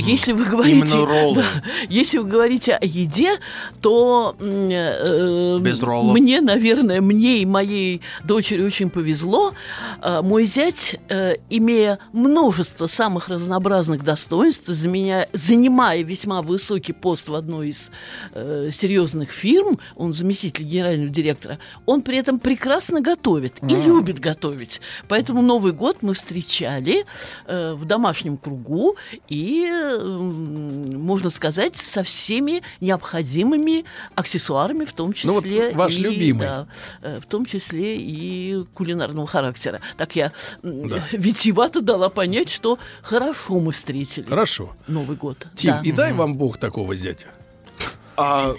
Если 0.00 0.32
вы 0.32 0.46
говорите, 0.46 0.96
да, 1.34 1.44
если 1.90 2.16
вы 2.16 2.24
говорите 2.26 2.72
о 2.74 2.86
еде, 2.86 3.38
то 3.82 4.34
э, 4.40 5.58
Без 5.60 5.82
роллов. 5.82 6.14
мне, 6.14 6.40
наверное, 6.40 7.02
мне 7.02 7.42
и 7.42 7.44
моей 7.44 8.00
дочери 8.24 8.62
очень 8.62 8.88
повезло. 8.88 9.52
Э, 10.02 10.22
Мой 10.22 10.46
зять, 10.46 10.96
э, 11.10 11.34
имея 11.50 11.98
множество 12.14 12.86
самых 12.86 13.28
разнообразных 13.28 14.02
достоинств, 14.04 14.70
заменя- 14.70 15.28
занимая 15.34 16.02
весьма 16.02 16.40
высокий 16.40 16.94
пост 16.94 17.28
в 17.28 17.34
одной 17.34 17.68
из 17.68 17.90
э, 18.32 18.70
серьезных 18.72 19.32
фирм, 19.32 19.78
он 19.96 20.14
заместитель 20.14 20.64
генерального 20.64 21.10
директора, 21.10 21.58
он 21.84 22.00
при 22.00 22.16
этом 22.16 22.38
прекрасно 22.38 23.01
готовит 23.02 23.54
и 23.62 23.74
любит 23.74 24.18
готовить. 24.20 24.80
Поэтому 25.08 25.42
Новый 25.42 25.72
год 25.72 25.98
мы 26.02 26.14
встречали 26.14 27.04
э, 27.46 27.74
в 27.74 27.84
домашнем 27.84 28.36
кругу 28.36 28.96
и, 29.28 29.68
э, 29.70 29.98
можно 30.06 31.30
сказать, 31.30 31.76
со 31.76 32.02
всеми 32.02 32.62
необходимыми 32.80 33.84
аксессуарами, 34.14 34.84
в 34.84 34.92
том 34.92 35.12
Ну 35.24 35.32
вот 35.34 35.44
числе 35.44 35.72
ваш 35.72 35.94
и, 35.94 35.98
любимый. 35.98 36.46
да, 36.46 36.66
э, 37.02 37.20
в 37.20 37.26
том 37.26 37.44
числе 37.44 37.96
и 37.98 38.64
кулинарного 38.74 39.26
характера. 39.26 39.80
Так 39.96 40.16
я 40.16 40.32
Да. 40.62 41.04
витиевато 41.12 41.80
дала 41.80 42.08
понять, 42.08 42.48
что 42.50 42.78
хорошо 43.02 43.58
мы 43.60 43.72
встретили 43.72 44.26
Хорошо. 44.28 44.72
Новый 44.86 45.16
год. 45.16 45.46
Тим, 45.56 45.72
Да. 45.72 45.80
и 45.84 45.92
дай 45.92 46.12
вам 46.12 46.36
Бог 46.36 46.58
такого 46.58 46.94
зятя. 46.96 47.26
А, 48.16 48.52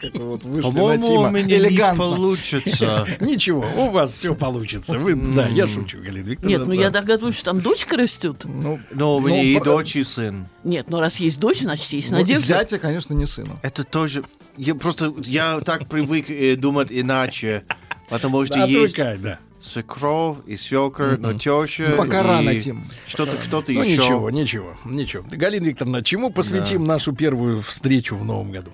Как 0.00 0.14
вы 0.14 0.24
вот 0.30 0.42
вышли 0.44 0.68
на 0.68 0.74
по-моему, 0.74 1.04
у 1.04 1.08
Тима. 1.08 1.30
меня 1.30 1.44
не 1.46 1.54
Элегантно. 1.68 2.04
получится. 2.04 3.06
Ничего, 3.20 3.64
у 3.76 3.90
вас 3.90 4.12
все 4.12 4.34
получится. 4.34 4.98
Вы, 4.98 5.14
да, 5.16 5.48
я 5.48 5.66
шучу, 5.66 5.98
Галина 5.98 6.24
Викторовна. 6.26 6.56
Нет, 6.58 6.66
ну 6.68 6.74
да. 6.74 6.80
я 6.82 6.90
догадываюсь, 6.90 7.34
что 7.36 7.46
там 7.46 7.60
дочка 7.60 7.96
растет. 7.96 8.42
Ну, 8.44 8.78
Но 8.92 9.16
у 9.16 9.20
меня 9.20 9.36
Ну, 9.36 9.42
и 9.42 9.60
дочь, 9.60 9.96
и 9.96 10.02
сын. 10.02 10.46
Нет, 10.62 10.88
ну 10.90 11.00
раз 11.00 11.16
есть 11.16 11.40
дочь, 11.40 11.60
значит 11.60 11.92
есть 11.92 12.10
ну, 12.10 12.18
надежда. 12.18 12.46
зятя, 12.46 12.78
конечно, 12.78 13.12
не 13.14 13.26
сыну. 13.26 13.58
Это 13.62 13.84
тоже... 13.84 14.22
Я 14.56 14.74
просто... 14.74 15.12
Я 15.24 15.60
так 15.60 15.88
привык 15.88 16.30
э, 16.30 16.56
думать 16.56 16.88
иначе. 16.90 17.64
Потому 18.08 18.44
что 18.46 18.54
Да, 18.54 18.64
есть 18.66 18.96
да. 18.96 19.38
Свекровь 19.64 20.38
и 20.46 20.56
свекр, 20.56 21.16
но 21.18 21.32
теща... 21.32 21.88
Ну, 21.90 21.96
пока 21.96 22.20
и 22.20 22.22
рано, 22.22 22.60
Тим. 22.60 22.84
Что-то 23.06 23.36
кто-то 23.36 23.72
Ну 23.72 23.82
еще. 23.82 23.96
ничего, 24.02 24.30
ничего, 24.30 24.76
ничего. 24.84 25.24
Галина 25.30 25.64
Викторовна, 25.66 26.02
чему 26.02 26.30
посвятим 26.30 26.86
нашу 26.86 27.12
первую 27.12 27.62
встречу 27.62 28.16
в 28.16 28.24
новом 28.24 28.52
году? 28.52 28.72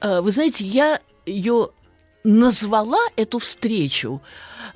Э, 0.00 0.20
Вы 0.20 0.30
знаете, 0.32 0.66
я 0.66 1.00
ее 1.26 1.70
назвала, 2.24 2.98
эту 3.16 3.38
встречу, 3.38 4.20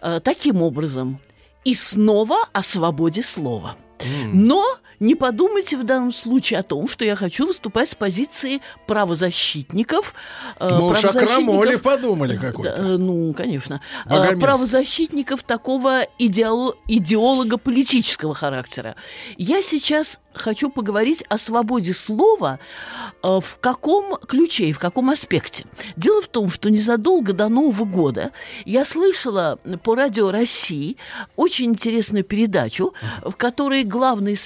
э, 0.00 0.20
таким 0.22 0.62
образом. 0.62 1.18
И 1.64 1.74
снова 1.74 2.36
о 2.52 2.62
свободе 2.62 3.22
слова. 3.22 3.76
Но 4.32 4.62
не 5.04 5.14
подумайте 5.14 5.76
в 5.76 5.84
данном 5.84 6.12
случае 6.12 6.60
о 6.60 6.62
том, 6.62 6.88
что 6.88 7.04
я 7.04 7.16
хочу 7.16 7.46
выступать 7.46 7.90
с 7.90 7.94
позиции 7.94 8.60
правозащитников. 8.86 10.14
э, 10.58 10.68
Мы 10.68 10.88
уж 10.90 10.98
о 10.98 11.08
правозащитников- 11.08 11.26
крамоле 11.28 11.78
подумали 11.78 12.36
какой-то. 12.36 12.76
Да, 12.76 12.82
э, 12.82 12.96
ну, 12.96 13.32
конечно. 13.34 13.80
Э, 14.06 14.10
Богомерзко. 14.10 14.40
Правозащитников 14.40 15.42
такого 15.42 16.02
идеоло- 16.18 16.74
идеолога 16.88 17.58
политического 17.58 18.34
характера. 18.34 18.96
Я 19.36 19.62
сейчас 19.62 20.20
хочу 20.32 20.68
поговорить 20.70 21.22
о 21.28 21.38
свободе 21.38 21.94
слова 21.94 22.58
в 23.22 23.44
каком 23.60 24.16
ключе 24.16 24.64
и 24.66 24.72
в 24.72 24.78
каком 24.78 25.10
аспекте. 25.10 25.64
Дело 25.96 26.20
в 26.22 26.28
том, 26.28 26.50
что 26.50 26.70
незадолго 26.70 27.32
до 27.32 27.48
Нового 27.48 27.84
года 27.84 28.32
я 28.64 28.84
слышала 28.84 29.58
по 29.84 29.94
радио 29.94 30.30
России 30.32 30.96
очень 31.36 31.66
интересную 31.66 32.24
передачу, 32.24 32.94
в 33.22 33.32
которой 33.32 33.84
главной 33.84 34.36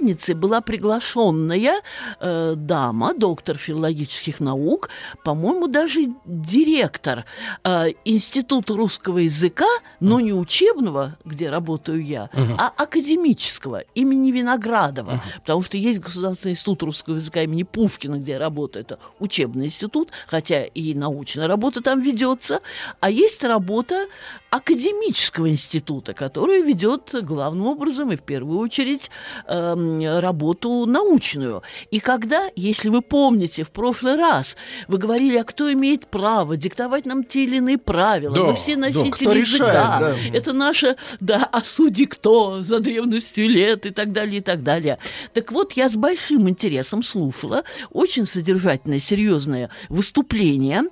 собеседницей 0.00 0.34
была 0.34 0.60
приглашенная 0.60 1.80
э, 2.20 2.54
дама, 2.56 3.14
доктор 3.14 3.56
филологических 3.56 4.40
наук, 4.40 4.88
по-моему, 5.24 5.68
даже 5.68 6.06
директор 6.24 7.24
э, 7.64 7.88
Института 8.04 8.74
русского 8.76 9.18
языка, 9.18 9.66
но 10.00 10.20
не 10.20 10.32
учебного, 10.32 11.16
где 11.24 11.50
работаю 11.50 12.02
я, 12.04 12.30
Мгм. 12.32 12.56
а 12.58 12.72
академического 12.76 13.84
имени 13.94 14.30
Виноградова, 14.32 15.20
потому 15.40 15.62
что 15.62 15.76
есть 15.76 16.00
Государственный 16.00 16.52
институт 16.52 16.82
русского 16.82 17.14
языка 17.16 17.42
имени 17.42 17.62
Пушкина, 17.64 18.16
где 18.16 18.32
я 18.32 18.38
работаю, 18.38 18.84
это 18.84 18.98
учебный 19.18 19.66
институт, 19.66 20.10
хотя 20.26 20.64
и 20.64 20.94
научная 20.94 21.46
работа 21.48 21.82
там 21.82 22.00
ведется, 22.00 22.60
а 23.00 23.10
есть 23.10 23.44
работа 23.44 24.06
академического 24.50 25.48
института, 25.48 26.14
который 26.14 26.62
ведет 26.62 27.14
главным 27.22 27.66
образом 27.66 28.12
и 28.12 28.16
в 28.16 28.22
первую 28.22 28.58
очередь 28.58 29.10
эм, 29.46 29.89
работу 30.20 30.86
научную. 30.86 31.62
И 31.90 32.00
когда, 32.00 32.48
если 32.56 32.88
вы 32.88 33.02
помните, 33.02 33.64
в 33.64 33.70
прошлый 33.70 34.16
раз 34.16 34.56
вы 34.88 34.98
говорили, 34.98 35.36
а 35.36 35.44
кто 35.44 35.72
имеет 35.72 36.06
право 36.06 36.56
диктовать 36.56 37.06
нам 37.06 37.24
те 37.24 37.44
или 37.44 37.56
иные 37.56 37.78
правила, 37.78 38.34
Да, 38.34 38.44
мы 38.44 38.54
все 38.54 38.74
да, 38.74 38.80
носители 38.82 39.38
решает, 39.40 39.46
языка, 39.46 39.98
да. 40.00 40.14
это 40.32 40.52
наше, 40.52 40.96
да, 41.20 41.48
а 41.52 41.62
судьи 41.62 42.06
кто 42.06 42.62
за 42.62 42.80
древностью 42.80 43.48
лет 43.48 43.86
и 43.86 43.90
так 43.90 44.12
далее, 44.12 44.38
и 44.38 44.40
так 44.42 44.62
далее. 44.62 44.98
Так 45.32 45.52
вот, 45.52 45.72
я 45.72 45.88
с 45.88 45.96
большим 45.96 46.48
интересом 46.48 47.02
слушала 47.02 47.64
очень 47.90 48.26
содержательное, 48.26 49.00
серьезное 49.00 49.70
выступление 49.88 50.82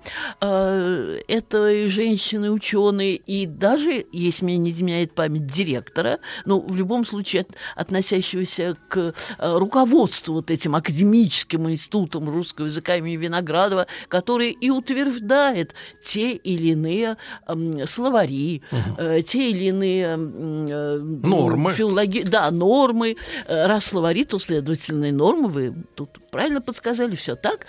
э, 0.40 1.20
этой 1.28 1.88
женщины, 1.88 2.50
ученой, 2.50 3.14
и 3.26 3.46
даже, 3.46 4.06
если 4.12 4.44
меня 4.46 4.58
не 4.58 4.70
изменяет 4.70 5.12
память, 5.14 5.46
директора, 5.46 6.18
ну, 6.44 6.60
в 6.60 6.76
любом 6.76 7.04
случае, 7.04 7.42
от- 7.42 7.56
относящегося 7.76 8.76
к 8.88 9.12
э, 9.38 9.58
руководству 9.58 10.34
вот 10.34 10.50
этим 10.50 10.74
академическим 10.76 11.68
институтом 11.70 12.28
русского 12.30 12.66
языка 12.66 12.96
имени 12.96 13.16
Виноградова, 13.16 13.86
который 14.08 14.50
и 14.50 14.70
утверждает 14.70 15.74
те 16.02 16.32
или 16.32 16.68
иные 16.70 17.16
эм, 17.46 17.86
словари, 17.86 18.62
э, 18.96 19.20
те 19.26 19.50
или 19.50 19.66
иные 19.66 20.04
м, 20.14 20.66
э, 20.68 20.98
Нормы. 20.98 21.72
филологи- 21.72 22.24
да, 22.28 22.50
нормы. 22.50 23.16
Раз 23.46 23.86
словари, 23.86 24.24
то 24.24 24.38
следовательные 24.38 25.12
нормы. 25.12 25.48
Вы 25.48 25.74
тут 25.94 26.10
правильно 26.30 26.60
подсказали, 26.60 27.16
все 27.16 27.34
так. 27.36 27.66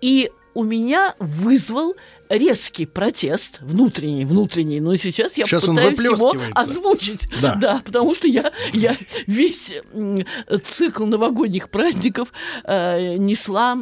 И 0.00 0.30
у 0.54 0.64
меня 0.64 1.14
вызвал 1.18 1.94
резкий 2.28 2.86
протест, 2.86 3.58
внутренний, 3.60 4.24
внутренний, 4.24 4.80
но 4.80 4.96
сейчас 4.96 5.36
я 5.36 5.44
Сейчас 5.44 5.64
пытаюсь 5.64 5.98
его 5.98 6.34
озвучить. 6.54 7.28
Да. 7.40 7.82
потому 7.84 8.14
что 8.14 8.26
я, 8.28 8.52
я 8.72 8.96
весь 9.26 9.74
цикл 10.64 11.06
новогодних 11.06 11.68
праздников 11.70 12.32
э, 12.64 13.16
несла 13.16 13.78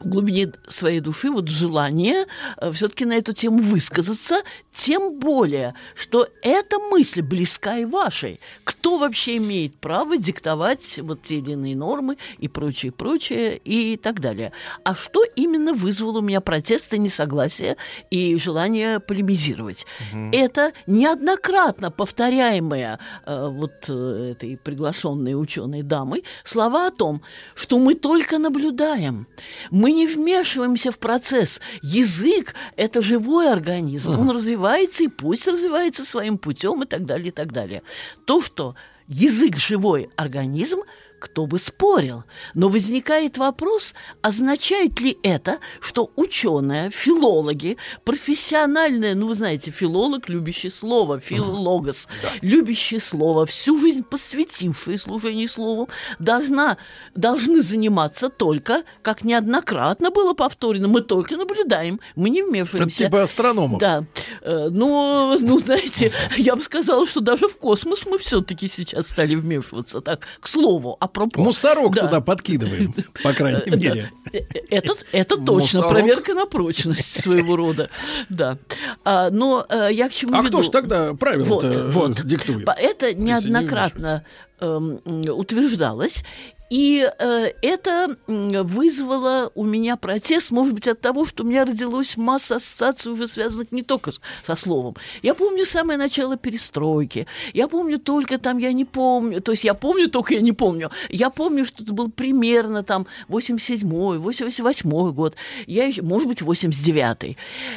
в 0.00 0.08
глубине 0.08 0.52
своей 0.68 1.00
души 1.00 1.30
вот 1.30 1.48
желание 1.48 2.26
все-таки 2.72 3.04
на 3.04 3.14
эту 3.14 3.32
тему 3.32 3.62
высказаться, 3.62 4.42
тем 4.72 5.18
более, 5.18 5.74
что 5.94 6.28
эта 6.42 6.78
мысль 6.78 7.22
близка 7.22 7.78
и 7.78 7.84
вашей. 7.84 8.40
Кто 8.64 8.98
вообще 8.98 9.36
имеет 9.36 9.76
право 9.76 10.16
диктовать 10.16 10.98
вот 11.02 11.22
те 11.22 11.36
или 11.36 11.52
иные 11.52 11.76
нормы 11.76 12.16
и 12.38 12.48
прочее, 12.48 12.92
прочее 12.92 13.56
и 13.56 13.96
так 13.96 14.20
далее. 14.20 14.52
А 14.84 14.94
что 14.94 15.22
именно 15.36 15.74
вызвало 15.74 16.18
у 16.18 16.22
меня 16.22 16.40
протесты, 16.40 16.98
несогласие 16.98 17.76
и 18.10 18.36
желание 18.36 19.00
полемизировать? 19.00 19.86
Это 20.32 20.72
неоднократно 20.86 21.90
повторяемые 21.90 22.98
э, 23.26 23.48
вот 23.48 23.72
э, 23.88 24.32
этой 24.32 24.56
приглашенной 24.56 25.40
ученой 25.40 25.82
дамой 25.82 26.24
слова 26.44 26.86
о 26.86 26.90
том, 26.90 27.22
что 27.54 27.78
мы 27.78 27.94
только 27.94 28.38
наблюдаем, 28.38 29.26
мы 29.70 29.89
не 29.92 30.06
вмешиваемся 30.06 30.92
в 30.92 30.98
процесс. 30.98 31.60
Язык– 31.82 32.54
это 32.76 33.02
живой 33.02 33.50
организм, 33.52 34.18
он 34.18 34.30
развивается 34.30 35.04
и 35.04 35.08
пусть 35.08 35.46
развивается 35.46 36.04
своим 36.04 36.38
путем 36.38 36.82
и 36.82 36.86
так 36.86 37.06
далее, 37.06 37.28
и 37.28 37.32
так 37.32 37.52
далее. 37.52 37.82
То, 38.24 38.40
что 38.42 38.74
язык– 39.06 39.56
живой 39.58 40.10
организм, 40.16 40.80
кто 41.20 41.46
бы 41.46 41.58
спорил. 41.58 42.24
Но 42.54 42.68
возникает 42.68 43.38
вопрос, 43.38 43.94
означает 44.22 44.98
ли 45.00 45.16
это, 45.22 45.58
что 45.80 46.10
ученые, 46.16 46.90
филологи, 46.90 47.76
профессиональные, 48.04 49.14
ну, 49.14 49.28
вы 49.28 49.34
знаете, 49.34 49.70
филолог, 49.70 50.28
любящий 50.28 50.70
слово, 50.70 51.20
филологос, 51.20 52.08
любящий 52.40 52.98
слово, 52.98 53.46
всю 53.46 53.78
жизнь 53.78 54.02
посвятивший 54.02 54.98
служению 54.98 55.48
слову, 55.48 55.88
должна, 56.18 56.78
должны 57.14 57.62
заниматься 57.62 58.30
только, 58.30 58.82
как 59.02 59.22
неоднократно 59.22 60.10
было 60.10 60.34
повторено, 60.34 60.88
мы 60.88 61.02
только 61.02 61.36
наблюдаем, 61.36 62.00
мы 62.16 62.30
не 62.30 62.42
вмешиваемся. 62.42 63.04
Это 63.04 63.04
типа 63.04 63.22
астрономов. 63.22 63.78
Да. 63.78 64.04
Э, 64.42 64.68
Но, 64.70 65.36
ну, 65.38 65.58
знаете, 65.58 66.12
я 66.36 66.56
бы 66.56 66.62
сказала, 66.62 67.06
что 67.06 67.20
даже 67.20 67.48
в 67.48 67.56
космос 67.56 68.06
мы 68.06 68.18
все-таки 68.18 68.68
сейчас 68.68 69.08
стали 69.08 69.34
вмешиваться. 69.34 70.00
Так, 70.00 70.26
к 70.40 70.48
слову, 70.48 70.96
апропо. 71.10 71.40
Мусорок 71.40 71.94
Да. 71.94 72.02
туда 72.06 72.20
подкидываем, 72.20 72.94
по 73.22 73.32
крайней 73.32 73.62
Э, 73.66 73.76
мере. 73.76 74.10
да. 74.32 74.38
Э, 74.38 74.42
Это, 74.70 74.94
это 75.12 75.36
точно, 75.36 75.80
Мусорок. 75.80 75.88
проверка 75.90 76.34
на 76.34 76.46
прочность 76.46 77.20
своего 77.20 77.56
рода. 77.56 77.90
Да. 78.28 78.58
А, 79.04 79.30
но 79.30 79.66
э, 79.68 79.88
я 79.92 80.08
к 80.08 80.12
чему 80.12 80.34
А 80.34 80.38
веду? 80.38 80.48
кто 80.48 80.62
ж 80.62 80.68
тогда 80.68 81.14
правила-то 81.14 81.90
Вот, 81.90 82.20
э, 82.20 82.24
диктует? 82.24 82.68
Это 82.78 83.12
неоднократно 83.14 84.24
эм, 84.60 85.00
утверждалось. 85.04 86.22
И 86.70 87.04
э, 87.18 87.50
это 87.62 88.16
вызвало 88.28 89.50
у 89.54 89.64
меня 89.64 89.96
протест, 89.96 90.52
может 90.52 90.74
быть, 90.74 90.86
от 90.86 91.00
того, 91.00 91.26
что 91.26 91.42
у 91.42 91.46
меня 91.46 91.64
родилась 91.64 92.16
масса 92.16 92.56
ассоциаций, 92.56 93.12
уже 93.12 93.26
связанных 93.28 93.72
не 93.72 93.82
только 93.82 94.12
с- 94.12 94.20
со 94.46 94.54
словом. 94.56 94.94
Я 95.22 95.34
помню 95.34 95.64
самое 95.66 95.98
начало 95.98 96.36
перестройки. 96.36 97.26
Я 97.54 97.66
помню 97.66 97.98
только 97.98 98.38
там, 98.38 98.58
я 98.58 98.72
не 98.72 98.84
помню, 98.84 99.40
то 99.40 99.52
есть 99.52 99.64
я 99.64 99.74
помню, 99.74 100.08
только 100.08 100.34
я 100.34 100.40
не 100.40 100.52
помню. 100.52 100.90
Я 101.08 101.30
помню, 101.30 101.64
что 101.64 101.82
это 101.82 101.92
был 101.92 102.08
примерно 102.10 102.82
там 102.84 103.06
87-й, 103.28 104.18
88-й 104.18 105.12
год. 105.12 105.34
Я 105.66 105.86
еще, 105.86 106.02
может 106.02 106.28
быть, 106.28 106.40
89-й. 106.40 107.36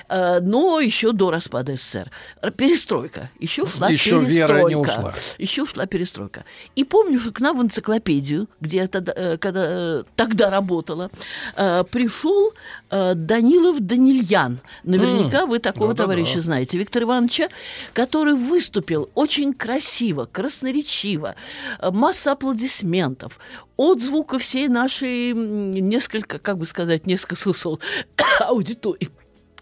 Э, 0.09 0.39
но 0.39 0.79
еще 0.79 1.13
до 1.13 1.31
распада 1.31 1.75
СССР. 1.75 2.11
Перестройка. 2.57 3.31
Еще 3.39 3.65
шла 3.65 3.89
Еще 3.89 4.19
перестройка. 4.19 4.53
Вера 4.53 4.69
не 4.69 4.75
ушла. 4.75 5.13
Еще 5.39 5.65
шла 5.65 5.85
перестройка. 5.87 6.45
И 6.75 6.83
помню, 6.83 7.19
что 7.19 7.31
к 7.31 7.39
нам 7.39 7.57
в 7.57 7.63
энциклопедию, 7.63 8.47
где 8.59 8.82
я 8.83 8.87
тогда, 8.87 9.13
э, 9.15 9.37
когда, 9.37 9.65
э, 9.65 10.03
тогда 10.15 10.49
работала, 10.49 11.09
э, 11.55 11.83
пришел 11.91 12.53
Данилов 12.89 13.79
Данильян. 13.79 14.59
Наверняка 14.83 15.41
М, 15.41 15.49
вы 15.49 15.57
такого 15.59 15.87
да-да-да. 15.87 16.03
товарища 16.03 16.41
знаете, 16.41 16.77
Виктора 16.77 17.05
Ивановича, 17.05 17.49
который 17.93 18.35
выступил 18.35 19.09
очень 19.15 19.53
красиво, 19.53 20.29
красноречиво, 20.31 21.33
масса 21.81 22.33
аплодисментов, 22.33 23.39
отзвука 23.77 24.37
всей 24.37 24.67
нашей 24.67 25.33
несколько, 25.33 26.37
как 26.37 26.59
бы 26.59 26.67
сказать, 26.67 27.07
несколько 27.07 27.35
смысл 27.35 27.79
аудитории 28.39 29.09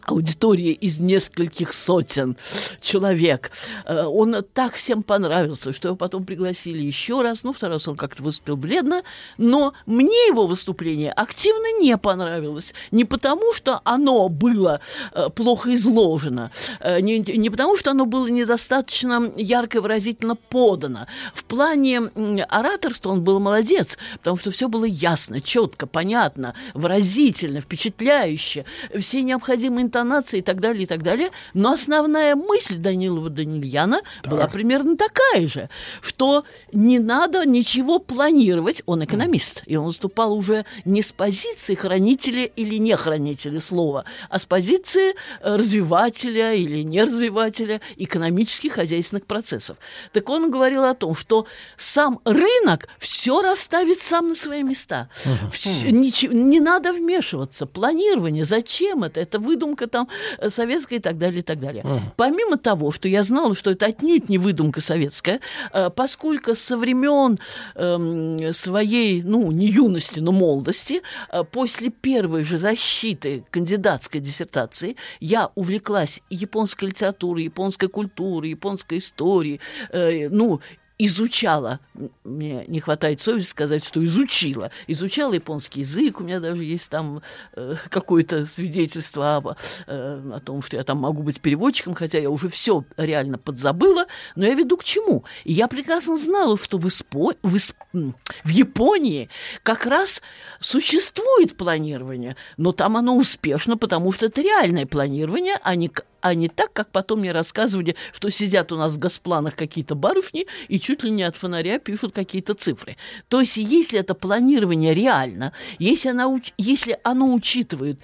аудитория 0.03 0.71
из 0.71 0.99
нескольких 0.99 1.73
сотен 1.73 2.37
человек. 2.79 3.51
Э, 3.85 4.03
Он 4.05 4.43
так 4.53 4.75
всем 4.75 5.03
понравился, 5.03 5.73
что 5.73 5.89
его 5.89 5.95
потом 5.95 6.25
пригласили 6.25 6.83
еще 6.83 7.21
раз. 7.21 7.43
Ну, 7.43 7.53
второй 7.53 7.77
раз 7.77 7.87
он 7.87 7.95
как-то 7.95 8.23
выступил 8.23 8.57
бледно. 8.57 9.03
Но 9.37 9.73
мне 9.85 10.27
его 10.27 10.47
выступление 10.47 11.11
активно 11.11 11.81
не 11.81 11.97
понравилось. 11.97 12.73
Не 12.91 13.05
потому, 13.05 13.53
что 13.53 13.81
оно 13.83 14.29
было 14.29 14.81
э, 15.13 15.29
плохо 15.29 15.73
изложено, 15.73 16.51
э, 16.79 16.99
не, 17.01 17.19
не 17.19 17.49
потому, 17.49 17.77
что 17.77 17.91
оно 17.91 18.05
было 18.05 18.27
недостаточно 18.27 19.31
ярко 19.35 19.77
и 19.77 19.81
выразительно 19.81 20.35
подано. 20.35 21.07
В 21.33 21.43
плане 21.43 22.01
ораторства 22.49 23.11
он 23.11 23.23
был 23.23 23.39
молодец, 23.39 23.97
потому 24.17 24.37
что 24.37 24.51
все 24.51 24.67
было 24.67 24.85
ясно, 24.85 25.41
четко, 25.41 25.87
понятно, 25.87 26.53
выразительно, 26.73 27.61
впечатляюще. 27.61 28.65
Все 28.97 29.21
необходимые 29.21 29.83
интонации 29.91 30.39
и 30.39 30.41
так 30.41 30.59
далее, 30.61 30.83
и 30.83 30.85
так 30.85 31.03
далее. 31.03 31.29
Но 31.53 31.73
основная 31.73 32.35
мысль 32.35 32.77
Данилова 32.77 33.29
Данильяна 33.29 34.01
была 34.23 34.47
примерно 34.47 34.95
такая 34.95 35.47
же, 35.47 35.69
что 36.01 36.45
не 36.71 36.99
надо 36.99 37.45
ничего 37.45 37.99
планировать. 37.99 38.81
Он 38.85 39.03
экономист, 39.03 39.63
и 39.65 39.75
он 39.75 39.85
выступал 39.87 40.33
уже 40.33 40.65
не 40.85 41.01
с 41.01 41.11
позиции 41.11 41.75
хранителя 41.75 42.45
или 42.45 42.75
не 42.79 42.95
хранителя 42.95 43.59
слова, 43.59 44.05
а 44.29 44.39
с 44.39 44.45
позиции 44.45 45.13
э, 45.41 45.55
развивателя 45.57 46.53
или 46.53 46.83
не 46.83 47.03
развивателя 47.03 47.81
экономических 47.97 48.73
хозяйственных 48.73 49.25
процессов. 49.25 49.77
Так 50.13 50.29
он 50.29 50.51
говорил 50.51 50.83
о 50.85 50.93
том, 50.93 51.15
что 51.15 51.45
сам 51.77 52.19
рынок 52.25 52.87
все 52.97 53.41
расставит 53.41 54.01
сам 54.01 54.29
на 54.29 54.35
свои 54.35 54.63
места. 54.63 55.09
Всё- 55.51 55.89
ничего- 55.91 56.33
не 56.33 56.59
надо 56.61 56.93
вмешиваться. 56.93 57.65
Планирование, 57.65 58.45
зачем 58.45 59.03
это? 59.03 59.19
Это 59.19 59.39
выдумка 59.39 59.80
там 59.87 60.07
э, 60.39 60.49
советская 60.49 60.99
и 60.99 61.01
так 61.01 61.17
далее, 61.17 61.39
и 61.39 61.43
так 61.43 61.59
далее. 61.59 61.83
Помимо 62.17 62.57
того, 62.57 62.91
что 62.91 63.07
я 63.07 63.23
знала, 63.23 63.55
что 63.55 63.71
это 63.71 63.87
отнюдь 63.87 64.29
не 64.29 64.37
выдумка 64.37 64.81
советская, 64.81 65.39
э, 65.73 65.89
поскольку 65.95 66.55
со 66.55 66.77
времен 66.77 67.39
эм, 67.75 68.53
своей, 68.53 69.23
ну, 69.23 69.51
не 69.51 69.67
юности, 69.67 70.19
но 70.19 70.31
молодости, 70.31 71.01
э, 71.29 71.43
после 71.43 71.89
первой 71.89 72.43
же 72.43 72.57
защиты 72.57 73.43
кандидатской 73.51 74.21
диссертации 74.21 74.95
я 75.19 75.49
увлеклась 75.55 76.21
японской 76.29 76.85
литературой, 76.85 77.45
японской 77.45 77.87
культурой, 77.87 78.51
японской 78.51 78.97
историей, 78.99 79.59
ну, 79.91 80.61
изучала, 81.05 81.79
мне 82.23 82.65
не 82.67 82.79
хватает 82.79 83.21
совести 83.21 83.49
сказать, 83.49 83.85
что 83.85 84.03
изучила, 84.03 84.71
изучала 84.87 85.33
японский 85.33 85.81
язык, 85.81 86.19
у 86.19 86.23
меня 86.23 86.39
даже 86.39 86.63
есть 86.63 86.89
там 86.89 87.21
э, 87.53 87.75
какое-то 87.89 88.45
свидетельство 88.45 89.35
об, 89.37 89.47
э, 89.49 89.53
о 89.87 90.39
том, 90.39 90.61
что 90.61 90.77
я 90.77 90.83
там 90.83 90.99
могу 90.99 91.23
быть 91.23 91.41
переводчиком, 91.41 91.93
хотя 91.95 92.19
я 92.19 92.29
уже 92.29 92.49
все 92.49 92.83
реально 92.97 93.37
подзабыла, 93.37 94.05
но 94.35 94.45
я 94.45 94.53
веду 94.53 94.77
к 94.77 94.83
чему? 94.83 95.23
И 95.43 95.53
я 95.53 95.67
прекрасно 95.67 96.17
знала, 96.17 96.57
что 96.57 96.77
в, 96.77 96.85
Испо- 96.85 97.37
в, 97.41 97.55
Ис- 97.55 97.75
м, 97.93 98.15
в 98.43 98.49
Японии 98.49 99.29
как 99.63 99.85
раз 99.85 100.21
существует 100.59 101.57
планирование, 101.57 102.35
но 102.57 102.71
там 102.71 102.97
оно 102.97 103.15
успешно, 103.15 103.77
потому 103.77 104.11
что 104.11 104.25
это 104.27 104.41
реальное 104.41 104.85
планирование, 104.85 105.55
а 105.63 105.75
не, 105.75 105.89
а 106.21 106.33
не 106.33 106.47
так, 106.49 106.71
как 106.73 106.91
потом 106.91 107.19
мне 107.19 107.31
рассказывали, 107.31 107.95
что 108.13 108.29
сидят 108.29 108.71
у 108.71 108.77
нас 108.77 108.93
в 108.93 108.99
госпланах 108.99 109.55
какие-то 109.55 109.95
барышни 109.95 110.47
и 110.67 110.79
чуть 110.79 111.03
ли 111.03 111.11
не 111.11 111.23
от 111.23 111.35
фонаря 111.35 111.79
пишут 111.79 112.13
какие-то 112.13 112.53
цифры. 112.53 112.97
То 113.27 113.41
есть, 113.41 113.57
если 113.57 113.99
это 113.99 114.13
планирование 114.13 114.93
реально, 114.93 115.53
если, 115.79 116.11
уч- 116.11 116.53
если 116.57 116.97
оно 117.03 117.33
учитывает 117.33 117.99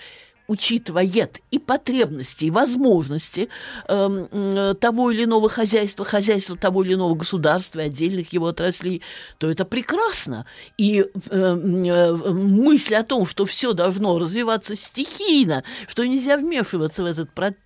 учитывает 0.48 1.42
и 1.52 1.60
потребности, 1.60 2.46
и 2.46 2.52
возможности 2.52 3.50
эм, 3.88 4.28
м, 4.32 4.76
того 4.78 5.12
или 5.12 5.26
иного 5.26 5.50
хозяйства, 5.50 6.06
хозяйства 6.06 6.58
того 6.58 6.84
или 6.84 6.94
иного 6.94 7.16
государства, 7.16 7.82
отдельных 7.82 8.32
его 8.34 8.48
отраслей, 8.48 9.02
то 9.38 9.50
это 9.52 9.66
прекрасно. 9.66 10.46
И 10.78 11.02
э, 11.02 11.08
э, 11.30 12.14
мысль 12.14 12.96
о 12.96 13.04
том, 13.04 13.26
что 13.26 13.46
все 13.46 13.74
должно 13.74 14.18
развиваться 14.20 14.76
стихийно, 14.76 15.64
что 15.88 16.06
нельзя 16.06 16.38
вмешиваться 16.38 17.04
в 17.04 17.06
этот 17.06 17.32
процесс, 17.34 17.60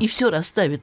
и 0.00 0.06
все 0.08 0.30
расставит 0.30 0.82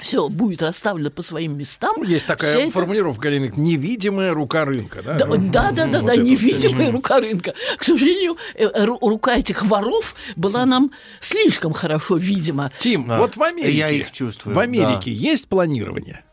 все 0.00 0.28
будет 0.28 0.60
расставлено 0.60 1.08
по 1.10 1.22
своим 1.22 1.56
местам. 1.56 2.02
Есть 2.02 2.24
Вся 2.24 2.34
такая 2.34 2.58
эта- 2.58 2.72
формулировка, 2.72 3.22
Галина, 3.22 3.52
невидимая 3.56 4.34
рука 4.34 4.64
рынка, 4.64 5.02
да? 5.04 5.14
Да, 5.14 5.26
да, 5.26 5.70
да, 5.70 5.86
да, 5.86 5.98
Вот 6.00 6.06
да, 6.06 6.12
это 6.14 6.20
невидимая 6.22 6.86
всё. 6.86 6.92
рука 6.92 7.20
рынка. 7.20 7.54
К 7.78 7.84
сожалению, 7.84 8.36
э, 8.56 8.64
ру- 8.84 8.98
рука 9.00 9.36
этих 9.36 9.62
воров 9.64 10.16
была 10.34 10.66
нам 10.66 10.90
слишком 11.20 11.72
хорошо 11.72 12.16
видима. 12.16 12.72
Тим, 12.78 13.06
Да. 13.06 13.18
вот 13.20 13.36
в 13.36 13.42
Америке, 13.44 13.70
Я 13.78 13.88
их 13.90 14.10
чувствую, 14.10 14.56
в 14.56 14.58
Америке 14.58 15.12
да. 15.12 15.30
есть 15.30 15.48
планирование? 15.48 16.24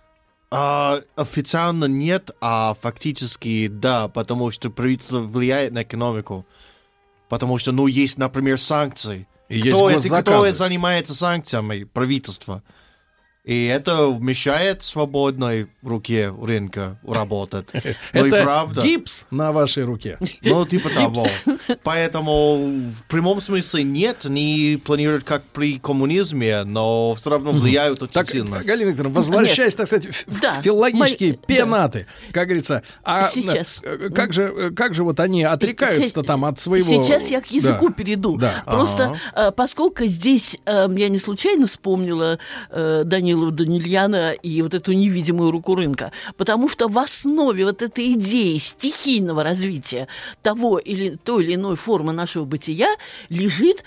А, 0.50 1.02
официально 1.16 1.86
нет, 1.86 2.32
а 2.42 2.76
фактически 2.82 3.68
да, 3.68 4.08
потому 4.08 4.50
что 4.50 4.72
правительство 4.72 5.20
влияет 5.20 5.72
на 5.72 5.84
экономику. 5.84 6.48
Потому 7.30 7.60
что, 7.60 7.72
ну, 7.72 7.86
есть, 7.86 8.18
например, 8.18 8.60
санкции. 8.60 9.28
И 9.52 9.58
есть 9.58 9.76
кто, 9.76 9.90
это, 9.90 10.00
госзаказы. 10.00 10.24
кто 10.24 10.54
занимается 10.54 11.14
санкциями? 11.14 11.84
Правительство. 11.84 12.64
И 13.44 13.66
это 13.66 14.16
мешает 14.20 14.84
свободной 14.84 15.68
руке 15.82 16.32
рынка 16.42 17.00
работать. 17.08 17.68
Ну 18.14 18.26
и 18.26 18.28
Это 18.30 18.44
правда. 18.44 18.82
гипс 18.84 19.26
на 19.32 19.52
вашей 19.52 19.84
руке. 19.84 20.20
Ну, 20.42 20.66
типа 20.66 20.90
того. 20.90 21.26
Поэтому 21.84 22.90
в 22.92 23.04
прямом 23.08 23.42
смысле 23.42 23.84
нет, 23.84 24.26
не 24.26 24.80
планируют 24.84 25.24
как 25.24 25.44
при 25.44 25.80
коммунизме, 25.80 26.64
но 26.64 27.16
все 27.16 27.32
равно 27.32 27.52
влияют 27.52 28.02
очень 28.04 28.14
Так, 28.14 28.30
сильно. 28.30 28.60
Галина 28.64 28.90
Викторовна, 28.90 29.16
возвращаясь, 29.16 29.76
так 29.76 29.88
сказать, 29.88 30.08
в- 30.28 30.40
Да, 30.42 30.62
филологические 30.62 31.32
мои- 31.32 31.40
пенаты, 31.48 32.08
как 32.32 32.46
говорится, 32.48 32.84
а 33.04 33.28
Сейчас. 33.30 33.80
э, 33.84 34.10
как 34.14 34.34
же, 34.34 34.44
э, 34.44 34.72
как 34.72 34.94
же 34.94 35.04
вот 35.04 35.20
они 35.20 35.44
отрекаются-то 35.44 36.24
там 36.24 36.46
от 36.46 36.60
своего... 36.60 36.86
Сейчас 37.04 37.30
я 37.30 37.42
к 37.42 37.48
языку 37.48 37.88
Да. 37.90 37.94
перейду. 37.94 38.38
Да. 38.38 38.64
Просто 38.66 39.18
э, 39.36 39.52
поскольку 39.52 40.06
здесь 40.06 40.58
я 40.66 40.88
не 41.10 41.20
случайно 41.20 41.66
вспомнила 41.68 42.38
э, 42.70 43.04
Данилова 43.32 43.52
Данильяна 43.52 44.32
и 44.32 44.62
вот 44.62 44.74
эту 44.74 44.94
невидимую 44.94 45.52
руку 45.52 45.76
рынка, 45.76 46.12
потому 46.38 46.68
что 46.68 46.88
в 46.88 46.98
основе 46.98 47.66
вот 47.66 47.82
этой 47.82 48.14
идеи 48.14 48.58
стихийного 48.58 49.44
развития 49.44 50.08
того 50.42 50.78
или 50.80 51.18
той 51.24 51.46
или 51.46 51.56
иной 51.56 51.76
формы 51.76 52.12
нашего 52.14 52.46
бытия 52.46 52.90
лежит 53.30 53.84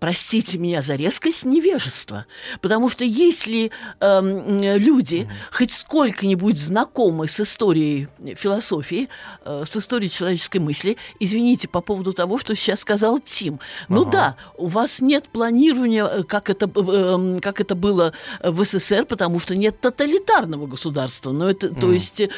Простите 0.00 0.56
меня 0.56 0.80
за 0.80 0.94
резкость 0.94 1.44
невежества. 1.44 2.24
Потому 2.62 2.88
что 2.88 3.04
если 3.04 3.70
эм, 4.00 4.62
люди 4.62 5.28
хоть 5.52 5.72
сколько-нибудь 5.72 6.58
знакомы 6.58 7.28
с 7.28 7.38
историей 7.38 8.08
философии, 8.34 9.10
э, 9.44 9.64
с 9.68 9.76
историей 9.76 10.10
человеческой 10.10 10.56
мысли, 10.58 10.96
извините 11.20 11.68
по 11.68 11.82
поводу 11.82 12.14
того, 12.14 12.38
что 12.38 12.56
сейчас 12.56 12.80
сказал 12.80 13.20
Тим. 13.20 13.60
Ну 13.88 14.06
да, 14.06 14.36
у 14.56 14.68
вас 14.68 15.02
нет 15.02 15.28
планирования, 15.28 16.06
э, 16.06 16.22
как 16.22 16.48
это, 16.48 16.64
эм, 16.64 17.40
как 17.40 17.60
это 17.60 17.74
было 17.74 18.14
в 18.42 18.64
СССР, 18.64 19.04
потому 19.04 19.38
что 19.38 19.54
нет 19.54 19.82
тоталитарного 19.82 20.66
государства. 20.66 21.30
Но 21.32 21.50
это, 21.50 21.68
То 21.68 21.92
есть 21.92 22.20
э, 22.20 22.28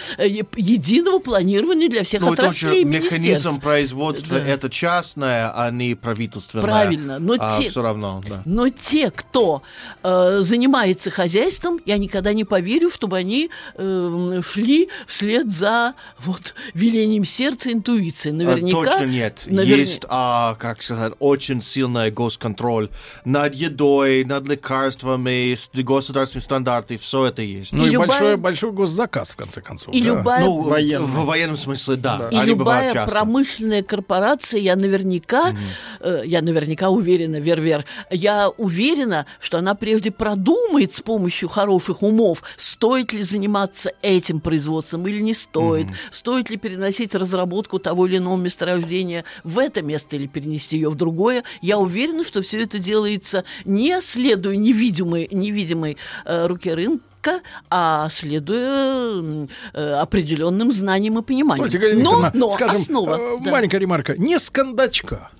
единого 0.56 1.20
планирования 1.20 1.88
для 1.88 2.02
всех 2.02 2.22
Ну, 2.22 2.32
отраслей 2.32 2.82
механизм 2.82 3.60
производства 3.60 4.40
Да. 4.40 4.44
это 4.44 4.68
частное, 4.68 5.52
а 5.54 5.70
не 5.70 5.94
правительственное. 5.94 6.64
Правильно, 6.64 7.20
но 7.20 7.34
а 7.38 7.51
те- 7.58 7.70
все 7.70 7.82
равно, 7.82 8.22
да. 8.28 8.42
Но 8.44 8.68
те, 8.68 9.10
кто 9.10 9.62
э, 10.02 10.38
занимается 10.40 11.10
хозяйством, 11.10 11.80
я 11.86 11.98
никогда 11.98 12.32
не 12.32 12.44
поверю, 12.44 12.90
чтобы 12.90 13.16
они 13.16 13.50
э, 13.76 14.40
шли 14.44 14.88
вслед 15.06 15.50
за 15.52 15.94
вот 16.20 16.54
велением 16.74 17.24
сердца, 17.24 17.72
интуицией. 17.72 18.34
А, 18.34 18.38
Наверняка. 18.38 18.84
Точно 18.92 19.04
нет. 19.06 19.42
наверня- 19.46 19.76
Есть, 19.76 20.04
а, 20.08 20.54
как 20.56 20.82
сказать, 20.82 21.12
очень 21.18 21.60
сильный 21.60 22.10
госконтроль 22.10 22.88
над 23.24 23.54
едой, 23.54 24.24
над 24.24 24.46
лекарствами, 24.46 25.56
государственные 25.82 26.42
стандарты, 26.42 26.96
все 26.96 27.26
это 27.26 27.42
есть. 27.42 27.72
Ну 27.72 27.84
И 27.84 27.88
и, 27.88 27.90
любая- 27.92 28.08
большой, 28.08 28.36
большой 28.36 28.72
госзаказ, 28.72 29.30
в 29.32 29.36
конце 29.36 29.60
концов. 29.60 29.94
И 29.94 30.00
да. 30.00 30.06
любая 30.08 30.44
Ну, 30.44 30.60
Военный. 30.62 31.06
в 31.06 31.24
военном 31.24 31.56
смысле, 31.56 31.96
да. 31.96 32.28
И 32.30 32.36
Они 32.36 32.54
бывают 32.54 32.88
любая 32.94 33.06
промышленная 33.06 33.82
корпорация, 33.82 34.60
я 34.60 34.76
наверняка, 34.76 35.52
э, 36.00 36.22
я 36.24 36.42
наверняка 36.42 36.88
уверена, 36.90 37.36
Вер-Вер, 37.42 37.84
я 38.10 38.48
уверена, 38.48 39.26
что 39.40 39.58
она 39.58 39.74
прежде 39.74 40.10
продумает 40.10 40.94
с 40.94 41.00
помощью 41.00 41.48
хороших 41.48 42.02
умов, 42.02 42.42
стоит 42.56 43.12
ли 43.12 43.22
заниматься 43.22 43.92
этим 44.02 44.40
производством 44.40 45.06
или 45.06 45.20
не 45.20 45.34
стоит, 45.34 45.88
стоит 46.10 46.50
ли 46.50 46.56
переносить 46.56 47.14
разработку 47.14 47.78
того 47.78 48.06
или 48.06 48.18
иного 48.18 48.36
месторождения 48.36 49.24
в 49.44 49.58
это 49.58 49.82
место 49.82 50.16
или 50.16 50.26
перенести 50.26 50.76
ее 50.76 50.90
в 50.90 50.94
другое. 50.94 51.44
Я 51.60 51.78
уверена, 51.78 52.24
что 52.24 52.42
все 52.42 52.62
это 52.62 52.78
делается 52.78 53.44
не 53.64 54.00
следуя 54.00 54.56
невидимой, 54.56 55.28
невидимой 55.30 55.96
э, 56.24 56.46
руке 56.46 56.74
рынка, 56.74 57.40
а 57.70 58.08
следуя 58.10 59.48
э, 59.72 59.92
определенным 59.94 60.72
знаниям 60.72 61.18
и 61.18 61.22
пониманиям. 61.22 61.68
Галина 61.68 62.02
но, 62.02 62.30
но 62.34 62.48
скажем, 62.48 62.76
основа. 62.76 63.18
э, 63.18 63.44
да. 63.44 63.50
маленькая 63.50 63.78
ремарка, 63.78 64.16
не 64.16 64.38
с 64.38 64.50
кондачка. 64.50 65.30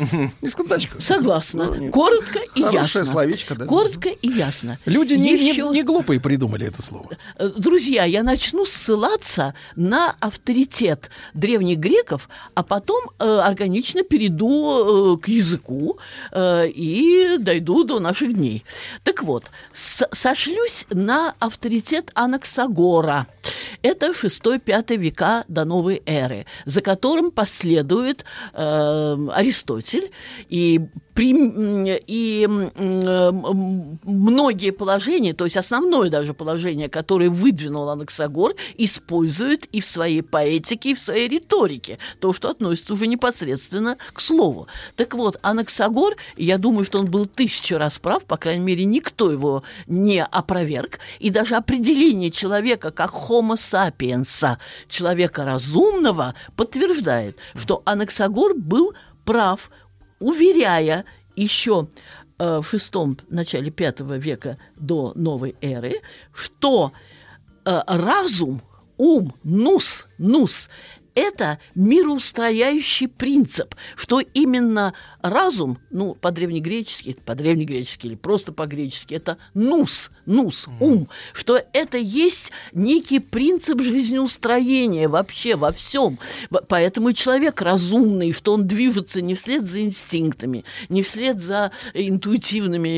Не 0.42 0.48
с 0.48 0.54
кондачка. 0.54 1.00
Согласна. 1.00 1.90
Коротко 1.90 2.40
и 2.54 2.60
ясно. 2.60 3.04
словечко, 3.06 3.54
да. 3.54 3.66
Коротко 3.66 4.08
и 4.08 4.28
ясно. 4.28 4.78
Люди 4.86 5.14
не, 5.14 5.32
не- 5.32 5.50
Еще- 5.50 5.68
не 5.70 5.82
глупые 5.82 6.20
придумали 6.20 6.66
это 6.66 6.82
слово. 6.82 7.10
Э, 7.36 7.48
Друзья, 7.56 8.04
я 8.04 8.22
начну 8.22 8.64
ссылаться 8.64 9.54
на 9.76 10.14
авторитет 10.20 11.10
древних 11.34 11.78
греков, 11.78 12.28
а 12.54 12.62
потом 12.62 13.00
э, 13.18 13.24
органично 13.38 14.02
перейду 14.02 15.14
э, 15.14 15.18
к 15.18 15.28
языку 15.28 15.98
э, 16.32 16.68
и 16.68 17.36
дойду 17.38 17.84
до 17.84 18.00
наших 18.00 18.34
дней. 18.34 18.64
Так 19.04 19.22
вот, 19.22 19.44
сошлюсь 19.72 20.86
на 20.90 21.34
авторитет 21.38 22.10
Анаксагора. 22.14 23.26
Это 23.82 24.10
6-5 24.12 24.96
века 24.96 25.44
до 25.48 25.64
новой 25.64 26.02
эры, 26.06 26.46
за 26.66 26.80
которым 26.82 27.30
последует 27.30 28.24
э, 28.52 29.28
Аристотель. 29.32 29.77
Аристотель, 29.78 30.10
и, 30.48 30.80
при, 31.14 31.34
и 32.06 32.46
многие 34.04 34.70
положения, 34.70 35.34
то 35.34 35.44
есть 35.44 35.56
основное 35.56 36.10
даже 36.10 36.34
положение, 36.34 36.88
которое 36.88 37.30
выдвинул 37.30 37.88
Анаксагор, 37.88 38.54
использует 38.76 39.66
и 39.66 39.80
в 39.80 39.88
своей 39.88 40.22
поэтике, 40.22 40.90
и 40.90 40.94
в 40.94 41.00
своей 41.00 41.28
риторике, 41.28 41.98
то, 42.20 42.32
что 42.32 42.50
относится 42.50 42.94
уже 42.94 43.06
непосредственно 43.06 43.96
к 44.12 44.20
слову. 44.20 44.68
Так 44.96 45.14
вот, 45.14 45.38
Анаксагор, 45.42 46.16
я 46.36 46.58
думаю, 46.58 46.84
что 46.84 46.98
он 46.98 47.10
был 47.10 47.26
тысячу 47.26 47.78
раз 47.78 47.98
прав, 47.98 48.24
по 48.24 48.36
крайней 48.36 48.64
мере, 48.64 48.84
никто 48.84 49.32
его 49.32 49.62
не 49.86 50.24
опроверг, 50.24 50.98
и 51.18 51.30
даже 51.30 51.56
определение 51.56 52.30
человека 52.30 52.90
как 52.90 53.12
homo 53.12 53.54
sapiens, 53.54 54.56
человека 54.88 55.44
разумного, 55.44 56.34
подтверждает, 56.56 57.36
что 57.54 57.82
Анаксагор 57.84 58.54
был 58.54 58.94
прав, 59.28 59.70
уверяя 60.20 61.04
еще 61.36 61.88
э, 62.38 62.60
в 62.62 62.66
шестом, 62.66 63.18
начале 63.28 63.70
пятого 63.70 64.16
века 64.16 64.56
до 64.74 65.12
новой 65.14 65.54
эры, 65.60 65.96
что 66.32 66.92
э, 67.66 67.80
разум, 67.86 68.62
ум, 68.96 69.34
нус, 69.44 70.06
нус 70.16 70.70
это 71.14 71.58
мироустрояющий 71.74 73.08
принцип, 73.08 73.74
что 73.96 74.20
именно 74.20 74.94
разум, 75.28 75.78
ну, 75.90 76.14
по-древнегречески, 76.14 77.16
по-древнегречески 77.24 78.06
или 78.06 78.14
просто 78.14 78.52
по-гречески, 78.52 79.14
это 79.14 79.38
нус, 79.54 80.10
нус, 80.26 80.68
ум, 80.80 81.08
что 81.32 81.60
это 81.72 81.98
есть 81.98 82.52
некий 82.72 83.18
принцип 83.18 83.80
жизнеустроения 83.80 85.08
вообще 85.08 85.56
во 85.56 85.72
всем. 85.72 86.18
Поэтому 86.68 87.12
человек 87.12 87.60
разумный, 87.62 88.32
что 88.32 88.54
он 88.54 88.66
движется 88.66 89.20
не 89.20 89.34
вслед 89.34 89.64
за 89.64 89.82
инстинктами, 89.82 90.64
не 90.88 91.02
вслед 91.02 91.40
за 91.40 91.72
интуитивными, 91.94 92.88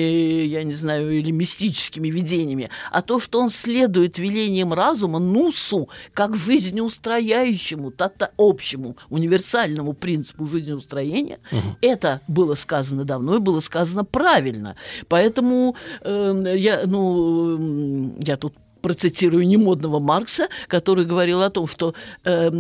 я 0.47 0.63
не 0.63 0.75
знаю, 0.75 1.11
или 1.11 1.31
мистическими 1.31 2.09
видениями, 2.09 2.71
а 2.91 3.03
то, 3.03 3.21
что 3.21 3.41
он 3.41 3.51
следует 3.51 4.19
велениям 4.19 4.73
разума, 4.73 5.19
нусу, 5.19 5.89
как 6.15 6.37
жизнеустрояющему, 6.37 7.93
общему, 8.37 8.97
универсальному 9.09 9.93
принципу 9.93 10.47
жизнеустроения, 10.47 11.39
угу. 11.53 11.77
это 11.81 12.20
было 12.29 12.55
сказано 12.55 13.05
давно 13.05 13.37
и 13.37 13.41
было 13.41 13.61
сказано 13.61 14.05
правильно. 14.05 14.77
Поэтому 15.09 15.77
э, 16.01 16.55
я, 16.57 16.83
ну, 16.87 18.15
я 18.19 18.37
тут 18.37 18.55
процитирую 18.81 19.47
немодного 19.47 19.99
Маркса, 19.99 20.49
который 20.69 21.05
говорил 21.05 21.43
о 21.43 21.51
том, 21.51 21.67
что 21.67 21.95
э, 22.25 22.51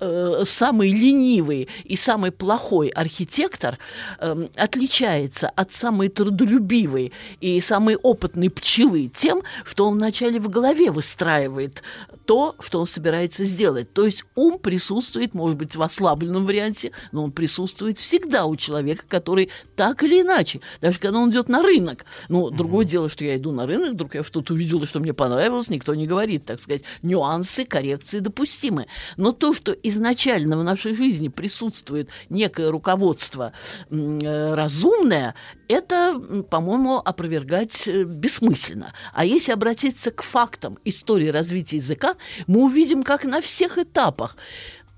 э, 0.00 0.42
самый 0.44 0.90
ленивый 0.90 1.68
и 1.84 1.96
самый 1.96 2.30
плохой 2.30 2.88
архитектор 2.88 3.78
э, 4.18 4.48
отличается 4.56 5.48
от 5.48 5.72
самой 5.72 6.08
трудолюбивой 6.08 7.12
и 7.40 7.60
самой 7.60 7.96
опытной 7.96 8.50
пчелы 8.50 9.10
тем, 9.14 9.42
что 9.64 9.86
он 9.86 9.94
вначале 9.94 10.40
в 10.40 10.48
голове 10.48 10.90
выстраивает 10.90 11.82
то, 12.24 12.54
что 12.60 12.80
он 12.80 12.86
собирается 12.86 13.44
сделать. 13.44 13.92
То 13.92 14.04
есть 14.04 14.24
ум 14.34 14.58
присутствует, 14.58 15.34
может 15.34 15.56
быть, 15.56 15.76
в 15.76 15.82
ослабленном 15.82 16.46
варианте, 16.46 16.92
но 17.10 17.24
он 17.24 17.30
присутствует 17.30 17.98
всегда 17.98 18.46
у 18.46 18.56
человека, 18.56 19.04
который 19.08 19.50
так 19.76 20.02
или 20.02 20.22
иначе, 20.22 20.60
даже 20.80 20.98
когда 20.98 21.18
он 21.18 21.30
идет 21.30 21.48
на 21.48 21.62
рынок. 21.62 22.04
Ну, 22.28 22.48
mm-hmm. 22.48 22.56
другое 22.56 22.84
дело, 22.84 23.08
что 23.08 23.24
я 23.24 23.36
иду 23.36 23.52
на 23.52 23.66
рынок, 23.66 23.92
вдруг 23.92 24.14
я 24.14 24.24
что-то 24.24 24.54
увидела, 24.54 24.86
что 24.86 25.00
мне 25.00 25.12
понравилось, 25.12 25.61
никто 25.70 25.94
не 25.94 26.06
говорит, 26.06 26.44
так 26.44 26.60
сказать, 26.60 26.82
нюансы, 27.02 27.64
коррекции 27.64 28.18
допустимы. 28.20 28.86
Но 29.16 29.32
то, 29.32 29.54
что 29.54 29.72
изначально 29.72 30.56
в 30.56 30.64
нашей 30.64 30.94
жизни 30.94 31.28
присутствует 31.28 32.08
некое 32.28 32.70
руководство 32.70 33.52
э, 33.90 34.54
разумное, 34.54 35.34
это, 35.68 36.20
по-моему, 36.50 36.98
опровергать 36.98 37.86
э, 37.86 38.04
бессмысленно. 38.04 38.92
А 39.12 39.24
если 39.24 39.52
обратиться 39.52 40.10
к 40.10 40.22
фактам 40.22 40.78
истории 40.84 41.28
развития 41.28 41.76
языка, 41.76 42.14
мы 42.46 42.64
увидим, 42.64 43.02
как 43.02 43.24
на 43.24 43.40
всех 43.40 43.78
этапах 43.78 44.36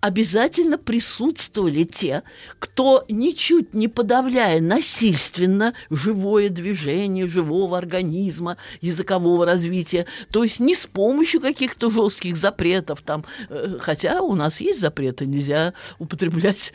обязательно 0.05 0.77
присутствовали 0.77 1.85
те, 1.85 2.25
кто, 2.59 3.07
ничуть 3.09 3.73
не 3.73 3.89
подавляя 3.89 4.61
насильственно 4.61 5.73
живое 5.89 6.51
движение 6.51 7.27
живого 7.27 7.79
организма, 7.79 8.59
языкового 8.83 9.47
развития, 9.47 10.05
то 10.31 10.45
есть 10.45 10.61
не 10.61 10.75
с 10.75 10.85
помощью 10.87 11.41
каких-то 11.41 11.91
жестких 11.91 12.37
запретов, 12.37 13.01
там, 13.01 13.25
э, 13.49 13.79
хотя 13.81 14.21
у 14.21 14.35
нас 14.35 14.61
есть 14.61 14.79
запреты, 14.79 15.25
нельзя 15.25 15.73
употреблять 15.99 16.75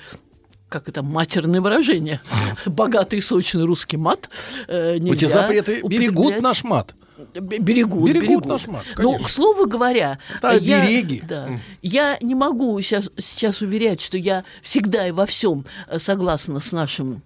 как 0.68 0.90
это, 0.90 1.04
матерное 1.04 1.62
выражение. 1.62 2.22
Богатый 2.66 3.22
сочный 3.22 3.66
русский 3.66 3.98
мат. 3.98 4.30
Э, 4.68 4.98
Эти 4.98 5.26
запреты 5.26 5.82
берегут 5.84 6.42
наш 6.42 6.64
мат. 6.64 6.96
Берегут, 7.34 7.66
берегут, 7.66 8.12
берегут. 8.12 8.46
наш 8.46 8.68
мат. 8.68 8.86
Но, 8.98 9.18
к 9.18 9.30
слову 9.30 9.68
говоря, 9.68 10.20
Это 10.38 10.58
я, 10.58 10.86
береги. 10.86 11.22
Да, 11.28 11.50
я 11.82 12.18
не 12.22 12.36
могу 12.36 12.80
сейчас, 12.82 13.10
сейчас 13.18 13.62
уверять, 13.62 14.02
что 14.02 14.18
я 14.18 14.44
всегда 14.62 15.08
и 15.08 15.12
во 15.12 15.26
всем 15.26 15.66
э, 15.88 16.00
согласна 16.00 16.60
с 16.60 16.72
нашим 16.72 17.22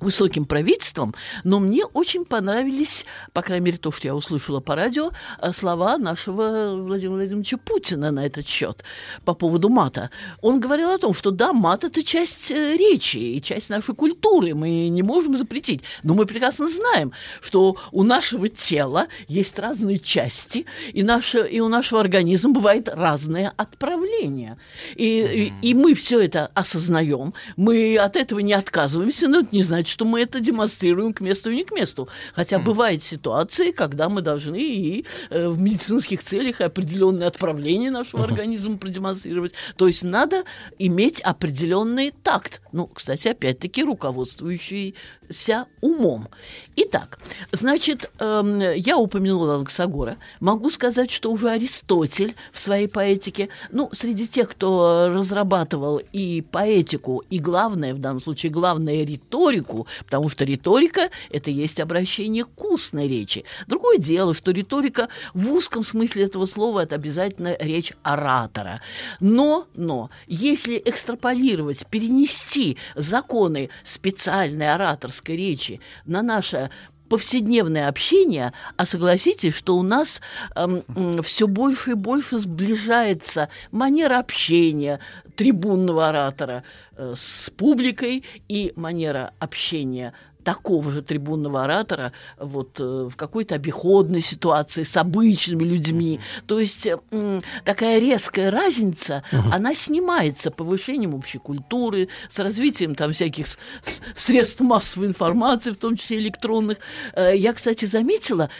высоким 0.00 0.44
правительством, 0.44 1.14
но 1.44 1.60
мне 1.60 1.84
очень 1.84 2.24
понравились, 2.24 3.04
по 3.32 3.42
крайней 3.42 3.66
мере, 3.66 3.78
то, 3.78 3.92
что 3.92 4.08
я 4.08 4.14
услышала 4.14 4.60
по 4.60 4.74
радио, 4.74 5.10
э, 5.40 5.52
слова 5.52 5.98
нашего 5.98 6.76
Владимира 6.76 7.16
Владимировича 7.16 7.56
Путина 7.58 8.10
на 8.10 8.26
этот 8.26 8.46
счет 8.46 8.82
по 9.24 9.34
поводу 9.34 9.68
мата. 9.68 10.10
Он 10.40 10.60
говорил 10.60 10.90
о 10.90 10.98
том, 10.98 11.14
что 11.14 11.30
да, 11.30 11.52
мат– 11.52 11.84
это 11.84 12.02
часть 12.02 12.50
э, 12.50 12.76
речи 12.76 13.18
и 13.18 13.42
часть 13.42 13.70
нашей 13.70 13.94
культуры, 13.94 14.54
мы 14.54 14.88
не 14.88 15.02
можем 15.02 15.36
запретить, 15.36 15.82
но 16.02 16.14
мы 16.14 16.26
прекрасно 16.26 16.68
знаем, 16.68 17.12
что 17.40 17.76
у 17.92 18.02
нашего 18.02 18.48
тела 18.48 19.08
есть 19.28 19.58
разные 19.58 19.98
части, 19.98 20.66
и, 20.92 21.02
наше, 21.02 21.46
и 21.46 21.60
у 21.60 21.68
нашего 21.68 22.00
организма 22.00 22.52
бывает 22.52 22.88
разное 22.88 23.52
отправление. 23.56 24.56
И, 24.96 25.52
и, 25.62 25.70
и 25.70 25.74
мы 25.74 25.94
все 25.94 26.20
это 26.20 26.50
осознаем, 26.54 27.34
мы 27.56 27.96
от 27.98 28.16
этого 28.16 28.40
не 28.40 28.52
отказываемся, 28.52 29.28
но 29.28 29.40
это 29.40 29.48
не 29.52 29.62
значит, 29.62 29.89
что 29.90 30.04
мы 30.04 30.22
это 30.22 30.40
демонстрируем 30.40 31.12
к 31.12 31.20
месту 31.20 31.50
и 31.50 31.56
не 31.56 31.64
к 31.64 31.72
месту. 31.72 32.08
Хотя 32.32 32.56
mm. 32.56 32.62
бывают 32.62 33.02
ситуации, 33.02 33.72
когда 33.72 34.08
мы 34.08 34.22
должны 34.22 34.60
и 34.60 35.04
э, 35.30 35.48
в 35.48 35.60
медицинских 35.60 36.22
целях 36.22 36.60
определенные 36.60 37.26
отправления 37.26 37.90
нашего 37.90 38.22
uh-huh. 38.22 38.30
организма 38.30 38.78
продемонстрировать. 38.78 39.52
То 39.76 39.86
есть 39.86 40.04
надо 40.04 40.44
иметь 40.78 41.20
определенный 41.20 42.12
такт. 42.22 42.62
Ну, 42.72 42.86
кстати, 42.86 43.28
опять-таки 43.28 43.82
руководствующийся 43.82 45.66
умом. 45.80 46.28
Итак, 46.76 47.18
значит, 47.52 48.10
э, 48.18 48.74
я 48.76 48.96
упомянула 48.96 49.56
Анаксагора. 49.56 50.18
Могу 50.40 50.70
сказать, 50.70 51.10
что 51.10 51.30
уже 51.32 51.50
Аристотель 51.50 52.34
в 52.52 52.60
своей 52.60 52.88
поэтике, 52.88 53.48
ну, 53.70 53.90
среди 53.92 54.26
тех, 54.26 54.50
кто 54.50 55.10
разрабатывал 55.12 56.00
и 56.12 56.42
поэтику, 56.42 57.22
и 57.30 57.38
главное, 57.38 57.94
в 57.94 57.98
данном 57.98 58.20
случае, 58.20 58.52
главное, 58.52 59.04
риторику, 59.04 59.79
потому 60.04 60.28
что 60.28 60.44
риторика— 60.44 61.10
это 61.30 61.50
есть 61.50 61.80
обращение 61.80 62.44
к 62.44 62.64
устной 62.64 63.08
речи. 63.08 63.44
Другое 63.66 63.98
дело, 63.98 64.34
что 64.34 64.50
риторика 64.50 65.08
в 65.34 65.52
узком 65.52 65.84
смысле 65.84 66.24
этого 66.24 66.46
слова— 66.46 66.80
это 66.82 66.94
обязательно 66.94 67.56
речь 67.58 67.92
оратора. 68.02 68.80
Но, 69.20 69.66
но, 69.74 70.10
если 70.26 70.80
экстраполировать, 70.84 71.86
перенести 71.86 72.76
законы 72.94 73.70
специальной 73.84 74.72
ораторской 74.72 75.36
речи 75.36 75.80
на 76.04 76.22
наше 76.22 76.70
повседневное 77.10 77.88
общение, 77.88 78.52
а 78.76 78.86
согласитесь, 78.86 79.54
что 79.54 79.76
у 79.76 79.82
нас 79.82 80.22
эм, 80.54 80.84
все 81.22 81.48
больше 81.48 81.90
и 81.90 81.94
больше 81.94 82.38
сближается 82.38 83.50
манера 83.72 84.20
общения 84.20 85.00
трибунного 85.34 86.08
оратора 86.08 86.62
э, 86.96 87.14
с 87.16 87.50
публикой 87.50 88.24
и 88.48 88.72
манера 88.76 89.34
общения 89.40 90.14
такого 90.44 90.90
же 90.90 91.02
трибунного 91.02 91.64
оратора 91.64 92.12
вот 92.38 92.80
э, 92.80 93.08
в 93.10 93.16
какой-то 93.16 93.54
обиходной 93.54 94.20
ситуации 94.20 94.82
с 94.82 94.96
обычными 94.96 95.64
людьми. 95.64 96.18
Uh-huh. 96.18 96.44
То 96.46 96.60
есть 96.60 96.86
э, 96.86 97.40
такая 97.64 97.98
резкая 97.98 98.50
разница, 98.50 99.22
uh-huh. 99.30 99.52
она 99.52 99.74
снимается 99.74 100.50
повышением 100.50 101.14
общей 101.14 101.38
культуры, 101.38 102.08
с 102.28 102.38
развитием 102.38 102.94
там 102.94 103.12
всяких 103.12 103.46
с- 103.46 103.58
с- 103.82 104.00
средств 104.14 104.60
массовой 104.60 105.06
информации, 105.06 105.70
в 105.70 105.76
том 105.76 105.96
числе 105.96 106.18
электронных. 106.18 106.78
Э, 107.14 107.36
я, 107.36 107.52
кстати, 107.52 107.84
заметила, 107.84 108.50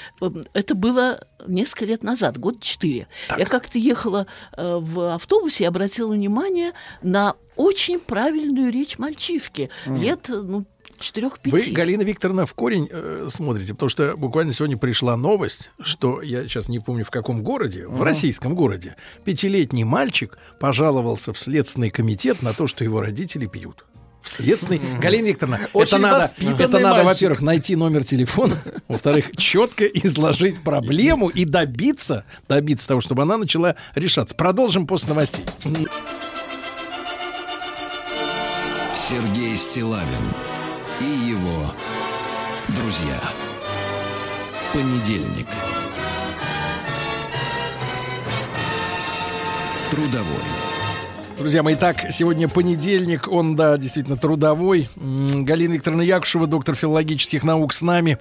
это 0.53 0.75
было 0.75 1.25
несколько 1.47 1.87
лет 1.87 2.03
назад, 2.03 2.39
год 2.39 2.61
четыре. 2.61 3.09
Я 3.37 3.47
как-то 3.47 3.79
ехала 3.79 4.27
в 4.57 5.15
автобусе 5.15 5.65
и 5.65 5.67
обратила 5.67 6.13
внимание 6.13 6.73
на 7.03 7.35
очень 7.57 8.01
правильную 8.01 8.73
речь 8.73 8.99
мальчишки. 8.99 9.69
Mm. 9.87 9.99
Лет, 9.99 10.27
ну, 10.29 10.65
четырех-пяти. 11.01 11.71
Вы, 11.71 11.73
Галина 11.73 12.03
Викторовна, 12.03 12.47
в 12.47 12.55
корень 12.55 12.89
э, 12.91 13.29
смотрите, 13.31 13.75
потому 13.75 13.89
что 13.89 14.17
буквально 14.17 14.53
сегодня 14.53 14.77
пришла 14.77 15.17
новость, 15.17 15.71
что 15.81 16.23
я 16.23 16.43
сейчас 16.45 16.69
не 16.69 16.79
помню 16.79 17.05
в 17.05 17.11
каком 17.11 17.43
городе, 17.43 17.87
в 17.87 18.03
российском 18.03 18.55
городе, 18.55 18.97
пятилетний 19.25 19.85
мальчик 19.85 20.39
пожаловался 20.59 21.33
в 21.33 21.39
Следственный 21.39 21.91
комитет 21.91 22.43
на 22.43 22.53
то, 22.53 22.67
что 22.67 22.85
его 22.85 23.01
родители 23.01 23.47
пьют. 23.47 23.85
в 24.23 24.29
следственный. 24.29 24.81
Галина 25.01 25.29
Викторовна, 25.29 25.57
это 25.57 25.71
Очень 25.73 25.99
надо, 25.99 26.25
воспитанный 26.25 26.65
это 26.65 26.79
надо, 26.79 27.05
во-первых, 27.05 27.41
найти 27.41 27.75
номер 27.75 28.05
телефона, 28.05 28.55
во-вторых, 28.89 29.35
четко 29.37 29.87
изложить 29.87 30.61
проблему 30.63 31.29
и 31.29 31.45
добиться, 31.45 32.25
добиться 32.49 32.87
того, 32.87 33.01
чтобы 33.01 33.23
она 33.23 33.39
начала 33.39 33.77
решаться. 33.95 34.35
Продолжим 34.35 34.87
после 34.87 35.11
новостей. 35.11 35.45
Сергей 39.11 39.57
Стилавин 39.57 40.50
и 41.01 41.29
его 41.31 41.75
друзья. 42.69 43.21
Понедельник. 44.73 45.47
Трудовой. 49.91 50.25
Друзья 51.37 51.63
мои, 51.63 51.75
так, 51.75 52.13
сегодня 52.13 52.49
понедельник, 52.51 53.27
он, 53.27 53.57
да, 53.57 53.79
действительно 53.79 54.19
трудовой. 54.19 54.91
Галина 54.97 55.73
Викторовна 55.73 56.03
Якушева, 56.03 56.47
доктор 56.47 56.75
филологических 56.75 57.43
наук 57.45 57.73
с 57.73 57.81
нами. 57.81 58.19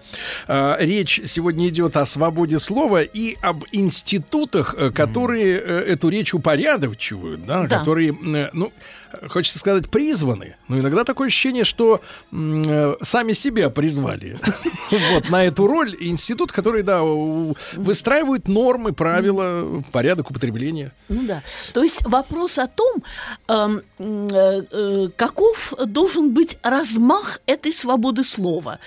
А, 0.48 0.78
Речь 0.80 1.20
сегодня 1.26 1.68
идет 1.68 1.98
о 1.98 2.06
свободе 2.06 2.60
слова 2.60 3.02
и 3.04 3.36
об 3.42 3.66
институтах, 3.74 4.74
э, 4.78 4.92
которые 4.92 5.60
э, 5.60 5.80
эту 5.90 6.08
речь 6.08 6.34
упорядочивают, 6.34 7.46
да, 7.46 7.64
Да. 7.64 7.80
которые, 7.80 8.18
э, 8.26 8.50
ну, 8.54 8.72
хочется 9.30 9.60
сказать, 9.60 9.90
призваны. 9.90 10.56
Но 10.68 10.80
иногда 10.80 11.04
такое 11.04 11.28
ощущение, 11.28 11.64
что 11.64 12.02
э, 12.32 12.96
сами 13.02 13.34
себя 13.34 13.70
призвали 13.70 14.38
вот 15.14 15.30
на 15.30 15.46
эту 15.46 15.68
роль. 15.68 15.96
Институт, 16.00 16.52
который, 16.52 16.84
да, 16.84 17.02
выстраивают 17.02 18.48
нормы, 18.48 18.94
правила, 18.94 19.84
порядок 19.92 20.32
употребления. 20.32 20.92
Ну 21.10 21.24
да. 21.24 21.44
То 21.74 21.84
есть 21.84 22.06
вопрос 22.06 22.58
о 22.58 22.68
том, 22.68 23.04
эм, 23.48 23.82
э, 24.00 24.64
э, 24.72 25.10
каков 25.16 25.74
должен 25.86 26.34
быть 26.34 26.58
размах 26.64 27.42
этой 27.46 27.74
свободы 27.74 28.24
слова. 28.24 28.80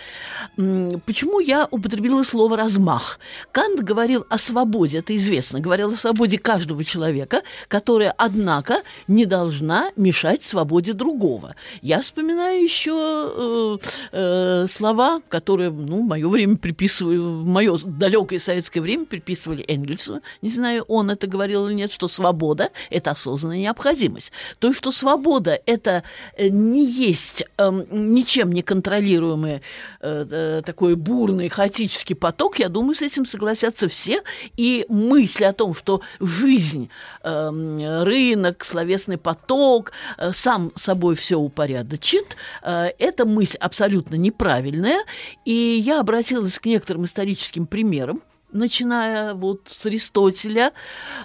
Почему 0.57 1.41
я 1.41 1.67
употребила 1.71 2.23
слово 2.23 2.57
размах? 2.57 3.19
Кант 3.53 3.81
говорил 3.81 4.25
о 4.29 4.39
свободе, 4.39 4.99
это 4.99 5.17
известно, 5.17 5.61
говорил 5.61 5.93
о 5.93 5.97
свободе 5.97 6.39
каждого 6.39 6.85
человека, 6.85 7.43
которая, 7.69 8.15
однако, 8.17 8.83
не 9.09 9.27
должна 9.27 9.91
мешать 9.97 10.12
свободе 10.43 10.93
другого. 10.93 11.55
Я 11.81 12.01
вспоминаю 12.01 12.63
еще 12.63 12.93
э, 12.93 13.79
э, 14.13 14.67
слова, 14.69 15.21
которые, 15.29 15.71
ну, 15.71 16.05
в 16.05 16.09
мое 16.09 16.29
время 16.29 16.57
приписываю, 16.57 17.41
в 17.41 17.47
мое 17.47 17.77
далекое 17.85 18.39
советское 18.39 18.81
время 18.81 19.07
приписывали 19.07 19.65
Энгельсу. 19.69 20.21
Не 20.43 20.51
знаю, 20.51 20.85
он 20.89 21.11
это 21.11 21.27
говорил 21.27 21.67
или 21.67 21.75
нет, 21.75 21.93
что 21.93 22.09
свобода– 22.09 22.71
это 22.91 23.13
осознанная 23.13 23.59
необходимость. 23.59 24.33
То 24.59 24.73
что 24.73 24.93
свобода– 24.93 25.59
это 25.67 26.03
э, 26.37 26.49
не 26.49 26.85
есть 26.85 27.45
эм, 27.59 27.85
ничем 27.91 28.53
не 28.53 28.63
контролируемый 28.63 29.63
э, 30.01 30.27
э, 30.31 30.63
такой 30.65 30.95
бурный, 30.97 31.49
хаотический 31.49 32.17
поток, 32.17 32.59
я 32.59 32.69
думаю, 32.69 32.95
с 32.95 33.03
этим 33.03 33.27
согласятся 33.27 33.89
все. 33.89 34.23
И 34.57 34.85
мысль 34.89 35.45
о 35.45 35.53
том, 35.53 35.75
что 35.75 36.01
жизнь, 36.21 36.89
эм, 37.23 38.03
рынок, 38.03 38.65
словесный 38.65 39.19
поток 39.19 39.91
э, 39.91 39.93
сам 40.33 40.73
собой 40.77 41.15
все 41.15 41.37
упорядочит, 41.37 42.37
э, 42.63 42.91
эта 42.99 43.25
мысль 43.25 43.57
абсолютно 43.59 44.17
неправильная. 44.17 45.05
И 45.45 45.53
я 45.53 46.01
обратилась 46.01 46.59
к 46.59 46.67
некоторым 46.67 47.05
историческим 47.05 47.67
примерам, 47.67 48.21
начиная 48.53 49.35
вот 49.35 49.63
с 49.67 49.87
Аристотеля. 49.87 50.73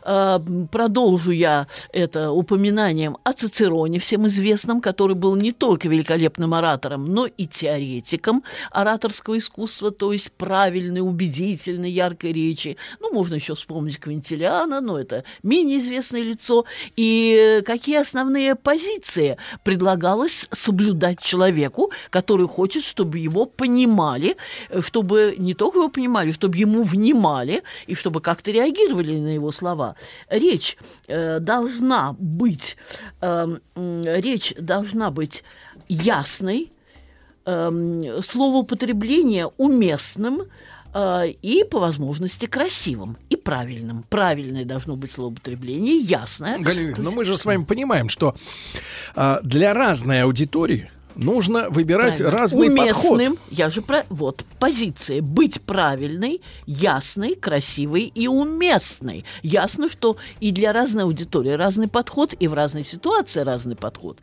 Э, 0.04 0.40
Продолжу 0.72 1.32
я 1.32 1.68
это 1.92 2.32
упоминанием 2.32 3.18
о 3.24 3.34
Цицероне, 3.34 4.00
всем 4.00 4.28
известном, 4.28 4.82
который 4.82 5.16
был 5.16 5.36
не 5.36 5.52
только 5.52 5.88
великолепным 5.88 6.54
оратором, 6.54 7.08
но 7.14 7.26
и 7.26 7.46
теоретиком 7.46 8.44
ораторского 8.72 9.38
искусства, 9.38 9.92
то 9.92 10.14
есть 10.14 10.32
правильной, 10.32 11.02
убедительной, 11.02 11.92
яркой 11.92 12.34
речи. 12.34 12.78
Ну, 13.00 13.14
можно 13.14 13.36
еще 13.36 13.56
вспомнить 13.56 14.00
Квинтилиана, 14.00 14.82
но 14.82 15.00
это 15.00 15.24
менее 15.44 15.80
известное 15.80 16.22
лицо. 16.22 16.66
И 16.96 17.62
какие 17.66 17.98
основные 17.98 18.56
позиции 18.56 19.38
предлагалось 19.64 20.48
соблюдать 20.52 21.20
человеку, 21.20 21.92
который 22.10 22.48
хочет, 22.48 22.84
чтобы 22.84 23.20
его 23.20 23.46
понимали, 23.46 24.38
э, 24.70 24.82
чтобы 24.82 25.36
не 25.38 25.54
только 25.54 25.80
его 25.80 25.90
понимали, 25.90 26.32
чтобы 26.32 26.58
ему 26.58 26.84
внимали, 26.84 27.17
и 27.88 27.96
чтобы 27.96 28.22
как-то 28.22 28.52
реагировали 28.52 29.18
на 29.18 29.34
его 29.34 29.52
слова. 29.52 29.96
Речь 30.30 30.78
э, 31.08 31.40
должна 31.40 32.16
быть, 32.18 32.78
э, 33.22 33.58
речь 33.76 34.54
должна 34.58 35.12
быть 35.12 35.44
ясной, 35.88 36.72
эм, 37.46 38.22
словоупотребление 38.22 39.50
уместным 39.58 40.44
э, 40.94 41.30
и, 41.42 41.64
по 41.64 41.80
возможности, 41.80 42.46
красивым 42.46 43.18
и 43.30 43.36
правильным. 43.36 44.04
Правильное 44.10 44.66
должно 44.66 44.96
быть 44.96 45.12
словоупотребление, 45.12 45.98
ясное. 45.98 46.60
Галина, 46.60 46.96
но 46.98 47.12
мы 47.12 47.26
же 47.26 47.38
с 47.38 47.46
вами 47.46 47.64
понимаем, 47.64 48.10
что 48.10 48.36
а, 49.16 49.40
для 49.44 49.74
разной 49.74 50.24
аудитории 50.24 50.90
нужно 51.18 51.70
выбирать 51.70 52.18
Правильно. 52.18 52.40
разный 52.40 52.68
Уместным, 52.68 53.32
подход. 53.36 53.52
я 53.52 53.70
же 53.70 53.82
про... 53.82 54.06
Вот, 54.10 54.46
позиция. 54.60 55.22
Быть 55.22 55.62
правильной, 55.62 56.42
ясной, 56.66 57.36
красивой 57.36 58.04
и 58.04 58.28
уместной. 58.28 59.26
Ясно, 59.44 59.90
что 59.90 60.18
и 60.40 60.52
для 60.52 60.74
разной 60.74 61.04
аудитории 61.04 61.52
разный 61.52 61.88
подход, 61.88 62.34
и 62.40 62.48
в 62.48 62.54
разной 62.54 62.84
ситуации 62.84 63.42
разный 63.42 63.76
подход. 63.76 64.20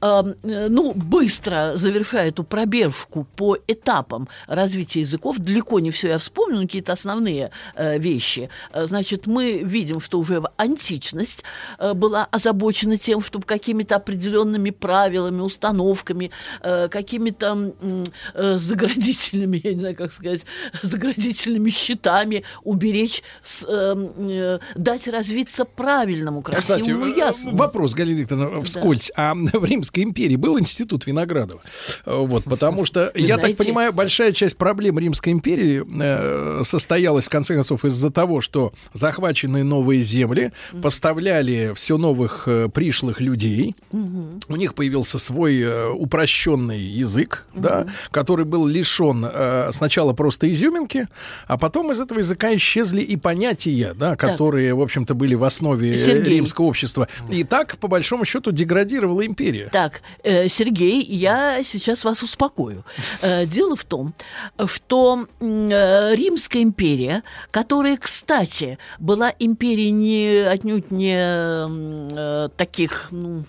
Э, 0.00 0.22
ну, 0.42 0.92
быстро 0.94 1.72
завершая 1.76 2.28
эту 2.28 2.44
пробежку 2.44 3.26
по 3.36 3.56
этапам 3.66 4.28
развития 4.46 5.00
языков, 5.00 5.38
далеко 5.38 5.80
не 5.80 5.90
все 5.90 6.08
я 6.08 6.18
вспомню, 6.18 6.56
но 6.56 6.62
какие-то 6.62 6.92
основные 6.92 7.50
э, 7.74 7.98
вещи. 7.98 8.48
Э, 8.72 8.86
Значит, 8.86 9.26
мы 9.26 9.60
видим, 9.62 10.00
что 10.00 10.18
уже 10.18 10.40
в 10.40 10.50
античность 10.56 11.42
э, 11.78 11.94
была 11.94 12.26
озабочена 12.30 12.96
тем, 12.96 13.22
чтобы 13.22 13.44
какими-то 13.44 13.96
определенными 13.96 14.70
правилами, 14.70 15.40
установками, 15.40 16.23
э, 16.62 16.88
какими-то 16.88 17.74
э, 18.34 18.58
заградительными, 18.58 19.60
я 19.64 19.72
не 19.74 19.78
знаю, 19.80 19.96
как 19.96 20.12
сказать, 20.12 20.44
заградительными 20.82 21.70
щитами 21.70 22.44
уберечь, 22.62 23.22
с, 23.42 23.64
э, 23.68 23.94
э, 24.18 24.58
дать 24.76 25.08
развиться 25.08 25.64
правильному, 25.64 26.42
красивому, 26.42 26.82
Кстати, 26.82 27.12
э, 27.12 27.16
ясному. 27.18 27.56
вопрос, 27.56 27.94
Галина 27.94 28.18
Викторовна, 28.20 28.62
вскользь. 28.62 29.10
А 29.16 29.34
в 29.34 29.64
Римской 29.64 30.02
империи 30.02 30.36
был 30.36 30.58
институт 30.58 31.06
Виноградова? 31.06 31.60
Э, 32.06 32.16
Вот, 32.16 32.44
потому 32.44 32.84
что, 32.84 33.10
Вы 33.14 33.20
я 33.20 33.36
знаете- 33.38 33.56
так 33.58 33.66
понимаю, 33.66 33.92
большая 33.92 34.32
часть 34.32 34.56
проблем 34.56 34.98
Римской 34.98 35.32
империи 35.32 35.84
э, 36.00 36.62
состоялась, 36.64 37.26
в 37.26 37.30
конце 37.30 37.54
концов, 37.54 37.84
из-за 37.84 38.10
того, 38.10 38.40
что 38.40 38.72
захваченные 38.92 39.64
новые 39.64 40.02
земли 40.02 40.52
поставляли 40.82 41.72
все 41.74 41.96
новых 41.98 42.44
э, 42.46 42.68
пришлых 42.68 43.20
людей. 43.20 43.74
У 43.92 44.56
них 44.56 44.74
появился 44.74 45.18
свой 45.18 45.60
э, 45.60 45.88
упрощенный 46.14 46.80
язык, 46.80 47.44
да, 47.54 47.86
который 48.12 48.44
был 48.44 48.66
лишен 48.66 49.26
э, 49.28 49.70
сначала 49.72 50.12
просто 50.12 50.50
изюминки, 50.52 51.08
а 51.48 51.58
потом 51.58 51.90
из 51.90 52.00
этого 52.00 52.20
языка 52.20 52.54
исчезли 52.54 53.00
и 53.00 53.16
понятия, 53.16 53.94
да, 53.94 54.14
которые, 54.14 54.74
в 54.74 54.80
общем-то, 54.80 55.14
были 55.14 55.34
в 55.34 55.42
основе 55.42 55.94
э, 55.94 55.96
Сергей. 55.96 56.34
римского 56.36 56.66
общества. 56.66 57.08
И 57.30 57.42
так, 57.42 57.78
по 57.78 57.88
большому 57.88 58.24
счету, 58.24 58.52
деградировала 58.52 59.26
империя. 59.26 59.68
Так, 59.72 60.02
э, 60.22 60.46
Сергей, 60.46 61.02
я 61.02 61.64
сейчас 61.64 62.04
вас 62.04 62.22
успокою. 62.22 62.84
Э, 63.20 63.44
Дело 63.44 63.74
в 63.74 63.84
том, 63.84 64.14
что 64.66 65.26
э, 65.40 66.14
Римская 66.14 66.62
империя, 66.62 67.24
которая, 67.50 67.96
кстати, 67.96 68.78
была 69.00 69.32
империей 69.40 69.90
не 69.90 70.46
отнюдь 70.46 70.92
не 70.92 71.16
э, 71.16 72.48
таких 72.56 73.08
ну, 73.10 73.44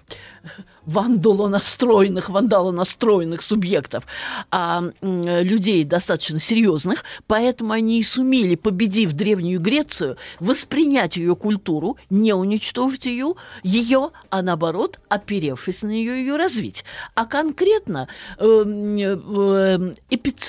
вандалонастроенных, 0.86 2.30
вандалонастроенных 2.30 3.41
субъектов, 3.41 4.06
а 4.52 4.84
людей 5.02 5.84
достаточно 5.84 6.40
серьезных, 6.40 7.03
поэтому 7.28 7.74
они 7.74 7.99
и 7.99 8.03
сумели, 8.03 8.56
победив 8.56 9.14
Древнюю 9.14 9.60
Грецию, 9.60 10.18
воспринять 10.40 11.18
ее 11.18 11.36
культуру, 11.36 11.98
не 12.10 12.34
уничтожить 12.34 13.06
ее, 13.06 13.34
ее, 13.64 14.12
а 14.30 14.41
наоборот, 14.41 14.99
оперевшись 15.10 15.82
на 15.84 15.88
нее, 15.88 16.20
ее 16.20 16.36
развить. 16.36 16.84
А 17.14 17.26
конкретно 17.26 18.07
э, 18.38 18.45
э, 18.45 19.78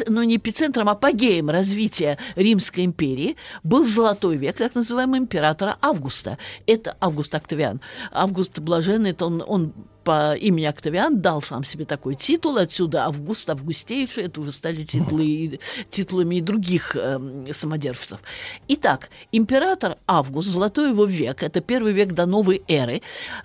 ну, 0.09 0.23
не 0.23 0.37
эпицентром, 0.37 0.89
а 0.89 0.93
апогеем 0.93 1.51
развития 1.51 2.19
Римской 2.35 2.85
империи 2.85 3.37
был 3.63 3.85
Золотой 3.85 4.37
век, 4.37 4.57
так 4.57 4.75
называемый 4.75 5.21
императора 5.21 5.77
Августа. 5.81 6.39
Это 6.67 6.97
Август 7.01 7.35
Октавиан. 7.35 7.81
Август 8.11 8.59
Блаженный, 8.59 9.11
это 9.11 9.27
он, 9.27 9.43
он 9.47 9.73
по 10.07 10.37
имени 10.37 10.67
Октавиан 10.67 11.21
дал 11.21 11.43
сам 11.43 11.65
себе 11.65 11.85
такой 11.85 12.15
титул, 12.15 12.59
отсюда 12.59 13.07
Август, 13.07 13.51
Августейший, 13.51 14.27
это 14.27 14.41
уже 14.41 14.53
стали 14.53 14.85
титулы, 14.85 15.59
титулами 15.91 16.37
и 16.37 16.41
других 16.41 16.95
э, 16.95 17.19
самодержцев. 17.51 18.21
Итак, 18.69 19.11
император 19.33 19.97
Август, 20.07 20.49
золотой 20.49 20.91
его 20.91 21.07
век, 21.07 21.43
это 21.43 21.61
первый 21.61 21.93
век 21.93 22.13
до 22.13 22.25
новой 22.25 22.63
эры, 22.69 23.03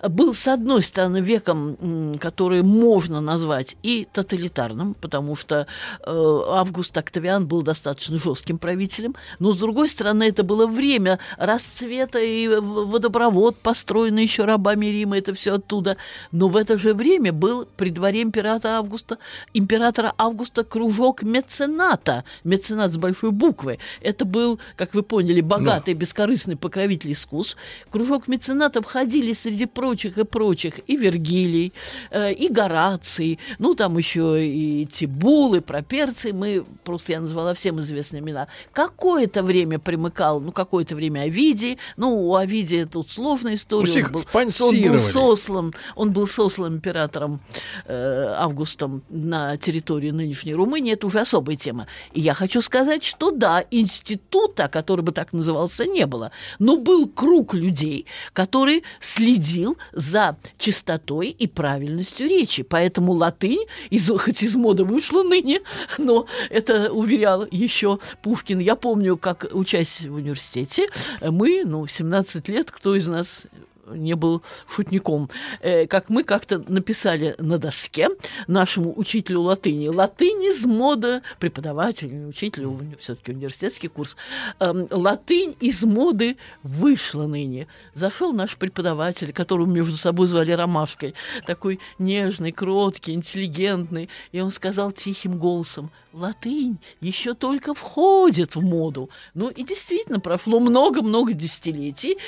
был, 0.08 0.34
с 0.34 0.46
одной 0.46 0.84
стороны, 0.84 1.20
веком, 1.20 2.16
который 2.20 2.62
можно 2.62 3.20
назвать 3.20 3.76
и 3.82 4.06
тоталитарным, 4.12 4.94
потому 4.94 5.34
что 5.34 5.66
э, 6.06 6.40
Август 6.48 6.96
Октавиан 6.96 7.48
был 7.48 7.62
достаточно 7.62 8.18
жестким 8.18 8.58
правителем, 8.58 9.16
но, 9.40 9.52
с 9.52 9.58
другой 9.58 9.88
стороны, 9.88 10.28
это 10.28 10.44
было 10.44 10.68
время 10.68 11.18
расцвета 11.38 12.20
и 12.20 12.46
водопровод, 12.46 13.56
построенный 13.56 14.22
еще 14.22 14.44
рабами 14.44 14.86
Рима, 14.86 15.18
это 15.18 15.34
все 15.34 15.54
оттуда. 15.54 15.96
Но 16.30 16.51
в 16.52 16.56
это 16.56 16.76
же 16.76 16.92
время 16.92 17.32
был 17.32 17.66
при 17.76 17.88
дворе 17.88 18.22
императора 18.22 18.72
Августа, 18.72 19.18
императора 19.54 20.12
Августа 20.18 20.64
кружок 20.64 21.22
мецената, 21.22 22.24
меценат 22.44 22.92
с 22.92 22.98
большой 22.98 23.30
буквы. 23.30 23.78
Это 24.02 24.26
был, 24.26 24.60
как 24.76 24.94
вы 24.94 25.02
поняли, 25.02 25.40
богатый, 25.40 25.94
бескорыстный 25.94 26.56
покровитель 26.56 27.12
искусств. 27.12 27.56
Кружок 27.90 28.28
меценатов 28.28 28.84
ходили 28.84 29.32
среди 29.32 29.64
прочих 29.64 30.18
и 30.18 30.24
прочих 30.24 30.80
и 30.86 30.96
Вергилий, 30.96 31.72
э, 32.10 32.32
и 32.34 32.48
Гораций, 32.48 33.38
ну 33.58 33.74
там 33.74 33.96
еще 33.96 34.46
и 34.46 34.84
Тибул, 34.84 35.54
и 35.54 35.60
Проперций, 35.60 36.32
мы 36.32 36.66
просто 36.84 37.12
я 37.12 37.20
назвала 37.20 37.54
всем 37.54 37.80
известные 37.80 38.20
имена. 38.20 38.48
Какое-то 38.72 39.42
время 39.42 39.78
примыкал, 39.78 40.40
ну 40.40 40.52
какое-то 40.52 40.94
время 40.94 41.22
Овидий, 41.22 41.78
ну 41.96 42.28
у 42.28 42.36
Овидия 42.36 42.84
тут 42.84 43.10
сложная 43.10 43.54
история. 43.54 43.86
Всех 43.86 44.08
он 44.08 44.12
был, 44.12 44.22
он 44.60 44.92
был 44.92 44.98
сослан, 44.98 45.74
он 45.96 46.12
был 46.12 46.26
сослан 46.26 46.41
императором 46.48 47.40
э, 47.86 48.34
Августом 48.36 49.02
на 49.08 49.56
территории 49.56 50.10
нынешней 50.10 50.54
Румынии, 50.54 50.92
это 50.92 51.06
уже 51.06 51.20
особая 51.20 51.56
тема. 51.56 51.86
И 52.12 52.20
я 52.20 52.34
хочу 52.34 52.60
сказать, 52.60 53.04
что 53.04 53.30
да, 53.30 53.64
института, 53.70 54.68
который 54.68 55.02
бы 55.02 55.12
так 55.12 55.32
назывался, 55.32 55.84
не 55.86 56.06
было, 56.06 56.30
но 56.58 56.76
был 56.76 57.08
круг 57.08 57.54
людей, 57.54 58.06
который 58.32 58.82
следил 59.00 59.76
за 59.92 60.36
чистотой 60.58 61.28
и 61.28 61.46
правильностью 61.46 62.28
речи. 62.28 62.62
Поэтому 62.62 63.12
латынь, 63.12 63.66
из, 63.90 64.08
хоть 64.08 64.42
из 64.42 64.56
моды 64.56 64.84
вышла 64.84 65.22
ныне, 65.22 65.60
но 65.98 66.26
это 66.50 66.92
уверял 66.92 67.46
еще 67.50 67.98
Пушкин. 68.22 68.58
Я 68.58 68.76
помню, 68.76 69.16
как 69.16 69.46
учась 69.52 70.00
в 70.02 70.14
университете, 70.14 70.88
мы, 71.20 71.62
ну, 71.64 71.86
17 71.86 72.48
лет, 72.48 72.70
кто 72.70 72.94
из 72.94 73.08
нас 73.08 73.46
не 73.86 74.14
был 74.14 74.42
шутником. 74.68 75.28
Э, 75.60 75.86
как 75.86 76.10
мы 76.10 76.24
как-то 76.24 76.58
написали 76.68 77.34
на 77.38 77.58
доске 77.58 78.08
нашему 78.46 78.92
учителю 78.96 79.42
латыни. 79.42 79.88
Латынь 79.88 80.42
из 80.44 80.64
моды, 80.64 81.22
преподавателю, 81.38 82.28
учителю, 82.28 82.78
все-таки 82.98 83.32
университетский 83.32 83.88
курс. 83.88 84.16
Э, 84.60 84.72
латынь 84.90 85.56
из 85.60 85.82
моды 85.84 86.36
вышла 86.62 87.26
ныне. 87.26 87.66
Зашел 87.94 88.32
наш 88.32 88.56
преподаватель, 88.56 89.32
которого 89.32 89.66
между 89.66 89.96
собой 89.96 90.26
звали 90.26 90.52
Ромашкой, 90.52 91.14
такой 91.46 91.80
нежный, 91.98 92.52
кроткий, 92.52 93.12
интеллигентный. 93.12 94.08
И 94.32 94.40
он 94.40 94.50
сказал 94.50 94.92
тихим 94.92 95.38
голосом, 95.38 95.90
латынь 96.12 96.78
еще 97.00 97.34
только 97.34 97.74
входит 97.74 98.54
в 98.54 98.60
моду. 98.60 99.10
Ну 99.34 99.48
и 99.48 99.64
действительно, 99.64 100.20
прошло 100.20 100.60
много-много 100.60 101.32
десятилетий, 101.32 102.18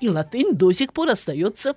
и 0.00 0.08
латынь 0.08 0.54
до 0.54 0.72
сих 0.72 0.92
пор 0.92 1.10
остается 1.10 1.76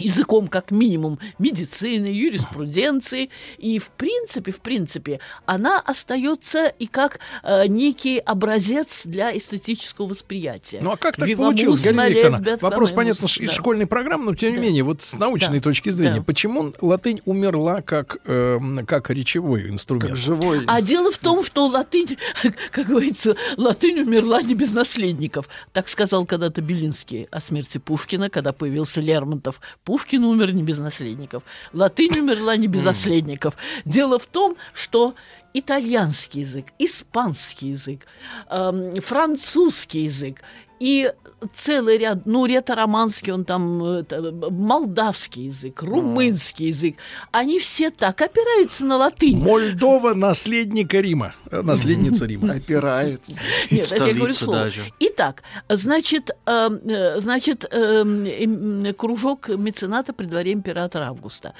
языком 0.00 0.48
как 0.48 0.70
минимум 0.70 1.18
медицины, 1.38 2.06
юриспруденции, 2.06 3.30
и 3.58 3.78
в 3.78 3.88
принципе, 3.88 4.52
в 4.52 4.60
принципе, 4.60 5.20
она 5.46 5.80
остается 5.80 6.66
и 6.66 6.86
как 6.86 7.20
э, 7.42 7.66
некий 7.66 8.18
образец 8.18 9.02
для 9.04 9.36
эстетического 9.36 10.06
восприятия. 10.06 10.80
Ну 10.82 10.92
а 10.92 10.96
как 10.96 11.16
так 11.16 11.36
получилось, 11.36 11.84
Галина 11.84 12.08
Викторовна? 12.08 12.58
Вопрос, 12.60 12.92
понятно, 12.92 13.26
да. 13.26 13.44
из 13.44 13.52
школьной 13.52 13.86
программы, 13.86 14.26
но 14.26 14.34
тем 14.34 14.50
не 14.50 14.56
да. 14.56 14.62
менее, 14.62 14.82
вот 14.82 15.02
с 15.02 15.12
научной 15.14 15.58
да. 15.58 15.64
точки 15.64 15.90
зрения, 15.90 16.18
да. 16.18 16.22
почему 16.22 16.72
латынь 16.80 17.20
умерла 17.24 17.82
как, 17.82 18.18
э, 18.24 18.58
как 18.86 19.10
речевой 19.10 19.68
инструмент? 19.68 20.10
Как 20.10 20.16
живой. 20.16 20.64
А 20.66 20.82
дело 20.82 21.10
в 21.10 21.18
том, 21.18 21.44
что 21.44 21.66
латынь, 21.66 22.16
как 22.70 22.86
говорится, 22.86 23.36
латынь 23.56 24.00
умерла 24.00 24.42
не 24.42 24.54
без 24.54 24.72
наследников. 24.72 25.48
Так 25.72 25.88
сказал 25.88 26.26
когда-то 26.26 26.60
Белинский 26.60 27.28
о 27.30 27.40
смерти 27.40 27.78
Пушкина, 27.78 28.30
когда 28.30 28.52
появился 28.52 29.00
Лермонтов 29.00 29.60
Пушкин 29.90 30.22
умер 30.22 30.52
не 30.52 30.62
без 30.62 30.78
наследников. 30.78 31.42
Латынь 31.72 32.16
умерла 32.16 32.56
не 32.56 32.68
без 32.68 32.84
наследников. 32.84 33.56
Дело 33.84 34.20
в 34.20 34.26
том, 34.26 34.56
что 34.72 35.16
итальянский 35.52 36.42
язык, 36.42 36.66
испанский 36.78 37.70
язык, 37.70 38.06
э, 38.48 39.00
французский 39.00 40.04
язык 40.04 40.42
и 40.80 41.12
целый 41.54 41.98
ряд, 41.98 42.24
ну, 42.24 42.46
ретро-романский, 42.46 43.32
он 43.32 43.44
там, 43.44 43.82
это, 43.82 44.32
молдавский 44.50 45.44
язык, 45.44 45.82
румынский 45.82 46.68
язык, 46.68 46.96
они 47.32 47.58
все 47.58 47.90
так 47.90 48.20
опираются 48.20 48.84
на 48.84 48.96
латынь. 48.96 49.38
Мольдова 49.38 50.14
наследника 50.14 51.00
Рима, 51.00 51.34
э, 51.50 51.60
наследница 51.60 52.26
Рима. 52.26 52.52
Опирается. 52.54 53.38
Нет, 53.70 53.92
это 53.92 54.06
я 54.06 54.14
говорю 54.14 54.32
слово. 54.32 54.70
Итак, 55.00 55.42
значит, 55.68 56.30
эм, 56.46 56.80
э, 56.88 57.20
значит, 57.20 57.66
э, 57.70 58.92
кружок 58.96 59.48
мецената 59.48 60.12
при 60.12 60.24
дворе 60.26 60.52
императора 60.52 61.08
Августа. 61.08 61.54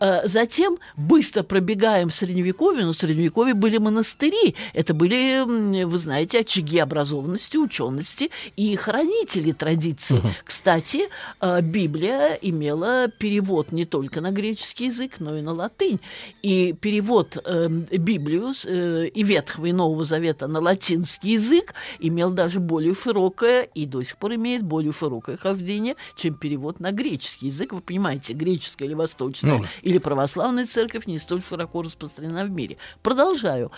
Э, 0.00 0.26
затем 0.26 0.78
быстро 0.96 1.42
пробегаем 1.42 2.08
в 2.08 2.14
Средневековье, 2.14 2.84
но 2.86 2.92
в 2.92 2.96
Средневековье 2.96 3.54
были 3.54 3.78
монастыри, 3.78 4.54
это 4.72 4.94
были, 4.94 5.84
вы 5.84 5.98
знаете, 5.98 6.40
очаги 6.40 6.78
образованности, 6.78 7.56
учености 7.56 8.30
и 8.56 8.61
хранители 8.76 9.52
традиции. 9.52 10.16
Угу. 10.16 10.28
Кстати, 10.44 11.08
э, 11.40 11.60
Библия 11.62 12.38
имела 12.40 13.08
перевод 13.08 13.72
не 13.72 13.84
только 13.84 14.20
на 14.20 14.30
греческий 14.30 14.86
язык, 14.86 15.20
но 15.20 15.36
и 15.36 15.42
на 15.42 15.52
латынь. 15.52 16.00
И 16.42 16.72
перевод 16.72 17.38
э, 17.44 17.68
Библию 17.68 18.52
э, 18.64 19.06
и 19.06 19.22
Ветхого 19.22 19.66
и 19.66 19.72
Нового 19.72 20.04
Завета 20.04 20.46
на 20.46 20.60
латинский 20.60 21.32
язык 21.32 21.74
имел 21.98 22.30
даже 22.30 22.60
более 22.60 22.94
широкое 22.94 23.62
и 23.62 23.86
до 23.86 24.02
сих 24.02 24.16
пор 24.16 24.34
имеет 24.34 24.62
более 24.62 24.92
широкое 24.92 25.36
хождение, 25.36 25.96
чем 26.16 26.34
перевод 26.34 26.80
на 26.80 26.92
греческий 26.92 27.46
язык. 27.46 27.72
Вы 27.72 27.80
понимаете, 27.80 28.32
греческая 28.32 28.88
или 28.88 28.94
восточная, 28.94 29.58
ну. 29.58 29.64
или 29.82 29.98
православная 29.98 30.66
церковь 30.66 31.06
не 31.06 31.18
столь 31.18 31.42
широко 31.42 31.82
распространена 31.82 32.44
в 32.44 32.50
мире. 32.50 32.76
Продолжаю. 33.02 33.70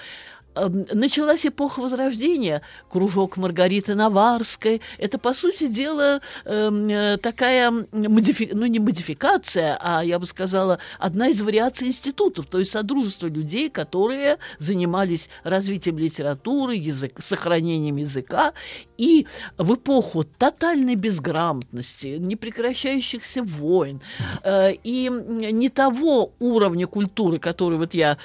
Эм, 0.54 0.86
началась 0.92 1.44
эпоха 1.46 1.80
Возрождения, 1.80 2.62
кружок 2.88 3.36
Маргариты 3.36 3.94
Наварской. 3.94 4.80
Это, 4.98 5.18
по 5.18 5.34
сути 5.34 5.66
дела, 5.66 6.20
эм, 6.44 6.88
э, 6.88 7.16
такая, 7.16 7.72
модифи... 7.92 8.50
ну, 8.52 8.66
не 8.66 8.78
модификация, 8.78 9.76
а, 9.80 10.04
я 10.04 10.18
бы 10.18 10.26
сказала, 10.26 10.78
одна 10.98 11.28
из 11.28 11.42
вариаций 11.42 11.88
институтов, 11.88 12.46
то 12.46 12.58
есть 12.58 12.70
содружество 12.70 13.26
людей, 13.26 13.68
которые 13.68 14.38
занимались 14.58 15.28
развитием 15.42 15.98
литературы, 15.98 16.76
язык, 16.76 17.20
сохранением 17.20 17.96
языка. 17.96 18.52
И 18.96 19.26
в 19.58 19.74
эпоху 19.74 20.24
тотальной 20.24 20.94
безграмотности, 20.94 22.18
непрекращающихся 22.18 23.42
войн 23.42 24.00
э, 24.44 24.74
и 24.84 25.10
не 25.10 25.68
того 25.68 26.32
уровня 26.38 26.86
культуры, 26.86 27.38
который 27.40 27.78
вот 27.78 27.94
я 27.94 28.18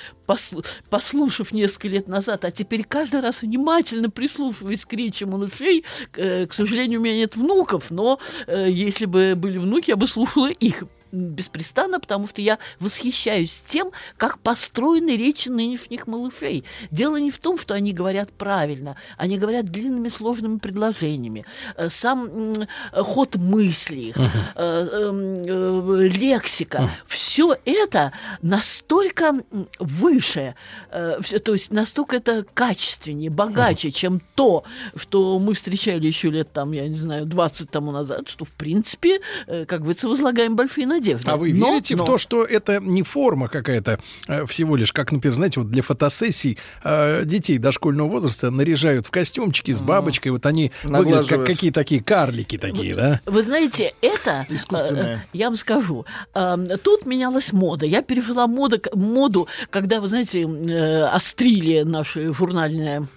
послушав 0.90 1.54
несколько 1.54 1.88
лет 1.88 2.08
назад, 2.08 2.46
а 2.46 2.52
теперь 2.52 2.84
каждый 2.84 3.22
раз 3.22 3.42
внимательно 3.42 4.10
прислушиваясь 4.10 4.86
к 4.86 4.94
речи 4.94 5.24
малышей, 5.24 5.86
к, 6.12 6.20
э, 6.20 6.48
к 6.48 6.54
сожалению, 6.54 7.00
у 7.00 7.04
меня 7.04 7.16
нет 7.16 7.36
внуков, 7.36 7.92
но 7.92 8.20
э, 8.48 8.68
если 8.70 9.06
бы 9.06 9.34
были 9.36 9.58
внуки, 9.58 9.90
я 9.90 9.96
бы 9.96 10.08
слушала 10.08 10.48
их 10.48 10.84
беспрестанно, 11.12 12.00
потому 12.00 12.28
что 12.28 12.42
я 12.42 12.60
восхищаюсь 12.80 13.64
тем, 13.66 13.92
как 14.18 14.40
построены 14.40 15.18
речи 15.18 15.50
нынешних 15.50 16.08
малышей. 16.08 16.64
Дело 16.92 17.18
не 17.18 17.32
в 17.32 17.40
том, 17.40 17.58
что 17.58 17.74
они 17.74 17.94
говорят 17.94 18.32
правильно, 18.32 18.96
они 19.18 19.38
говорят 19.38 19.66
длинными 19.66 20.10
сложными 20.10 20.58
предложениями. 20.58 21.46
Э, 21.76 21.90
сам 21.90 22.54
ход 22.94 23.36
мысли, 23.36 24.14
uh-huh. 24.16 24.30
э, 24.56 25.46
э, 25.48 26.08
лексика, 26.08 26.78
uh-huh. 26.78 26.90
все 27.08 27.58
это 27.66 28.12
настолько 28.42 29.34
выше, 29.80 30.56
то 30.92 31.54
есть 31.54 31.72
настолько 31.72 32.18
это 32.18 32.46
качественнее, 32.54 33.30
богаче, 33.30 33.90
uh-huh. 33.90 33.92
чем 33.92 34.22
то, 34.36 34.64
что 34.96 35.40
мы 35.40 35.54
встречали 35.54 36.08
еще 36.08 36.30
лет 36.30 36.52
там, 36.52 36.72
я 36.72 36.88
не 36.88 36.96
знаю, 36.96 37.26
20 37.26 37.70
тому 37.70 37.92
назад, 37.92 38.30
что 38.30 38.46
в 38.46 38.52
принципе, 38.52 39.20
как 39.46 39.80
говорится, 39.80 40.08
возлагаем 40.08 40.56
большие 40.56 40.88
надежды 40.88 40.99
надежда. 41.00 41.34
А 41.34 41.38
вы 41.38 41.54
но, 41.54 41.72
верите 41.72 41.96
но... 41.96 42.04
в 42.04 42.06
то, 42.06 42.18
что 42.18 42.44
это 42.44 42.80
не 42.80 43.04
форма 43.04 43.48
какая-то 43.48 44.00
э, 44.28 44.46
всего 44.46 44.76
лишь, 44.76 44.92
как, 44.92 45.12
например, 45.12 45.36
знаете, 45.36 45.60
вот 45.62 45.70
для 45.70 45.82
фотосессий 45.82 46.58
э, 46.84 47.24
детей 47.26 47.58
дошкольного 47.58 48.10
возраста 48.10 48.52
наряжают 48.52 49.08
в 49.08 49.12
костюмчики 49.12 49.72
с 49.72 49.82
бабочкой, 49.82 50.32
вот 50.32 50.46
они 50.46 50.72
выглядят 50.84 51.28
как 51.28 51.46
какие 51.46 51.72
такие 51.72 52.04
карлики 52.04 52.58
такие, 52.58 52.94
вы, 52.94 53.02
да? 53.02 53.22
Вы 53.26 53.42
знаете, 53.42 53.94
это, 54.02 54.46
э, 54.50 55.18
я 55.34 55.48
вам 55.48 55.56
скажу, 55.56 56.06
тут 56.84 57.06
менялась 57.06 57.54
мода. 57.54 57.86
Я 57.86 58.02
пережила 58.02 58.48
мода, 58.48 58.80
моду, 58.94 59.48
когда, 59.70 60.02
вы 60.02 60.08
знаете, 60.08 60.46
острили 61.06 61.82
наши 61.84 62.34
журнальные 62.34 63.08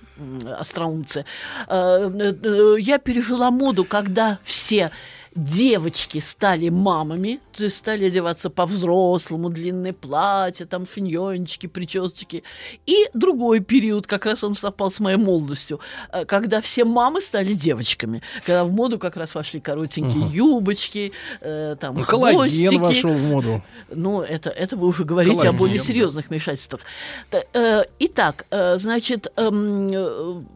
остроумцы. 0.59 1.25
Я 1.69 2.99
пережила 2.99 3.51
моду, 3.51 3.85
когда 3.85 4.39
все 4.45 4.91
девочки 5.35 6.19
стали 6.19 6.69
мамами, 6.69 7.41
стали 7.70 8.05
одеваться 8.07 8.51
по-взрослому, 8.51 9.51
длинные 9.51 9.93
платья, 9.93 10.66
там 10.66 10.87
шиньончики, 10.87 11.66
причесочки. 11.66 12.43
И 12.87 13.09
другой 13.15 13.61
период, 13.61 14.07
как 14.07 14.27
раз 14.27 14.45
он 14.45 14.55
совпал 14.57 14.91
с 14.91 15.01
моей 15.01 15.16
молодостью, 15.16 15.81
э, 16.12 16.24
когда 16.24 16.61
все 16.61 16.85
мамы 16.85 17.20
стали 17.20 17.53
девочками, 17.53 18.23
когда 18.45 18.65
в 18.65 18.74
моду 18.74 18.99
как 18.99 19.16
раз 19.16 19.35
вошли 19.35 19.61
коротенькие 19.61 20.24
Ага. 20.24 20.35
юбочки, 20.35 21.12
э, 21.41 21.77
там 21.79 21.95
Ну, 21.97 22.03
хвостики. 22.05 22.77
вошел 22.77 23.11
в 23.12 23.29
моду. 23.31 23.62
Ну, 23.91 24.23
это, 24.23 24.51
это 24.51 24.77
вы 24.77 24.87
уже 24.89 25.05
говорите 25.05 25.35
Коллаген, 25.37 25.55
о 25.55 25.59
более 25.59 25.79
серьезных 25.79 26.31
вмешательствах. 26.31 26.83
Э, 27.53 27.85
Итак, 27.99 28.47
э, 28.51 28.79
значит, 28.79 29.29
эм, 29.37 30.47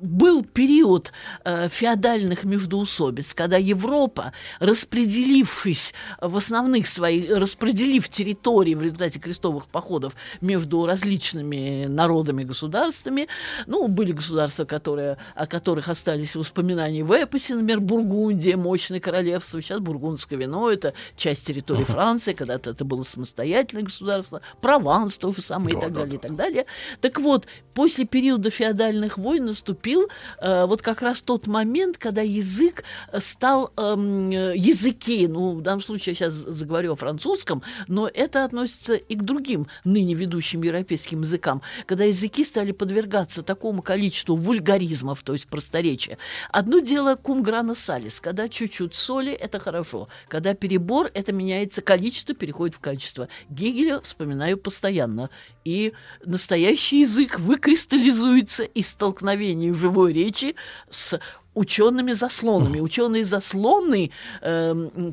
был 0.00 0.44
период 0.44 1.12
феодальных 1.44 2.44
междоусобиц, 2.44 3.34
когда 3.34 3.56
Европа, 3.56 4.32
распределившись 4.60 5.94
в 6.22 6.36
основных 6.36 6.86
своих, 6.86 7.30
распределив 7.30 8.08
территории 8.08 8.74
в 8.74 8.82
результате 8.82 9.18
крестовых 9.18 9.66
походов 9.66 10.14
между 10.40 10.86
различными 10.86 11.86
народами, 11.86 12.44
государствами, 12.44 13.26
ну, 13.66 13.88
были 13.88 14.12
государства, 14.12 14.64
которые, 14.64 15.18
о 15.34 15.46
которых 15.46 15.88
остались 15.88 16.36
воспоминания 16.36 17.02
в 17.02 17.12
эпосе, 17.12 17.54
например, 17.54 17.80
Бургундия, 17.80 18.56
мощное 18.56 19.00
королевство, 19.00 19.60
сейчас 19.60 19.80
бургундское 19.80 20.38
вино, 20.38 20.70
это 20.70 20.94
часть 21.16 21.46
территории 21.46 21.84
Франции, 21.84 22.32
когда-то 22.32 22.70
это 22.70 22.84
было 22.84 23.02
самостоятельное 23.02 23.84
государство, 23.84 24.40
Прованс 24.60 25.18
то 25.18 25.32
же 25.32 25.42
самое 25.42 25.76
и 25.76 25.80
так 25.80 25.92
далее, 25.92 26.14
и 26.16 26.18
так 26.18 26.36
далее. 26.36 26.66
Так 27.00 27.18
вот, 27.18 27.46
после 27.74 28.04
периода 28.04 28.50
феодальных 28.50 29.18
войн 29.18 29.46
наступил 29.46 30.08
э, 30.38 30.66
вот 30.66 30.82
как 30.82 31.02
раз 31.02 31.22
тот 31.22 31.46
момент, 31.46 31.98
когда 31.98 32.22
язык 32.22 32.84
э, 33.10 33.20
стал 33.20 33.72
эм, 33.76 34.30
э, 34.30 34.56
языки, 34.56 35.26
ну, 35.26 35.56
в 35.56 35.62
данном 35.62 35.82
случае 35.82 36.11
я 36.12 36.16
сейчас 36.16 36.34
заговорю 36.34 36.92
о 36.92 36.96
французском, 36.96 37.62
но 37.88 38.08
это 38.12 38.44
относится 38.44 38.94
и 38.94 39.14
к 39.16 39.22
другим 39.22 39.66
ныне 39.84 40.14
ведущим 40.14 40.62
европейским 40.62 41.22
языкам, 41.22 41.62
когда 41.86 42.04
языки 42.04 42.44
стали 42.44 42.72
подвергаться 42.72 43.42
такому 43.42 43.82
количеству 43.82 44.36
вульгаризмов, 44.36 45.22
то 45.22 45.32
есть 45.32 45.46
просторечия. 45.46 46.18
Одно 46.50 46.80
дело 46.80 47.16
кум 47.16 47.42
грана 47.42 47.74
салис, 47.74 48.20
когда 48.20 48.48
чуть-чуть 48.48 48.94
соли, 48.94 49.32
это 49.32 49.58
хорошо, 49.58 50.08
когда 50.28 50.54
перебор, 50.54 51.10
это 51.14 51.32
меняется 51.32 51.82
количество, 51.82 52.34
переходит 52.34 52.76
в 52.76 52.80
качество. 52.80 53.28
Гегеля 53.48 54.00
вспоминаю 54.00 54.58
постоянно. 54.58 55.30
И 55.64 55.92
настоящий 56.24 57.00
язык 57.00 57.38
выкристаллизуется 57.38 58.64
из 58.64 58.88
столкновения 58.88 59.72
живой 59.74 60.12
речи 60.12 60.54
с 60.90 61.20
учеными 61.54 62.12
заслонами. 62.12 62.80
Ученые 62.80 63.24
заслоны, 63.24 64.10
к- 64.40 64.44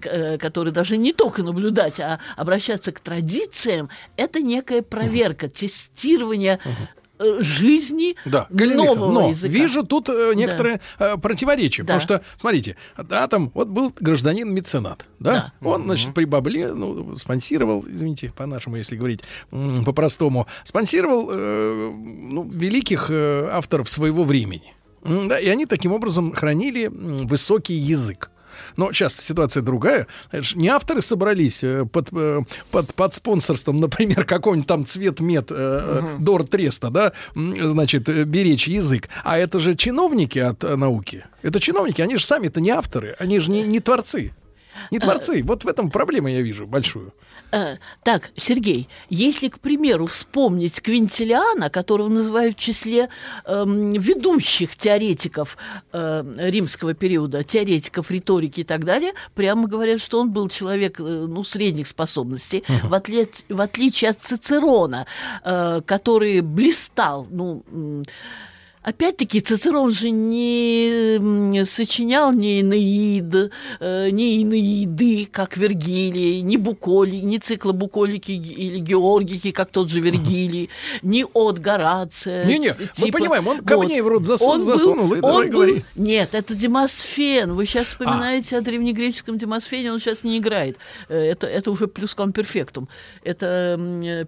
э, 0.06 0.38
которые 0.38 0.74
должны 0.74 0.95
не 0.95 1.14
только 1.14 1.44
наблюдать, 1.44 1.99
а 1.99 2.20
обращаться 2.38 2.91
к 2.91 2.99
традициям, 2.99 3.90
это 4.18 4.41
некая 4.41 4.82
проверка, 4.82 5.48
тестирование 5.49 6.60
э, 7.22 7.40
жизни 7.41 8.16
Да, 8.24 8.48
Галина 8.49 8.86
нового 8.86 9.11
но 9.11 9.30
языка. 9.32 9.53
вижу 9.53 9.84
тут 9.84 10.07
э, 10.07 10.32
некоторые 10.36 10.80
э, 10.99 11.18
противоречия. 11.18 11.84
Да. 11.84 11.95
Потому 11.95 11.99
что, 11.99 12.22
смотрите, 12.40 12.78
да, 12.98 13.28
там 13.28 13.52
вот 13.53 13.68
был 13.68 13.94
гражданин-меценат, 13.99 15.06
да? 15.20 15.52
Он, 15.61 15.84
значит, 15.84 16.14
при 16.14 16.24
бабле, 16.24 16.74
ну, 16.74 17.16
спонсировал, 17.18 17.84
извините, 17.86 18.32
по-нашему, 18.34 18.78
если 18.78 18.95
говорить 18.95 19.20
по-простому, 19.86 20.48
спонсировал 20.64 21.30
э, 21.34 21.91
ну, 21.94 22.49
великих 22.49 23.07
э, 23.10 23.49
авторов 23.52 23.90
своего 23.90 24.24
времени. 24.24 24.74
Да, 25.04 25.40
и 25.40 25.48
они 25.48 25.66
таким 25.66 25.92
образом 25.92 26.34
хранили 26.34 26.88
высокий 26.88 27.76
язык. 27.76 28.30
Но 28.78 28.92
сейчас 28.92 29.16
ситуация 29.16 29.62
другая. 29.64 30.08
Это 30.32 30.46
не 30.56 30.68
авторы 30.68 31.02
собрались 31.02 31.64
э, 31.64 31.86
под, 31.86 32.10
э, 32.12 32.42
под, 32.72 32.94
под 32.94 33.16
спонсорством, 33.16 33.80
например, 33.80 34.26
какой-нибудь 34.26 34.68
там 34.68 34.86
цвет 34.86 35.20
мед 35.20 35.48
э, 35.52 36.18
Дор 36.20 36.44
Треста, 36.44 36.90
да, 36.90 37.14
значит, 37.36 38.10
беречь 38.28 38.68
язык. 38.68 39.10
А 39.24 39.38
это 39.38 39.60
же 39.60 39.76
чиновники 39.76 40.40
от 40.40 40.64
науки. 40.64 41.26
Это 41.42 41.60
чиновники, 41.60 42.02
они 42.02 42.18
же 42.18 42.26
сами-то 42.26 42.62
не 42.62 42.72
авторы, 42.72 43.16
они 43.20 43.40
же 43.40 43.52
не, 43.52 43.64
не 43.64 43.80
творцы. 43.80 44.34
Не 44.92 45.00
творцы. 45.00 45.42
Вот 45.44 45.66
в 45.66 45.68
этом 45.68 45.90
проблема 45.90 46.32
я 46.32 46.42
вижу 46.42 46.66
большую. 46.66 47.14
Э, 47.52 47.78
так, 48.04 48.32
Сергей, 48.36 48.88
если, 49.10 49.48
к 49.50 49.60
примеру, 49.60 50.06
вспомнить 50.06 50.82
Квинтилиана, 50.82 51.70
которого 51.70 52.08
называют 52.08 52.56
в 52.56 52.60
числе 52.60 53.10
эм, 53.46 53.92
ведущих 53.92 54.76
теоретиков 54.76 55.58
э, 55.92 56.24
римского 56.38 56.94
периода, 56.94 57.44
теоретиков 57.44 58.12
риторики 58.12 58.62
и 58.62 58.64
так 58.64 58.84
далее, 58.86 59.14
прямо 59.34 59.68
говорят, 59.68 60.00
что 60.02 60.20
он 60.20 60.32
был 60.32 60.48
человек 60.50 61.00
э, 61.00 61.04
ну, 61.04 61.44
средних 61.44 61.88
способностей, 61.88 62.64
в, 62.84 62.94
отли- 62.94 63.44
в 63.50 63.62
отличие 63.62 64.12
от 64.12 64.20
Цицерона, 64.20 65.08
э, 65.44 65.82
который 65.86 66.42
блистал, 66.42 67.28
ну, 67.32 67.64
м, 67.72 68.06
Опять-таки, 68.81 69.41
Цицерон 69.41 69.91
же 69.91 70.10
не 70.10 71.65
сочинял 71.65 72.31
ни 72.31 72.61
Инеид, 72.61 73.51
э, 73.81 74.10
ни 74.10 74.41
Инеиды, 74.41 75.27
как 75.30 75.57
Вергилий, 75.57 76.41
ни 76.41 76.56
Буколи, 76.56 77.18
ни 77.18 77.38
цикла 77.39 77.73
Буколики 77.73 78.31
или 78.31 78.77
Георгики, 78.80 79.51
как 79.51 79.69
тот 79.72 79.89
же 79.89 79.99
Вергилий, 79.99 80.69
ни 81.01 81.26
от 81.34 81.60
Горация. 81.60 82.45
Не-не, 82.45 82.73
ц- 82.73 82.88
мы 83.06 83.11
понимаем, 83.11 83.47
он 83.47 83.61
камней 83.61 83.99
в 84.01 84.07
рот 84.07 84.23
засу- 84.23 84.45
Он 84.45 84.65
был- 84.65 84.77
засунул, 84.77 85.11
и 85.14 85.15
он 85.15 85.22
давай 85.22 85.47
был- 85.47 85.53
говори. 85.53 85.84
Нет, 85.95 86.30
это 86.34 86.56
Демосфен. 86.56 87.53
Вы 87.53 87.65
сейчас 87.65 87.88
вспоминаете 87.88 88.57
о 88.57 88.61
древнегреческом 88.61 89.38
Демосфене, 89.38 89.91
он 89.91 89.99
сейчас 89.99 90.23
не 90.23 90.38
играет. 90.38 90.77
Э, 91.10 91.19
Это, 91.30 91.47
это 91.47 91.69
уже 91.72 91.88
плюском 91.88 92.31
перфектум. 92.31 92.88
Это 93.23 93.77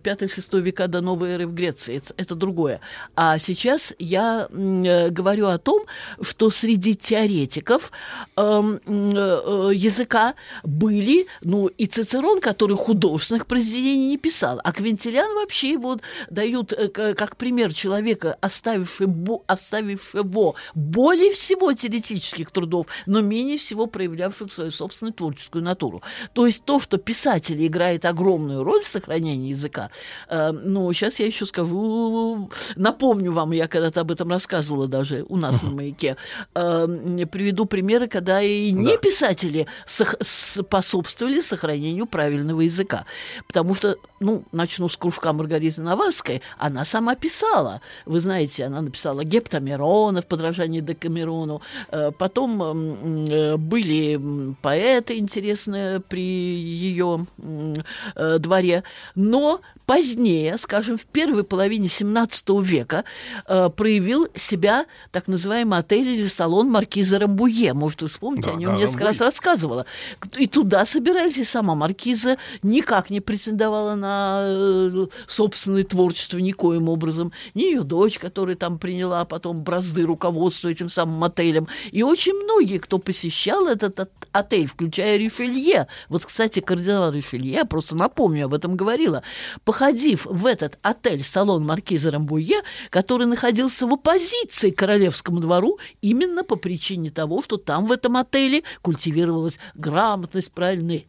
5-6 0.03 0.59
века 0.59 0.87
до 0.87 1.01
новой 1.01 1.29
эры 1.31 1.47
в 1.47 1.53
Греции. 1.53 1.97
Это, 1.97 2.13
это 2.17 2.35
другое. 2.35 2.79
А 3.15 3.39
сейчас 3.39 3.93
я 3.97 4.40
э, 4.49 5.09
говорю 5.09 5.47
о 5.47 5.57
том, 5.57 5.84
что 6.22 6.49
среди 6.49 6.95
теоретиков 6.95 7.91
эм, 8.35 8.76
э, 8.76 8.81
э, 8.85 9.72
языка 9.73 10.35
были, 10.63 11.27
ну, 11.41 11.68
и 11.68 11.85
Цицерон, 11.85 12.41
который 12.41 12.77
художественных 12.77 13.45
произведений 13.47 14.09
не 14.09 14.18
писал, 14.18 14.59
а 14.63 14.72
Квинтилиан 14.72 15.35
вообще 15.35 15.72
его 15.72 15.97
дают 16.30 16.73
как 16.93 17.38
пример 17.38 17.73
человека, 17.73 18.38
оставивший, 18.41 19.07
бо- 19.07 19.43
оставившего 19.47 20.55
более 20.76 21.31
всего 21.31 21.73
теоретических 21.73 22.51
трудов, 22.51 22.88
но 23.05 23.22
менее 23.22 23.57
всего 23.57 23.88
проявлявших 23.88 24.51
свою 24.51 24.72
собственную 24.72 25.13
творческую 25.13 25.63
натуру. 25.63 26.01
То 26.34 26.45
есть 26.45 26.63
то, 26.65 26.80
что 26.80 26.97
писатель 26.97 27.65
играет 27.65 28.05
огромную 28.05 28.63
роль 28.63 28.81
в 28.81 28.88
сохранении 28.88 29.49
языка, 29.49 29.89
ну, 30.30 30.91
сейчас 30.93 31.19
я 31.19 31.26
еще 31.26 31.45
скажу, 31.45 32.49
напомню 32.76 33.31
вам, 33.31 33.51
я 33.51 33.68
когда-то 33.68 34.01
об 34.01 34.11
этом 34.11 34.27
рассказывала 34.31 34.87
даже 34.87 35.25
у 35.29 35.37
нас 35.37 35.61
на 35.61 35.69
маяке, 35.69 36.17
э, 36.55 36.87
приведу 37.31 37.65
примеры, 37.65 38.07
когда 38.07 38.41
и 38.41 38.71
не 38.71 38.97
писатели 38.97 39.67
способствовали 39.85 41.41
сохранению 41.41 42.05
правильного 42.07 42.61
языка. 42.61 43.05
Потому 43.47 43.75
что, 43.75 43.97
ну, 44.19 44.43
начну 44.51 44.89
с 44.89 44.97
кружка 44.97 45.33
Маргариты 45.33 45.81
Наварской, 45.81 46.41
она 46.57 46.85
сама 46.85 47.15
писала. 47.15 47.81
Вы 48.05 48.19
знаете, 48.19 48.65
она 48.65 48.81
написала 48.81 49.23
Гептамирона 49.23 50.21
в 50.21 50.25
подражании 50.25 50.79
Декамерону. 50.79 51.61
Э, 51.89 52.11
Потом 52.17 52.61
э, 52.61 53.57
были 53.57 54.55
поэты 54.61 55.17
интересные 55.17 55.99
при 55.99 56.21
ее 56.21 57.25
э, 58.15 58.37
дворе. 58.39 58.83
Но 59.15 59.61
позднее, 59.85 60.57
скажем, 60.57 60.97
в 60.97 61.05
первой 61.05 61.43
половине 61.43 61.87
17 61.87 62.49
века 62.61 63.03
э, 63.47 63.69
проявил 64.22 64.27
себя 64.35 64.85
так 65.11 65.27
называемый 65.27 65.80
отель 65.80 66.07
или 66.07 66.27
салон 66.27 66.69
маркиза 66.69 67.19
Рамбуе. 67.19 67.73
Может, 67.73 68.02
вы 68.02 68.07
вспомните, 68.07 68.49
Да, 68.49 68.56
о 68.56 68.60
нем 68.60 68.72
да, 68.73 68.77
несколько 68.77 69.06
раз 69.06 69.18
Рамбуе. 69.19 69.27
рассказывала. 69.27 69.85
И 70.38 70.48
туда 70.48 70.85
собирались, 70.85 71.38
и 71.38 71.43
сама 71.45 71.76
маркиза 71.76 72.38
никак 72.64 73.10
не 73.10 73.19
претендовала 73.22 73.95
на 73.95 74.41
э, 74.45 75.07
собственное 75.27 75.84
творчество 75.84 76.38
никоим 76.38 76.89
образом. 76.89 77.31
Ни 77.53 77.64
ее 77.64 77.81
дочь, 77.84 78.19
которая 78.19 78.56
там 78.56 78.77
приняла 78.80 79.26
потом 79.26 79.64
бразды 79.64 80.03
руководства 80.03 80.69
этим 80.69 80.89
самым 80.89 81.23
отелем. 81.23 81.68
И 81.91 82.03
очень 82.03 82.34
многие, 82.34 82.77
кто 82.80 82.98
посещал 82.99 83.68
этот 83.68 83.99
от- 83.99 84.11
отель, 84.31 84.68
включая 84.68 85.18
Ришелье. 85.18 85.88
Вот, 86.10 86.26
кстати, 86.26 86.60
кардинал 86.60 87.11
Ришелье, 87.11 87.52
я 87.53 87.65
просто 87.65 87.95
напомню, 87.95 88.45
об 88.45 88.53
этом 88.53 88.76
говорила, 88.76 89.23
походив 89.65 90.26
в 90.26 90.45
этот 90.45 90.80
отель-салон 90.81 91.65
маркиза 91.65 92.11
Рамбуе, 92.11 92.61
который 92.89 93.27
находился 93.27 93.88
в 93.88 93.93
оппозиции 93.93 94.10
к 94.11 94.75
королевскому 94.75 95.39
двору 95.39 95.79
именно 96.01 96.43
по 96.43 96.55
причине 96.55 97.11
того, 97.11 97.41
что 97.41 97.57
там 97.57 97.88
в 97.88 97.91
этом 97.91 98.17
отеле 98.17 98.63
культивировалась 98.81 99.59
грамотность, 99.75 100.51
правильный 100.51 101.07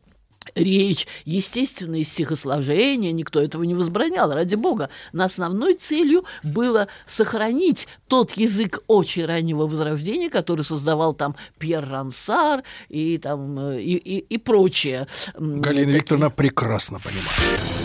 речь, 0.54 1.06
естественные 1.24 2.04
стихосложения, 2.04 3.12
никто 3.12 3.40
этого 3.40 3.62
не 3.62 3.74
возбранял, 3.74 4.32
ради 4.32 4.54
бога. 4.54 4.90
Но 5.12 5.24
основной 5.24 5.74
целью 5.74 6.24
было 6.42 6.88
сохранить 7.06 7.88
тот 8.08 8.32
язык 8.32 8.80
очень 8.86 9.24
раннего 9.24 9.66
возрождения, 9.66 10.30
который 10.30 10.64
создавал 10.64 11.14
там 11.14 11.36
Пьер 11.58 11.88
Рансар 11.88 12.62
и, 12.88 13.18
там, 13.18 13.58
э, 13.58 13.82
и, 13.82 13.96
и, 13.96 14.18
и 14.18 14.38
прочее. 14.38 15.06
Галина 15.36 15.90
Викторовна 15.90 16.30
прекрасно 16.30 16.98
понимает. 16.98 17.81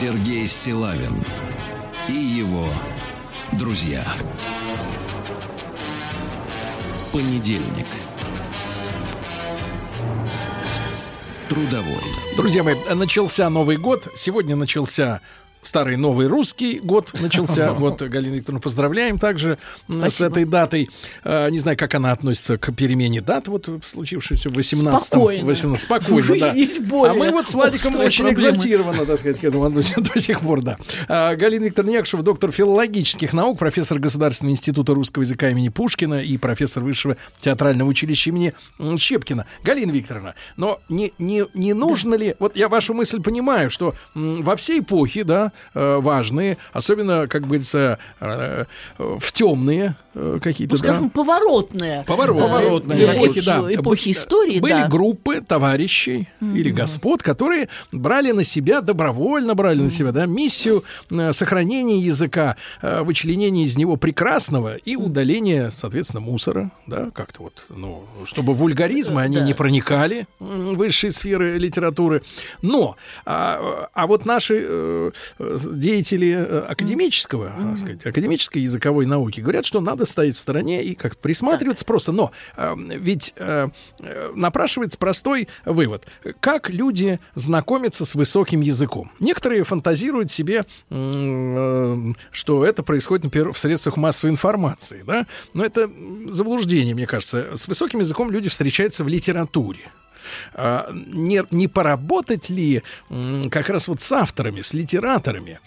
Сергей 0.00 0.46
Стилавин 0.46 1.22
и 2.08 2.14
его 2.14 2.64
друзья. 3.52 4.02
Понедельник. 7.12 7.86
Трудовой. 11.50 12.00
Друзья 12.34 12.62
мои, 12.62 12.76
начался 12.94 13.50
Новый 13.50 13.76
год. 13.76 14.08
Сегодня 14.16 14.56
начался 14.56 15.20
старый 15.62 15.96
новый 15.96 16.26
русский 16.26 16.78
год 16.78 17.10
начался. 17.20 17.74
Вот, 17.80 18.02
Галина 18.02 18.34
Викторовна, 18.34 18.60
поздравляем 18.60 19.18
также 19.18 19.58
Спасибо. 19.84 20.08
с 20.10 20.20
этой 20.20 20.44
датой. 20.44 20.90
А, 21.24 21.48
не 21.48 21.58
знаю, 21.58 21.78
как 21.78 21.94
она 21.94 22.12
относится 22.12 22.58
к 22.58 22.72
перемене 22.72 23.20
дат, 23.20 23.48
вот 23.48 23.68
случившейся 23.84 24.50
в 24.50 24.54
18 24.54 25.06
Спокойно. 25.06 25.46
18 25.46 25.84
Спокойно, 25.84 26.36
да. 26.38 26.54
более 26.86 27.10
а 27.10 27.14
мы 27.14 27.30
вот 27.30 27.48
с 27.48 27.54
Владиком 27.54 27.96
очень 27.96 28.24
проблемы. 28.24 28.32
экзальтированы, 28.32 29.06
так 29.06 29.18
сказать, 29.18 29.40
к 29.40 29.44
этому 29.44 29.64
относимся 29.64 30.00
до 30.14 30.20
сих 30.20 30.40
пор, 30.40 30.60
да. 30.60 30.76
А, 31.08 31.34
Галина 31.36 31.64
Викторовна 31.64 31.92
Якшева, 31.92 32.22
доктор 32.22 32.52
филологических 32.52 33.32
наук, 33.32 33.58
профессор 33.58 33.98
Государственного 33.98 34.52
института 34.52 34.94
русского 34.94 35.22
языка 35.22 35.48
имени 35.50 35.68
Пушкина 35.70 36.22
и 36.22 36.36
профессор 36.36 36.82
Высшего 36.82 37.16
театрального 37.40 37.88
училища 37.88 38.30
имени 38.30 38.52
Щепкина. 38.98 39.46
Галина 39.62 39.90
Викторовна, 39.92 40.34
но 40.56 40.80
не, 40.88 41.12
не, 41.18 41.44
не 41.54 41.72
нужно 41.72 42.12
да. 42.12 42.24
ли... 42.24 42.34
Вот 42.38 42.56
я 42.56 42.68
вашу 42.68 42.94
мысль 42.94 43.22
понимаю, 43.22 43.70
что 43.70 43.94
во 44.14 44.56
всей 44.56 44.80
эпохе, 44.80 45.24
да, 45.24 45.49
важные, 45.74 46.56
особенно, 46.72 47.26
как 47.28 47.42
говорится, 47.42 47.98
э, 48.20 48.64
в 48.98 49.32
темные 49.32 49.96
э, 50.09 50.09
какие-то, 50.12 50.74
ну, 50.74 50.78
скажем, 50.78 51.04
да? 51.04 51.10
поворотные. 51.10 52.04
Поворотные. 52.06 52.48
Поворотные 52.48 53.16
эпохи, 53.16 53.44
да. 53.44 53.74
Эпохи 53.74 54.10
истории, 54.10 54.60
Были 54.60 54.72
да. 54.72 54.88
группы 54.88 55.40
товарищей 55.40 56.28
mm-hmm. 56.40 56.58
или 56.58 56.70
господ, 56.70 57.22
которые 57.22 57.68
брали 57.92 58.32
на 58.32 58.44
себя, 58.44 58.80
добровольно 58.80 59.54
брали 59.54 59.80
mm-hmm. 59.80 59.84
на 59.84 59.90
себя, 59.90 60.12
да, 60.12 60.26
миссию 60.26 60.84
сохранения 61.32 62.00
языка, 62.00 62.56
вычленения 62.82 63.64
из 63.64 63.76
него 63.76 63.96
прекрасного 63.96 64.76
и 64.76 64.96
удаления, 64.96 65.70
соответственно, 65.70 66.20
мусора, 66.20 66.70
да, 66.86 67.10
как-то 67.14 67.42
вот, 67.42 67.66
ну, 67.68 68.04
чтобы 68.24 68.54
вульгаризмы, 68.54 69.22
они 69.22 69.36
да. 69.36 69.44
не 69.44 69.54
проникали 69.54 70.26
в 70.38 70.74
высшие 70.76 71.12
сферы 71.12 71.58
литературы. 71.58 72.22
Но, 72.62 72.96
а, 73.24 73.88
а 73.92 74.06
вот 74.06 74.26
наши 74.26 75.12
деятели 75.38 76.34
э, 76.36 76.58
академического, 76.68 77.52
mm-hmm. 77.56 77.76
сказать, 77.76 78.06
академической 78.06 78.58
языковой 78.58 79.06
науки 79.06 79.40
говорят, 79.40 79.66
что 79.66 79.80
надо 79.80 79.99
стоять 80.04 80.36
в 80.36 80.40
стороне 80.40 80.82
и 80.82 80.94
как 80.94 81.16
присматриваться 81.16 81.84
так. 81.84 81.88
просто. 81.88 82.12
Но 82.12 82.32
э, 82.56 82.74
ведь 82.76 83.34
э, 83.36 83.68
напрашивается 84.34 84.98
простой 84.98 85.48
вывод. 85.64 86.06
Как 86.40 86.70
люди 86.70 87.18
знакомятся 87.34 88.04
с 88.04 88.14
высоким 88.14 88.60
языком? 88.60 89.10
Некоторые 89.20 89.64
фантазируют 89.64 90.30
себе, 90.30 90.64
э, 90.90 91.96
что 92.30 92.64
это 92.64 92.82
происходит, 92.82 93.24
например, 93.24 93.52
в 93.52 93.58
средствах 93.58 93.96
массовой 93.96 94.30
информации. 94.30 95.02
Да? 95.06 95.26
Но 95.54 95.64
это 95.64 95.90
заблуждение, 96.28 96.94
мне 96.94 97.06
кажется. 97.06 97.56
С 97.56 97.68
высоким 97.68 98.00
языком 98.00 98.30
люди 98.30 98.48
встречаются 98.48 99.04
в 99.04 99.08
литературе. 99.08 99.90
А, 100.54 100.90
не, 100.92 101.44
не 101.50 101.68
поработать 101.68 102.50
ли 102.50 102.82
как 103.50 103.68
раз 103.68 103.88
вот 103.88 104.00
с 104.00 104.12
авторами, 104.12 104.60
с 104.60 104.72
литераторами, 104.74 105.60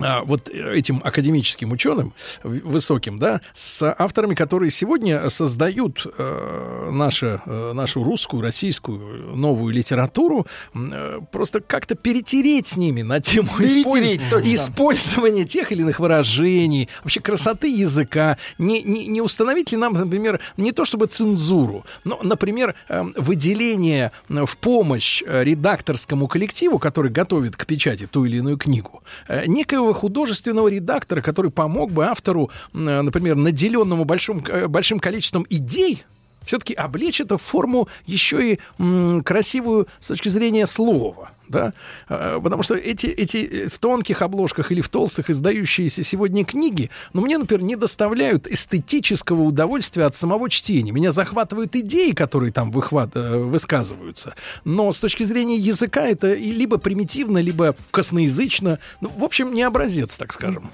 а, 0.00 0.22
вот 0.24 0.48
этим 0.48 1.00
академическим 1.04 1.72
ученым 1.72 2.14
высоким, 2.42 3.18
да, 3.18 3.40
с 3.54 3.94
авторами, 3.98 4.34
которые 4.34 4.70
сегодня 4.70 5.28
создают 5.30 6.06
э, 6.18 6.90
наше, 6.92 7.40
э, 7.44 7.72
нашу 7.74 8.02
русскую, 8.04 8.42
российскую 8.42 9.36
новую 9.36 9.74
литературу, 9.74 10.46
э, 10.74 11.20
просто 11.32 11.60
как-то 11.60 11.94
перетереть 11.94 12.68
с 12.68 12.76
ними 12.76 13.02
на 13.02 13.20
тему 13.20 13.48
использ... 13.58 14.06
использования 14.44 15.44
тех 15.44 15.72
или 15.72 15.82
иных 15.82 16.00
выражений, 16.00 16.88
вообще 17.02 17.20
красоты 17.20 17.68
языка, 17.68 18.38
не, 18.58 18.82
не, 18.82 19.06
не 19.06 19.20
установить 19.20 19.72
ли 19.72 19.78
нам, 19.78 19.94
например, 19.94 20.40
не 20.56 20.72
то 20.72 20.84
чтобы 20.84 21.06
цензуру, 21.06 21.84
но, 22.04 22.20
например, 22.22 22.74
э, 22.88 23.02
выделение 23.16 24.12
в 24.28 24.56
помощь 24.58 25.22
э, 25.26 25.44
редакторскому 25.44 26.28
коллективу, 26.28 26.78
который 26.78 27.10
готовит 27.10 27.56
к 27.56 27.66
печати 27.66 28.06
ту 28.06 28.24
или 28.24 28.38
иную 28.38 28.56
книгу, 28.56 29.02
э, 29.28 29.37
некоего 29.46 29.92
художественного 29.92 30.68
редактора, 30.68 31.20
который 31.20 31.50
помог 31.50 31.90
бы 31.92 32.06
автору, 32.06 32.50
например, 32.72 33.36
наделенному 33.36 34.04
большим, 34.04 34.44
э, 34.48 34.66
большим 34.68 34.98
количеством 34.98 35.46
идей, 35.50 36.04
все-таки 36.44 36.74
облечь 36.74 37.20
это 37.20 37.36
в 37.36 37.42
форму 37.42 37.88
еще 38.06 38.52
и 38.52 38.58
м, 38.78 39.22
красивую 39.22 39.86
с 40.00 40.08
точки 40.08 40.28
зрения 40.28 40.66
слова 40.66 41.30
да, 41.48 41.72
а, 42.08 42.40
потому 42.40 42.62
что 42.62 42.74
эти, 42.74 43.06
эти 43.06 43.36
э, 43.38 43.68
в 43.68 43.78
тонких 43.78 44.22
обложках 44.22 44.70
или 44.72 44.80
в 44.80 44.88
толстых 44.88 45.30
издающиеся 45.30 46.02
сегодня 46.02 46.44
книги, 46.44 46.90
ну, 47.12 47.22
мне, 47.22 47.38
например, 47.38 47.62
не 47.62 47.76
доставляют 47.76 48.46
эстетического 48.46 49.42
удовольствия 49.42 50.04
от 50.04 50.16
самого 50.16 50.50
чтения. 50.50 50.92
Меня 50.92 51.12
захватывают 51.12 51.74
идеи, 51.76 52.12
которые 52.12 52.52
там 52.52 52.70
выхват, 52.70 53.10
э, 53.14 53.38
высказываются, 53.38 54.34
но 54.64 54.92
с 54.92 55.00
точки 55.00 55.22
зрения 55.22 55.56
языка 55.56 56.06
это 56.06 56.34
либо 56.34 56.78
примитивно, 56.78 57.38
либо 57.38 57.74
косноязычно, 57.90 58.78
ну, 59.00 59.10
в 59.16 59.24
общем, 59.24 59.54
не 59.54 59.62
образец, 59.62 60.16
так 60.16 60.32
скажем. 60.32 60.70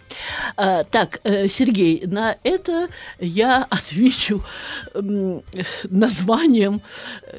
А, 0.56 0.84
так, 0.84 1.20
э, 1.24 1.48
Сергей, 1.48 2.02
на 2.06 2.36
это 2.42 2.88
я 3.20 3.64
отвечу 3.70 4.42
названием 5.84 6.80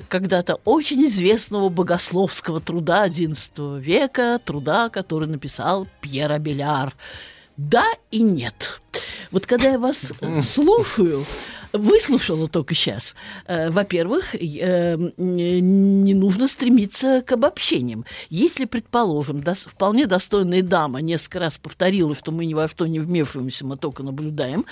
когда-то 0.07 0.59
очень 0.65 1.05
известного 1.05 1.69
богословского 1.69 2.61
труда 2.61 3.03
один 3.03 3.24
XI 3.27 3.80
века, 3.80 4.39
труда, 4.43 4.89
который 4.89 5.27
написал 5.27 5.88
Пьер 6.02 6.31
Абеляр. 6.31 6.95
Да 7.57 7.85
и 8.11 8.22
нет. 8.22 8.81
Вот 9.31 9.45
когда 9.45 9.69
я 9.69 9.80
вас 9.80 10.11
слушаю, 10.41 11.26
выслушала 11.77 12.47
только 12.47 12.76
сейчас. 12.76 13.15
Э, 13.47 13.69
во-первых, 13.69 14.35
э, 14.35 14.39
не 15.18 16.14
нужно 16.14 16.47
стремиться 16.47 17.22
к 17.22 17.31
обобщениям. 17.31 18.06
Если, 18.30 18.65
предположим, 18.65 19.43
вполне 19.43 20.07
достойная 20.07 20.61
дама 20.61 21.02
несколько 21.02 21.39
раз 21.39 21.57
повторила, 21.57 22.15
что 22.15 22.31
мы 22.31 22.45
ни 22.45 22.53
во 22.53 22.68
что 22.68 22.85
не 22.88 22.99
вмешиваемся, 22.99 23.65
мы 23.65 23.77
только 23.77 24.03
наблюдаем, 24.03 24.65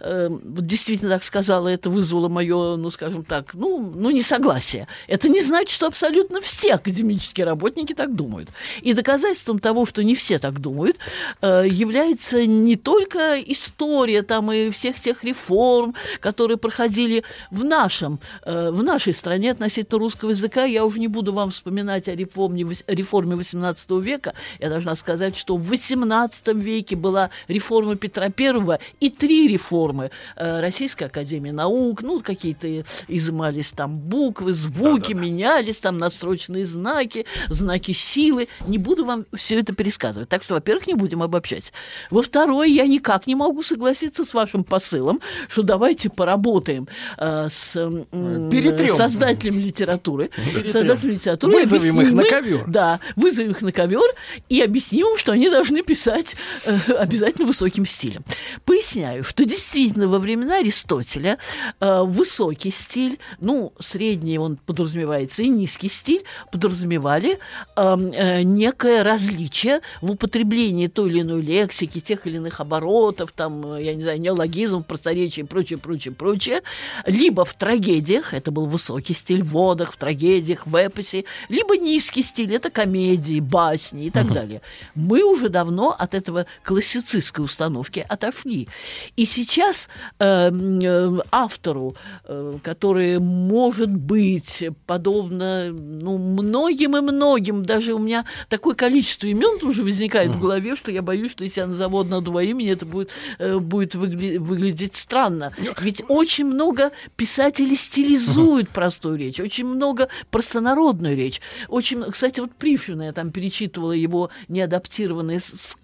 э, 0.00 0.28
вот 0.28 0.66
действительно 0.66 1.10
так 1.10 1.24
сказала, 1.24 1.68
это 1.68 1.90
вызвало 1.90 2.28
мое, 2.28 2.76
ну, 2.76 2.90
скажем 2.90 3.24
так, 3.24 3.54
ну, 3.54 3.92
ну, 3.94 4.10
несогласие. 4.10 4.86
Это 5.06 5.28
не 5.28 5.40
значит, 5.40 5.70
что 5.70 5.86
абсолютно 5.86 6.40
все 6.40 6.74
академические 6.74 7.46
работники 7.46 7.94
так 7.94 8.14
думают. 8.14 8.50
И 8.82 8.92
доказательством 8.92 9.58
того, 9.58 9.86
что 9.86 10.02
не 10.02 10.14
все 10.14 10.38
так 10.38 10.60
думают, 10.60 10.98
является 11.42 12.46
не 12.46 12.76
только 12.76 13.40
история 13.40 14.22
там 14.22 14.52
и 14.52 14.70
всех 14.70 14.98
тех 15.00 15.24
реформ, 15.24 15.94
которые 16.20 16.49
которые 16.50 16.58
проходили 16.58 17.22
в, 17.50 17.64
нашем, 17.64 18.18
э, 18.44 18.70
в 18.70 18.82
нашей 18.82 19.14
стране 19.14 19.52
относительно 19.52 19.98
русского 19.98 20.30
языка. 20.30 20.64
Я 20.64 20.84
уже 20.84 20.98
не 20.98 21.08
буду 21.08 21.32
вам 21.32 21.50
вспоминать 21.50 22.08
о 22.08 22.14
реформе, 22.16 22.66
реформе 22.88 23.36
18 23.36 23.90
века. 24.00 24.34
Я 24.58 24.68
должна 24.68 24.96
сказать, 24.96 25.36
что 25.36 25.56
в 25.56 25.68
18 25.68 26.48
веке 26.54 26.96
была 26.96 27.30
реформа 27.48 27.94
Петра 27.94 28.24
I 28.24 28.78
и 29.00 29.10
три 29.10 29.48
реформы. 29.48 30.10
Э, 30.36 30.60
Российской 30.60 31.04
академии 31.04 31.52
наук, 31.52 32.02
ну, 32.02 32.20
какие-то 32.20 32.84
изымались 33.08 33.72
там 33.72 33.96
буквы, 33.96 34.52
звуки, 34.52 35.12
да, 35.12 35.14
да, 35.14 35.14
да. 35.14 35.20
менялись 35.20 35.80
там 35.80 35.98
настроченные 35.98 36.66
знаки, 36.66 37.26
знаки 37.48 37.92
силы. 37.92 38.48
Не 38.66 38.78
буду 38.78 39.04
вам 39.04 39.24
все 39.34 39.60
это 39.60 39.72
пересказывать. 39.72 40.28
Так 40.28 40.42
что, 40.42 40.54
во-первых, 40.54 40.88
не 40.88 40.94
будем 40.94 41.22
обобщать. 41.22 41.72
Во-вторых, 42.10 42.66
я 42.66 42.86
никак 42.86 43.26
не 43.26 43.34
могу 43.34 43.62
согласиться 43.62 44.24
с 44.24 44.34
вашим 44.34 44.64
посылом, 44.64 45.20
что 45.48 45.62
давайте 45.62 46.10
поработаем 46.10 46.39
работаем 46.40 46.88
э, 47.18 47.48
с 47.50 47.76
э, 47.76 48.88
создателем 48.88 49.58
литературы. 49.58 50.30
Перетрем. 50.36 50.72
Создателем 50.72 51.10
литературы. 51.12 51.66
Вызовем 51.66 52.00
их 52.00 52.12
на 52.12 52.24
ковер. 52.24 52.64
Да, 52.66 53.00
вызовем 53.16 53.50
их 53.50 53.62
на 53.62 53.72
ковер 53.72 54.14
и 54.48 54.60
объясним 54.62 55.08
им, 55.08 55.18
что 55.18 55.32
они 55.32 55.50
должны 55.50 55.82
писать 55.82 56.36
э, 56.64 56.92
обязательно 56.92 57.46
высоким 57.46 57.84
стилем. 57.84 58.24
Поясняю, 58.64 59.24
что 59.24 59.44
действительно 59.44 60.08
во 60.08 60.18
времена 60.18 60.58
Аристотеля 60.58 61.38
э, 61.80 62.02
высокий 62.02 62.70
стиль, 62.70 63.18
ну, 63.40 63.72
средний 63.78 64.38
он 64.38 64.56
подразумевается, 64.56 65.42
и 65.42 65.48
низкий 65.48 65.88
стиль 65.88 66.24
подразумевали 66.50 67.38
э, 67.76 67.96
э, 68.14 68.42
некое 68.42 69.02
различие 69.02 69.80
в 70.00 70.12
употреблении 70.12 70.86
той 70.86 71.10
или 71.10 71.20
иной 71.20 71.42
лексики, 71.42 72.00
тех 72.00 72.26
или 72.26 72.36
иных 72.36 72.60
оборотов, 72.60 73.32
там, 73.32 73.74
э, 73.74 73.82
я 73.84 73.94
не 73.94 74.02
знаю, 74.02 74.20
неологизмов, 74.20 74.86
просторечия 74.86 75.42
и 75.42 75.44
прочее, 75.44 75.78
прочее, 75.78 76.14
прочее, 76.20 76.60
либо 77.06 77.46
в 77.46 77.54
трагедиях, 77.54 78.34
это 78.34 78.50
был 78.50 78.66
высокий 78.66 79.14
стиль 79.14 79.42
в 79.42 79.48
водах, 79.48 79.94
в 79.94 79.96
трагедиях, 79.96 80.66
в 80.66 80.76
эпосе, 80.76 81.24
либо 81.48 81.78
низкий 81.78 82.22
стиль, 82.22 82.54
это 82.54 82.68
комедии, 82.70 83.40
басни 83.40 84.04
и 84.06 84.10
так 84.10 84.30
далее. 84.30 84.60
Мы 84.94 85.22
уже 85.22 85.48
давно 85.48 85.96
от 85.98 86.14
этого 86.14 86.44
классицистской 86.62 87.42
установки 87.42 88.04
отошли. 88.06 88.68
И 89.16 89.24
сейчас 89.24 89.88
э, 90.18 90.50
э, 90.50 91.18
автору, 91.30 91.94
э, 92.24 92.54
который 92.62 93.18
может 93.18 93.90
быть 93.90 94.64
подобно 94.86 95.70
ну, 95.72 96.18
многим 96.18 96.96
и 96.98 97.00
многим, 97.00 97.64
даже 97.64 97.94
у 97.94 97.98
меня 97.98 98.26
такое 98.50 98.74
количество 98.74 99.26
имен 99.26 99.58
уже 99.62 99.82
возникает 99.82 100.30
в 100.32 100.40
голове, 100.40 100.76
что 100.76 100.92
я 100.92 101.00
боюсь, 101.00 101.30
что 101.30 101.44
если 101.44 101.60
я 101.60 101.66
назову 101.66 102.00
одно-два 102.00 102.42
имени, 102.42 102.72
это 102.72 102.84
будет, 102.84 103.10
э, 103.38 103.58
будет 103.58 103.94
выгля- 103.94 104.38
выглядеть 104.38 104.94
странно. 104.94 105.52
Ведь 105.80 106.02
очень 106.10 106.44
много 106.44 106.90
писателей 107.16 107.76
стилизуют 107.76 108.68
простую 108.74 109.16
речь, 109.16 109.38
очень 109.38 109.64
много 109.64 110.08
простонародную 110.30 111.16
речь. 111.16 111.40
Очень, 111.68 112.02
кстати, 112.10 112.40
вот 112.40 112.52
Пришвина, 112.54 113.02
я 113.04 113.12
там 113.12 113.30
перечитывала 113.30 113.92
его 113.92 114.30
неадаптированные, 114.48 115.38
с- 115.38 115.76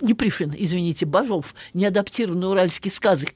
не 0.00 0.14
Пришвин, 0.14 0.54
извините, 0.56 1.06
Бажов, 1.06 1.54
неадаптированные 1.74 2.48
уральские 2.50 2.92
сказы. 2.92 3.28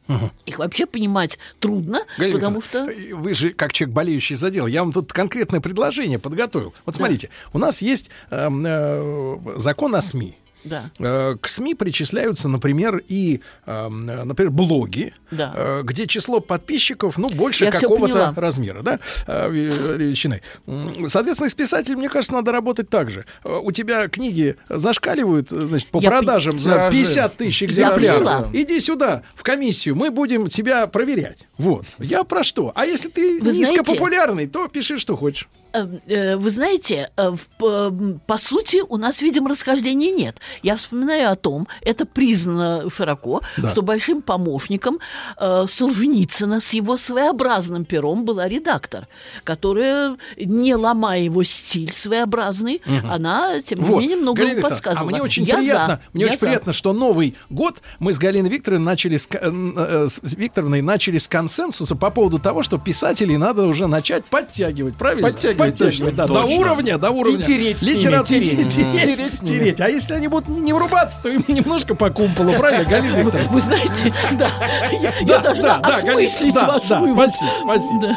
Их 0.47 0.59
вообще 0.61 0.87
понимать 0.87 1.39
трудно, 1.59 2.03
Галина 2.17 2.37
потому 2.37 2.63
что... 2.63 2.89
Вы 3.13 3.35
же, 3.35 3.51
как 3.51 3.73
человек, 3.73 3.95
болеющий 3.95 4.37
за 4.37 4.51
дело, 4.51 4.69
я 4.69 4.85
вам 4.85 4.93
тут 4.93 5.13
конкретное 5.13 5.61
предложение 5.61 6.21
подготовил. 6.21 6.73
Вот 6.87 6.95
смотрите, 6.95 7.31
у 7.53 7.59
нас 7.59 7.83
есть 7.83 8.11
эм, 8.31 8.65
э, 8.65 9.39
закон 9.57 9.95
о 9.97 10.03
СМИ. 10.03 10.37
Да. 10.65 10.91
Э, 10.99 11.37
К 11.41 11.49
СМИ 11.49 11.75
причисляются, 11.75 12.49
например, 12.49 13.03
и, 13.09 13.41
эм, 13.67 14.09
э, 14.11 14.25
например, 14.25 14.51
блоги, 14.53 15.15
Да. 15.31 15.53
э, 15.55 15.83
где 15.85 16.07
число 16.07 16.41
подписчиков, 16.41 17.17
ну, 17.19 17.31
больше 17.31 17.65
Я 17.65 17.71
какого-то 17.71 18.33
размера, 18.37 18.83
да, 18.83 18.99
э, 19.27 19.51
ве- 19.51 19.97
величины. 19.99 20.43
М, 20.67 21.09
Соответственно, 21.09 21.49
с 21.51 21.55
писателем, 21.55 21.99
мне 21.99 22.09
кажется, 22.09 22.33
надо 22.35 22.53
работать 22.53 22.89
так 22.91 23.11
же. 23.11 23.25
Э, 23.45 23.59
У 23.63 23.73
тебя 23.73 24.09
книги 24.09 24.57
зашкаливают, 24.69 25.53
э, 25.53 25.67
значит, 25.67 25.89
по 25.91 26.01
Я 26.01 26.11
продажам 26.11 26.55
пон- 26.55 26.59
за 26.59 26.71
Тиражи. 26.71 26.97
50 26.99 27.37
тысяч 27.37 27.63
экземпляров. 27.63 28.55
Иди 28.55 28.81
сюда, 28.81 29.23
в 29.35 29.43
комиссию, 29.43 29.95
мы 29.97 30.11
будем 30.11 30.49
тебя 30.49 30.87
проверять. 30.87 31.47
Вот. 31.59 31.85
Я 31.99 32.25
про 32.25 32.43
что? 32.43 32.73
А 32.75 32.85
если 32.87 33.09
ты 33.09 33.41
Вы 33.41 33.53
знаете- 33.53 33.73
низкопопулярный, 33.73 34.47
то 34.47 34.67
пиши, 34.69 34.99
что 34.99 35.17
хочешь. 35.17 35.49
Э, 35.73 35.87
э, 36.07 36.37
Вы 36.37 36.51
знаете, 36.51 37.11
э, 37.17 37.33
по, 38.27 38.39
сути, 38.39 38.83
у 38.89 38.97
нас, 38.97 39.21
видимо, 39.23 39.51
расхождений 39.51 40.11
нет. 40.13 40.37
Я 40.63 40.77
вспоминаю 40.77 41.31
о 41.33 41.37
том, 41.37 41.69
это 41.83 42.07
признано 42.07 42.89
широко, 42.91 43.43
Да. 43.57 43.69
что 43.71 43.83
большим 43.83 44.23
помощником 44.23 44.99
э, 45.39 45.65
Солженицына 45.69 46.61
с 46.61 46.73
его 46.73 46.97
своеобразным 46.97 47.85
пером 47.85 48.25
была 48.25 48.49
редактор, 48.49 49.07
которая, 49.45 50.17
не 50.37 50.75
ломая 50.75 51.21
его 51.21 51.43
стиль 51.43 51.93
своеобразный, 51.93 52.81
она, 53.09 53.61
тем 53.63 53.79
не 53.81 53.85
Вот. 53.85 54.01
менее, 54.01 54.17
много 54.17 54.43
Галина 54.43 54.63
подсказывала. 54.63 55.09
А 55.11 55.13
мне 55.13 55.23
очень 55.23 55.43
Я 55.45 55.57
приятно, 55.59 55.95
за. 55.97 56.01
мне 56.13 56.23
Я 56.25 56.29
очень 56.29 56.39
за. 56.39 56.47
приятно, 56.47 56.73
что 56.73 56.93
Новый 56.93 57.37
год 57.51 57.77
мы 57.99 58.13
с 58.13 58.19
Галиной 58.19 58.51
Викторовной 58.51 58.85
начали 58.85 59.17
с, 59.17 59.29
с 59.29 60.21
Викторовной 60.23 60.83
начали 60.83 61.19
с 61.19 61.29
консенсуса 61.29 61.95
по 61.95 62.11
поводу 62.11 62.39
того, 62.39 62.63
что 62.63 62.79
писателей 62.79 63.37
надо 63.37 63.65
уже 63.65 63.87
начать 63.87 64.25
подтягивать, 64.27 64.97
правильно? 64.97 65.29
Подтягивать, 65.29 65.58
Подтягивать, 65.59 66.15
да, 66.17 66.27
до 66.27 66.45
уровня, 66.45 66.99
до 66.99 67.11
уровня. 67.11 67.41
И 67.41 67.43
тереть 67.43 67.83
литературы. 67.83 68.41
тереть. 68.45 69.41
тереть. 69.41 69.81
А 69.81 69.89
если 69.89 70.15
они 70.15 70.29
будут 70.29 70.49
не 70.49 70.73
врубаться, 70.73 71.21
то 71.23 71.29
им 71.29 71.45
немножко 71.49 71.95
по 71.95 72.11
кумполу, 72.11 72.53
правильно, 72.55 72.85
Галина 72.91 73.17
Вы, 73.17 73.23
Викторовна? 73.25 73.53
вы 73.53 73.61
знаете, 73.61 74.15
да, 74.33 74.51
я, 74.93 75.13
я 75.21 75.27
Да, 75.27 75.39
должна 75.41 75.79
да, 75.79 75.91
да, 75.91 76.01
Галина, 76.03 76.27
осмыслить 76.29 76.55
да, 76.55 76.67
ваш 76.67 76.83
да, 76.89 77.01
вывод. 77.01 77.31
спасибо, 77.31 77.51
спасибо. 77.65 78.17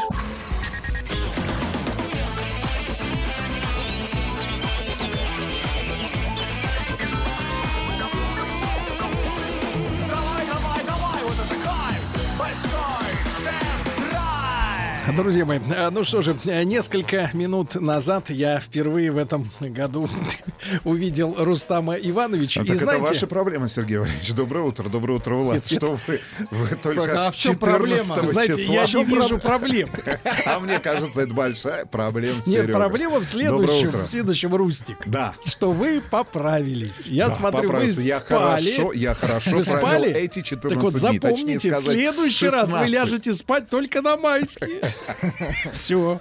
Друзья 15.22 15.46
мои, 15.46 15.60
э, 15.60 15.90
ну 15.92 16.04
что 16.04 16.24
же, 16.24 16.36
э, 16.46 16.64
несколько 16.64 17.30
минут 17.34 17.76
назад 17.76 18.32
я 18.32 18.60
впервые 18.60 19.12
в 19.12 19.18
этом 19.18 19.52
году 19.60 20.10
увидел 20.84 21.36
Рустама 21.38 21.94
Ивановича. 21.94 22.62
А 22.62 22.64
и 22.64 22.68
так 22.70 22.76
это 22.78 22.86
знаете, 22.86 23.06
ваша 23.06 23.28
проблема, 23.28 23.70
Сергей 23.70 23.98
Валерьевич. 23.98 24.34
Доброе 24.34 24.66
утро, 24.66 24.90
доброе 24.90 25.14
утро, 25.20 25.36
Влад. 25.36 25.56
Нет, 25.58 25.72
нет. 25.72 25.80
Что 25.80 26.00
вы, 26.08 26.22
вы 26.50 26.76
только 26.76 27.02
Так, 27.06 27.16
а 27.16 27.30
в 27.32 27.36
чем 27.36 27.54
14 27.54 27.60
проблема? 27.60 28.26
знаете, 28.26 28.54
числа. 28.58 28.74
я 28.74 28.86
не 28.88 29.04
вижу 29.06 29.38
проблем. 29.38 29.90
А 30.46 30.60
мне 30.60 30.80
кажется, 30.80 31.22
это 31.22 31.34
большая 31.34 31.86
проблема, 31.86 32.38
Нет, 32.38 32.48
Серега. 32.48 32.74
проблема 32.74 33.20
в 33.20 33.26
следующем, 33.26 33.92
в 33.92 34.10
следующем, 34.10 34.56
Рустик. 34.56 34.98
Да. 35.06 35.36
Что 35.46 35.72
вы 35.72 36.02
поправились. 36.02 37.06
Я 37.06 37.28
Да, 37.28 37.36
смотрю, 37.36 37.62
вы 37.62 37.68
поправился. 37.68 38.02
я 38.02 38.18
спали. 38.20 38.72
хорошо, 38.72 38.94
я 38.94 39.14
хорошо 39.14 39.52
Вы 39.52 39.62
спали? 39.62 40.10
эти 40.12 40.42
14 40.42 40.70
Так 40.74 40.84
вот, 40.84 40.94
дней. 41.00 41.20
Запомните, 41.20 41.76
в 41.76 41.80
следующий 41.80 42.48
раз 42.48 42.72
вы 42.72 42.80
16. 42.80 42.90
ляжете 42.90 43.34
спать 43.34 43.70
только 43.70 44.02
на 44.02 44.18
майские. 44.18 44.82
Все. 45.74 46.20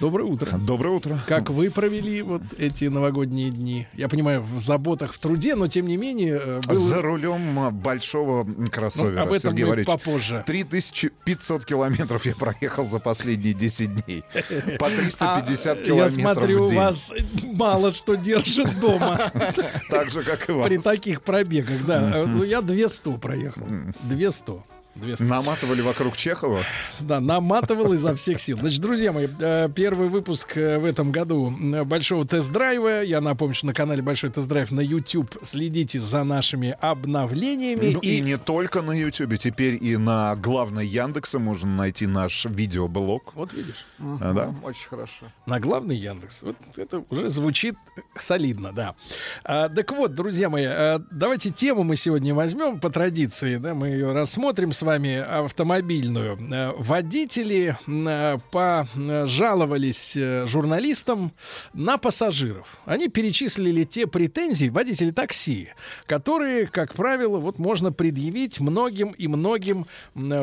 Доброе 0.00 0.24
утро. 0.24 0.58
Доброе 0.58 0.90
утро. 0.90 1.18
Как 1.26 1.48
вы 1.50 1.70
провели 1.70 2.20
вот 2.22 2.42
эти 2.58 2.84
новогодние 2.86 3.50
дни? 3.50 3.86
Я 3.94 4.08
понимаю, 4.08 4.42
в 4.42 4.58
заботах, 4.60 5.14
в 5.14 5.18
труде, 5.18 5.54
но 5.54 5.66
тем 5.68 5.86
не 5.86 5.96
менее 5.96 6.38
э, 6.42 6.60
был... 6.66 6.74
За 6.76 7.00
рулем 7.00 7.58
а, 7.58 7.70
большого 7.70 8.46
кроссовера, 8.70 9.20
Ну, 9.20 9.22
об 9.22 9.32
этом 9.32 9.50
Сергей 9.52 9.64
Валерьевич. 9.64 9.86
попозже. 9.86 10.42
3500 10.46 11.64
километров 11.64 12.26
я 12.26 12.34
проехал 12.34 12.86
за 12.86 12.98
последние 12.98 13.54
10 13.54 14.04
дней. 14.04 14.22
По 14.78 14.90
350 14.90 15.20
А, 15.20 15.76
километров 15.82 15.96
Я 15.96 16.10
смотрю, 16.10 16.66
в 16.68 16.74
вас 16.74 17.12
мало 17.44 17.94
что 17.94 18.16
держит 18.16 18.78
дома 18.80 19.30
Так 19.88 20.10
же, 20.10 20.22
как 20.22 20.48
и 20.48 20.52
вас. 20.52 20.66
при 20.66 20.78
таких 20.78 21.22
пробегах, 21.22 21.86
да. 21.86 22.10
Э, 22.18 22.26
Ну, 22.26 22.42
я 22.44 22.60
200 22.60 23.16
проехал. 23.16 23.66
200. 24.02 24.73
200. 24.94 25.24
Наматывали 25.24 25.80
вокруг 25.80 26.16
Чехова. 26.16 26.62
Да, 27.00 27.20
наматывал 27.20 27.92
изо 27.94 28.14
всех 28.14 28.40
сил. 28.40 28.58
Значит, 28.58 28.80
друзья 28.80 29.12
мои, 29.12 29.26
э, 29.40 29.68
первый 29.74 30.08
выпуск 30.08 30.56
э, 30.56 30.78
в 30.78 30.84
этом 30.84 31.10
году 31.10 31.52
э, 31.52 31.82
большого 31.82 32.24
тест-драйва. 32.24 33.02
Я 33.02 33.20
напомню, 33.20 33.54
что 33.54 33.66
на 33.66 33.74
канале 33.74 34.02
Большой 34.02 34.30
тест-драйв 34.30 34.70
на 34.70 34.80
YouTube 34.80 35.36
следите 35.42 36.00
за 36.00 36.22
нашими 36.22 36.76
обновлениями. 36.80 37.94
Ну 37.94 38.00
и 38.00 38.20
не 38.20 38.38
только 38.38 38.82
на 38.82 38.92
YouTube, 38.92 39.36
теперь 39.38 39.82
и 39.82 39.96
на 39.96 40.36
главной 40.36 40.86
Яндексе 40.86 41.38
можно 41.38 41.74
найти 41.74 42.06
наш 42.06 42.44
видеоблог. 42.44 43.32
Вот 43.34 43.52
видишь. 43.52 43.86
А, 43.98 44.32
да? 44.32 44.54
Очень 44.62 44.88
хорошо. 44.88 45.26
На 45.46 45.58
главный 45.58 45.96
Яндекс. 45.96 46.42
Вот 46.42 46.56
это 46.76 47.02
уже 47.10 47.30
звучит 47.30 47.74
солидно, 48.16 48.72
да. 48.72 48.94
А, 49.42 49.68
так 49.68 49.90
вот, 49.90 50.14
друзья 50.14 50.48
мои, 50.48 50.66
давайте 51.10 51.50
тему 51.50 51.82
мы 51.82 51.96
сегодня 51.96 52.32
возьмем 52.32 52.78
по 52.78 52.90
традиции, 52.90 53.56
да, 53.56 53.74
мы 53.74 53.88
ее 53.88 54.12
рассмотрим 54.12 54.72
с 54.72 54.83
вами 54.84 55.16
автомобильную. 55.16 56.38
А, 56.52 56.74
водители 56.78 57.76
а, 57.86 58.38
пожаловались 58.50 60.16
э, 60.16 60.46
журналистам 60.46 61.32
на 61.72 61.98
пассажиров. 61.98 62.68
Они 62.84 63.08
перечислили 63.08 63.84
те 63.84 64.06
претензии, 64.06 64.68
водители 64.68 65.10
такси, 65.10 65.70
которые, 66.06 66.66
как 66.66 66.94
правило, 66.94 67.38
вот 67.38 67.58
можно 67.58 67.92
предъявить 67.92 68.60
многим 68.60 69.10
и 69.10 69.26
многим 69.26 69.86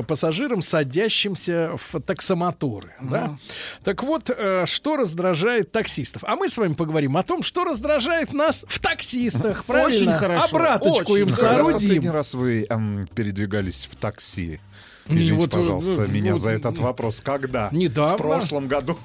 пассажирам, 0.08 0.62
садящимся 0.62 1.78
в 1.78 2.02
таксомоторы. 2.02 2.94
Да? 3.02 3.38
Так 3.84 4.04
вот, 4.04 4.30
э, 4.30 4.66
что 4.66 4.98
раздражает 4.98 5.72
таксистов? 5.72 6.24
А 6.26 6.36
мы 6.36 6.50
с 6.50 6.58
вами 6.58 6.74
поговорим 6.74 7.18
о 7.18 7.24
том, 7.24 7.44
что 7.44 7.64
раздражает 7.64 8.34
нас 8.34 8.66
в 8.68 8.80
таксистах. 8.80 9.66
Правильно? 9.66 9.88
Очень 9.88 10.12
хорошо, 10.14 10.56
Обраточку 10.56 11.14
очень 11.14 11.22
им 11.22 11.28
хорошо. 11.28 11.42
Когда 11.42 11.56
соорудим. 11.56 11.74
последний 11.74 12.10
раз 12.10 12.34
вы 12.34 12.66
эм, 12.70 13.08
передвигались 13.14 13.88
в 13.92 13.96
такси? 13.96 14.31
Не, 14.38 14.60
Извините, 15.08 15.34
вот, 15.34 15.54
э, 15.54 15.58
пожалуйста, 15.58 15.94
ну, 15.94 16.08
меня 16.08 16.32
ну, 16.32 16.38
за 16.38 16.50
этот 16.52 16.78
вопрос. 16.78 17.22
Когда? 17.22 17.70
недавно. 17.72 18.16
В 18.16 18.18
прошлом 18.18 18.68
году. 18.68 18.98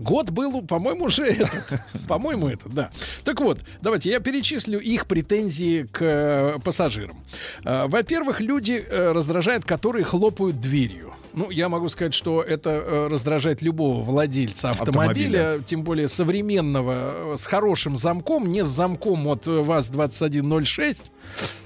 Год 0.00 0.30
был, 0.30 0.62
по-моему, 0.62 1.04
уже 1.04 1.24
этот. 1.24 1.80
По-моему, 2.08 2.48
это, 2.48 2.68
да. 2.68 2.90
Так 3.22 3.40
вот, 3.40 3.60
давайте 3.82 4.10
я 4.10 4.20
перечислю 4.20 4.80
их 4.80 5.06
претензии 5.06 5.82
к 5.82 6.00
э, 6.00 6.58
пассажирам. 6.64 7.22
Э, 7.64 7.86
Во-первых, 7.86 8.40
люди 8.40 8.84
э, 8.88 9.12
раздражают, 9.12 9.66
которые 9.66 10.04
хлопают 10.04 10.58
дверью. 10.58 11.09
Ну, 11.32 11.50
я 11.50 11.68
могу 11.68 11.88
сказать, 11.88 12.14
что 12.14 12.42
это 12.42 12.70
э, 12.70 13.06
раздражает 13.08 13.62
любого 13.62 14.02
владельца 14.02 14.70
автомобиля, 14.70 15.38
Автомобиля. 15.38 15.64
тем 15.64 15.82
более 15.84 16.08
современного, 16.08 17.34
э, 17.34 17.36
с 17.36 17.46
хорошим 17.46 17.96
замком, 17.96 18.50
не 18.50 18.64
с 18.64 18.68
замком 18.68 19.26
от 19.28 19.46
э, 19.46 19.50
ВАЗ-2106. 19.50 20.96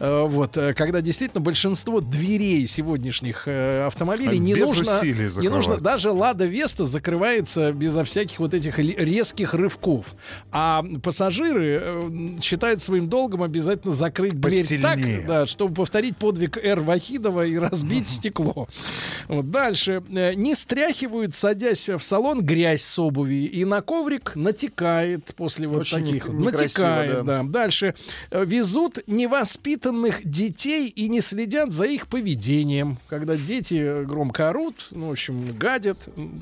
Э, 0.01 0.27
вот, 0.27 0.59
когда 0.77 1.01
действительно 1.01 1.41
большинство 1.41 2.01
дверей 2.01 2.67
сегодняшних 2.67 3.49
автомобилей 3.49 4.39
не 4.39 4.55
Без 4.55 4.67
нужно, 4.67 5.01
не 5.03 5.49
нужно, 5.49 5.79
даже 5.79 6.11
Лада 6.11 6.45
Веста 6.45 6.85
закрывается 6.85 7.73
безо 7.73 8.05
всяких 8.05 8.39
вот 8.41 8.55
этих 8.55 8.79
резких 8.79 9.55
рывков. 9.55 10.15
А 10.53 10.85
пассажиры 11.03 12.11
считают 12.43 12.83
своим 12.83 13.09
долгом 13.09 13.43
обязательно 13.43 13.93
закрыть 13.95 14.39
дверь 14.41 14.63
Посильнее. 14.63 15.19
так, 15.19 15.27
да, 15.27 15.47
чтобы 15.47 15.75
повторить 15.75 16.17
подвиг 16.17 16.59
Р. 16.63 16.81
Вахидова 16.81 17.47
и 17.47 17.57
разбить 17.57 18.09
стекло. 18.09 18.69
Вот 19.29 19.45
дальше. 19.55 20.03
Э, 20.15 20.35
Не 20.35 20.55
стряхивают, 20.55 21.35
садясь 21.35 21.89
в 21.89 22.01
салон, 22.01 22.43
грязь 22.43 22.83
с 22.83 22.99
обуви. 22.99 23.45
И 23.47 23.65
на 23.65 23.81
коврик 23.81 24.33
натекает 24.37 25.35
после 25.37 25.67
вот 25.67 25.81
Очень 25.83 26.05
таких. 26.05 26.29
не- 26.29 26.45
натекает, 26.45 27.25
да. 27.25 27.43
да. 27.43 27.43
Дальше. 27.45 27.95
Э, 28.31 28.45
Везут 28.45 28.99
невоспитанных 29.07 30.21
детей 30.29 30.89
и 30.89 31.09
не 31.09 31.21
следят 31.21 31.73
за 31.73 31.85
их 31.85 32.09
поведением. 32.09 32.99
Когда 33.09 33.37
дети 33.37 34.05
громко 34.05 34.49
орут, 34.51 34.89
ну, 34.91 35.09
в 35.09 35.13
общем, 35.13 35.57
гадят. 35.57 35.99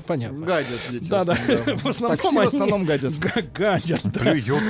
Понятно. 0.07 0.45
Гадят 0.45 0.79
дети. 0.89 1.09
Да, 1.09 1.21
в 1.21 1.25
да. 1.25 1.33
основном, 1.33 1.77
В 1.79 1.87
основном 1.87 2.17
Такси 2.17 2.35
в 2.35 2.39
они 2.39 2.47
основном 2.47 2.85
гадят. 2.85 3.13
га- 3.19 3.41
гадят. 3.53 4.01
да. 4.03 4.19
Плюет. 4.19 4.63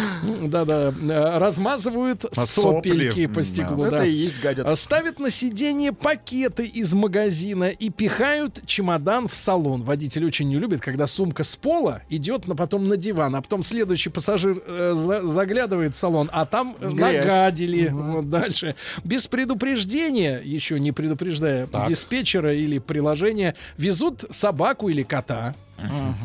Да, 0.49 0.65
да. 0.65 0.93
Э, 1.01 1.37
Размазывают 1.37 2.25
сопли. 2.33 2.89
сопельки 2.89 3.27
по 3.27 3.35
Да. 3.35 3.43
стеклу. 3.43 3.83
Это 3.85 3.97
да. 3.99 4.05
и 4.05 4.11
есть 4.11 4.39
гадят. 4.41 4.65
А 4.67 4.75
Ставят 4.75 5.19
на 5.19 5.29
сиденье 5.29 5.93
пакеты 5.93 6.65
из 6.65 6.93
магазина 6.93 7.69
и 7.69 7.89
пихают 7.89 8.32
чемодан 8.65 9.27
в 9.27 9.35
салон. 9.35 9.83
Водитель 9.83 10.25
очень 10.25 10.47
не 10.49 10.57
любит, 10.57 10.81
когда 10.81 11.07
сумка 11.07 11.43
с 11.43 11.55
пола 11.55 12.01
идет 12.09 12.47
на, 12.47 12.55
потом 12.55 12.87
на 12.87 12.97
диван, 12.97 13.35
а 13.35 13.41
потом 13.41 13.63
следующий 13.63 14.09
пассажир 14.09 14.61
э, 14.65 14.93
за- 14.95 15.21
заглядывает 15.21 15.95
в 15.95 15.99
салон, 15.99 16.29
а 16.31 16.45
там 16.45 16.75
Грязь. 16.79 17.23
нагадили. 17.25 17.89
Вот 17.89 18.29
дальше. 18.29 18.75
Без 19.03 19.27
предупреждения, 19.27 20.41
еще 20.43 20.79
не 20.79 20.91
предупреждая 20.91 21.67
диспетчера 21.87 22.53
или 22.53 22.79
приложения, 22.79 23.55
везут 23.77 24.25
собаку 24.29 24.89
или 24.89 25.03
кота. 25.03 25.55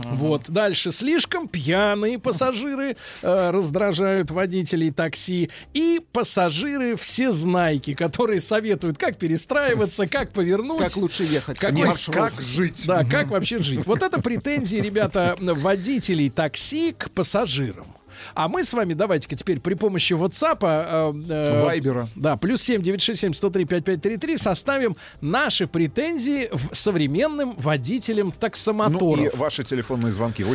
Вот 0.05 0.49
дальше 0.49 0.93
слишком 0.93 1.49
пьяные 1.49 2.19
пассажиры 2.19 2.97
э, 3.23 3.51
раздражают 3.51 4.31
водителей 4.31 4.91
такси 4.91 5.51
и 5.75 6.01
пассажиры 6.13 6.97
все 6.97 7.31
знайки, 7.31 7.95
которые 7.95 8.41
советуют, 8.41 8.99
как 8.99 9.19
перестраиваться, 9.19 10.07
как 10.07 10.33
повернуть, 10.33 10.81
Как 10.81 10.97
лучше 10.97 11.25
ехать? 11.25 11.59
Какой 11.59 11.87
Маршрут. 11.87 12.15
Как 12.15 12.41
жить? 12.41 12.85
да, 12.87 13.05
как 13.05 13.29
вообще 13.29 13.59
жить. 13.59 13.87
Вот 13.87 14.03
это 14.03 14.21
претензии, 14.21 14.77
ребята, 14.77 15.37
водителей 15.39 16.31
такси 16.31 16.93
к 16.93 17.11
пассажирам. 17.11 17.87
А 18.35 18.49
мы 18.49 18.65
с 18.65 18.73
вами 18.73 18.95
давайте-ка 18.95 19.35
теперь 19.37 19.61
при 19.61 19.75
помощи 19.75 20.13
WhatsApp, 20.15 20.59
э, 20.63 21.13
э, 21.31 21.63
Вайбера. 21.65 22.09
да, 22.15 22.37
плюс 22.37 22.63
7 22.63 22.83
967 22.83 23.35
103 23.35 23.65
5533 23.65 24.37
составим 24.39 24.97
наши 25.21 25.67
претензии 25.67 26.49
в 26.53 26.75
современным 26.75 27.53
водителям 27.57 28.29
Ну 28.29 28.33
таксомоторов. 28.39 29.35
и 29.35 29.37
ваши 29.37 29.65
телефонные 29.65 30.11
звонки 30.11 30.43
Да. 30.43 30.49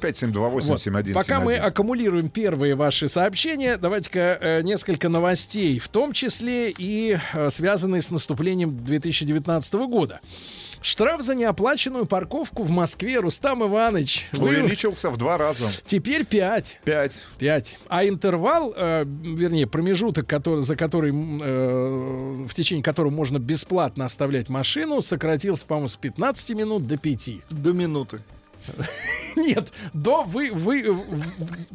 8495-728-7171. 0.00 1.14
Вот. 1.14 1.14
Пока 1.14 1.40
мы 1.40 1.54
аккумулируем 1.56 2.28
первые 2.28 2.74
ваши 2.74 3.08
сообщения, 3.08 3.76
давайте-ка 3.76 4.38
э, 4.40 4.62
несколько 4.62 5.08
новостей, 5.08 5.78
в 5.78 5.88
том 5.88 6.12
числе 6.12 6.70
и 6.70 7.18
э, 7.32 7.50
связанные 7.50 8.02
с 8.02 8.10
наступлением 8.10 8.84
2019 8.84 9.74
года. 9.74 10.20
Штраф 10.84 11.22
за 11.22 11.34
неоплаченную 11.34 12.04
парковку 12.04 12.62
в 12.62 12.70
Москве, 12.70 13.18
Рустам 13.18 13.62
Иванович, 13.66 14.28
вы- 14.32 14.48
Увеличился 14.50 15.08
в 15.08 15.16
два 15.16 15.38
раза. 15.38 15.66
теперь 15.86 16.26
5. 16.26 16.78
Пять. 16.84 17.24
5. 17.38 17.78
А 17.88 18.06
интервал, 18.06 18.74
э, 18.76 19.04
вернее, 19.06 19.66
промежуток, 19.66 20.26
который, 20.26 20.62
за 20.62 20.76
который, 20.76 21.10
э, 21.10 22.44
в 22.46 22.52
течение 22.52 22.84
которого 22.84 23.10
можно 23.10 23.38
бесплатно 23.38 24.04
оставлять 24.04 24.50
машину, 24.50 25.00
сократился, 25.00 25.64
по-моему, 25.64 25.88
с 25.88 25.96
15 25.96 26.52
минут 26.52 26.86
до 26.86 26.98
5. 26.98 27.40
До 27.48 27.72
минуты. 27.72 28.20
Нет, 29.36 29.72
до 29.92 30.22
вы, 30.22 30.50
вы, 30.52 30.80
э, 30.82 30.94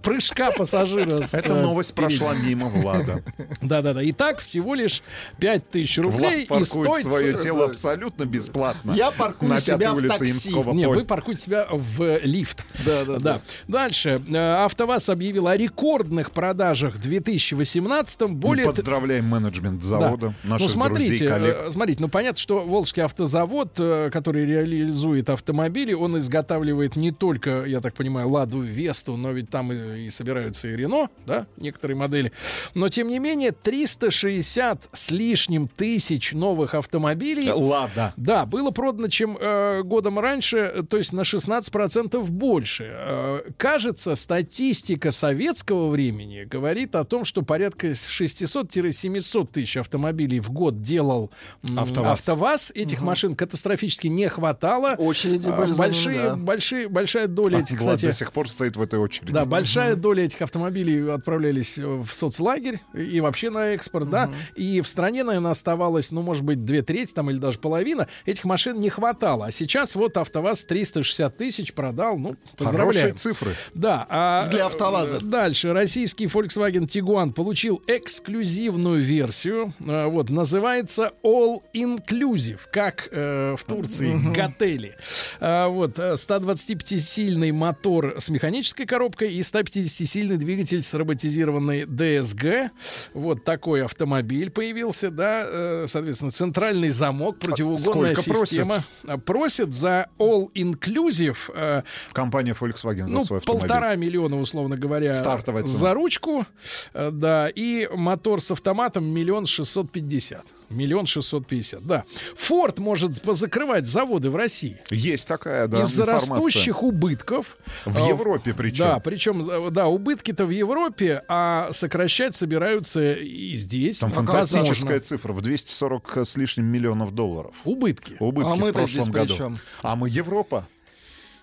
прыжка 0.01 0.51
пассажира. 0.51 1.21
с, 1.25 1.33
Эта 1.33 1.49
э, 1.53 1.61
новость 1.61 1.93
перед- 1.93 2.17
прошла 2.17 2.33
мимо 2.35 2.67
Влада. 2.69 3.21
Да-да-да. 3.61 4.01
И 4.01 4.11
так 4.13 4.39
всего 4.39 4.75
лишь 4.75 5.03
5000 5.39 5.97
рублей. 5.99 6.19
Влад 6.19 6.33
и 6.35 6.45
паркует 6.45 6.67
стоит... 6.87 7.03
свое 7.05 7.37
с- 7.37 7.43
тело 7.43 7.65
абсолютно 7.65 8.25
бесплатно. 8.25 8.93
Я 8.93 9.11
паркую 9.11 9.49
на 9.49 9.59
себя 9.59 9.93
в 9.93 10.01
такси. 10.07 10.31
Инского 10.31 10.73
Не, 10.73 10.85
поля. 10.85 10.99
вы 10.99 11.05
паркуете 11.05 11.41
себя 11.41 11.67
в 11.69 12.19
лифт. 12.23 12.63
Да, 12.85 13.03
да, 13.05 13.17
да. 13.19 13.41
Дальше. 13.67 14.21
Э, 14.29 14.63
АвтоВАЗ 14.65 15.09
объявил 15.09 15.47
о 15.47 15.57
рекордных 15.57 16.31
продажах 16.31 16.95
в 16.95 16.99
2018 17.01 18.21
Мы 18.21 18.27
Более 18.35 18.65
т- 18.67 18.71
подздравляем 18.71 19.25
менеджмент 19.25 19.83
завода, 19.83 20.33
Да. 20.43 20.49
наших 20.49 20.67
ну, 20.67 20.73
смотрите, 20.73 21.09
друзей, 21.09 21.27
коллег. 21.27 21.57
э, 21.67 21.71
смотрите, 21.71 22.01
ну 22.01 22.07
понятно, 22.07 22.39
что 22.39 22.61
Волжский 22.65 23.03
автозавод, 23.03 23.73
э, 23.79 24.09
который 24.13 24.45
реализует 24.45 25.29
автомобили, 25.29 25.91
он 25.93 26.17
изготавливает 26.17 26.78
не 26.95 27.11
только, 27.11 27.65
я 27.65 27.81
так 27.81 27.93
понимаю, 27.93 28.29
Ладу 28.29 28.63
и 28.63 28.67
Весту, 28.67 29.17
но 29.17 29.31
ведь 29.31 29.49
там 29.49 29.71
и, 29.71 30.05
и 30.05 30.09
собираются 30.09 30.67
и 30.67 30.75
Рено, 30.75 31.09
да, 31.25 31.47
некоторые 31.57 31.97
модели. 31.97 32.31
Но 32.73 32.89
тем 32.89 33.09
не 33.09 33.19
менее 33.19 33.51
360 33.51 34.89
с 34.91 35.11
лишним 35.11 35.67
тысяч 35.67 36.33
новых 36.33 36.73
автомобилей. 36.75 37.51
Лада. 37.51 38.13
Да, 38.17 38.45
было 38.45 38.71
продано, 38.71 39.07
чем 39.07 39.37
э, 39.39 39.83
годом 39.83 40.19
раньше, 40.19 40.85
то 40.89 40.97
есть 40.97 41.13
на 41.13 41.21
16% 41.21 42.21
больше. 42.29 42.85
Э, 42.89 43.41
кажется, 43.57 44.15
статистика 44.15 45.11
советского 45.11 45.89
времени 45.89 46.43
говорит 46.43 46.95
о 46.95 47.03
том, 47.03 47.25
что 47.25 47.41
порядка 47.41 47.87
600-700 47.87 49.47
тысяч 49.51 49.77
автомобилей 49.77 50.39
в 50.39 50.51
год 50.51 50.81
делал 50.81 51.31
м, 51.63 51.79
АвтоВАЗ. 51.79 52.19
АвтоВАЗ. 52.19 52.71
Этих 52.75 53.01
машин 53.01 53.35
катастрофически 53.35 54.07
не 54.07 54.27
хватало. 54.29 54.95
Очереди 54.97 55.49
А, 55.49 55.51
были 55.53 55.73
большие, 55.73 56.21
да. 56.21 56.35
большие, 56.35 56.68
большие, 56.69 56.87
большая 56.87 57.27
доля 57.27 57.59
этих, 57.59 57.77
кстати... 57.79 58.05
до 58.05 58.11
сих 58.11 58.31
пор 58.31 58.49
стоит 58.49 58.75
в 58.75 58.81
этой 58.81 58.99
очереди. 58.99 59.31
Да, 59.31 59.45
большая 59.45 59.95
доля 59.95 60.23
этих 60.23 60.41
автомобилей 60.41 61.09
отправлялись 61.11 61.77
э, 61.77 61.85
в 61.85 62.09
соцлагерь 62.11 62.79
и 62.93 63.19
вообще 63.19 63.49
на 63.49 63.69
экспорт, 63.69 64.09
да. 64.09 64.31
И 64.55 64.81
в 64.81 64.87
стране, 64.87 65.23
наверное, 65.23 65.51
оставалось, 65.51 66.11
ну, 66.11 66.21
может 66.21 66.43
быть, 66.43 66.63
две 66.63 66.81
трети 66.81 67.11
там 67.11 67.29
или 67.29 67.37
даже 67.37 67.59
половина. 67.59 68.07
Этих 68.25 68.45
машин 68.45 68.79
не 68.79 68.89
хватало. 68.89 69.47
А 69.47 69.51
сейчас 69.51 69.95
вот 69.95 70.17
АвтоВАЗ 70.17 70.65
360 70.65 71.37
тысяч 71.37 71.73
продал. 71.73 72.17
Ну, 72.17 72.35
поздравляем. 72.57 73.09
Хорошие 73.09 73.13
цифры. 73.13 73.55
Да. 73.73 74.05
А, 74.09 74.45
Для 74.47 74.61
э, 74.61 74.65
АвтоВАЗа. 74.65 75.19
Дальше. 75.21 75.73
Российский 75.73 76.25
Volkswagen 76.25 76.85
Tiguan 76.85 77.33
получил 77.33 77.81
эксклюзивную 77.87 79.01
версию. 79.01 79.73
Э, 79.85 80.05
вот, 80.05 80.29
называется 80.29 81.13
All 81.23 81.61
Inclusive, 81.73 82.59
как 82.71 83.09
э, 83.11 83.55
в 83.57 83.63
Турции, 83.63 84.13
угу. 84.13 84.33
готели. 84.33 84.95
А, 85.39 85.67
вот, 85.67 85.99
120 86.15 86.58
25-сильный 86.67 87.51
мотор 87.51 88.15
с 88.17 88.29
механической 88.29 88.85
коробкой 88.85 89.33
и 89.33 89.39
150-сильный 89.41 90.37
двигатель 90.37 90.83
с 90.83 90.93
роботизированной 90.93 91.85
ДСГ. 91.85 92.71
Вот 93.13 93.43
такой 93.43 93.83
автомобиль 93.85 94.49
появился, 94.49 95.09
да. 95.11 95.45
Э, 95.45 95.85
соответственно, 95.87 96.31
центральный 96.31 96.89
замок, 96.89 97.37
а 97.41 97.45
противоугонная 97.45 98.15
Сколько 98.15 98.45
система. 98.45 98.83
Просят? 99.03 99.25
просят 99.25 99.73
за 99.73 100.07
All 100.17 100.51
Inclusive. 100.53 101.37
Э, 101.53 101.83
Компания 102.11 102.55
Volkswagen 102.59 103.07
за 103.07 103.15
ну, 103.15 103.23
свой 103.23 103.39
автомобиль. 103.39 103.67
Полтора 103.67 103.95
миллиона, 103.95 104.39
условно 104.39 104.77
говоря, 104.77 105.13
Стартовая 105.13 105.63
цена. 105.63 105.77
за 105.77 105.93
ручку. 105.93 106.45
Э, 106.93 107.11
да, 107.11 107.49
и 107.53 107.87
мотор 107.93 108.41
с 108.41 108.51
автоматом 108.51 109.05
миллион 109.05 109.45
шестьсот 109.45 109.91
пятьдесят. 109.91 110.45
Миллион 110.69 111.07
шестьсот 111.07 111.47
пятьдесят, 111.47 111.85
да. 111.85 112.03
Форд 112.35 112.79
может 112.79 113.21
позакрывать 113.21 113.87
заводы 113.87 114.29
в 114.29 114.35
России. 114.35 114.77
Есть 114.91 115.27
такая, 115.27 115.67
да, 115.67 115.81
Из-за 115.81 116.05
растущих 116.05 116.83
убытков. 116.83 117.57
В 117.85 117.97
А, 118.03 118.07
Европе 118.07 118.53
причем. 118.53 118.85
Да, 118.85 118.99
причем, 118.99 119.71
да, 119.73 119.87
убытки-то 119.87 120.45
в 120.45 120.51
Европе, 120.51 121.23
а 121.27 121.69
сокращать 121.73 122.35
собираются 122.35 123.13
и 123.13 123.55
здесь. 123.55 123.99
Там 123.99 124.09
Возможно. 124.11 124.41
фантастическая 124.41 124.99
цифра 124.99 125.33
в 125.33 125.41
240 125.41 126.17
с 126.17 126.35
лишним 126.37 126.65
миллионов 126.65 127.13
долларов. 127.15 127.55
Убытки. 127.65 128.15
Убытки 128.19 128.49
А 128.51 128.55
в 128.55 128.59
мы-то 128.59 128.73
прошлом 128.79 129.11
году. 129.11 129.35
чем? 129.35 129.59
А 129.81 129.95
мы 129.95 130.09
Европа. 130.09 130.67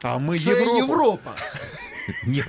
А 0.02 0.18
мы 0.18 0.38
Це 0.38 0.50
Европа. 0.50 0.76
Европа. 0.78 1.36
Нет, 2.26 2.46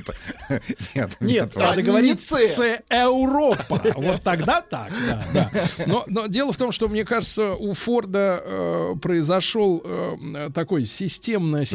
нет, 0.96 1.18
Нет, 1.20 1.56
надо 1.56 1.82
говорить 1.82 2.22
С 2.22 2.80
Европа. 2.90 3.82
Вот 3.96 4.22
тогда 4.24 4.62
так, 4.62 4.92
да, 5.08 5.26
да. 5.34 5.86
Но, 5.86 6.28
дело 6.28 6.54
в 6.54 6.58
том, 6.58 6.72
что 6.72 6.88
мне 6.88 7.06
кажется, 7.06 7.54
у 7.54 7.74
Форда 7.74 8.42
э, 8.44 8.94
произошел 9.02 9.82
э, 9.84 10.50
такой 10.54 10.86
системная, 10.86 11.66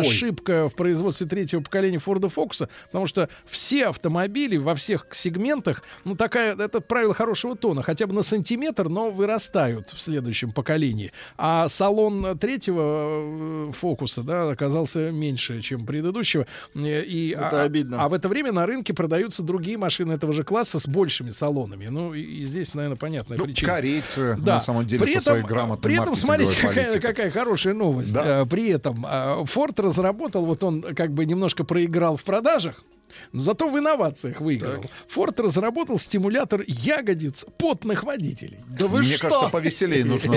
ошибка 0.00 0.68
в 0.68 0.74
производстве 0.74 1.26
третьего 1.26 1.60
поколения 1.60 1.98
Форда 1.98 2.28
Фокуса, 2.28 2.68
потому 2.86 3.06
что 3.06 3.28
все 3.46 3.86
автомобили 3.86 4.56
во 4.56 4.74
всех 4.74 5.06
сегментах, 5.12 5.82
ну 6.04 6.16
такая, 6.16 6.56
это 6.56 6.80
правило 6.80 7.14
хорошего 7.14 7.56
тона, 7.56 7.82
хотя 7.82 8.06
бы 8.06 8.14
на 8.14 8.22
сантиметр, 8.22 8.88
но 8.88 9.10
вырастают 9.10 9.90
в 9.90 10.00
следующем 10.00 10.52
поколении. 10.52 11.12
А 11.36 11.68
салон 11.68 12.38
третьего 12.38 13.68
э, 13.68 13.72
Фокуса, 13.72 14.22
да, 14.22 14.50
оказался 14.50 15.10
меньше, 15.10 15.60
чем 15.60 15.84
предыдущего. 15.86 16.46
Э, 16.74 17.04
И, 17.28 17.32
Это 17.32 17.62
а, 17.62 17.64
обидно. 17.64 18.02
а 18.02 18.08
в 18.08 18.14
это 18.14 18.28
время 18.28 18.52
на 18.52 18.66
рынке 18.66 18.94
продаются 18.94 19.42
другие 19.42 19.76
машины 19.78 20.12
этого 20.12 20.32
же 20.32 20.44
класса 20.44 20.78
с 20.78 20.86
большими 20.86 21.30
салонами. 21.30 21.86
Ну, 21.88 22.14
и, 22.14 22.20
и 22.22 22.44
здесь, 22.44 22.74
наверное, 22.74 22.96
понятная 22.96 23.38
Ну, 23.38 23.44
причина. 23.44 23.72
корейцы, 23.74 24.36
Да. 24.38 24.54
на 24.54 24.60
самом 24.60 24.86
деле, 24.86 25.04
при 25.04 25.12
со 25.12 25.18
этом, 25.18 25.22
своей 25.34 25.44
грамотной 25.44 25.90
При 25.90 26.00
этом, 26.00 26.16
смотрите, 26.16 26.54
какая, 26.60 26.74
политикой. 26.86 27.00
какая 27.00 27.30
хорошая 27.30 27.74
новость. 27.74 28.12
Да. 28.12 28.40
А, 28.40 28.44
При 28.46 28.68
этом 28.70 29.04
а, 29.06 29.42
Ford 29.44 29.80
разработал, 29.82 30.46
вот 30.46 30.62
он 30.64 30.82
как 30.82 31.12
бы 31.12 31.24
немножко 31.26 31.64
проиграл 31.64 32.16
в 32.16 32.24
продажах, 32.24 32.82
но 33.32 33.40
зато 33.40 33.68
в 33.68 33.78
инновациях 33.78 34.40
выиграл. 34.40 34.84
Форд 35.08 35.40
разработал 35.40 35.98
стимулятор 35.98 36.62
ягодиц 36.66 37.46
потных 37.58 38.04
водителей. 38.04 38.60
Да 38.78 38.86
вы 38.86 39.00
Мне 39.00 39.16
что? 39.16 39.28
кажется, 39.28 39.48
повеселее 39.48 40.04
нужно. 40.04 40.34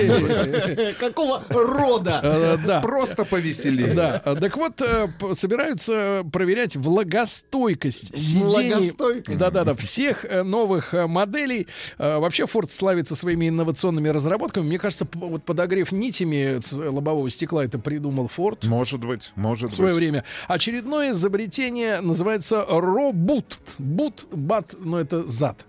Какого 0.98 1.44
рода? 1.48 2.20
Э. 2.22 2.80
Просто 2.82 3.24
повеселее. 3.24 3.94
Да, 3.94 4.18
так 4.18 4.56
вот, 4.56 4.80
э, 4.80 5.08
собираются 5.34 6.24
проверять 6.32 6.76
влагостойкость 6.76 8.16
сидений. 8.16 8.42
Влагостойкость? 8.44 9.38
Да-да-да, 9.38 9.74
всех 9.74 10.24
э, 10.24 10.42
новых 10.42 10.92
моделей. 10.92 11.66
Вообще 11.98 12.44
Ford 12.44 12.70
славится 12.70 13.16
своими 13.16 13.48
инновационными 13.48 14.08
разработками. 14.08 14.64
Мне 14.64 14.78
кажется, 14.78 15.06
вот 15.12 15.44
подогрев 15.44 15.92
нитями 15.92 16.60
лобового 16.74 17.28
стекла 17.30 17.64
это 17.64 17.78
придумал 17.78 18.30
Ford 18.34 18.66
Может 18.66 19.04
быть, 19.04 19.32
может 19.36 19.72
в 19.72 19.74
свое 19.74 19.92
быть. 19.92 19.98
время. 19.98 20.24
Очередное 20.48 21.10
изобретение 21.12 22.00
называется 22.00 22.62
робут. 22.80 23.58
Бут, 23.78 24.26
бат, 24.32 24.74
ну 24.78 24.96
это 24.98 25.26
зад. 25.26 25.64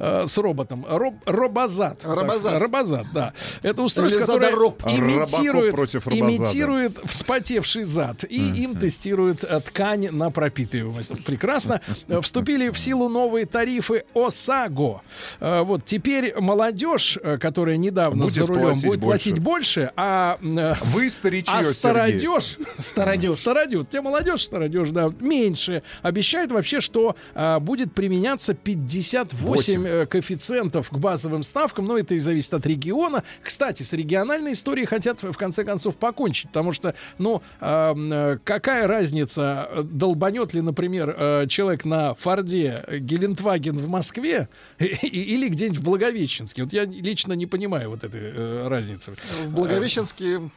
Э, 0.00 0.26
с 0.26 0.36
роботом. 0.38 0.84
Роб, 0.88 1.14
робозад. 1.26 1.98
так 2.00 2.14
Робозад. 2.14 2.40
сказать. 2.40 2.62
Робозад, 2.62 3.06
да. 3.14 3.32
Это 3.62 3.82
устройство, 3.82 4.18
Или 4.18 4.26
которое 4.26 4.50
задороб. 4.50 4.82
имитирует, 4.86 5.74
против 5.74 6.06
имитирует 6.08 6.98
вспотевший 7.04 7.84
зад. 7.84 8.24
И 8.24 8.62
им 8.62 8.76
тестируют 8.76 9.44
э, 9.44 9.60
ткань 9.60 10.10
на 10.10 10.30
пропитываемость. 10.30 11.24
Прекрасно. 11.24 11.80
Э, 12.08 12.20
Вступили 12.20 12.70
в 12.70 12.78
силу 12.78 13.08
новые 13.08 13.46
тарифы 13.46 14.04
ОСАГО. 14.14 15.02
Вот 15.40 15.84
теперь 15.84 16.34
молодежь, 16.40 17.18
которая 17.40 17.76
недавно 17.76 18.24
Будет 18.24 18.34
за 18.34 18.46
рулем, 18.46 18.62
платить 18.62 18.86
будет 18.86 19.00
больше. 19.00 19.06
платить 19.06 19.38
больше, 19.38 19.92
а 19.96 20.38
Вы 20.40 21.10
старичье, 21.10 21.52
а 21.54 21.62
Сергей. 21.62 21.74
стародежь, 21.78 22.58
стародежь, 22.78 23.34
стародежь, 23.34 23.86
те 23.90 24.00
молодежь, 24.00 24.44
стародежь, 24.44 24.90
да, 24.90 25.10
меньше. 25.20 25.82
Обещают 26.02 26.45
вообще, 26.52 26.80
что 26.80 27.16
а, 27.34 27.60
будет 27.60 27.92
применяться 27.92 28.54
58 28.54 29.46
Восемь. 29.46 29.86
э, 29.86 30.06
коэффициентов 30.06 30.90
к 30.90 30.94
базовым 30.98 31.42
ставкам, 31.42 31.86
но 31.86 31.98
это 31.98 32.14
и 32.14 32.18
зависит 32.18 32.54
от 32.54 32.66
региона. 32.66 33.24
Кстати, 33.42 33.82
с 33.82 33.92
региональной 33.92 34.52
историей 34.52 34.86
хотят 34.86 35.22
в 35.22 35.34
конце 35.34 35.64
концов 35.64 35.96
покончить, 35.96 36.48
потому 36.48 36.72
что, 36.72 36.94
ну, 37.18 37.42
а, 37.60 37.94
э, 37.96 38.38
какая 38.44 38.86
разница, 38.86 39.68
э, 39.70 39.82
долбанет 39.82 40.54
ли, 40.54 40.60
например, 40.60 41.14
э, 41.16 41.46
человек 41.48 41.84
на 41.84 42.14
Форде 42.14 42.84
Гелендваген 42.88 43.76
в 43.76 43.88
Москве 43.88 44.48
или 44.78 45.48
где-нибудь 45.48 45.78
в 45.78 45.84
Благовещенске? 45.84 46.64
Вот 46.64 46.72
я 46.72 46.84
лично 46.84 47.32
не 47.32 47.46
понимаю 47.46 47.90
вот 47.90 48.04
этой 48.04 48.20
э, 48.22 48.68
разницы. 48.68 49.12
В 49.44 49.52
Благовещенске... 49.52 50.50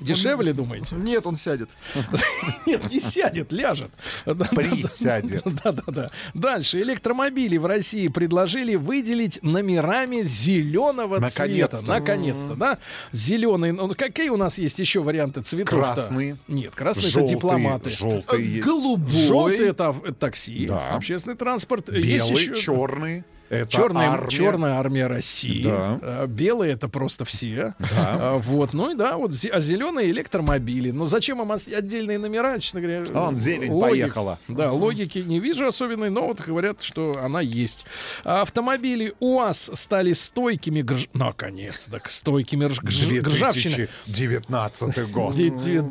Дешевле, 0.00 0.52
думаете? 0.52 0.94
Нет, 0.96 1.26
он 1.26 1.36
сядет. 1.36 1.70
Нет, 2.66 2.90
не 2.90 3.00
сядет, 3.00 3.52
ляжет. 3.52 3.90
Присядет. 4.24 5.42
Да-да-да. 5.64 6.10
Дальше. 6.34 6.80
Электромобили 6.80 7.56
в 7.56 7.66
России 7.66 8.08
предложили 8.08 8.74
выделить 8.74 9.42
номерами 9.42 10.22
зеленого 10.22 11.18
цвета. 11.28 11.78
Наконец-то. 11.78 11.86
Наконец-то, 11.86 12.54
да? 12.54 12.78
Зеленый. 13.12 13.72
Ну, 13.72 13.88
какие 13.96 14.28
у 14.30 14.36
нас 14.36 14.58
есть 14.58 14.78
еще 14.78 15.00
варианты 15.00 15.42
цветов? 15.42 15.70
Красные. 15.80 16.36
Нет, 16.48 16.74
красные 16.74 17.10
это 17.10 17.22
дипломаты. 17.22 17.90
желтые 17.90 18.54
есть. 18.54 18.66
Голубой. 18.66 19.10
Желтый 19.26 19.68
это, 19.68 19.94
это 20.04 20.14
такси, 20.14 20.66
Да. 20.66 20.90
общественный 20.94 21.36
транспорт. 21.36 21.88
Есть 21.92 22.28
Белые, 22.30 22.46
еще- 22.46 22.54
черные. 22.54 23.24
Это 23.50 23.70
Черная, 23.70 24.08
армия. 24.10 24.30
черная 24.30 24.72
армия 24.74 25.06
России. 25.06 25.62
Да. 25.62 25.98
А, 26.02 26.26
Белые 26.26 26.72
это 26.72 26.88
просто 26.88 27.24
все. 27.24 27.74
А, 27.98 28.34
вот, 28.36 28.72
ну 28.72 28.92
и 28.92 28.94
да, 28.96 29.16
вот 29.16 29.32
а 29.52 29.60
зеленые 29.60 30.10
электромобили. 30.10 30.90
Но 30.90 31.04
зачем 31.06 31.42
им 31.42 31.52
отдельные 31.52 32.18
номера, 32.18 32.58
честно 32.58 32.80
говоря? 32.80 33.04
Вон, 33.04 33.36
зелень 33.36 33.70
логик- 33.70 33.80
поехала. 33.90 34.38
Да, 34.48 34.72
логики 34.72 35.18
не 35.18 35.40
вижу 35.40 35.66
особенной, 35.66 36.10
но 36.10 36.26
вот 36.26 36.40
говорят, 36.40 36.82
что 36.82 37.18
она 37.22 37.40
есть. 37.40 37.84
А 38.24 38.42
автомобили 38.42 39.14
УАЗ 39.20 39.70
стали 39.74 40.14
стойкими, 40.14 40.80
грж- 40.80 41.08
наконец-то, 41.12 41.98
к 42.00 42.08
стойкими 42.10 42.64
рж- 42.64 42.80
грж- 42.82 43.20
к 43.20 43.26
ржавчине. 43.28 43.88
2019 44.06 45.10
год. 45.10 45.36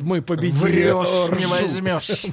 Мы 0.02 0.22
победили. 0.22 0.60
Врешь, 0.92 1.40
не 1.40 1.46
возьмешь. 1.46 2.26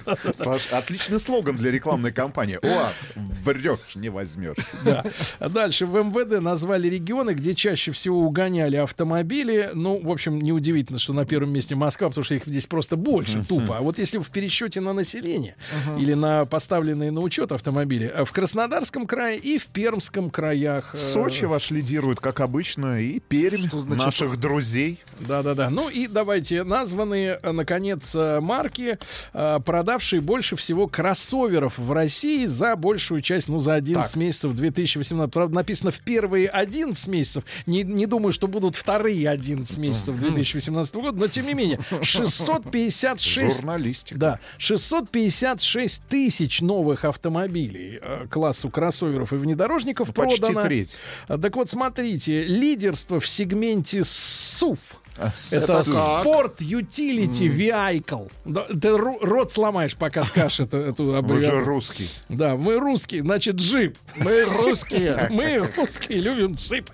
Отличный 0.72 1.18
слоган 1.18 1.56
для 1.56 1.70
рекламной 1.70 2.12
кампании. 2.12 2.58
УАЗ, 2.62 3.10
врешь, 3.44 3.94
не 3.96 4.08
возьмешь. 4.08 4.56
Да. 4.84 5.04
Дальше 5.40 5.86
в 5.86 5.96
МВД 5.96 6.40
назвали 6.40 6.88
регионы, 6.88 7.32
где 7.32 7.54
чаще 7.54 7.92
всего 7.92 8.20
угоняли 8.20 8.76
автомобили. 8.76 9.70
Ну, 9.74 10.00
в 10.02 10.10
общем, 10.10 10.40
неудивительно, 10.40 10.98
что 10.98 11.12
на 11.12 11.24
первом 11.24 11.52
месте 11.52 11.74
Москва, 11.74 12.08
потому 12.08 12.24
что 12.24 12.34
их 12.34 12.42
здесь 12.46 12.66
просто 12.66 12.96
больше, 12.96 13.44
тупо. 13.48 13.78
А 13.78 13.80
вот 13.80 13.98
если 13.98 14.18
в 14.18 14.28
пересчете 14.30 14.80
на 14.80 14.92
население 14.92 15.56
или 15.98 16.14
на 16.14 16.44
поставленные 16.44 17.10
на 17.10 17.20
учет 17.20 17.52
автомобили, 17.52 18.06
а 18.06 18.24
в 18.24 18.32
Краснодарском 18.32 19.06
крае 19.06 19.38
и 19.38 19.58
в 19.58 19.66
Пермском 19.66 20.30
краях. 20.30 20.94
э, 20.94 20.98
Сочи 20.98 21.44
ваш 21.44 21.70
лидирует, 21.70 22.20
как 22.20 22.40
обычно, 22.40 23.00
и 23.00 23.20
Пермь 23.20 23.68
наших 23.86 24.38
друзей. 24.38 25.00
Да-да-да. 25.20 25.70
Ну 25.70 25.88
и 25.88 26.06
давайте 26.06 26.64
названные, 26.64 27.38
э, 27.42 27.52
наконец, 27.52 28.14
э, 28.14 28.40
марки, 28.40 28.98
э, 29.32 29.60
продавшие 29.64 30.20
больше 30.20 30.56
всего 30.56 30.86
кроссоверов 30.86 31.78
в 31.78 31.92
России 31.92 32.46
за 32.46 32.76
большую 32.76 33.20
часть, 33.22 33.48
ну, 33.48 33.58
за 33.60 33.74
11 33.74 34.12
Так. 34.12 34.20
месяцев 34.20 34.54
2018. 35.00 35.32
Правда, 35.32 35.54
написано 35.54 35.90
в 35.90 36.00
первые 36.00 36.48
11 36.48 37.06
месяцев. 37.08 37.44
Не, 37.66 37.82
не 37.82 38.06
думаю, 38.06 38.32
что 38.32 38.46
будут 38.48 38.76
вторые 38.76 39.28
11 39.28 39.76
месяцев 39.78 40.16
2018 40.18 40.94
года, 40.96 41.16
но 41.18 41.28
тем 41.28 41.46
не 41.46 41.54
менее, 41.54 41.78
656 42.02 43.56
Журналистика. 43.56 44.18
да, 44.18 44.40
656 44.58 46.02
тысяч 46.08 46.60
новых 46.60 47.04
автомобилей 47.04 47.98
э, 48.02 48.26
классу 48.30 48.70
кроссоверов 48.70 49.32
и 49.32 49.36
внедорожников 49.36 50.08
Ну, 50.08 50.14
почти 50.14 50.40
продано. 50.40 50.62
треть. 50.62 50.96
А, 51.28 51.38
Так 51.38 51.56
вот, 51.56 51.70
смотрите, 51.70 52.42
лидерство 52.44 53.20
в 53.20 53.26
сегменте 53.26 54.02
СУВ. 54.04 54.78
Это. 55.16 55.80
Sport 55.80 56.58
Utility 56.58 57.48
Vehicle. 57.54 58.30
Да, 58.44 58.62
Ты 58.64 58.96
рот 58.96 59.52
сломаешь, 59.52 59.96
пока 59.96 60.24
скажешь 60.24 60.60
эту, 60.60 60.78
эту 60.78 61.04
Вы 61.04 61.10
же 61.12 61.18
аббревиатуру. 61.18 61.64
русский. 61.66 62.10
Да, 62.28 62.56
мы 62.56 62.78
русские, 62.78 63.22
значит, 63.22 63.56
джип. 63.56 63.98
Мы 64.16 64.44
русские. 64.44 65.26
Мы 65.30 65.58
русские 65.76 66.20
любим 66.20 66.54
джип. 66.54 66.90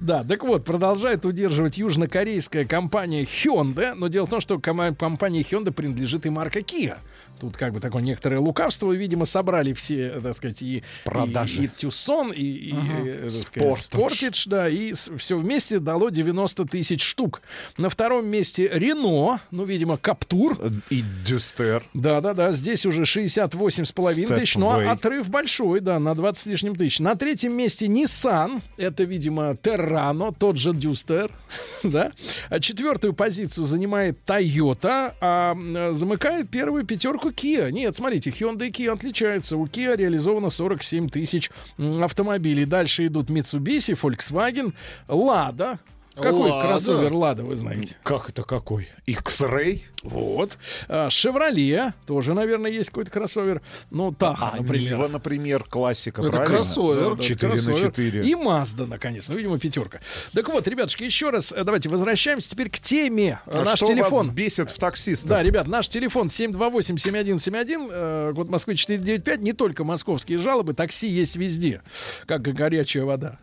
Да, 0.00 0.22
так 0.22 0.44
вот, 0.44 0.64
продолжает 0.64 1.24
удерживать 1.26 1.78
южнокорейская 1.78 2.64
компания 2.64 3.22
Hyundai, 3.24 3.94
но 3.94 4.06
дело 4.08 4.26
в 4.26 4.30
том, 4.30 4.40
что 4.40 4.58
компании 4.60 5.44
Hyundai 5.50 5.72
принадлежит 5.72 6.26
и 6.26 6.30
марка 6.30 6.60
Kia. 6.60 6.98
Тут 7.40 7.56
как 7.56 7.72
бы 7.72 7.80
такое 7.80 8.02
некоторое 8.02 8.38
лукавство, 8.38 8.92
видимо, 8.92 9.24
собрали 9.24 9.72
все, 9.72 10.20
так 10.20 10.34
сказать, 10.34 10.62
и, 10.62 10.82
Продажи. 11.04 11.62
и, 11.62 11.64
и 11.64 11.66
Tucson, 11.68 12.32
и, 12.34 12.70
и, 12.70 12.74
э, 12.76 13.28
сказать. 13.28 13.86
Sportage, 13.90 14.42
да, 14.46 14.68
и 14.68 14.94
все 15.18 15.38
вместе 15.38 15.78
дало 15.78 16.10
90 16.10 16.64
тысяч 16.66 17.02
штук. 17.02 17.42
На 17.76 17.90
втором 17.90 18.26
месте 18.26 18.66
Renault, 18.68 19.40
ну, 19.50 19.64
видимо, 19.64 19.96
Каптур. 19.98 20.58
И 20.90 21.04
Дюстер. 21.26 21.84
Да-да-да, 21.92 22.52
здесь 22.52 22.86
уже 22.86 23.02
68,5 23.02 24.34
тысяч, 24.34 24.56
но 24.56 24.90
отрыв 24.90 25.28
большой, 25.28 25.80
да, 25.80 25.98
на 25.98 26.14
20 26.14 26.42
с 26.42 26.46
лишним 26.46 26.76
тысяч. 26.76 27.00
На 27.00 27.14
третьем 27.14 27.52
месте 27.52 27.86
Nissan, 27.86 28.60
это, 28.76 29.04
видимо, 29.04 29.52
Terrano, 29.52 30.34
тот 30.36 30.56
же 30.56 30.70
Duster, 30.70 31.30
да. 31.82 32.12
А 32.48 32.60
четвертую 32.60 33.12
позицию 33.14 33.64
занимает 33.64 34.18
Toyota, 34.26 35.14
а 35.20 35.52
м, 35.52 35.94
замыкает 35.94 36.48
первую 36.50 36.84
пятерку 36.84 37.23
Kia. 37.30 37.70
Нет, 37.70 37.96
смотрите, 37.96 38.30
Hyundai 38.30 38.68
и 38.68 38.70
Kia 38.70 38.92
отличаются. 38.92 39.56
У 39.56 39.66
Kia 39.66 39.96
реализовано 39.96 40.50
47 40.50 41.08
тысяч 41.08 41.50
автомобилей. 41.78 42.64
Дальше 42.64 43.06
идут 43.06 43.30
Mitsubishi, 43.30 43.98
Volkswagen, 44.00 44.72
Lada, 45.08 45.78
Какой 46.14 46.50
Лада. 46.50 46.68
кроссовер 46.68 47.12
Лада, 47.12 47.42
вы 47.42 47.56
знаете? 47.56 47.96
Как 48.04 48.28
это 48.30 48.44
какой? 48.44 48.88
X-Ray? 49.06 49.80
Вот. 50.04 50.56
А, 50.88 51.10
Шевроле 51.10 51.92
тоже, 52.06 52.34
наверное, 52.34 52.70
есть 52.70 52.90
какой-то 52.90 53.10
кроссовер. 53.10 53.62
Ну, 53.90 54.12
Таха, 54.12 54.50
А 54.54 54.56
например. 54.58 54.92
Нива, 54.92 55.08
например, 55.08 55.64
классика, 55.64 56.22
Это 56.22 56.30
правильно? 56.30 56.56
кроссовер. 56.56 57.16
Да, 57.16 57.22
4 57.22 57.48
на 57.48 57.54
кроссовер. 57.62 57.90
4. 57.90 58.24
И 58.28 58.34
Mazda, 58.34 58.86
наконец. 58.86 59.28
Ну, 59.28 59.36
видимо, 59.36 59.58
пятерка. 59.58 60.00
Так 60.32 60.48
вот, 60.50 60.68
ребятушки, 60.68 61.02
еще 61.02 61.30
раз 61.30 61.52
э, 61.52 61.64
давайте 61.64 61.88
возвращаемся 61.88 62.50
теперь 62.50 62.70
к 62.70 62.78
теме. 62.78 63.40
Э, 63.46 63.58
А 63.60 63.64
Наш 63.64 63.76
что 63.78 63.86
телефон. 63.86 64.26
вас 64.26 64.34
бесит 64.34 64.70
в 64.70 64.78
таксистах? 64.78 65.28
Да, 65.28 65.42
ребят, 65.42 65.66
наш 65.66 65.88
телефон 65.88 66.28
728-7171, 66.28 67.88
э, 67.90 68.32
код 68.36 68.50
Москвы 68.50 68.76
495. 68.76 69.40
Не 69.40 69.52
только 69.52 69.84
московские 69.84 70.38
жалобы, 70.38 70.74
такси 70.74 71.08
есть 71.08 71.36
везде, 71.36 71.82
как 72.26 72.42
горячая 72.42 73.04
вода. 73.04 73.38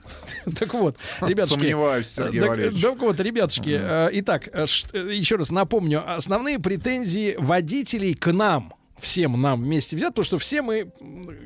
Так 0.57 0.73
вот, 0.73 0.95
ребятушки. 1.21 1.55
Сомневаюсь, 1.59 2.07
Сергей 2.07 2.41
так, 2.41 2.49
Валерьевич. 2.61 2.81
Так 2.81 2.99
вот, 3.01 3.19
ребятушки, 3.19 3.79
э, 3.81 4.09
итак, 4.13 4.49
э, 4.51 4.65
э, 4.93 5.13
еще 5.13 5.35
раз 5.35 5.51
напомню, 5.51 6.03
основные 6.05 6.59
претензии 6.59 7.35
водителей 7.37 8.13
к 8.13 8.31
нам, 8.31 8.73
всем 9.01 9.41
нам 9.41 9.61
вместе 9.63 9.95
взят, 9.95 10.09
потому 10.09 10.25
что 10.25 10.37
все 10.37 10.61
мы 10.61 10.91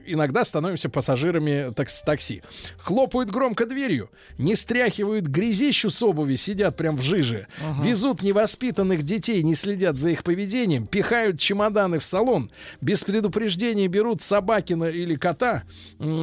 иногда 0.06 0.44
становимся 0.46 0.90
пассажирами 0.90 1.72
такс- 1.74 2.04
такси. 2.06 2.44
Хлопают 2.78 3.32
громко 3.32 3.66
дверью, 3.66 4.10
не 4.38 4.56
стряхивают 4.56 5.26
грязищу 5.26 5.90
с 5.90 6.04
обуви, 6.04 6.36
сидят 6.36 6.76
прям 6.76 6.98
в 6.98 7.02
жиже, 7.02 7.48
везут 7.82 8.22
невоспитанных 8.22 9.04
детей, 9.04 9.42
не 9.44 9.56
следят 9.56 9.98
за 9.98 10.10
их 10.10 10.24
поведением, 10.24 10.86
пихают 10.88 11.40
чемоданы 11.40 12.00
в 12.00 12.06
салон, 12.06 12.52
без 12.82 13.04
предупреждения 13.04 13.88
берут 13.88 14.22
собакина 14.22 14.86
или 14.86 15.16
кота, 15.16 15.64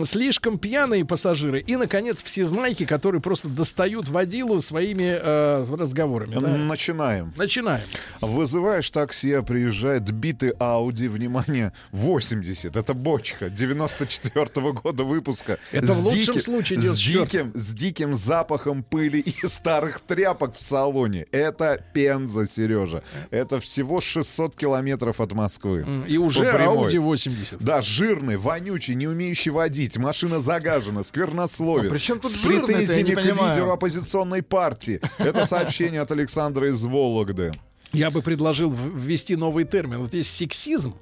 слишком 0.04 0.58
пьяные 0.58 1.04
пассажиры 1.04 1.60
и, 1.60 1.76
наконец, 1.76 2.22
всезнайки, 2.22 2.84
которые 2.86 3.20
просто 3.20 3.48
достают 3.48 4.08
водилу 4.08 4.60
своими 4.60 5.18
э, 5.20 5.64
разговорами. 5.70 6.34
да. 6.34 6.56
Начинаем. 6.56 7.32
Начинаем. 7.36 7.84
Вызываешь 8.20 8.90
такси, 8.90 9.32
а 9.32 9.42
приезжает 9.42 10.10
битый 10.12 10.50
Ауди, 10.58 11.08
внимание, 11.22 11.72
80. 11.92 12.76
Это 12.76 12.94
бочка 12.94 13.48
94 13.50 14.72
года 14.72 15.04
выпуска. 15.04 15.58
Это 15.70 15.86
С 15.92 15.96
в 15.96 16.04
лучшем 16.04 16.34
диким- 16.34 16.40
случае 16.40 16.78
с 16.80 16.82
94-го. 16.84 17.24
диким, 17.24 17.52
с 17.54 17.66
диким 17.74 18.14
запахом 18.14 18.82
пыли 18.82 19.20
и 19.20 19.46
старых 19.46 20.00
тряпок 20.00 20.56
в 20.56 20.62
салоне. 20.62 21.26
Это 21.32 21.82
Пенза, 21.94 22.46
Сережа. 22.46 23.02
Это 23.30 23.60
всего 23.60 24.00
600 24.00 24.56
километров 24.56 25.20
от 25.20 25.32
Москвы. 25.32 25.86
И 26.08 26.18
уже. 26.18 26.44
Audi 26.44 26.98
80. 26.98 27.58
Да, 27.62 27.82
жирный, 27.82 28.36
вонючий, 28.36 28.94
не 28.94 29.06
умеющий 29.06 29.50
водить, 29.50 29.96
машина 29.96 30.40
загажена, 30.40 31.02
сквернословит. 31.02 31.90
А 31.90 31.94
при 31.94 31.98
чем 31.98 32.18
тут 32.20 32.32
с 32.32 32.44
претензиями 32.44 33.12
к 33.14 33.16
понимаю? 33.16 33.54
лидеру 33.54 33.70
оппозиционной 33.72 34.42
партии. 34.42 35.00
Это 35.18 35.46
сообщение 35.46 36.00
от 36.00 36.10
Александра 36.10 36.68
из 36.68 36.84
Вологды. 36.84 37.52
Я 37.92 38.10
бы 38.10 38.22
предложил 38.22 38.72
ввести 38.72 39.36
новый 39.36 39.64
термин. 39.64 39.98
Вот 39.98 40.14
есть 40.14 40.34
сексизм, 40.34 40.94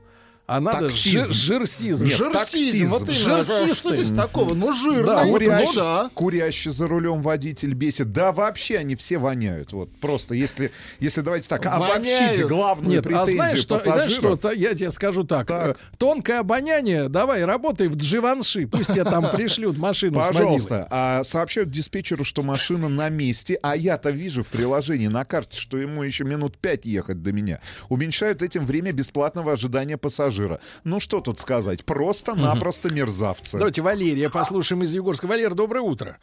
а 0.50 0.60
надо 0.60 0.88
жир- 0.90 1.32
жирсизм. 1.32 2.06
Нет, 2.06 2.16
Жирсизм, 2.16 2.86
вот 2.90 3.02
именно. 3.08 3.36
А 3.38 3.42
Жирсисты. 3.44 3.74
Что 3.74 3.94
здесь 3.94 4.10
такого? 4.10 4.54
Ну, 4.54 4.72
жирный, 4.72 5.04
Да, 5.06 5.24
Курящий, 5.24 5.66
ну 5.66 5.72
да. 5.74 6.10
курящий 6.12 6.70
за 6.72 6.86
рулем 6.88 7.22
водитель 7.22 7.72
бесит. 7.74 8.12
Да, 8.12 8.32
вообще 8.32 8.78
они 8.78 8.96
все 8.96 9.18
воняют. 9.18 9.72
Вот 9.72 9.90
просто 10.00 10.34
если, 10.34 10.72
если 10.98 11.20
давайте 11.20 11.48
так, 11.48 11.64
обобщить 11.66 11.94
Воняют. 12.18 12.48
главную 12.48 12.90
Нет, 12.96 13.06
а 13.06 13.08
претензию 13.08 13.36
знаешь 13.36 13.58
что, 13.60 13.78
знаешь 13.80 14.00
пассажиров. 14.02 14.38
что, 14.38 14.48
та- 14.48 14.52
я 14.52 14.74
тебе 14.74 14.90
скажу 14.90 15.22
так. 15.24 15.46
Так. 15.46 15.76
э, 15.76 15.96
Тонкое 15.98 16.40
обоняние, 16.40 17.08
давай, 17.08 17.44
работай 17.44 17.86
в 17.86 17.96
Дживанши, 17.96 18.66
пусть 18.66 18.92
тебе 18.92 19.04
там 19.04 19.30
пришлют 19.30 19.78
машину 19.78 20.14
Пожалуйста, 20.20 20.88
а 20.90 21.22
сообщают 21.22 21.70
диспетчеру, 21.70 22.24
что 22.24 22.42
машина 22.42 22.88
на 22.88 23.08
месте, 23.08 23.56
а 23.62 23.76
я-то 23.76 24.10
вижу 24.10 24.42
в 24.42 24.48
приложении 24.48 25.06
на 25.06 25.24
карте, 25.24 25.56
что 25.60 25.78
ему 25.78 26.02
еще 26.02 26.24
минут 26.24 26.58
пять 26.58 26.84
ехать 26.86 27.22
до 27.22 27.30
меня. 27.32 27.60
Уменьшают 27.88 28.42
этим 28.42 28.66
время 28.66 28.90
бесплатного 28.92 29.52
ожидания 29.52 29.96
пассажира. 30.40 30.60
Ну 30.84 31.00
что 31.00 31.20
тут 31.20 31.38
сказать? 31.38 31.84
Просто-напросто 31.84 32.92
мерзавцы. 32.92 33.58
Давайте 33.58 33.82
Валерия 33.82 34.30
послушаем 34.30 34.82
из 34.82 34.94
Югорска. 34.94 35.26
Валер, 35.26 35.54
доброе 35.54 35.80
утро. 35.80 36.18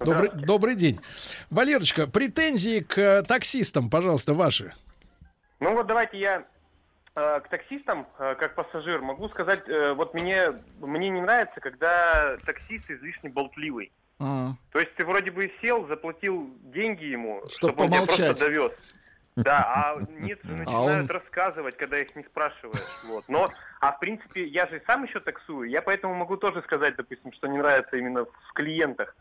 Добрый, 0.00 0.30
добрый 0.32 0.76
день. 0.76 1.00
Валерочка, 1.50 2.06
претензии 2.06 2.80
к 2.80 2.98
э, 2.98 3.22
таксистам, 3.22 3.90
пожалуйста, 3.90 4.34
ваши. 4.34 4.72
Ну 5.60 5.74
вот 5.74 5.86
давайте 5.86 6.18
я 6.18 6.44
э, 7.14 7.40
к 7.40 7.48
таксистам, 7.48 8.06
э, 8.18 8.34
как 8.38 8.54
пассажир, 8.54 9.00
могу 9.00 9.28
сказать, 9.28 9.62
вот 9.96 10.14
мне, 10.14 10.52
мне 10.80 11.08
не 11.10 11.20
нравится, 11.20 11.60
когда 11.60 12.36
таксист 12.44 12.90
излишне 12.90 13.30
болтливый. 13.30 13.92
А. 14.18 14.52
То 14.72 14.78
есть 14.78 14.94
ты 14.94 15.04
вроде 15.04 15.30
бы 15.30 15.52
сел, 15.60 15.86
заплатил 15.88 16.50
деньги 16.62 17.04
ему, 17.04 17.42
Чтоб 17.48 17.72
чтобы 17.72 17.82
он 17.82 17.88
тебя 17.88 17.96
помолчать. 18.00 18.26
просто 18.26 18.44
довез. 18.46 18.72
Да, 19.36 19.58
а 19.58 19.96
нет, 20.18 20.38
же 20.42 20.52
начинают 20.52 21.10
он- 21.10 21.16
рассказывать, 21.16 21.76
когда 21.76 21.98
их 21.98 22.16
не 22.16 22.24
спрашиваешь. 22.24 23.04
Вот. 23.08 23.24
Но, 23.28 23.48
а 23.80 23.92
в 23.92 24.00
принципе, 24.00 24.44
я 24.46 24.66
же 24.66 24.82
сам 24.86 25.04
еще 25.04 25.20
таксую, 25.20 25.68
я 25.68 25.82
поэтому 25.82 26.14
могу 26.14 26.38
тоже 26.38 26.62
сказать, 26.62 26.96
допустим, 26.96 27.32
что 27.32 27.46
не 27.46 27.58
нравится 27.58 27.96
именно 27.96 28.24
в 28.24 28.52
клиентах. 28.54 29.14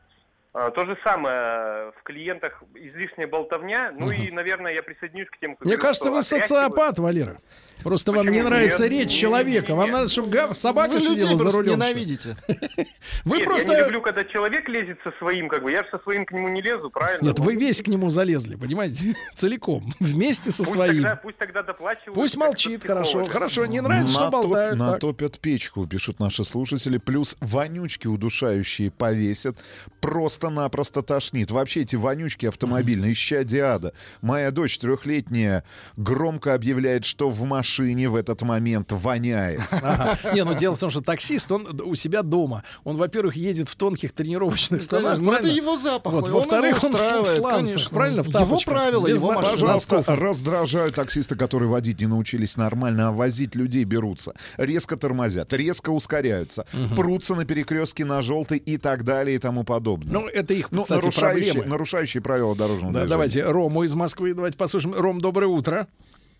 А, 0.53 0.71
То 0.71 0.85
же 0.85 0.97
самое, 1.03 1.91
в 1.99 2.03
клиентах 2.03 2.63
излишняя 2.75 3.27
болтовня, 3.27 3.91
ну 3.91 4.09
и, 4.09 4.31
наверное, 4.31 4.73
я 4.73 4.83
присоединюсь 4.83 5.29
к 5.29 5.37
тем, 5.37 5.55
кто 5.57 5.65
Мне 5.65 5.75
говорит, 5.75 5.81
кажется, 5.81 6.11
вы 6.11 6.23
социопат, 6.23 6.97
Валера. 6.97 7.37
Просто 7.84 8.11
вам 8.11 8.26
не 8.26 8.31
Почему? 8.31 8.49
нравится 8.49 8.84
Нет, 8.84 8.91
речь 8.91 9.11
человека. 9.11 9.76
Вам 9.76 9.85
не- 9.88 9.91
надо, 9.91 10.10
чтобы 10.10 10.30
га- 10.30 10.56
собака 10.56 10.89
Вы 10.93 10.99
людей 10.99 11.22
сидела 11.22 11.38
за 11.38 11.52
рулем. 11.57 11.73
ненавидите. 11.73 12.38
Вы 13.26 13.38
Нет, 13.38 13.45
просто... 13.45 13.72
я 13.72 13.77
не 13.80 13.84
люблю, 13.85 14.02
когда 14.02 14.23
человек 14.26 14.68
лезет 14.68 14.97
со 15.03 15.11
своим, 15.19 15.49
как 15.49 15.61
бы, 15.64 15.72
я 15.72 15.84
же 15.84 15.89
со 15.91 15.99
своим 15.99 16.26
к 16.26 16.31
нему 16.31 16.47
не 16.49 16.61
лезу, 16.61 16.89
правильно? 16.89 17.27
Нет, 17.27 17.39
вы 17.39 17.56
весь 17.56 17.81
к 17.81 17.88
нему 17.88 18.10
залезли, 18.10 18.56
понимаете? 18.56 19.15
Целиком. 19.35 19.93
Вместе 19.99 20.52
со 20.52 20.64
пусть 20.64 20.72
своим. 20.72 21.03
Тогда, 21.03 21.15
пусть 21.18 21.38
тогда 21.38 21.64
доплачивают. 21.64 22.15
Пусть 22.15 22.38
молчит, 22.38 22.84
хорошо. 22.84 23.26
Хорошо, 23.26 23.65
не 23.65 23.81
нравится, 23.81 24.14
что 24.14 24.30
болтают. 24.31 24.80
Натопят 24.80 25.39
печку, 25.39 25.85
пишут 25.85 26.19
наши 26.19 26.43
слушатели. 26.43 26.97
Плюс 26.97 27.35
вонючки 27.39 28.07
удушающие 28.07 28.89
повесят. 28.89 29.57
Просто-напросто 29.99 31.02
тошнит. 31.02 31.52
Вообще 31.52 31.81
эти 31.81 31.95
вонючки 31.95 32.45
автомобильные, 32.45 33.14
ища 33.14 33.43
диада. 33.43 33.93
Моя 34.22 34.52
дочь 34.52 34.77
трехлетняя 34.77 35.64
громко 35.97 36.53
объявляет, 36.53 37.06
что 37.06 37.30
в 37.30 37.43
машине 37.43 37.64
в 37.65 38.15
этот 38.15 38.41
момент 38.41 38.91
воняет. 38.91 39.61
Ага. 39.71 40.17
Не, 40.33 40.43
ну 40.43 40.53
дело 40.55 40.75
в 40.75 40.79
том, 40.79 40.89
что 40.91 41.01
таксист, 41.01 41.51
он 41.51 41.79
у 41.83 41.95
себя 41.95 42.23
дома. 42.23 42.63
Он, 42.83 42.97
во-первых, 42.97 43.35
едет 43.35 43.69
в 43.69 43.75
тонких 43.75 44.13
тренировочных 44.13 44.81
штанах. 44.81 45.15
Конечно, 45.17 45.31
ну 45.31 45.37
это 45.37 45.47
его 45.47 45.77
запах. 45.77 46.13
Вот, 46.13 46.27
во-вторых, 46.29 46.77
его 46.77 46.87
он 46.87 46.93
в 46.95 46.99
сланцах, 46.99 47.41
конечно. 47.51 47.89
правильно, 47.89 48.23
в 48.23 48.27
Его 48.29 48.59
правила, 48.65 49.07
Без 49.07 49.17
его 49.17 49.31
на- 49.33 49.41
машина. 49.41 49.51
Пожалуйста, 49.57 50.03
раздражают 50.07 50.95
таксисты, 50.95 51.35
которые 51.35 51.69
водить 51.69 51.99
не 51.99 52.07
научились 52.07 52.57
нормально, 52.57 53.09
а 53.09 53.11
возить 53.11 53.55
людей 53.55 53.83
берутся. 53.83 54.33
Резко 54.57 54.97
тормозят, 54.97 55.53
резко 55.53 55.89
ускоряются, 55.91 56.65
прутся 56.95 57.35
на 57.35 57.45
перекрестке 57.45 58.05
на 58.05 58.21
желтый 58.21 58.57
и 58.57 58.77
так 58.77 59.03
далее 59.03 59.35
и 59.35 59.39
тому 59.39 59.63
подобное. 59.63 60.13
Ну, 60.13 60.27
это 60.27 60.53
их, 60.53 60.71
Ну, 60.71 60.81
кстати, 60.81 60.99
нарушающие, 61.01 61.53
проблемы. 61.53 61.69
нарушающие 61.71 62.21
правила 62.21 62.55
дорожного 62.55 62.93
Да, 62.93 62.99
движения. 63.01 63.09
давайте 63.09 63.43
Рому 63.43 63.83
из 63.83 63.93
Москвы 63.93 64.33
давайте 64.33 64.57
послушаем. 64.57 64.95
Ром, 64.95 65.21
доброе 65.21 65.47
утро. 65.47 65.87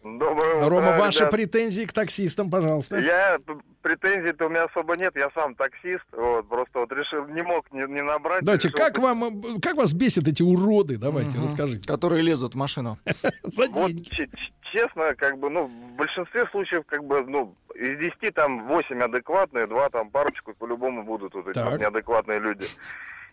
Доброе 0.06 0.58
утро, 0.58 0.70
Рома, 0.70 0.98
ваши 1.00 1.22
ребят. 1.22 1.32
претензии 1.32 1.86
к 1.86 1.92
таксистам, 1.92 2.52
пожалуйста. 2.52 3.00
Я 3.00 3.40
претензий-то 3.82 4.46
у 4.46 4.50
меня 4.50 4.66
особо 4.66 4.96
нет, 4.96 5.16
я 5.16 5.32
сам 5.32 5.56
таксист, 5.56 6.06
вот, 6.12 6.48
просто 6.48 6.80
вот 6.82 6.92
решил, 6.92 7.26
не 7.26 7.42
мог 7.42 7.72
не, 7.72 7.82
не 7.92 8.04
набрать. 8.04 8.44
Давайте, 8.44 8.68
решил 8.68 8.86
как 8.86 9.00
вам, 9.00 9.60
как 9.62 9.78
вас 9.78 9.94
бесят 9.94 10.28
эти 10.28 10.44
уроды? 10.44 10.98
Давайте, 10.98 11.40
расскажите. 11.40 11.88
Которые 11.88 12.22
лезут 12.22 12.54
в 12.54 12.58
машину. 12.58 13.00
За 13.44 13.66
Вот, 13.72 13.94
деньги. 13.94 14.30
честно, 14.72 15.16
как 15.16 15.40
бы, 15.40 15.50
ну, 15.50 15.66
в 15.66 15.96
большинстве 15.96 16.46
случаев, 16.52 16.84
как 16.86 17.04
бы, 17.04 17.26
ну, 17.26 17.56
из 17.74 17.98
10 17.98 18.32
там 18.36 18.68
8 18.68 19.02
адекватные, 19.02 19.66
2 19.66 19.90
там 19.90 20.12
парочку 20.12 20.54
по-любому 20.54 21.04
будут 21.04 21.34
вот 21.34 21.48
эти 21.48 21.58
вот 21.58 21.80
неадекватные 21.80 22.40
люди. 22.40 22.68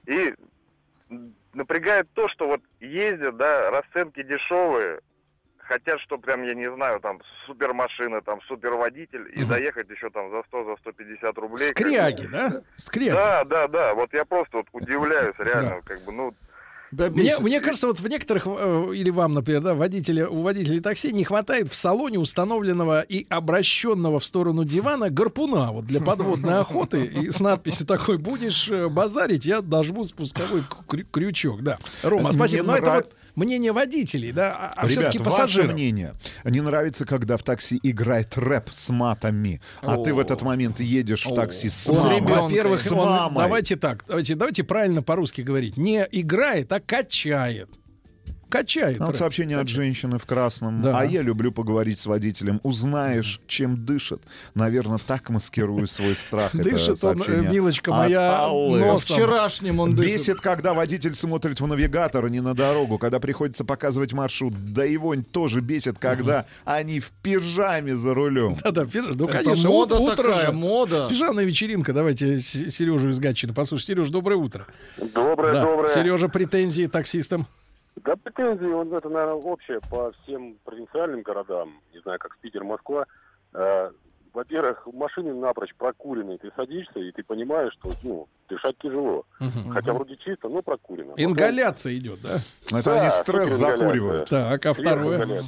И 0.06 0.34
напрягает 1.52 2.08
то, 2.14 2.30
что 2.30 2.46
вот 2.46 2.62
ездят, 2.80 3.36
да, 3.36 3.70
расценки 3.70 4.22
дешевые, 4.22 5.00
хотят, 5.68 6.00
что 6.00 6.18
прям, 6.18 6.42
я 6.42 6.54
не 6.54 6.70
знаю, 6.72 7.00
там, 7.00 7.20
супермашина, 7.46 8.20
там, 8.20 8.40
суперводитель, 8.42 9.28
и 9.34 9.44
доехать 9.44 9.88
еще 9.90 10.10
там 10.10 10.30
за 10.30 10.42
100, 10.48 10.64
за 10.64 10.76
150 10.76 11.38
рублей. 11.38 11.68
как. 11.68 11.78
Скряги, 11.78 12.26
да? 12.26 12.62
Скряги. 12.76 13.10
Да, 13.10 13.44
да, 13.44 13.68
да. 13.68 13.94
Вот 13.94 14.12
я 14.12 14.24
просто 14.24 14.58
вот 14.58 14.66
удивляюсь, 14.72 15.34
реально, 15.38 15.80
как 15.84 16.04
бы, 16.04 16.12
ну, 16.12 16.34
Да 16.90 17.08
Мне, 17.08 17.38
мне 17.38 17.60
кажется, 17.60 17.86
вот 17.86 18.00
в 18.00 18.06
некоторых, 18.06 18.46
э, 18.46 18.90
или 18.94 19.08
вам, 19.08 19.32
например, 19.32 19.62
да, 19.62 19.74
водителя, 19.74 20.28
у 20.28 20.42
водителей 20.42 20.80
такси 20.80 21.10
не 21.10 21.24
хватает 21.24 21.68
в 21.68 21.74
салоне 21.74 22.18
установленного 22.18 23.00
и 23.00 23.26
обращенного 23.30 24.20
в 24.20 24.24
сторону 24.26 24.64
дивана 24.66 25.08
гарпуна 25.08 25.72
вот 25.72 25.86
для 25.86 26.02
подводной 26.02 26.58
охоты 26.60 27.06
и 27.06 27.30
с 27.30 27.40
надписью 27.40 27.86
такой 27.86 28.18
«Будешь 28.18 28.68
э, 28.68 28.88
базарить, 28.88 29.46
я 29.46 29.62
дожму 29.62 30.04
спусковой 30.04 30.64
крю- 30.86 31.06
крючок». 31.10 31.62
Да. 31.62 31.78
Рома, 32.02 32.30
спасибо. 32.32 32.64
Но 32.66 32.76
это 32.76 32.90
вот 32.92 33.14
мнение 33.34 33.72
водителей, 33.72 34.32
да, 34.32 34.54
а, 34.56 34.72
а 34.76 34.86
Ребят, 34.86 34.90
все-таки 34.90 35.18
ваше 35.18 35.30
пассажиров. 35.30 35.72
мнение. 35.72 36.14
Не 36.44 36.60
нравится, 36.60 37.04
когда 37.04 37.36
в 37.36 37.42
такси 37.42 37.78
играет 37.82 38.36
рэп 38.36 38.70
с 38.70 38.90
матами, 38.90 39.60
а 39.80 39.96
ты 39.96 40.14
в 40.14 40.18
этот 40.18 40.42
момент 40.42 40.80
едешь 40.80 41.26
в 41.26 41.34
такси 41.34 41.68
с 41.68 41.88
мамой. 41.88 42.20
Во-первых, 42.20 42.82
давайте 42.88 43.76
так, 43.76 44.04
давайте, 44.06 44.34
давайте 44.34 44.64
правильно 44.64 45.02
по-русски 45.02 45.42
говорить. 45.42 45.76
Не 45.76 46.06
играет, 46.10 46.72
а 46.72 46.80
качает. 46.80 47.68
Качает. 48.52 49.00
Вот 49.00 49.16
сообщение 49.16 49.58
от 49.58 49.68
женщины 49.68 50.18
в 50.18 50.26
красном. 50.26 50.82
Да. 50.82 50.98
А 50.98 51.04
я 51.06 51.22
люблю 51.22 51.50
поговорить 51.52 51.98
с 51.98 52.06
водителем. 52.06 52.60
Узнаешь, 52.62 53.40
чем 53.46 53.84
дышит. 53.84 54.20
Наверное, 54.54 54.98
так 54.98 55.30
маскирую 55.30 55.86
свой 55.86 56.14
страх. 56.14 56.54
Дышит 56.54 57.02
он, 57.02 57.22
э, 57.26 57.50
милочка 57.50 57.90
моя, 57.90 58.46
носом. 58.48 59.16
Вчерашним 59.16 59.80
он 59.80 59.94
дышит. 59.94 60.12
Бесит, 60.12 60.40
когда 60.42 60.74
водитель 60.74 61.14
смотрит 61.14 61.60
в 61.60 61.66
навигатор, 61.66 62.26
а 62.26 62.28
не 62.28 62.40
на 62.40 62.54
дорогу, 62.54 62.98
когда 62.98 63.20
приходится 63.20 63.64
показывать 63.64 64.12
маршрут. 64.12 64.52
Да 64.72 64.84
его 64.84 65.16
тоже 65.16 65.62
бесит, 65.62 65.98
когда 65.98 66.44
они 66.64 67.00
в 67.00 67.10
пижаме 67.22 67.96
за 67.96 68.12
рулем. 68.12 68.58
Да-да, 68.62 68.86
ну, 68.92 69.28
конечно, 69.28 69.70
мода 69.70 70.14
такая, 70.14 70.52
мода. 70.52 71.06
Пижамная 71.08 71.44
вечеринка. 71.44 71.94
Давайте 71.94 72.38
Сережу 72.38 73.08
из 73.08 73.18
Гатчины 73.18 73.54
послушать. 73.54 73.86
Сереж, 73.86 74.08
доброе 74.08 74.36
утро. 74.36 74.66
Доброе, 74.98 75.62
доброе. 75.62 75.94
Сережа, 75.94 76.28
претензии 76.28 76.86
таксистам? 76.86 77.46
Да, 77.96 78.16
претензии, 78.16 78.72
он, 78.72 78.92
это, 78.92 79.08
наверное, 79.08 79.34
общее 79.34 79.80
по 79.90 80.12
всем 80.12 80.56
провинциальным 80.64 81.22
городам, 81.22 81.80
не 81.92 82.00
знаю, 82.00 82.18
как 82.18 82.38
Питер, 82.38 82.64
Москва. 82.64 83.06
Э, 83.52 83.90
во-первых, 84.32 84.86
машины 84.92 85.34
напрочь 85.34 85.74
прокуренные, 85.76 86.38
ты 86.38 86.50
садишься, 86.56 86.98
и 86.98 87.12
ты 87.12 87.22
понимаешь, 87.22 87.72
что, 87.74 87.92
ну, 88.02 88.28
дышать 88.48 88.78
тяжело. 88.78 89.24
Хотя 89.72 89.92
вроде 89.92 90.16
чисто, 90.16 90.48
но 90.48 90.62
прокурено. 90.62 91.12
Ингаляция 91.16 91.94
идет, 91.96 92.20
да? 92.22 92.38
Это 92.70 92.84
Да, 92.84 93.00
они 93.02 93.10
стресс 93.10 93.50
закуривают. 93.50 94.28
Так, 94.30 94.64
а 94.64 94.72
второе? 94.72 95.42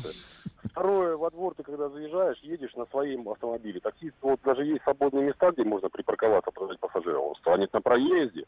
Второе, 0.71 1.17
во 1.17 1.31
двор 1.31 1.55
ты 1.55 1.63
когда 1.63 1.89
заезжаешь, 1.89 2.39
едешь 2.39 2.75
на 2.75 2.87
своем 2.87 3.29
автомобиле. 3.29 3.81
Таксист, 3.81 4.15
вот 4.23 4.41
даже 4.45 4.65
есть 4.65 4.83
свободные 4.83 5.25
места, 5.25 5.51
где 5.53 5.63
можно 5.63 5.89
припарковаться, 5.89 6.51
подать 6.51 6.81
пассажира. 6.81 7.19
Он 7.19 7.35
станет 7.37 7.73
на 7.73 7.81
проезде. 7.81 8.45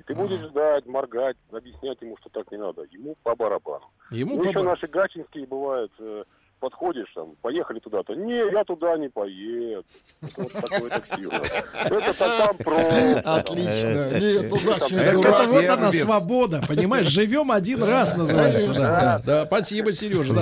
И 0.00 0.02
ты 0.02 0.14
будешь 0.14 0.40
ждать, 0.40 0.86
моргать, 0.86 1.36
объяснять 1.52 2.00
ему, 2.00 2.16
что 2.16 2.30
так 2.30 2.50
не 2.50 2.56
надо. 2.56 2.84
Ему 2.90 3.16
по 3.22 3.36
барабану. 3.36 3.84
Ему 4.10 4.36
ну, 4.36 4.42
по 4.42 4.48
еще 4.48 4.54
барабану. 4.54 4.70
наши 4.70 4.86
гачинские 4.86 5.46
бывают, 5.46 5.92
э, 5.98 6.24
подходишь 6.60 7.10
там, 7.14 7.34
поехали 7.40 7.80
туда-то. 7.80 8.14
Не, 8.14 8.52
я 8.52 8.64
туда 8.64 8.96
не 8.96 9.08
поеду. 9.08 9.84
Это 10.22 10.42
вот 10.42 10.52
такое 10.52 10.90
такси 10.90 11.26
у 11.26 11.30
нас. 11.30 11.50
Это 11.84 12.14
там 12.14 12.56
просто. 12.58 13.20
Отлично. 13.20 14.20
Нет, 14.20 14.52
удачи. 14.52 14.94
Так 14.94 15.14
дурак. 15.14 15.40
это 15.40 15.50
вот 15.50 15.64
она 15.64 15.92
свобода, 15.92 16.62
понимаешь? 16.68 17.06
Живем 17.06 17.50
один 17.50 17.82
раз 17.82 18.16
называется. 18.16 18.72
Да, 18.74 19.22
да. 19.24 19.46
Спасибо, 19.46 19.92
Сережа. 19.92 20.34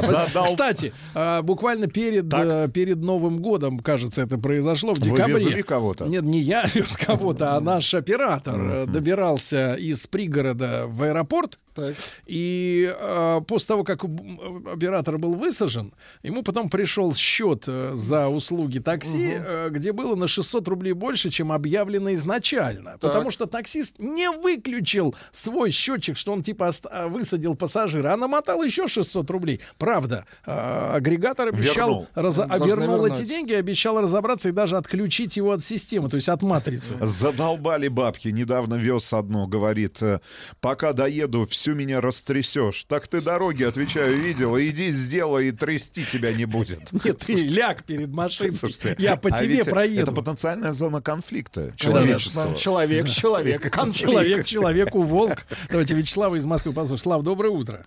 Кстати, 0.45 0.93
а, 1.15 1.43
буквально 1.43 1.87
перед, 1.87 2.33
э, 2.33 2.69
перед 2.73 2.99
Новым 2.99 3.39
годом, 3.41 3.79
кажется, 3.79 4.23
это 4.23 4.39
произошло 4.39 4.95
в 4.95 4.99
декабре. 4.99 5.63
кого-то? 5.63 6.07
Нет, 6.07 6.25
не 6.25 6.41
я 6.41 6.65
вез 6.75 6.97
кого-то, 6.97 7.57
а 7.57 7.61
наш 7.61 7.95
оператор 7.95 8.59
э, 8.59 8.87
добирался 8.87 9.75
из 9.75 10.07
пригорода 10.07 10.87
в 10.87 11.03
аэропорт. 11.03 11.59
Так. 11.75 11.95
И 12.27 12.93
э, 12.93 13.41
после 13.47 13.67
того, 13.69 13.85
как 13.85 14.03
оператор 14.03 15.19
был 15.19 15.35
высажен, 15.35 15.93
ему 16.23 16.43
потом 16.43 16.71
пришел 16.71 17.15
счет 17.15 17.65
э, 17.67 17.93
за 17.95 18.29
услуги 18.29 18.79
такси, 18.79 19.33
э, 19.39 19.69
где 19.71 19.93
было 19.93 20.15
на 20.15 20.29
600 20.29 20.67
рублей 20.69 20.93
больше, 20.93 21.31
чем 21.31 21.53
объявлено 21.53 22.15
изначально. 22.15 22.99
Потому 23.01 23.31
что 23.31 23.47
таксист 23.47 23.99
не 23.99 24.31
выключил 24.31 25.15
свой 25.33 25.71
счетчик, 25.71 26.17
что 26.17 26.33
он 26.33 26.43
типа 26.43 26.71
а, 26.91 27.09
высадил 27.09 27.55
пассажира, 27.55 28.13
а 28.13 28.17
намотал 28.17 28.63
еще 28.63 28.89
600 28.89 29.31
рублей. 29.31 29.61
Правда, 29.79 30.27
э, 30.47 30.91
агрегатор 30.95 31.49
обещал, 31.49 32.07
Вернул. 32.15 32.49
Должны 32.59 32.81
вернул 32.81 33.07
эти 33.07 33.25
деньги, 33.25 33.53
обещал 33.53 34.01
разобраться 34.01 34.49
и 34.49 34.53
даже 34.53 34.77
отключить 34.77 35.37
его 35.37 35.53
от 35.53 35.65
системы, 35.65 36.09
то 36.09 36.17
есть 36.17 36.29
от 36.29 36.43
матрицы. 36.43 36.97
Задолбали 37.01 37.89
бабки. 37.89 38.29
Недавно 38.29 38.75
вез 38.75 39.13
одну, 39.13 39.47
говорит, 39.47 40.03
э, 40.03 40.21
пока 40.61 40.93
доеду, 40.93 41.47
всю 41.47 41.75
меня 41.75 42.01
растрясешь. 42.01 42.85
Так 42.85 43.09
ты 43.09 43.21
дороги, 43.21 43.65
отвечаю, 43.65 44.17
видела, 44.17 44.67
иди 44.67 44.91
сделай, 44.91 45.49
и 45.49 45.53
трясти 45.53 45.98
тебя 46.05 46.33
не 46.33 46.45
будет. 46.45 46.93
Нет, 47.05 47.19
ты 47.19 47.35
ляг 47.49 47.85
перед 47.85 48.09
машиной. 48.09 48.55
Слушайте, 48.55 48.97
Я 48.99 49.17
по 49.17 49.29
а 49.29 49.37
тебе 49.37 49.65
проеду. 49.65 50.03
Это 50.03 50.13
потенциальная 50.13 50.73
зона 50.73 51.01
конфликта 51.01 51.73
человеческого. 51.77 52.57
Человек, 52.57 53.09
человек. 53.09 53.63
конфликт. 53.73 54.11
Человек 54.11 54.47
человеку 54.47 55.03
волк. 55.03 55.47
Давайте 55.71 55.95
Вячеслава 55.95 56.37
из 56.37 56.45
Москвы 56.45 56.73
послушаем. 56.73 56.99
Слав, 56.99 57.23
доброе 57.23 57.51
утро. 57.51 57.85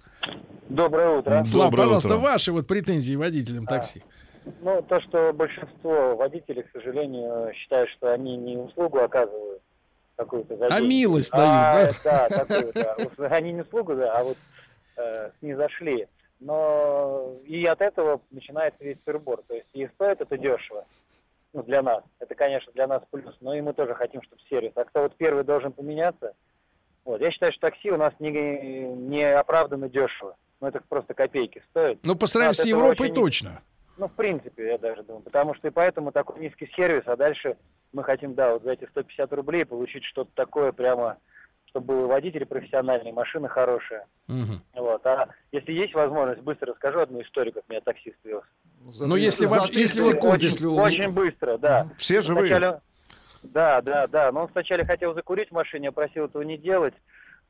Доброе 0.69 1.17
утро. 1.17 1.43
Слав, 1.45 1.72
пожалуйста, 1.72 2.17
ваши 2.17 2.51
вот 2.51 2.67
претензии 2.67 3.15
водителям 3.15 3.65
такси. 3.65 4.03
Ну, 4.61 4.81
то, 4.81 4.99
что 5.01 5.31
большинство 5.33 6.15
водителей, 6.15 6.64
к 6.64 6.72
сожалению, 6.72 7.53
считают, 7.53 7.90
что 7.91 8.11
они 8.11 8.38
не 8.38 8.57
услугу 8.57 8.99
оказывают 8.99 9.61
какую-то 10.15 10.57
за 10.57 10.67
А 10.67 10.80
милость 10.80 11.30
а, 11.33 11.73
дают, 11.73 11.98
да? 12.03 12.30
такую, 12.30 12.73
да. 12.73 13.27
Они 13.27 13.51
не 13.51 13.61
услугу, 13.61 13.95
да, 13.95 14.11
а 14.14 14.23
вот 14.23 14.38
э, 14.98 15.31
снизошли. 15.40 16.07
Но 16.42 17.36
и 17.45 17.64
от 17.66 17.82
этого 17.82 18.20
начинается 18.32 18.84
весь 18.84 18.98
перебор. 19.06 19.44
То 19.48 19.53
есть 19.53 19.68
и 19.74 19.88
стоит 19.90 20.22
это 20.22 20.38
дешево. 20.38 20.86
Ну, 21.53 21.64
для 21.64 21.82
нас. 21.82 22.03
Это, 22.20 22.34
конечно, 22.34 22.72
для 22.74 22.88
нас 22.88 23.03
плюс. 23.11 23.36
Но 23.42 23.53
и 23.53 23.61
мы 23.61 23.74
тоже 23.74 23.94
хотим, 23.94 24.22
чтобы 24.24 24.42
сервис. 24.50 24.72
А 24.76 24.84
кто 24.86 25.03
вот 25.03 25.16
первый 25.18 25.44
должен 25.44 25.72
поменяться? 25.72 26.34
Вот. 27.06 27.22
Я 27.22 27.32
считаю, 27.32 27.52
что 27.52 27.61
такси 27.70 27.92
у 27.92 27.98
нас 27.98 28.14
не, 28.20 28.32
не 28.32 29.24
оправданно 29.24 29.88
дешево. 29.88 30.36
Ну, 30.60 30.68
это 30.68 30.82
просто 30.88 31.14
копейки 31.14 31.61
стоит. 31.70 32.00
Ну, 32.03 32.16
по 32.16 32.26
сравнению 32.28 32.56
с 32.56 32.66
Европой 32.66 33.08
очень- 33.08 33.16
точно. 33.16 33.61
ну, 33.98 34.08
в 34.08 34.14
принципе, 34.14 34.68
я 34.68 34.78
даже 34.78 35.03
думаю. 35.03 35.24
Потому 35.24 35.53
что 35.56 35.68
и 35.68 35.72
поэтому 35.72 36.11
такой 36.11 36.40
низкий 36.40 36.72
сервис, 36.76 37.03
а 37.06 37.16
дальше 37.16 37.58
мы 37.94 38.03
хотим, 38.03 38.34
да, 38.34 38.53
вот 38.53 38.64
за 38.64 38.72
эти 38.72 38.86
150 38.86 39.32
рублей 39.34 39.66
получить 39.66 40.03
что-то 40.06 40.32
такое 40.34 40.72
прямо, 40.72 41.18
чтобы 41.72 41.95
был 41.95 42.08
водитель 42.08 42.45
профессиональный, 42.45 43.11
машина 43.11 43.48
хорошая. 43.48 44.06
Мгм. 44.27 44.61
Вот. 44.74 45.06
А 45.06 45.30
если 45.51 45.72
есть 45.72 45.93
возможность, 45.93 46.41
быстро 46.41 46.72
расскажу 46.74 47.00
одну 47.00 47.22
историю, 47.22 47.53
как 47.53 47.64
меня 47.69 47.82
таксист 47.82 48.17
вез. 48.24 48.43
Ну, 49.00 49.16
если 49.16 49.45
За 49.45 49.56
вообще- 49.56 49.74
30 49.74 49.95
если- 49.98 50.14
секунд, 50.14 50.33
очень, 50.35 50.45
если 50.48 50.66
очень 50.66 51.11
быстро, 51.11 51.58
да. 51.58 51.88
Все 51.98 52.22
живые? 52.22 52.50
Вначале- 52.56 52.82
Да, 53.43 53.82
да, 53.82 54.08
да. 54.08 54.32
Но 54.32 54.41
он 54.43 54.50
сначала 54.51 54.85
хотел 54.85 55.14
закурить 55.16 55.50
в 55.50 55.53
машине, 55.53 55.85
я 55.85 55.91
просил 55.91 56.25
этого 56.25 56.43
не 56.43 56.58
делать. 56.58 56.93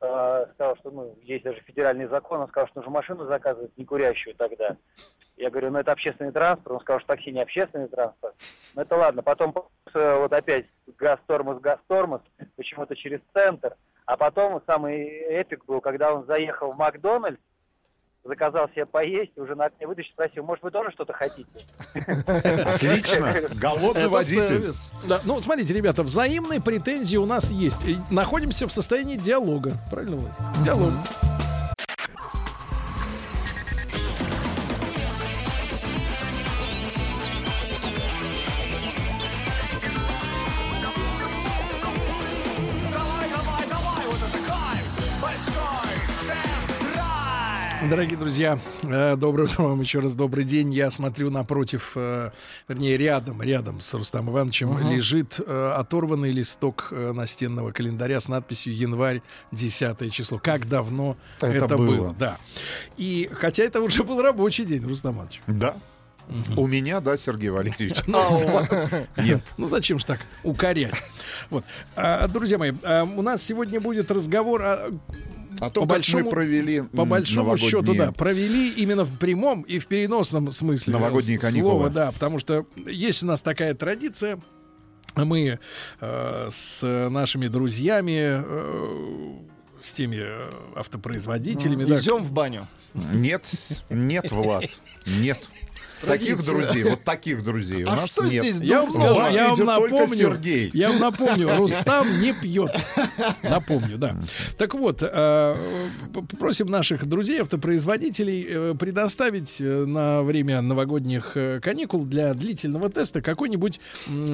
Э, 0.00 0.46
сказал, 0.54 0.76
что 0.76 0.90
ну, 0.90 1.16
есть 1.22 1.44
даже 1.44 1.60
федеральный 1.60 2.06
закон, 2.06 2.40
он 2.40 2.48
сказал, 2.48 2.66
что 2.68 2.78
нужно 2.80 2.90
машину 2.92 3.26
заказывать, 3.26 3.76
не 3.76 3.84
курящую 3.84 4.34
тогда. 4.34 4.76
Я 5.36 5.50
говорю, 5.50 5.70
ну 5.70 5.78
это 5.78 5.92
общественный 5.92 6.32
транспорт. 6.32 6.76
Он 6.76 6.80
сказал, 6.80 7.00
что 7.00 7.08
такси 7.08 7.30
не 7.30 7.40
общественный 7.42 7.88
транспорт. 7.88 8.34
Ну 8.74 8.82
это 8.82 8.96
ладно. 8.96 9.22
Потом 9.22 9.54
э, 9.94 10.16
вот 10.18 10.32
опять 10.32 10.66
газ-тормоз, 10.98 11.60
газ-тормоз, 11.60 12.20
почему-то 12.56 12.94
через 12.96 13.20
центр. 13.32 13.76
А 14.06 14.16
потом 14.16 14.60
самый 14.66 15.04
эпик 15.06 15.64
был, 15.66 15.80
когда 15.80 16.12
он 16.12 16.26
заехал 16.26 16.72
в 16.72 16.76
Макдональдс, 16.76 17.40
заказал 18.24 18.68
себе 18.70 18.86
поесть, 18.86 19.36
уже 19.36 19.54
на 19.54 19.66
окне 19.66 19.86
выдачи 19.86 20.10
спросил, 20.12 20.44
может, 20.44 20.62
вы 20.62 20.70
тоже 20.70 20.90
что-то 20.92 21.12
хотите? 21.12 21.48
Отлично. 21.94 23.34
Голодный 23.54 24.02
Это 24.02 24.10
водитель. 24.10 24.46
сервис. 24.46 24.92
Да, 25.08 25.20
ну, 25.24 25.40
смотрите, 25.40 25.72
ребята, 25.72 26.02
взаимные 26.02 26.60
претензии 26.60 27.16
у 27.16 27.26
нас 27.26 27.50
есть. 27.50 27.84
И 27.84 27.96
находимся 28.10 28.66
в 28.68 28.72
состоянии 28.72 29.16
диалога. 29.16 29.72
Правильно, 29.90 30.16
Владик? 30.16 30.64
Диалог. 30.64 30.92
Дорогие 47.92 48.18
друзья, 48.18 48.58
э, 48.84 49.16
доброе 49.16 49.44
утро 49.44 49.64
вам 49.64 49.82
еще 49.82 50.00
раз, 50.00 50.14
добрый 50.14 50.44
день. 50.44 50.72
Я 50.72 50.90
смотрю 50.90 51.28
напротив, 51.28 51.92
э, 51.94 52.30
вернее, 52.66 52.96
рядом, 52.96 53.42
рядом 53.42 53.82
с 53.82 53.92
Рустам 53.92 54.30
Ивановичем 54.30 54.78
лежит 54.90 55.38
э, 55.38 55.72
оторванный 55.76 56.30
листок 56.30 56.88
настенного 56.90 57.70
календаря 57.70 58.18
с 58.18 58.28
надписью 58.28 58.74
«Январь, 58.74 59.20
10 59.52 60.10
число». 60.10 60.38
Как 60.38 60.70
давно 60.70 61.18
Это 61.36 61.48
это, 61.48 61.76
было. 61.76 61.96
было. 61.96 62.16
Да. 62.18 62.38
И 62.96 63.28
хотя 63.30 63.62
это 63.64 63.82
уже 63.82 64.04
был 64.04 64.22
рабочий 64.22 64.64
день, 64.64 64.88
Рустам 64.88 65.16
Иванович. 65.16 65.42
Да. 65.46 65.76
У 66.56 66.66
меня, 66.66 67.00
да, 67.00 67.18
Сергей 67.18 67.50
Валерьевич? 67.50 68.04
А 68.14 68.28
у 68.34 68.48
вас? 68.52 68.70
Нет. 69.18 69.42
Ну 69.58 69.68
зачем 69.68 69.98
же 69.98 70.06
так 70.06 70.20
укорять? 70.44 70.94
Вот. 71.50 71.62
А, 71.94 72.26
друзья 72.26 72.56
мои, 72.56 72.72
а, 72.84 73.02
у 73.02 73.20
нас 73.20 73.42
сегодня 73.42 73.82
будет 73.82 74.10
разговор 74.10 74.62
о 74.62 74.90
О 75.60 75.70
том, 75.70 75.86
по 75.86 75.94
как 75.94 75.98
большому, 75.98 76.24
мы 76.24 76.30
провели 76.30 76.80
по 76.82 77.04
большому 77.04 77.50
новогодние- 77.50 77.70
счету, 77.70 77.94
да, 77.94 78.12
провели 78.12 78.70
именно 78.70 79.04
в 79.04 79.16
прямом 79.18 79.62
и 79.62 79.78
в 79.78 79.86
переносном 79.86 80.50
смысле 80.52 80.92
Новогодние 80.94 81.38
каникулы. 81.38 81.72
слова, 81.72 81.90
да, 81.90 82.12
потому 82.12 82.38
что 82.38 82.66
есть 82.76 83.22
у 83.22 83.26
нас 83.26 83.40
такая 83.40 83.74
традиция. 83.74 84.38
Мы 85.14 85.58
э, 86.00 86.48
с 86.50 86.82
нашими 87.10 87.48
друзьями, 87.48 88.42
э, 88.44 89.34
с 89.82 89.92
теми 89.92 90.16
э, 90.20 90.50
автопроизводителями, 90.74 91.84
да, 91.84 92.00
Идем 92.00 92.24
в 92.24 92.32
баню. 92.32 92.66
Нет, 92.94 93.46
нет, 93.90 94.30
Влад, 94.30 94.64
нет. 95.06 95.50
Таких 96.06 96.36
Традиция. 96.36 96.54
друзей, 96.54 96.84
вот 96.84 97.02
таких 97.04 97.44
друзей 97.44 97.84
у 97.84 97.88
А 97.90 97.96
нас 97.96 98.12
что 98.12 98.24
нет. 98.24 98.44
здесь 98.44 98.56
Я 98.60 98.82
вам 98.82 98.92
скажу, 98.92 99.14
я 99.30 99.54
напомню, 99.56 100.16
Сергей. 100.16 100.70
я 100.74 100.88
вам 100.90 100.98
напомню, 101.00 101.50
Рустам 101.56 102.06
не 102.20 102.32
пьет. 102.32 102.70
Напомню, 103.42 103.98
да. 103.98 104.16
Так 104.58 104.74
вот, 104.74 105.02
э, 105.02 105.56
п- 106.12 106.36
просим 106.38 106.66
наших 106.66 107.06
друзей, 107.06 107.40
автопроизводителей, 107.40 108.46
э, 108.48 108.74
предоставить 108.78 109.56
э, 109.60 109.84
на 109.86 110.22
время 110.22 110.60
новогодних 110.60 111.32
э, 111.36 111.60
каникул 111.60 112.04
для 112.04 112.34
длительного 112.34 112.90
теста 112.90 113.22
какой-нибудь 113.22 113.80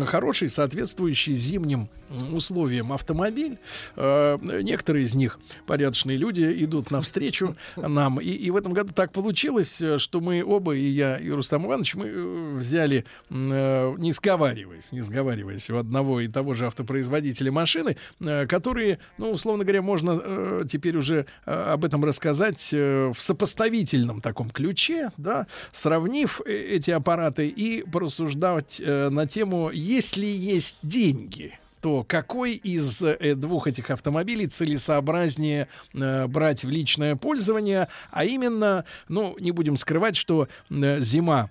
хороший, 0.06 0.48
соответствующий 0.48 1.34
зимним 1.34 1.88
условиям 2.32 2.92
автомобиль. 2.92 3.58
Некоторые 3.96 5.04
из 5.04 5.14
них, 5.14 5.38
порядочные 5.66 6.16
люди, 6.16 6.42
идут 6.64 6.90
навстречу 6.90 7.56
нам. 7.76 8.20
И, 8.20 8.30
и 8.30 8.50
в 8.50 8.56
этом 8.56 8.72
году 8.72 8.92
так 8.94 9.12
получилось, 9.12 9.80
что 9.98 10.20
мы 10.20 10.42
оба, 10.44 10.74
и 10.74 10.84
я, 10.86 11.18
и 11.18 11.30
Рустам 11.30 11.57
Иванович, 11.66 11.94
мы 11.94 12.06
э, 12.06 12.54
взяли, 12.56 13.04
э, 13.30 13.94
не 13.98 14.12
сговариваясь, 14.12 14.92
не 14.92 15.00
сговариваясь, 15.00 15.70
у 15.70 15.76
одного 15.76 16.20
и 16.20 16.28
того 16.28 16.54
же 16.54 16.66
автопроизводителя 16.66 17.52
машины, 17.52 17.96
э, 18.20 18.46
которые, 18.46 18.98
ну, 19.18 19.30
условно 19.30 19.64
говоря, 19.64 19.82
можно 19.82 20.64
теперь 20.68 20.96
уже 20.96 21.26
об 21.44 21.84
этом 21.84 22.04
рассказать 22.04 22.72
в 22.72 23.16
сопоставительном 23.18 24.20
таком 24.20 24.50
ключе, 24.50 25.10
да, 25.16 25.46
сравнив 25.72 26.40
эти 26.46 26.90
аппараты 26.90 27.48
и 27.48 27.82
порассуждать 27.82 28.80
на 28.84 29.26
тему, 29.26 29.70
если 29.72 30.26
есть 30.26 30.76
деньги, 30.82 31.58
то 31.80 32.04
какой 32.04 32.52
из 32.52 33.02
э, 33.02 33.34
двух 33.34 33.66
этих 33.66 33.90
автомобилей 33.90 34.46
целесообразнее 34.46 35.68
э, 35.94 36.26
брать 36.26 36.64
в 36.64 36.68
личное 36.68 37.16
пользование, 37.16 37.88
а 38.10 38.24
именно, 38.24 38.84
ну, 39.08 39.36
не 39.38 39.50
будем 39.52 39.76
скрывать, 39.76 40.16
что 40.16 40.48
э, 40.70 41.00
зима 41.00 41.50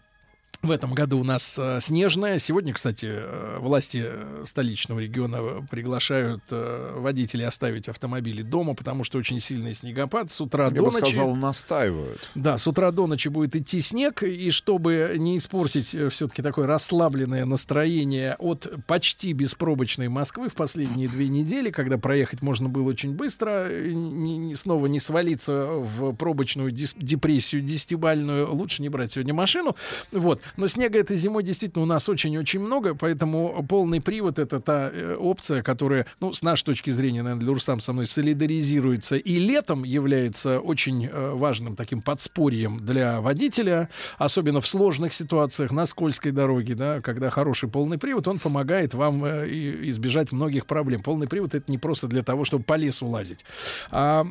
в 0.64 0.72
этом 0.72 0.94
году 0.94 1.20
у 1.20 1.24
нас 1.24 1.58
э, 1.60 1.80
снежная. 1.82 2.40
Сегодня, 2.40 2.74
кстати, 2.74 3.06
э, 3.10 3.58
власти 3.60 4.04
э, 4.06 4.44
столичного 4.46 5.00
региона 5.00 5.66
приглашают 5.70 6.42
э, 6.52 6.94
водителей 6.98 7.46
оставить 7.46 7.88
автомобили 7.90 8.42
дома, 8.42 8.74
потому 8.74 9.04
что 9.04 9.18
очень 9.20 9.40
сильный 9.40 9.74
снегопад 9.74 10.32
с 10.32 10.42
утра 10.42 10.66
Я 10.66 10.72
до 10.72 10.84
бы 10.84 10.92
ночи. 10.92 10.98
сказал, 11.00 11.36
настаивают. 11.36 12.30
Да, 12.36 12.58
с 12.58 12.68
утра 12.68 12.92
до 12.92 13.08
ночи 13.08 13.28
будет 13.28 13.56
идти 13.56 13.82
снег, 13.82 14.24
и 14.24 14.50
чтобы 14.52 15.14
не 15.18 15.38
испортить 15.38 15.88
все-таки 16.12 16.42
такое 16.42 16.66
расслабленное 16.68 17.46
настроение 17.46 18.36
от 18.40 18.68
почти 18.88 19.34
беспробочной 19.34 20.08
Москвы 20.10 20.50
в 20.50 20.54
последние 20.54 21.08
две 21.08 21.28
недели, 21.28 21.70
когда 21.70 21.98
проехать 21.98 22.42
можно 22.42 22.68
было 22.68 22.90
очень 22.90 23.14
быстро, 23.14 23.68
э, 23.70 23.92
не- 23.94 24.38
не- 24.38 24.56
снова 24.56 24.88
не 24.88 25.00
свалиться 25.00 25.66
в 25.68 26.14
пробочную 26.14 26.72
дис- 26.72 26.96
депрессию 26.98 27.62
десятибальную, 27.62 28.52
лучше 28.54 28.82
не 28.82 28.90
брать 28.90 29.14
сегодня 29.14 29.34
машину. 29.34 29.76
Вот. 30.12 30.42
Но 30.56 30.68
снега 30.68 31.00
этой 31.00 31.18
зимой 31.18 31.44
действительно 31.44 31.84
у 31.84 31.88
нас 31.88 32.08
очень-очень 32.10 32.60
много, 32.60 32.96
поэтому 32.96 33.66
полный 33.68 34.02
привод— 34.02 34.40
это 34.40 34.60
та 34.60 34.90
э, 34.92 35.16
опция, 35.16 35.62
которая, 35.64 36.06
ну, 36.20 36.34
с 36.34 36.42
нашей 36.42 36.64
точки 36.66 36.90
зрения, 36.92 37.24
наверное, 37.24 37.44
для 37.44 37.54
Рустам 37.54 37.80
со 37.80 37.94
мной 37.94 38.08
солидаризируется 38.08 39.16
и 39.18 39.36
летом 39.40 39.84
является 39.84 40.60
очень 40.60 41.06
э, 41.06 41.32
важным 41.32 41.76
таким 41.76 42.02
подспорьем 42.02 42.86
для 42.86 43.22
водителя, 43.22 43.90
особенно 44.18 44.62
в 44.62 44.68
сложных 44.68 45.14
ситуациях 45.14 45.72
на 45.72 45.86
скользкой 45.86 46.32
дороге, 46.32 46.76
да, 46.76 47.02
когда 47.02 47.30
хороший 47.30 47.70
полный 47.70 47.98
привод, 47.98 48.28
он 48.28 48.40
помогает 48.40 48.94
вам 48.94 49.26
э, 49.26 49.48
избежать 49.90 50.32
многих 50.32 50.66
проблем. 50.66 51.04
Полный 51.04 51.28
привод— 51.28 51.54
это 51.56 51.72
не 51.72 51.78
просто 51.78 52.08
для 52.08 52.24
того, 52.24 52.46
чтобы 52.46 52.64
по 52.64 52.76
лесу 52.76 53.06
лазить. 53.08 53.46
А, 53.92 54.26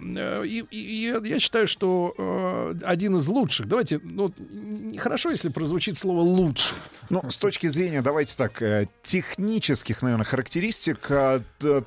и, 0.45 0.65
и 0.71 1.13
я- 1.23 1.41
считаю, 1.41 1.69
что 1.69 2.75
один 2.83 3.17
из 3.17 3.29
лучших, 3.29 3.69
давайте, 3.69 4.01
ну, 4.03 4.33
нехорошо, 4.51 5.31
если 5.31 5.49
прозвучит 5.49 5.99
слово 6.07 6.21
«лучший». 6.21 6.77
Ну, 7.09 7.23
с 7.31 7.39
точки 7.39 7.69
зрения, 7.69 8.03
давайте 8.03 8.35
так, 8.37 8.61
э, 8.61 8.89
технических, 9.05 10.03
наверное, 10.03 10.25
характеристик 10.25 11.07
э, 11.09 11.41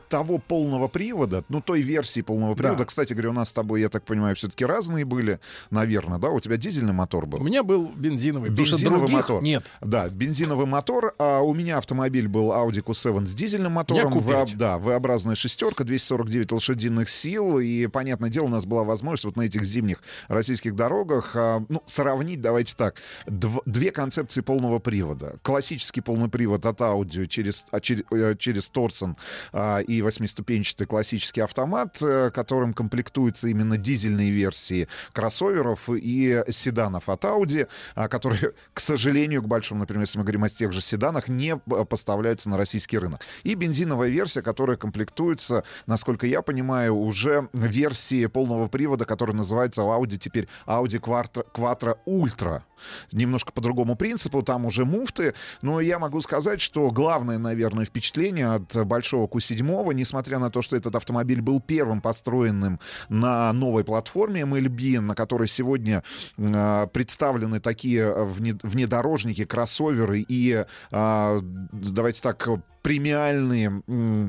того 0.08 0.38
полного 0.38 0.88
привода, 0.88 1.44
ну, 1.50 1.60
той 1.62 1.82
версии 1.82 2.22
полного 2.22 2.56
привода, 2.56 2.80
Да. 2.80 2.86
кстати 2.86 3.12
говоря, 3.12 3.32
у 3.32 3.34
нас 3.34 3.50
с 3.50 3.52
тобой, 3.52 3.82
я 3.82 3.90
так 3.90 4.06
понимаю, 4.06 4.38
все-таки 4.38 4.64
разные 4.64 5.04
были, 5.04 5.42
наверное, 5.72 6.20
да? 6.20 6.30
У 6.30 6.40
тебя 6.40 6.56
дизельный 6.56 6.94
мотор 6.94 7.26
был? 7.26 7.42
У 7.42 7.44
меня 7.44 7.64
был 7.64 7.92
бензиновый, 7.94 8.50
Бензиновый 8.50 9.00
других 9.00 9.18
мотор. 9.18 9.44
нет. 9.44 9.66
Да, 9.82 10.08
бензиновый 10.08 10.68
мотор. 10.68 11.14
А 11.20 11.42
у 11.42 11.54
меня 11.54 11.80
автомобиль 11.80 12.30
был 12.30 12.54
Audi 12.54 12.82
Q7 12.82 13.26
с 13.26 13.34
дизельным 13.34 13.74
мотором. 13.74 14.14
Q5. 14.14 14.46
В- 14.54 14.58
да, 14.58 14.78
V-образная 14.78 15.36
шестерка, 15.36 15.84
249 15.84 16.54
лошадиных 16.54 17.10
сил. 17.10 17.60
И, 17.60 17.88
понятное 17.88 18.30
дело, 18.30 18.46
у 18.46 18.50
нас 18.50 18.66
была 18.66 18.86
возможность 18.86 19.26
вот 19.26 19.36
на 19.36 19.42
этих 19.42 19.66
зимних 19.66 20.02
российских 20.30 20.76
дорогах, 20.76 21.32
а, 21.36 21.62
ну, 21.68 21.84
сравнить, 21.86 22.40
давайте 22.40 22.74
так, 22.78 22.96
дв- 23.28 23.64
две 23.66 23.92
концепции 24.10 24.42
полного 24.42 24.80
привода. 24.80 25.38
Классический 25.44 26.02
полный 26.02 26.30
привод 26.30 26.66
от 26.66 26.82
Audi 26.82 27.28
через, 27.28 27.64
а, 27.70 27.78
чер- 27.78 28.04
э, 28.12 28.36
через 28.40 28.68
Торсон 28.68 29.18
а, 29.54 29.82
и 29.82 30.02
восьмиступенчатый 30.02 30.88
классический 30.88 31.42
автомат, 31.42 32.02
э, 32.02 32.32
которым 32.32 32.74
комплектуются 32.74 33.48
именно 33.50 33.78
дизельные 33.78 34.32
версии 34.32 34.88
кроссоверов 35.14 35.90
и 35.90 36.42
седанов 36.50 37.08
от 37.08 37.24
Audi, 37.24 37.68
а, 37.94 38.08
которые, 38.08 38.54
к 38.74 38.80
сожалению, 38.80 39.44
к 39.44 39.48
большому, 39.48 39.82
например, 39.82 40.02
если 40.02 40.18
мы 40.18 40.24
говорим 40.24 40.44
о 40.44 40.50
тех 40.50 40.72
же 40.72 40.82
седанах, 40.82 41.28
не 41.28 41.56
п- 41.56 41.86
поставляются 41.86 42.50
на 42.50 42.58
российский 42.58 42.98
рынок. 42.98 43.22
И 43.44 43.54
бензиновая 43.54 44.10
версия, 44.10 44.42
которая 44.42 44.76
комплектуется, 44.76 45.64
насколько 45.86 46.26
я 46.26 46.42
понимаю, 46.42 46.96
уже 46.96 47.48
версии 47.54 48.26
полного 48.26 48.70
привода, 48.70 49.06
которая 49.06 49.36
называется 49.36 49.84
у 49.84 49.90
Audi 49.90 50.18
теперь 50.18 50.48
Audi 50.66 51.00
Quattro, 51.00 51.46
Quattro 51.54 51.98
Ultra. 52.08 52.64
Немножко 53.12 53.52
по 53.52 53.62
другому 53.62 53.96
принципу, 54.00 54.42
там 54.42 54.66
уже 54.66 54.86
муфты, 54.86 55.36
но 55.62 55.80
я 55.80 56.00
могу 56.00 56.22
сказать, 56.22 56.60
что 56.62 56.90
главное, 56.90 57.38
наверное, 57.38 57.86
впечатление 57.86 58.48
от 58.48 58.88
большого 58.88 59.28
Q7, 59.28 59.94
несмотря 59.94 60.40
на 60.40 60.50
то, 60.50 60.64
что 60.64 60.76
этот 60.76 60.96
автомобиль 60.96 61.42
был 61.42 61.62
первым 61.62 62.02
построенным 62.02 62.80
на 63.10 63.54
новой 63.54 63.84
платформе 63.84 64.42
MLB, 64.42 65.02
на 65.02 65.14
которой 65.14 65.48
сегодня 65.48 66.04
э, 66.38 66.88
представлены 66.92 67.60
такие 67.60 68.06
вне- 68.06 68.60
внедорожники, 68.64 69.46
кроссоверы 69.46 70.26
и, 70.28 70.66
э, 70.92 71.40
давайте 71.72 72.22
так, 72.22 72.48
премиальные, 72.82 73.82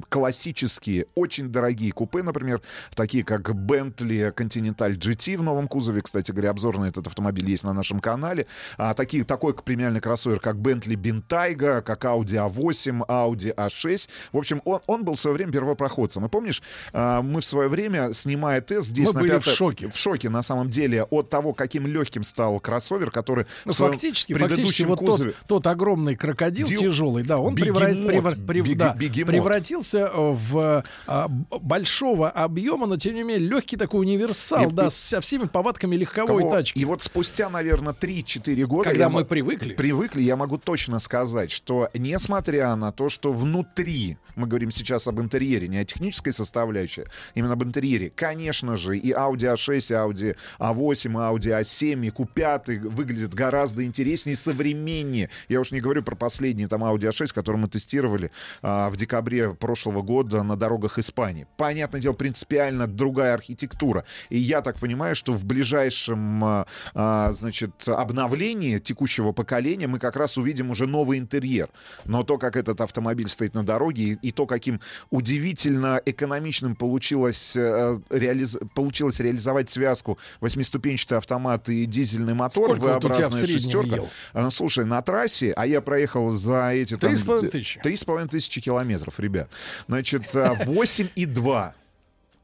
классические, 0.08 1.06
очень 1.14 1.48
дорогие 1.48 1.92
купе, 1.92 2.22
например, 2.22 2.60
такие 2.94 3.24
как 3.24 3.50
Bentley 3.50 4.34
Continental 4.34 4.90
GT 4.96 5.36
в 5.38 5.42
новом 5.42 5.68
кузове. 5.68 6.00
Кстати 6.02 6.30
говоря, 6.32 6.50
обзор 6.50 6.78
на 6.78 6.86
этот 6.86 7.06
автомобиль 7.06 7.48
есть 7.48 7.64
на 7.64 7.72
нашем 7.72 8.00
канале. 8.00 8.46
А, 8.76 8.94
такие, 8.94 9.24
такой 9.24 9.54
премиальный 9.54 10.00
кроссовер, 10.00 10.40
как 10.40 10.56
Bentley 10.56 10.94
Bentayga, 10.96 11.82
как 11.82 12.04
Audi 12.04 12.50
A8, 12.52 13.06
Audi 13.06 13.54
A6. 13.54 14.08
В 14.32 14.38
общем, 14.38 14.60
он, 14.64 14.80
он 14.86 15.04
был 15.04 15.14
в 15.14 15.20
свое 15.20 15.34
время 15.36 15.52
первопроходцем. 15.52 16.24
И 16.26 16.28
помнишь, 16.28 16.62
а, 16.92 17.22
мы 17.22 17.40
в 17.40 17.44
свое 17.46 17.68
время, 17.68 18.12
снимая 18.12 18.60
тест 18.60 18.88
здесь 18.88 19.08
Мы 19.08 19.14
на 19.14 19.20
были 19.20 19.32
в 19.32 19.44
пятой- 19.44 19.54
шоке. 19.54 19.88
В 19.88 19.96
шоке, 19.96 20.28
на 20.28 20.42
самом 20.42 20.68
деле, 20.70 21.04
от 21.04 21.30
того, 21.30 21.52
каким 21.52 21.86
легким 21.86 22.24
стал 22.24 22.58
кроссовер, 22.60 23.10
который 23.10 23.46
Ну, 23.64 23.72
в 23.72 23.76
своем 23.76 23.92
фактически, 23.92 24.32
предыдущем 24.32 24.62
фактически 24.62 24.86
вот 24.88 24.98
кузове... 24.98 25.30
тот, 25.32 25.46
тот 25.64 25.66
огромный 25.66 26.16
крокодил 26.16 26.66
Дил- 26.66 26.80
тяжелый, 26.80 27.22
да, 27.24 27.38
он 27.38 27.54
Бегемот, 27.54 27.82
превра- 27.82 28.06
превра- 28.06 28.39
прев- 28.46 28.64
бег- 28.64 28.76
да, 28.76 28.92
превратился 28.94 29.98
э, 29.98 30.10
в 30.14 30.84
а, 31.06 31.28
большого 31.28 32.30
объема, 32.30 32.86
но 32.86 32.96
тем 32.96 33.14
не 33.14 33.22
менее 33.22 33.38
легкий 33.48 33.76
такой 33.76 34.00
универсал, 34.00 34.70
И- 34.70 34.72
да, 34.72 34.86
и- 34.86 34.90
со 34.90 35.20
всеми 35.20 35.44
повадками 35.46 35.96
легковой 35.96 36.42
Кого- 36.42 36.50
тачки. 36.50 36.78
И 36.78 36.84
вот 36.84 37.02
спустя, 37.02 37.48
наверное, 37.48 37.92
3-4 37.94 38.64
года... 38.66 38.90
Когда 38.90 39.08
мы 39.08 39.20
мо- 39.20 39.24
привыкли. 39.24 39.74
Привыкли, 39.74 40.22
я 40.22 40.36
могу 40.36 40.58
точно 40.58 40.98
сказать, 40.98 41.50
что 41.50 41.88
несмотря 41.94 42.74
на 42.76 42.92
то, 42.92 43.08
что 43.08 43.32
внутри, 43.32 44.16
мы 44.36 44.46
говорим 44.46 44.70
сейчас 44.70 45.06
об 45.08 45.20
интерьере, 45.20 45.68
не 45.68 45.78
о 45.78 45.84
технической 45.84 46.32
составляющей, 46.32 47.04
именно 47.34 47.52
об 47.54 47.62
интерьере, 47.64 48.10
конечно 48.14 48.76
же, 48.76 48.96
и 48.98 49.12
Audi 49.12 49.54
A6, 49.54 49.76
и 49.76 49.80
Audi 49.94 50.36
A8, 50.58 51.10
и 51.10 51.14
Audi 51.14 51.60
A7, 51.60 52.06
и 52.06 52.10
Q5 52.10 52.88
выглядят 52.88 53.34
гораздо 53.34 53.84
интереснее, 53.84 54.36
современнее. 54.36 55.30
Я 55.48 55.60
уж 55.60 55.70
не 55.72 55.80
говорю 55.80 56.02
про 56.02 56.14
последний 56.14 56.66
там 56.66 56.84
Audi 56.84 57.08
A6, 57.08 57.32
который 57.34 57.56
мы 57.56 57.68
тестировали 57.68 58.29
а, 58.62 58.90
в 58.90 58.96
декабре 58.96 59.54
прошлого 59.54 60.02
года 60.02 60.42
на 60.42 60.56
дорогах 60.56 60.98
Испании. 60.98 61.46
Понятное 61.56 62.00
дело, 62.00 62.12
принципиально 62.12 62.86
другая 62.86 63.34
архитектура. 63.34 64.04
И 64.28 64.38
я 64.38 64.60
так 64.62 64.78
понимаю, 64.78 65.14
что 65.14 65.32
в 65.32 65.44
ближайшем, 65.44 66.44
а, 66.44 66.66
а, 66.94 67.32
значит, 67.32 67.88
обновлении 67.88 68.78
текущего 68.78 69.32
поколения 69.32 69.86
мы 69.86 69.98
как 69.98 70.16
раз 70.16 70.36
увидим 70.36 70.70
уже 70.70 70.86
новый 70.86 71.18
интерьер. 71.18 71.68
Но 72.04 72.22
то, 72.22 72.38
как 72.38 72.56
этот 72.56 72.80
автомобиль 72.80 73.28
стоит 73.28 73.54
на 73.54 73.64
дороге, 73.64 74.02
и, 74.04 74.28
и 74.28 74.32
то, 74.32 74.46
каким 74.46 74.80
удивительно 75.10 76.00
экономичным 76.04 76.74
получилось, 76.76 77.54
э, 77.56 77.98
реализ- 78.10 78.58
получилось 78.74 79.20
реализовать 79.20 79.70
связку 79.70 80.18
восьмиступенчатый 80.40 81.18
автомат 81.18 81.68
и 81.68 81.84
дизельный 81.86 82.34
мотор, 82.34 82.70
Сколько 82.70 82.94
вот 82.94 83.04
V-образная 83.04 83.44
среднем 83.44 83.60
шестерка. 83.60 83.96
ел? 83.96 84.08
Ну, 84.34 84.50
слушай, 84.50 84.84
на 84.84 85.02
трассе, 85.02 85.52
а 85.56 85.66
я 85.66 85.80
проехал 85.80 86.30
за 86.30 86.70
эти... 86.70 86.96
там, 86.96 87.10
Три 87.10 87.16
с 87.16 87.22
половиной 87.22 87.50
тысячи. 87.50 87.80
Три 87.80 87.96
с 87.96 88.04
половиной 88.20 88.28
тысячи 88.28 88.60
километров, 88.60 89.18
ребят. 89.20 89.50
Значит, 89.88 90.34
а, 90.34 90.54
8,2. 90.54 91.72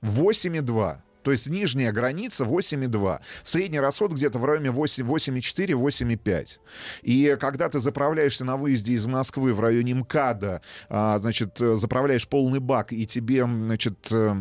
8,2. 0.02 0.96
То 1.22 1.32
есть 1.32 1.48
нижняя 1.48 1.90
граница 1.92 2.44
8,2. 2.44 3.18
Средний 3.42 3.80
расход 3.80 4.12
где-то 4.12 4.38
в 4.38 4.44
районе 4.44 4.70
8, 4.70 5.04
8,4, 5.04 5.74
8,5. 5.74 6.58
И 7.02 7.36
когда 7.40 7.68
ты 7.68 7.80
заправляешься 7.80 8.44
на 8.44 8.56
выезде 8.56 8.92
из 8.92 9.06
Москвы 9.06 9.52
в 9.52 9.60
районе 9.60 9.94
МКАДа, 9.94 10.62
а, 10.88 11.18
значит, 11.18 11.60
э, 11.60 11.74
заправляешь 11.76 12.28
полный 12.28 12.60
бак, 12.60 12.92
и 12.92 13.06
тебе, 13.06 13.44
значит, 13.44 14.06
э, 14.12 14.34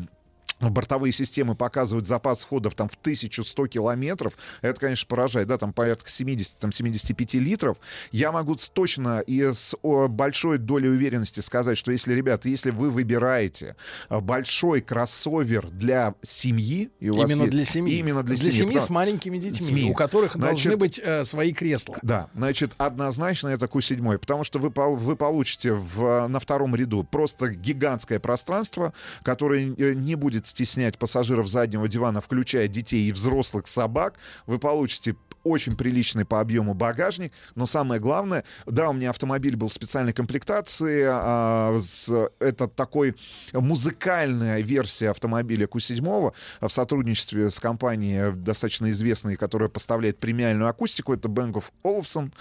бортовые 0.59 1.11
системы 1.11 1.55
показывают 1.55 2.07
запас 2.07 2.41
сходов 2.41 2.75
там 2.75 2.89
в 2.89 2.95
1100 2.95 3.67
километров, 3.67 4.33
это, 4.61 4.79
конечно, 4.79 5.05
поражает, 5.07 5.47
да, 5.47 5.57
там 5.57 5.73
порядка 5.73 6.09
70-75 6.09 7.39
литров. 7.39 7.77
Я 8.11 8.31
могу 8.31 8.55
точно 8.55 9.19
и 9.19 9.41
с 9.53 9.75
большой 9.83 10.57
долей 10.57 10.89
уверенности 10.89 11.39
сказать, 11.39 11.77
что 11.77 11.91
если, 11.91 12.13
ребята, 12.13 12.47
если 12.49 12.71
вы 12.71 12.89
выбираете 12.89 13.75
а, 14.09 14.21
большой 14.21 14.81
кроссовер 14.81 15.67
для 15.69 16.15
семьи, 16.21 16.89
и 16.99 17.09
у 17.09 17.15
вас 17.17 17.29
Именно 17.29 17.41
есть- 17.43 17.51
для 17.51 17.65
семьи. 17.65 17.97
именно 17.97 18.23
для, 18.23 18.35
Для 18.35 18.51
семьи 18.51 18.67
потому- 18.73 18.85
с 18.85 18.89
маленькими 18.89 19.37
детьми, 19.37 19.65
СМИ. 19.65 19.91
у 19.91 19.93
которых 19.93 20.37
должны 20.37 20.61
Значит, 20.71 20.79
быть 20.79 20.99
э, 21.03 21.23
свои 21.25 21.53
кресла. 21.53 21.97
да, 22.01 22.29
значит, 22.35 22.73
однозначно 22.77 23.49
это 23.49 23.65
Q7, 23.65 24.17
потому 24.19 24.43
что 24.43 24.59
вы, 24.59 24.69
вы 24.95 25.15
получите 25.15 25.73
в, 25.73 26.27
на 26.27 26.39
втором 26.39 26.75
ряду 26.75 27.03
просто 27.03 27.49
гигантское 27.49 28.19
пространство, 28.19 28.93
которое 29.23 29.73
э, 29.77 29.93
не 29.93 30.15
будет 30.15 30.44
стеснять 30.45 30.97
пассажиров 30.97 31.47
заднего 31.47 31.87
дивана, 31.87 32.21
включая 32.21 32.67
детей 32.67 33.07
и 33.07 33.11
взрослых 33.11 33.67
собак. 33.67 34.17
Вы 34.45 34.59
получите 34.59 35.15
очень 35.45 35.77
приличный 35.77 36.25
по 36.25 36.41
объему 36.41 36.73
багажник, 36.73 37.31
но 37.55 37.65
самое 37.65 38.01
главное, 38.01 38.43
да, 38.65 38.89
у 38.89 38.93
меня 38.93 39.11
автомобиль 39.11 39.55
был 39.55 39.67
в 39.69 39.73
специальной 39.73 40.11
комплектации, 40.13 41.05
а, 41.07 41.77
с- 41.79 42.29
это 42.39 42.67
такой 42.67 43.15
музыкальная 43.53 44.61
версия 44.61 45.09
автомобиля 45.09 45.67
Q7 45.67 46.33
в 46.61 46.69
сотрудничестве 46.69 47.49
с 47.49 47.59
компанией 47.59 48.31
достаточно 48.33 48.89
известной, 48.89 49.35
которая 49.35 49.69
поставляет 49.69 50.17
премиальную 50.17 50.69
акустику, 50.69 51.13
это 51.13 51.27
Bang 51.29 51.61
Olufsen. 51.83 52.31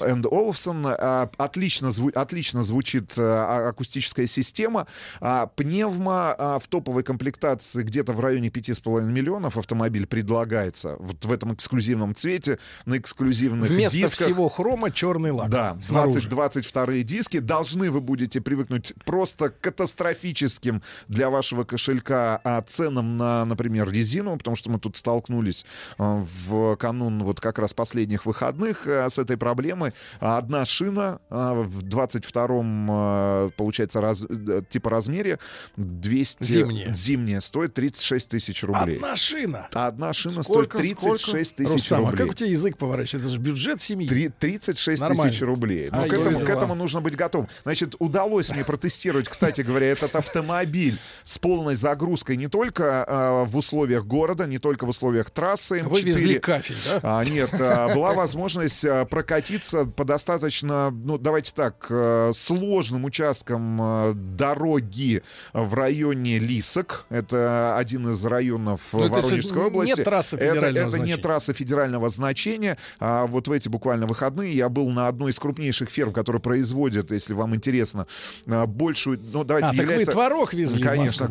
Энд 0.00 0.26
Олафсон. 0.26 0.86
А, 0.86 1.30
Отлично, 1.38 1.88
зву- 1.88 2.12
отлично 2.12 2.62
звучит 2.62 3.12
а, 3.18 3.68
акустическая 3.68 4.26
система. 4.26 4.86
А, 5.20 5.46
Пневма 5.46 6.34
а, 6.38 6.58
в 6.58 6.66
топовой 6.68 7.02
комплектации 7.02 7.82
где-то 7.82 8.12
в 8.12 8.20
районе 8.20 8.48
5,5 8.48 9.04
миллионов 9.04 9.56
автомобиль 9.56 10.06
предлагается 10.06 10.96
вот 10.98 11.24
в 11.24 11.32
этом 11.32 11.54
эксклюзивном 11.54 12.14
цвете, 12.14 12.45
на 12.84 12.98
эксклюзивных 12.98 13.70
Вместо 13.70 13.96
дисках. 13.98 14.26
всего 14.26 14.48
хрома 14.48 14.90
черный 14.90 15.30
лак. 15.30 15.50
Да, 15.50 15.76
снаружи. 15.82 16.28
20, 16.28 16.64
22 16.72 16.86
диски. 17.02 17.38
Должны 17.38 17.90
вы 17.90 18.00
будете 18.00 18.40
привыкнуть 18.40 18.92
просто 19.04 19.50
катастрофическим 19.50 20.82
для 21.08 21.30
вашего 21.30 21.64
кошелька 21.64 22.40
а, 22.44 22.62
ценам 22.62 23.16
на, 23.16 23.44
например, 23.44 23.90
резину, 23.90 24.36
потому 24.36 24.56
что 24.56 24.70
мы 24.70 24.78
тут 24.78 24.96
столкнулись 24.96 25.64
а, 25.98 26.22
в 26.44 26.76
канун 26.76 27.22
вот 27.24 27.40
как 27.40 27.58
раз 27.58 27.72
последних 27.74 28.26
выходных 28.26 28.86
а, 28.86 29.08
с 29.08 29.18
этой 29.18 29.36
проблемой. 29.36 29.92
А 30.20 30.38
Одна 30.38 30.64
шина 30.64 31.20
а, 31.30 31.54
в 31.54 31.78
22-м, 31.84 32.88
а, 32.90 33.50
получается, 33.56 34.00
раз- 34.00 34.26
э, 34.28 34.62
типа 34.68 34.90
размере 34.90 35.38
200... 35.76 36.44
Зимняя. 36.44 36.92
Зимняя 36.92 37.40
стоит 37.40 37.74
36 37.74 38.28
тысяч 38.28 38.62
рублей. 38.62 38.96
Одна 38.96 39.16
шина. 39.16 39.68
Одна 39.72 40.12
шина 40.12 40.42
Сколько, 40.42 40.78
стоит 40.78 40.98
36 40.98 41.50
сколько? 41.50 41.56
тысяч 41.64 41.72
Рустам, 41.90 42.04
рублей. 42.06 42.24
а 42.24 42.26
как 42.28 42.35
тебя 42.36 42.50
язык 42.50 42.76
поворачивается? 42.78 43.28
Это 43.28 43.28
же 43.28 43.38
бюджет 43.40 43.80
семьи. 43.80 44.08
Три- 44.08 44.28
36 44.28 45.00
Нормально. 45.00 45.30
тысяч 45.32 45.42
рублей. 45.42 45.88
Но 45.90 46.02
Ай, 46.02 46.08
к, 46.08 46.12
этому, 46.12 46.40
к 46.40 46.48
этому 46.48 46.74
нужно 46.74 47.00
быть 47.00 47.16
готовым. 47.16 47.48
Значит, 47.64 47.94
удалось 47.98 48.50
мне 48.50 48.64
протестировать, 48.64 49.28
кстати 49.28 49.62
говоря, 49.62 49.86
этот 49.88 50.14
автомобиль 50.16 50.98
с 51.24 51.38
полной 51.38 51.74
загрузкой 51.76 52.36
не 52.36 52.48
только 52.48 53.04
а, 53.06 53.44
в 53.44 53.56
условиях 53.56 54.04
города, 54.04 54.46
не 54.46 54.58
только 54.58 54.84
в 54.84 54.90
условиях 54.90 55.30
трассы 55.30 55.78
М4. 55.78 55.88
Вы 55.88 56.00
везли 56.02 56.38
кафель, 56.38 56.76
да? 56.86 57.00
А, 57.02 57.24
нет, 57.24 57.50
а, 57.58 57.94
была 57.94 58.12
возможность 58.12 58.84
а, 58.84 59.04
прокатиться 59.06 59.84
по 59.84 60.04
достаточно, 60.04 60.90
ну, 60.90 61.18
давайте 61.18 61.52
так, 61.54 61.86
а, 61.90 62.32
сложным 62.34 63.04
участкам 63.04 63.78
а, 63.80 64.12
дороги 64.14 65.22
в 65.52 65.74
районе 65.74 66.38
Лисок. 66.38 67.06
Это 67.08 67.76
один 67.76 68.10
из 68.10 68.24
районов 68.24 68.80
Но 68.92 69.06
это 69.06 69.14
Воронежской 69.14 69.58
не 69.60 69.66
области. 69.66 70.04
трасса 70.04 70.36
Это- 70.36 70.46
федерального 70.54 70.88
это, 70.88 70.96
не 70.98 71.02
значения. 71.04 71.22
трасса 71.22 71.52
федерального 71.54 72.08
значения. 72.08 72.25
А 72.98 73.26
вот 73.26 73.48
в 73.48 73.52
эти 73.52 73.68
буквально 73.68 74.06
выходные 74.06 74.52
я 74.54 74.68
был 74.68 74.90
на 74.90 75.08
одной 75.08 75.30
из 75.30 75.38
крупнейших 75.38 75.90
ферм, 75.90 76.12
которая 76.12 76.40
производит, 76.40 77.10
если 77.10 77.34
вам 77.34 77.54
интересно, 77.54 78.06
а, 78.46 78.66
большую... 78.66 79.18
Ну, 79.32 79.44
давайте, 79.44 79.68
А, 79.68 79.70
так 79.70 79.78
вы 79.78 79.82
является, 79.84 80.12
творог 80.12 80.54
везли 80.54 80.82
Конечно, 80.82 81.24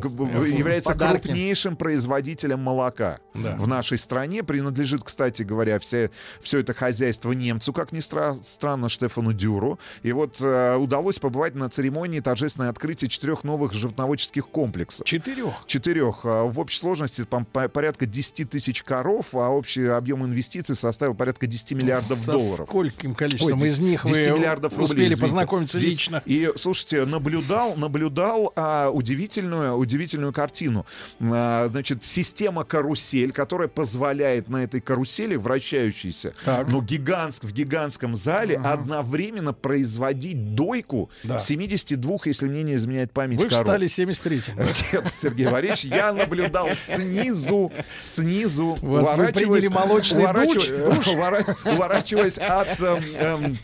является 0.45 0.91
Подарки. 0.91 1.23
крупнейшим 1.27 1.75
производителем 1.75 2.59
молока 2.59 3.19
Да. 3.33 3.55
в 3.57 3.67
нашей 3.67 3.97
стране. 3.97 4.43
Принадлежит, 4.43 5.03
кстати 5.03 5.43
говоря, 5.43 5.79
все, 5.79 6.11
все 6.41 6.59
это 6.59 6.73
хозяйство 6.73 7.31
немцу, 7.31 7.73
как 7.73 7.91
ни 7.91 7.99
стра- 7.99 8.39
странно, 8.45 8.89
Штефану 8.89 9.33
Дюру. 9.33 9.79
И 10.03 10.11
вот 10.11 10.37
э, 10.41 10.75
удалось 10.75 11.19
побывать 11.19 11.55
на 11.55 11.69
церемонии 11.69 12.19
торжественное 12.19 12.69
открытие 12.69 13.09
четырех 13.09 13.43
новых 13.43 13.73
животноводческих 13.73 14.47
комплексов. 14.47 15.05
Четырех? 15.05 15.53
Четырех. 15.65 16.21
А 16.23 16.45
В 16.45 16.59
общей 16.59 16.79
сложности 16.79 17.23
там 17.25 17.45
по- 17.45 17.67
порядка 17.69 18.05
10 18.05 18.49
тысяч 18.49 18.83
коров, 18.83 19.33
а 19.33 19.49
общий 19.49 19.85
объем 19.87 20.25
инвестиций 20.25 20.75
составил 20.85 21.15
порядка 21.15 21.47
10 21.47 21.71
миллиардов 21.73 22.17
Со 22.19 22.31
долларов. 22.33 22.67
скольким 22.67 23.15
количеством 23.15 23.61
Ой, 23.61 23.67
из 23.67 23.79
них 23.79 24.05
10 24.05 24.27
вы 24.29 24.33
миллиардов 24.39 24.71
рублей, 24.73 24.85
успели 24.85 25.03
извините. 25.05 25.21
познакомиться 25.21 25.79
10. 25.79 25.91
лично? 25.91 26.23
И, 26.25 26.51
слушайте, 26.57 27.05
наблюдал, 27.05 27.75
наблюдал 27.75 28.53
а, 28.55 28.89
удивительную, 28.89 29.73
удивительную 29.75 30.31
картину. 30.33 30.85
А, 31.19 31.67
значит, 31.69 32.03
система 32.05 32.63
карусель, 32.63 33.31
которая 33.31 33.67
позволяет 33.67 34.47
на 34.49 34.63
этой 34.63 34.81
карусели, 34.81 35.35
вращающейся, 35.35 36.33
ну, 36.67 36.81
гигантск, 36.81 37.43
в 37.43 37.51
гигантском 37.51 38.15
зале, 38.15 38.57
одновременно 38.57 39.53
производить 39.53 40.55
дойку 40.55 41.09
Да. 41.23 41.37
72, 41.37 42.17
если 42.25 42.47
мне 42.47 42.63
не 42.63 42.73
изменяет 42.75 43.11
память, 43.11 43.39
Вы 43.41 43.49
коров. 43.49 43.61
встали 43.63 43.87
73-м. 43.87 44.57
Нет, 44.93 45.13
Сергей 45.13 45.47
Валерьевич, 45.47 45.85
я 45.85 46.13
наблюдал 46.13 46.69
снизу, 46.85 47.71
снизу, 48.01 48.77
вы 48.81 49.01
приняли 49.31 49.67
молочный 49.67 50.25
душ? 50.33 50.64
Увора- 50.69 51.45
уворачиваясь 51.65 52.37
от 52.37 52.79
эм, 52.79 53.03
эм, 53.19 53.57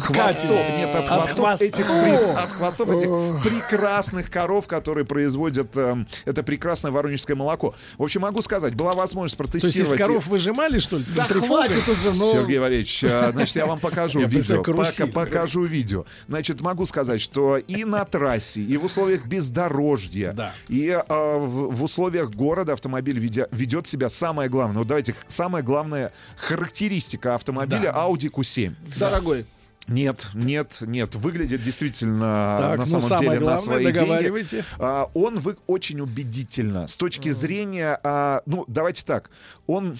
хвостов, 0.00 0.50
нет, 0.76 0.94
от 0.94 1.08
хвостов 1.08 1.60
этих 1.60 1.88
от 1.90 2.50
хвостов 2.50 2.90
этих 2.90 3.42
прекрасных 3.44 4.30
коров, 4.30 4.66
которые 4.66 5.04
производят 5.04 5.76
эм, 5.76 6.06
это 6.24 6.42
прекрасное 6.42 6.90
воронежское 6.90 7.36
молоко. 7.36 7.74
В 7.98 8.02
общем, 8.02 8.22
могу 8.22 8.42
сказать, 8.42 8.74
была 8.74 8.92
возможность 8.92 9.36
То 9.36 9.44
есть 9.44 9.54
из 9.56 9.62
протестировать. 9.62 10.00
коров 10.00 10.26
выжимали, 10.26 10.78
что 10.78 10.96
ли? 10.98 11.04
Да 11.16 11.24
хватит 11.24 11.88
уже, 11.88 12.12
ну... 12.12 12.32
Сергей 12.32 12.58
Валерьевич, 12.58 13.04
а, 13.04 13.30
значит, 13.32 13.56
я 13.56 13.66
вам 13.66 13.80
покажу 13.80 14.20
видео. 14.20 14.62
покажу 15.12 15.64
видео. 15.64 16.04
Значит, 16.28 16.60
могу 16.60 16.86
сказать, 16.86 17.20
что 17.20 17.56
и 17.56 17.84
на 17.84 18.04
трассе, 18.04 18.60
и 18.60 18.76
в 18.76 18.84
условиях 18.84 19.26
бездорожья, 19.26 20.32
Да. 20.32 20.52
и 20.68 20.90
а, 20.90 21.38
в, 21.38 21.74
в 21.74 21.82
условиях 21.84 22.30
города 22.30 22.72
автомобиль 22.72 23.18
ведя- 23.18 23.48
ведет 23.50 23.86
себя 23.86 24.08
самое 24.08 24.48
главное. 24.48 24.78
Вот 24.78 24.86
давайте, 24.88 25.14
самая 25.28 25.62
главная 25.62 26.12
характеристика 26.44 27.34
автомобиля 27.34 27.90
Audi 27.94 28.30
Q7. 28.30 28.74
Дорогой. 28.98 29.46
Нет, 29.86 30.28
нет, 30.32 30.78
нет. 30.80 31.14
Выглядит 31.14 31.62
действительно 31.62 32.56
Так, 32.58 32.78
на 32.78 32.84
ну, 32.84 32.90
самом 32.90 33.02
самое 33.02 33.28
деле 33.30 33.40
на 33.40 33.44
главное, 33.44 33.62
свои 33.62 33.84
договаривайте. 33.84 34.50
деньги. 34.56 34.66
А, 34.78 35.10
он 35.12 35.38
вы 35.38 35.56
очень 35.66 36.00
убедительно 36.00 36.88
с 36.88 36.96
точки 36.96 37.30
зрения, 37.30 38.00
а, 38.02 38.42
ну 38.46 38.64
давайте 38.66 39.04
так, 39.04 39.30
он 39.66 39.98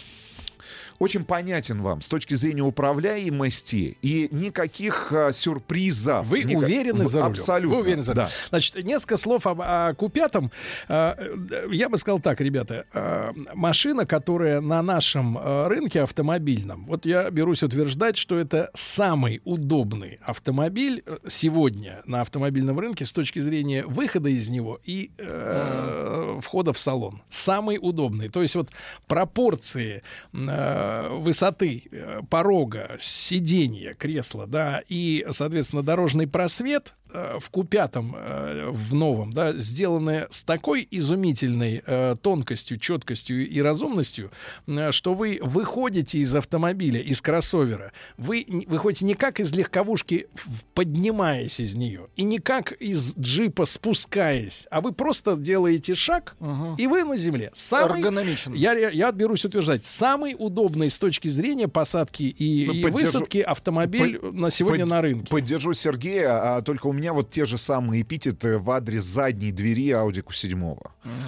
очень 0.99 1.25
понятен 1.25 1.83
вам 1.83 2.01
с 2.01 2.09
точки 2.09 2.35
зрения 2.35 2.63
управляемости 2.63 3.97
и 4.03 4.29
никаких 4.31 5.13
а, 5.13 5.33
сюрпризов. 5.33 6.27
Вы 6.27 6.43
Ника- 6.43 6.57
уверены 6.59 7.07
за 7.07 7.19
рулем? 7.21 7.31
Абсолютно. 7.33 7.77
Вы 7.77 7.83
уверены 7.83 8.03
за 8.03 8.13
рулем? 8.15 8.27
да. 8.29 8.33
Значит, 8.51 8.85
несколько 8.85 9.17
слов 9.17 9.47
об, 9.47 9.61
о 9.61 9.93
Q5. 9.93 10.51
А, 10.89 11.17
э, 11.19 11.67
Я 11.73 11.89
бы 11.89 11.99
сказал 11.99 12.21
так, 12.21 12.41
ребята. 12.41 12.85
а, 12.93 13.33
Машина, 13.55 14.07
которая 14.07 14.61
на 14.61 14.83
нашем 14.83 15.37
а, 15.39 15.69
рынке 15.69 16.03
автомобильном, 16.03 16.85
вот 16.87 17.07
я 17.07 17.31
берусь 17.31 17.63
утверждать, 17.63 18.17
что 18.17 18.39
это 18.39 18.71
самый 18.75 19.41
удобный 19.45 20.19
автомобиль 20.25 21.03
э, 21.07 21.19
сегодня 21.29 22.03
на 22.07 22.21
автомобильном 22.21 22.79
рынке 22.79 23.05
с 23.05 23.13
точки 23.13 23.39
зрения 23.41 23.85
выхода 23.87 24.29
из 24.29 24.49
него 24.49 24.81
и 24.85 25.11
э, 25.19 26.39
входа 26.43 26.73
в 26.73 26.79
салон. 26.79 27.23
Самый 27.29 27.79
удобный. 27.81 28.29
То 28.29 28.43
есть 28.43 28.55
вот 28.55 28.71
пропорции 29.07 30.03
э, 30.33 30.84
высоты 31.11 31.85
э, 31.91 32.21
порога, 32.29 32.97
сиденья, 32.99 33.95
кресла, 33.95 34.47
да, 34.47 34.83
и, 34.89 35.27
соответственно, 35.31 35.83
дорожный 35.83 36.27
просвет 36.27 36.95
э, 37.04 37.04
в 37.15 37.49
купятом, 37.51 38.15
э, 38.17 38.71
в 38.71 38.95
новом, 38.95 39.33
да, 39.33 39.53
сделаны 39.53 40.27
с 40.31 40.43
такой 40.43 40.87
изумительной 40.91 41.83
э, 41.87 42.17
тонкостью, 42.21 42.79
четкостью 42.79 43.49
и 43.49 43.61
разумностью, 43.61 44.31
э, 44.67 44.91
что 44.93 45.15
вы 45.15 45.39
выходите 45.43 46.19
из 46.19 46.35
автомобиля, 46.35 47.01
из 47.01 47.21
кроссовера, 47.21 47.93
вы 48.17 48.45
выходите 48.67 49.05
не 49.05 49.15
как 49.15 49.39
из 49.41 49.53
легковушки, 49.55 50.27
поднимаясь 50.75 51.61
из 51.61 51.75
нее, 51.75 52.09
и 52.17 52.25
не 52.25 52.39
как 52.39 52.73
из 52.73 53.15
джипа 53.17 53.65
спускаясь, 53.65 54.67
а 54.71 54.81
вы 54.81 54.93
просто 54.93 55.37
делаете 55.37 55.95
шаг, 55.95 56.37
и 56.79 56.87
вы 56.87 57.05
на 57.05 57.17
земле. 57.17 57.51
Самый, 57.55 57.99
Эргономичен. 58.01 58.55
Я, 58.55 58.73
я 58.73 59.13
берусь 59.13 59.45
утверждать, 59.45 59.85
самый 59.85 60.35
удобный 60.39 60.91
с 60.91 60.99
точки 60.99 61.29
зрения 61.29 61.69
посадки 61.69 62.23
и, 62.25 62.67
Ну, 62.67 62.73
и 62.73 62.83
поддержу- 62.83 62.93
высадки 62.93 63.39
автомобиль 63.39 64.19
Под- 64.19 64.35
на 64.35 64.51
сегодня 64.51 64.85
под- 64.85 64.91
на 64.91 65.01
рынке. 65.03 65.27
Поддержу 65.29 65.73
Сергея, 65.75 66.57
а 66.57 66.63
только 66.63 66.87
у 66.87 66.93
меня 66.93 67.04
вот 67.13 67.31
те 67.31 67.45
же 67.45 67.59
самые 67.59 68.03
эпитеты 68.03 68.59
в 68.59 68.71
адрес 68.71 69.05
задней 69.05 69.53
двери 69.53 69.91
Audi 69.91 70.23
Q7. 70.23 70.79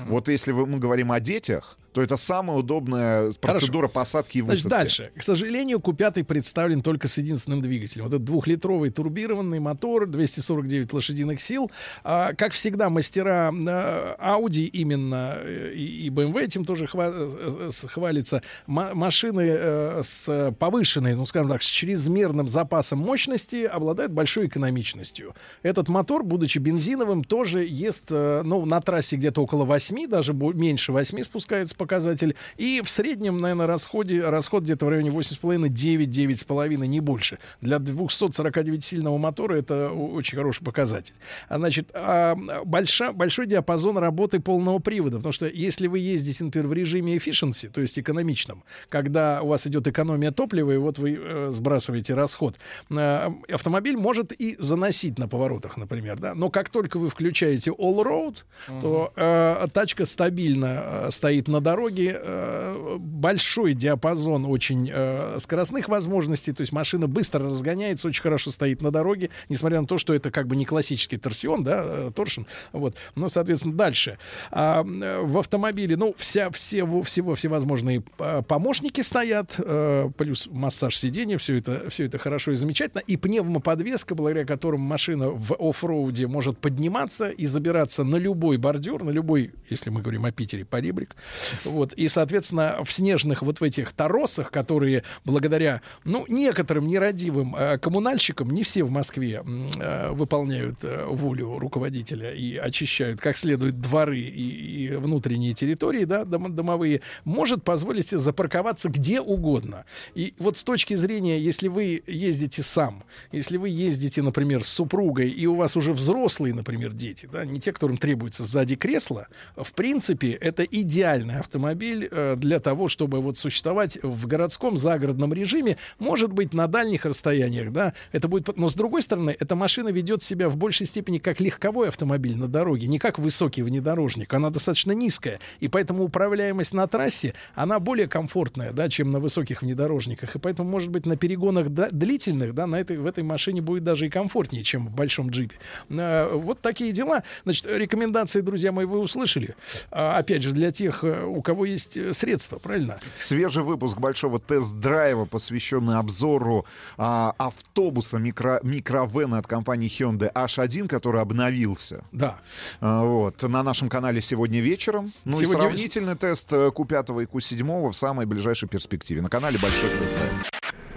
Вот 0.08 0.28
если 0.28 0.52
мы 0.52 0.78
говорим 0.78 1.12
о 1.12 1.20
детях, 1.20 1.78
то 1.96 2.02
это 2.02 2.18
самая 2.18 2.58
удобная 2.58 3.32
процедура 3.40 3.88
посадки 3.88 4.36
и 4.36 4.42
Значит, 4.42 4.64
высадки. 4.64 4.78
дальше. 4.82 5.10
К 5.16 5.22
сожалению, 5.22 5.78
Q5 5.78 6.24
представлен 6.24 6.82
только 6.82 7.08
с 7.08 7.16
единственным 7.16 7.62
двигателем. 7.62 8.04
Вот 8.04 8.12
этот 8.12 8.24
двухлитровый 8.24 8.90
турбированный 8.90 9.60
мотор, 9.60 10.06
249 10.06 10.92
лошадиных 10.92 11.40
сил. 11.40 11.70
А, 12.04 12.34
как 12.34 12.52
всегда, 12.52 12.90
мастера 12.90 13.50
э, 13.50 14.16
Audi 14.22 14.66
именно 14.66 15.36
э, 15.38 15.72
и, 15.74 16.06
и 16.06 16.10
BMW 16.10 16.42
этим 16.44 16.66
тоже 16.66 16.84
хва- 16.84 17.10
э, 17.14 17.70
э, 17.70 17.88
хвалится. 17.88 18.42
Ма- 18.66 18.92
машины 18.92 19.46
э, 19.48 20.02
с 20.04 20.54
повышенной, 20.58 21.14
ну, 21.14 21.24
скажем 21.24 21.50
так, 21.50 21.62
с 21.62 21.66
чрезмерным 21.66 22.50
запасом 22.50 22.98
мощности 22.98 23.64
обладают 23.64 24.12
большой 24.12 24.48
экономичностью. 24.48 25.34
Этот 25.62 25.88
мотор, 25.88 26.24
будучи 26.24 26.58
бензиновым, 26.58 27.24
тоже 27.24 27.64
ест, 27.64 28.04
э, 28.10 28.42
ну, 28.44 28.66
на 28.66 28.82
трассе 28.82 29.16
где-то 29.16 29.40
около 29.42 29.64
8, 29.64 30.06
даже 30.08 30.34
меньше 30.34 30.92
8 30.92 31.22
спускается 31.22 31.74
показатель. 31.86 32.34
И 32.56 32.82
в 32.84 32.90
среднем, 32.90 33.40
наверное, 33.40 33.66
расходе, 33.66 34.20
расход 34.28 34.64
где-то 34.64 34.86
в 34.86 34.88
районе 34.88 35.10
8,5, 35.10 35.68
9, 35.68 36.08
9,5, 36.08 36.86
не 36.86 37.00
больше. 37.00 37.38
Для 37.60 37.76
249-сильного 37.76 39.18
мотора 39.18 39.56
это 39.56 39.90
очень 39.90 40.36
хороший 40.36 40.64
показатель. 40.64 41.14
А, 41.48 41.58
значит, 41.58 41.90
а, 41.94 42.34
больша- 42.64 43.12
большой 43.12 43.46
диапазон 43.46 43.98
работы 43.98 44.40
полного 44.40 44.80
привода, 44.80 45.18
потому 45.18 45.32
что 45.32 45.46
если 45.46 45.86
вы 45.86 45.98
ездите, 46.00 46.44
например, 46.44 46.66
в 46.66 46.72
режиме 46.72 47.16
efficiency, 47.16 47.68
то 47.68 47.80
есть 47.80 47.98
экономичном, 47.98 48.64
когда 48.88 49.42
у 49.42 49.48
вас 49.48 49.66
идет 49.66 49.86
экономия 49.86 50.32
топлива, 50.32 50.72
и 50.72 50.76
вот 50.76 50.98
вы 50.98 51.18
э, 51.18 51.50
сбрасываете 51.52 52.14
расход, 52.14 52.56
э, 52.90 53.28
автомобиль 53.52 53.96
может 53.96 54.32
и 54.32 54.56
заносить 54.58 55.18
на 55.18 55.28
поворотах, 55.28 55.76
например, 55.76 56.18
да, 56.18 56.34
но 56.34 56.50
как 56.50 56.68
только 56.70 56.98
вы 56.98 57.08
включаете 57.10 57.70
all-road, 57.70 58.38
то 58.80 59.12
э, 59.16 59.66
тачка 59.72 60.04
стабильно 60.04 60.82
э, 61.06 61.10
стоит 61.10 61.48
на 61.48 61.60
дороге, 61.60 61.75
э, 61.84 62.96
большой 62.98 63.74
диапазон 63.74 64.46
очень 64.46 64.90
э, 64.92 65.38
скоростных 65.40 65.88
возможностей, 65.88 66.52
то 66.52 66.62
есть 66.62 66.72
машина 66.72 67.06
быстро 67.06 67.46
разгоняется, 67.46 68.08
очень 68.08 68.22
хорошо 68.22 68.50
стоит 68.50 68.82
на 68.82 68.90
дороге, 68.90 69.30
несмотря 69.48 69.80
на 69.80 69.86
то, 69.86 69.98
что 69.98 70.14
это 70.14 70.30
как 70.30 70.46
бы 70.46 70.56
не 70.56 70.64
классический 70.64 71.16
торсион, 71.16 71.64
да, 71.64 71.84
э, 71.84 72.10
торшин, 72.14 72.46
вот, 72.72 72.96
но, 73.14 73.28
соответственно, 73.28 73.74
дальше. 73.74 74.18
А, 74.50 74.84
э, 74.84 75.20
в 75.22 75.38
автомобиле, 75.38 75.96
ну, 75.96 76.14
вся, 76.16 76.50
все, 76.50 76.84
всего, 77.02 77.34
всевозможные 77.34 78.02
э, 78.18 78.42
помощники 78.46 79.00
стоят, 79.00 79.54
э, 79.58 80.10
плюс 80.16 80.48
массаж 80.50 80.96
сиденья, 80.96 81.38
все 81.38 81.56
это, 81.56 81.90
все 81.90 82.04
это 82.04 82.18
хорошо 82.18 82.52
и 82.52 82.54
замечательно, 82.54 83.00
и 83.00 83.16
пневмоподвеска, 83.16 84.14
благодаря 84.14 84.44
которому 84.44 84.84
машина 84.86 85.30
в 85.30 85.54
оффроуде 85.58 86.26
может 86.26 86.58
подниматься 86.58 87.28
и 87.28 87.46
забираться 87.46 88.04
на 88.04 88.16
любой 88.16 88.56
бордюр, 88.56 89.04
на 89.04 89.10
любой, 89.10 89.52
если 89.68 89.90
мы 89.90 90.00
говорим 90.00 90.24
о 90.24 90.32
Питере, 90.32 90.64
поребрик, 90.64 91.16
вот, 91.64 91.92
и, 91.94 92.08
соответственно, 92.08 92.82
в 92.84 92.92
снежных 92.92 93.42
вот 93.42 93.60
в 93.60 93.64
этих 93.64 93.92
торосах, 93.92 94.50
которые 94.50 95.02
благодаря, 95.24 95.82
ну, 96.04 96.24
некоторым 96.28 96.86
нерадивым 96.86 97.54
э, 97.56 97.78
коммунальщикам, 97.78 98.50
не 98.50 98.62
все 98.62 98.84
в 98.84 98.90
Москве 98.90 99.42
э, 99.44 100.10
выполняют 100.10 100.78
э, 100.82 101.06
волю 101.06 101.58
руководителя 101.58 102.32
и 102.32 102.56
очищают 102.56 103.20
как 103.20 103.36
следует 103.36 103.80
дворы 103.80 104.18
и, 104.18 104.86
и 104.86 104.96
внутренние 104.96 105.54
территории, 105.54 106.04
да, 106.04 106.24
дом- 106.24 106.54
домовые, 106.54 107.00
может 107.24 107.64
позволить 107.64 108.08
себе 108.08 108.18
запарковаться 108.18 108.88
где 108.88 109.20
угодно. 109.20 109.84
И 110.14 110.34
вот 110.38 110.56
с 110.56 110.64
точки 110.64 110.94
зрения, 110.94 111.38
если 111.38 111.68
вы 111.68 112.02
ездите 112.06 112.62
сам, 112.62 113.04
если 113.32 113.56
вы 113.56 113.68
ездите, 113.68 114.22
например, 114.22 114.64
с 114.64 114.68
супругой, 114.68 115.30
и 115.30 115.46
у 115.46 115.54
вас 115.54 115.76
уже 115.76 115.92
взрослые, 115.92 116.54
например, 116.54 116.92
дети, 116.92 117.28
да, 117.30 117.44
не 117.44 117.60
те, 117.60 117.72
которым 117.72 117.98
требуется 117.98 118.44
сзади 118.44 118.76
кресло, 118.76 119.28
в 119.56 119.72
принципе, 119.72 120.32
это 120.32 120.62
идеальный 120.64 121.38
автомобиль 121.46 122.08
э, 122.10 122.34
для 122.36 122.60
того, 122.60 122.88
чтобы 122.88 123.20
вот 123.20 123.38
существовать 123.38 123.98
в 124.02 124.26
городском 124.26 124.76
загородном 124.78 125.32
режиме, 125.32 125.78
может 125.98 126.32
быть, 126.32 126.52
на 126.52 126.66
дальних 126.66 127.06
расстояниях, 127.06 127.72
да, 127.72 127.94
это 128.12 128.28
будет... 128.28 128.56
Но, 128.56 128.68
с 128.68 128.74
другой 128.74 129.02
стороны, 129.02 129.34
эта 129.38 129.54
машина 129.54 129.88
ведет 129.88 130.22
себя 130.22 130.48
в 130.48 130.56
большей 130.56 130.86
степени 130.86 131.18
как 131.18 131.40
легковой 131.40 131.88
автомобиль 131.88 132.36
на 132.36 132.48
дороге, 132.48 132.86
не 132.86 132.98
как 132.98 133.18
высокий 133.18 133.62
внедорожник. 133.62 134.34
Она 134.34 134.50
достаточно 134.50 134.92
низкая, 134.92 135.40
и 135.60 135.68
поэтому 135.68 136.04
управляемость 136.04 136.74
на 136.74 136.86
трассе, 136.86 137.34
она 137.54 137.78
более 137.78 138.08
комфортная, 138.08 138.72
да, 138.72 138.88
чем 138.88 139.12
на 139.12 139.20
высоких 139.20 139.62
внедорожниках. 139.62 140.36
И 140.36 140.38
поэтому, 140.38 140.68
может 140.68 140.90
быть, 140.90 141.06
на 141.06 141.16
перегонах 141.16 141.68
да, 141.70 141.88
длительных, 141.90 142.54
да, 142.54 142.66
на 142.66 142.76
этой, 142.76 142.98
в 142.98 143.06
этой 143.06 143.24
машине 143.24 143.62
будет 143.62 143.84
даже 143.84 144.06
и 144.06 144.10
комфортнее, 144.10 144.64
чем 144.64 144.88
в 144.88 144.94
большом 144.94 145.30
джипе. 145.30 145.56
Э, 145.90 146.28
Вот 146.32 146.60
такие 146.60 146.92
дела. 146.92 147.22
Значит, 147.44 147.66
рекомендации, 147.66 148.40
друзья 148.40 148.72
мои, 148.72 148.84
вы 148.84 148.98
услышали. 148.98 149.54
А, 149.90 150.18
Опять 150.18 150.42
же, 150.42 150.52
для 150.52 150.72
тех, 150.72 151.04
э, 151.04 151.24
у 151.36 151.42
кого 151.42 151.66
есть 151.66 151.96
э, 151.96 152.12
средства, 152.14 152.58
правильно? 152.58 152.98
Свежий 153.18 153.62
выпуск 153.62 153.98
большого 153.98 154.40
тест-драйва, 154.40 155.26
посвященный 155.26 155.98
обзору 155.98 156.64
а, 156.96 157.34
автобуса 157.36 158.18
микро, 158.18 158.58
микровена 158.62 159.38
от 159.38 159.46
компании 159.46 159.88
Hyundai 159.88 160.32
H1, 160.32 160.88
который 160.88 161.20
обновился. 161.20 162.04
Да. 162.10 162.38
А, 162.80 163.04
вот, 163.04 163.42
на 163.42 163.62
нашем 163.62 163.88
канале 163.90 164.20
сегодня 164.22 164.60
вечером. 164.60 165.12
Ну 165.24 165.38
Сегодня 165.38 165.52
и 165.52 165.56
сравнительный 165.56 166.16
тест 166.16 166.52
э, 166.52 166.68
Q5 166.68 167.22
и 167.22 167.26
Q7 167.26 167.90
в 167.90 167.92
самой 167.92 168.24
ближайшей 168.24 168.68
перспективе. 168.68 169.20
На 169.20 169.28
канале 169.28 169.58
Большой 169.58 169.90
тест-драйв. 169.90 170.50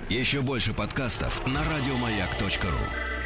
Еще 0.09 0.41
больше 0.41 0.73
подкастов 0.73 1.45
на 1.45 1.59
радиомаяк.ру. 1.63 3.18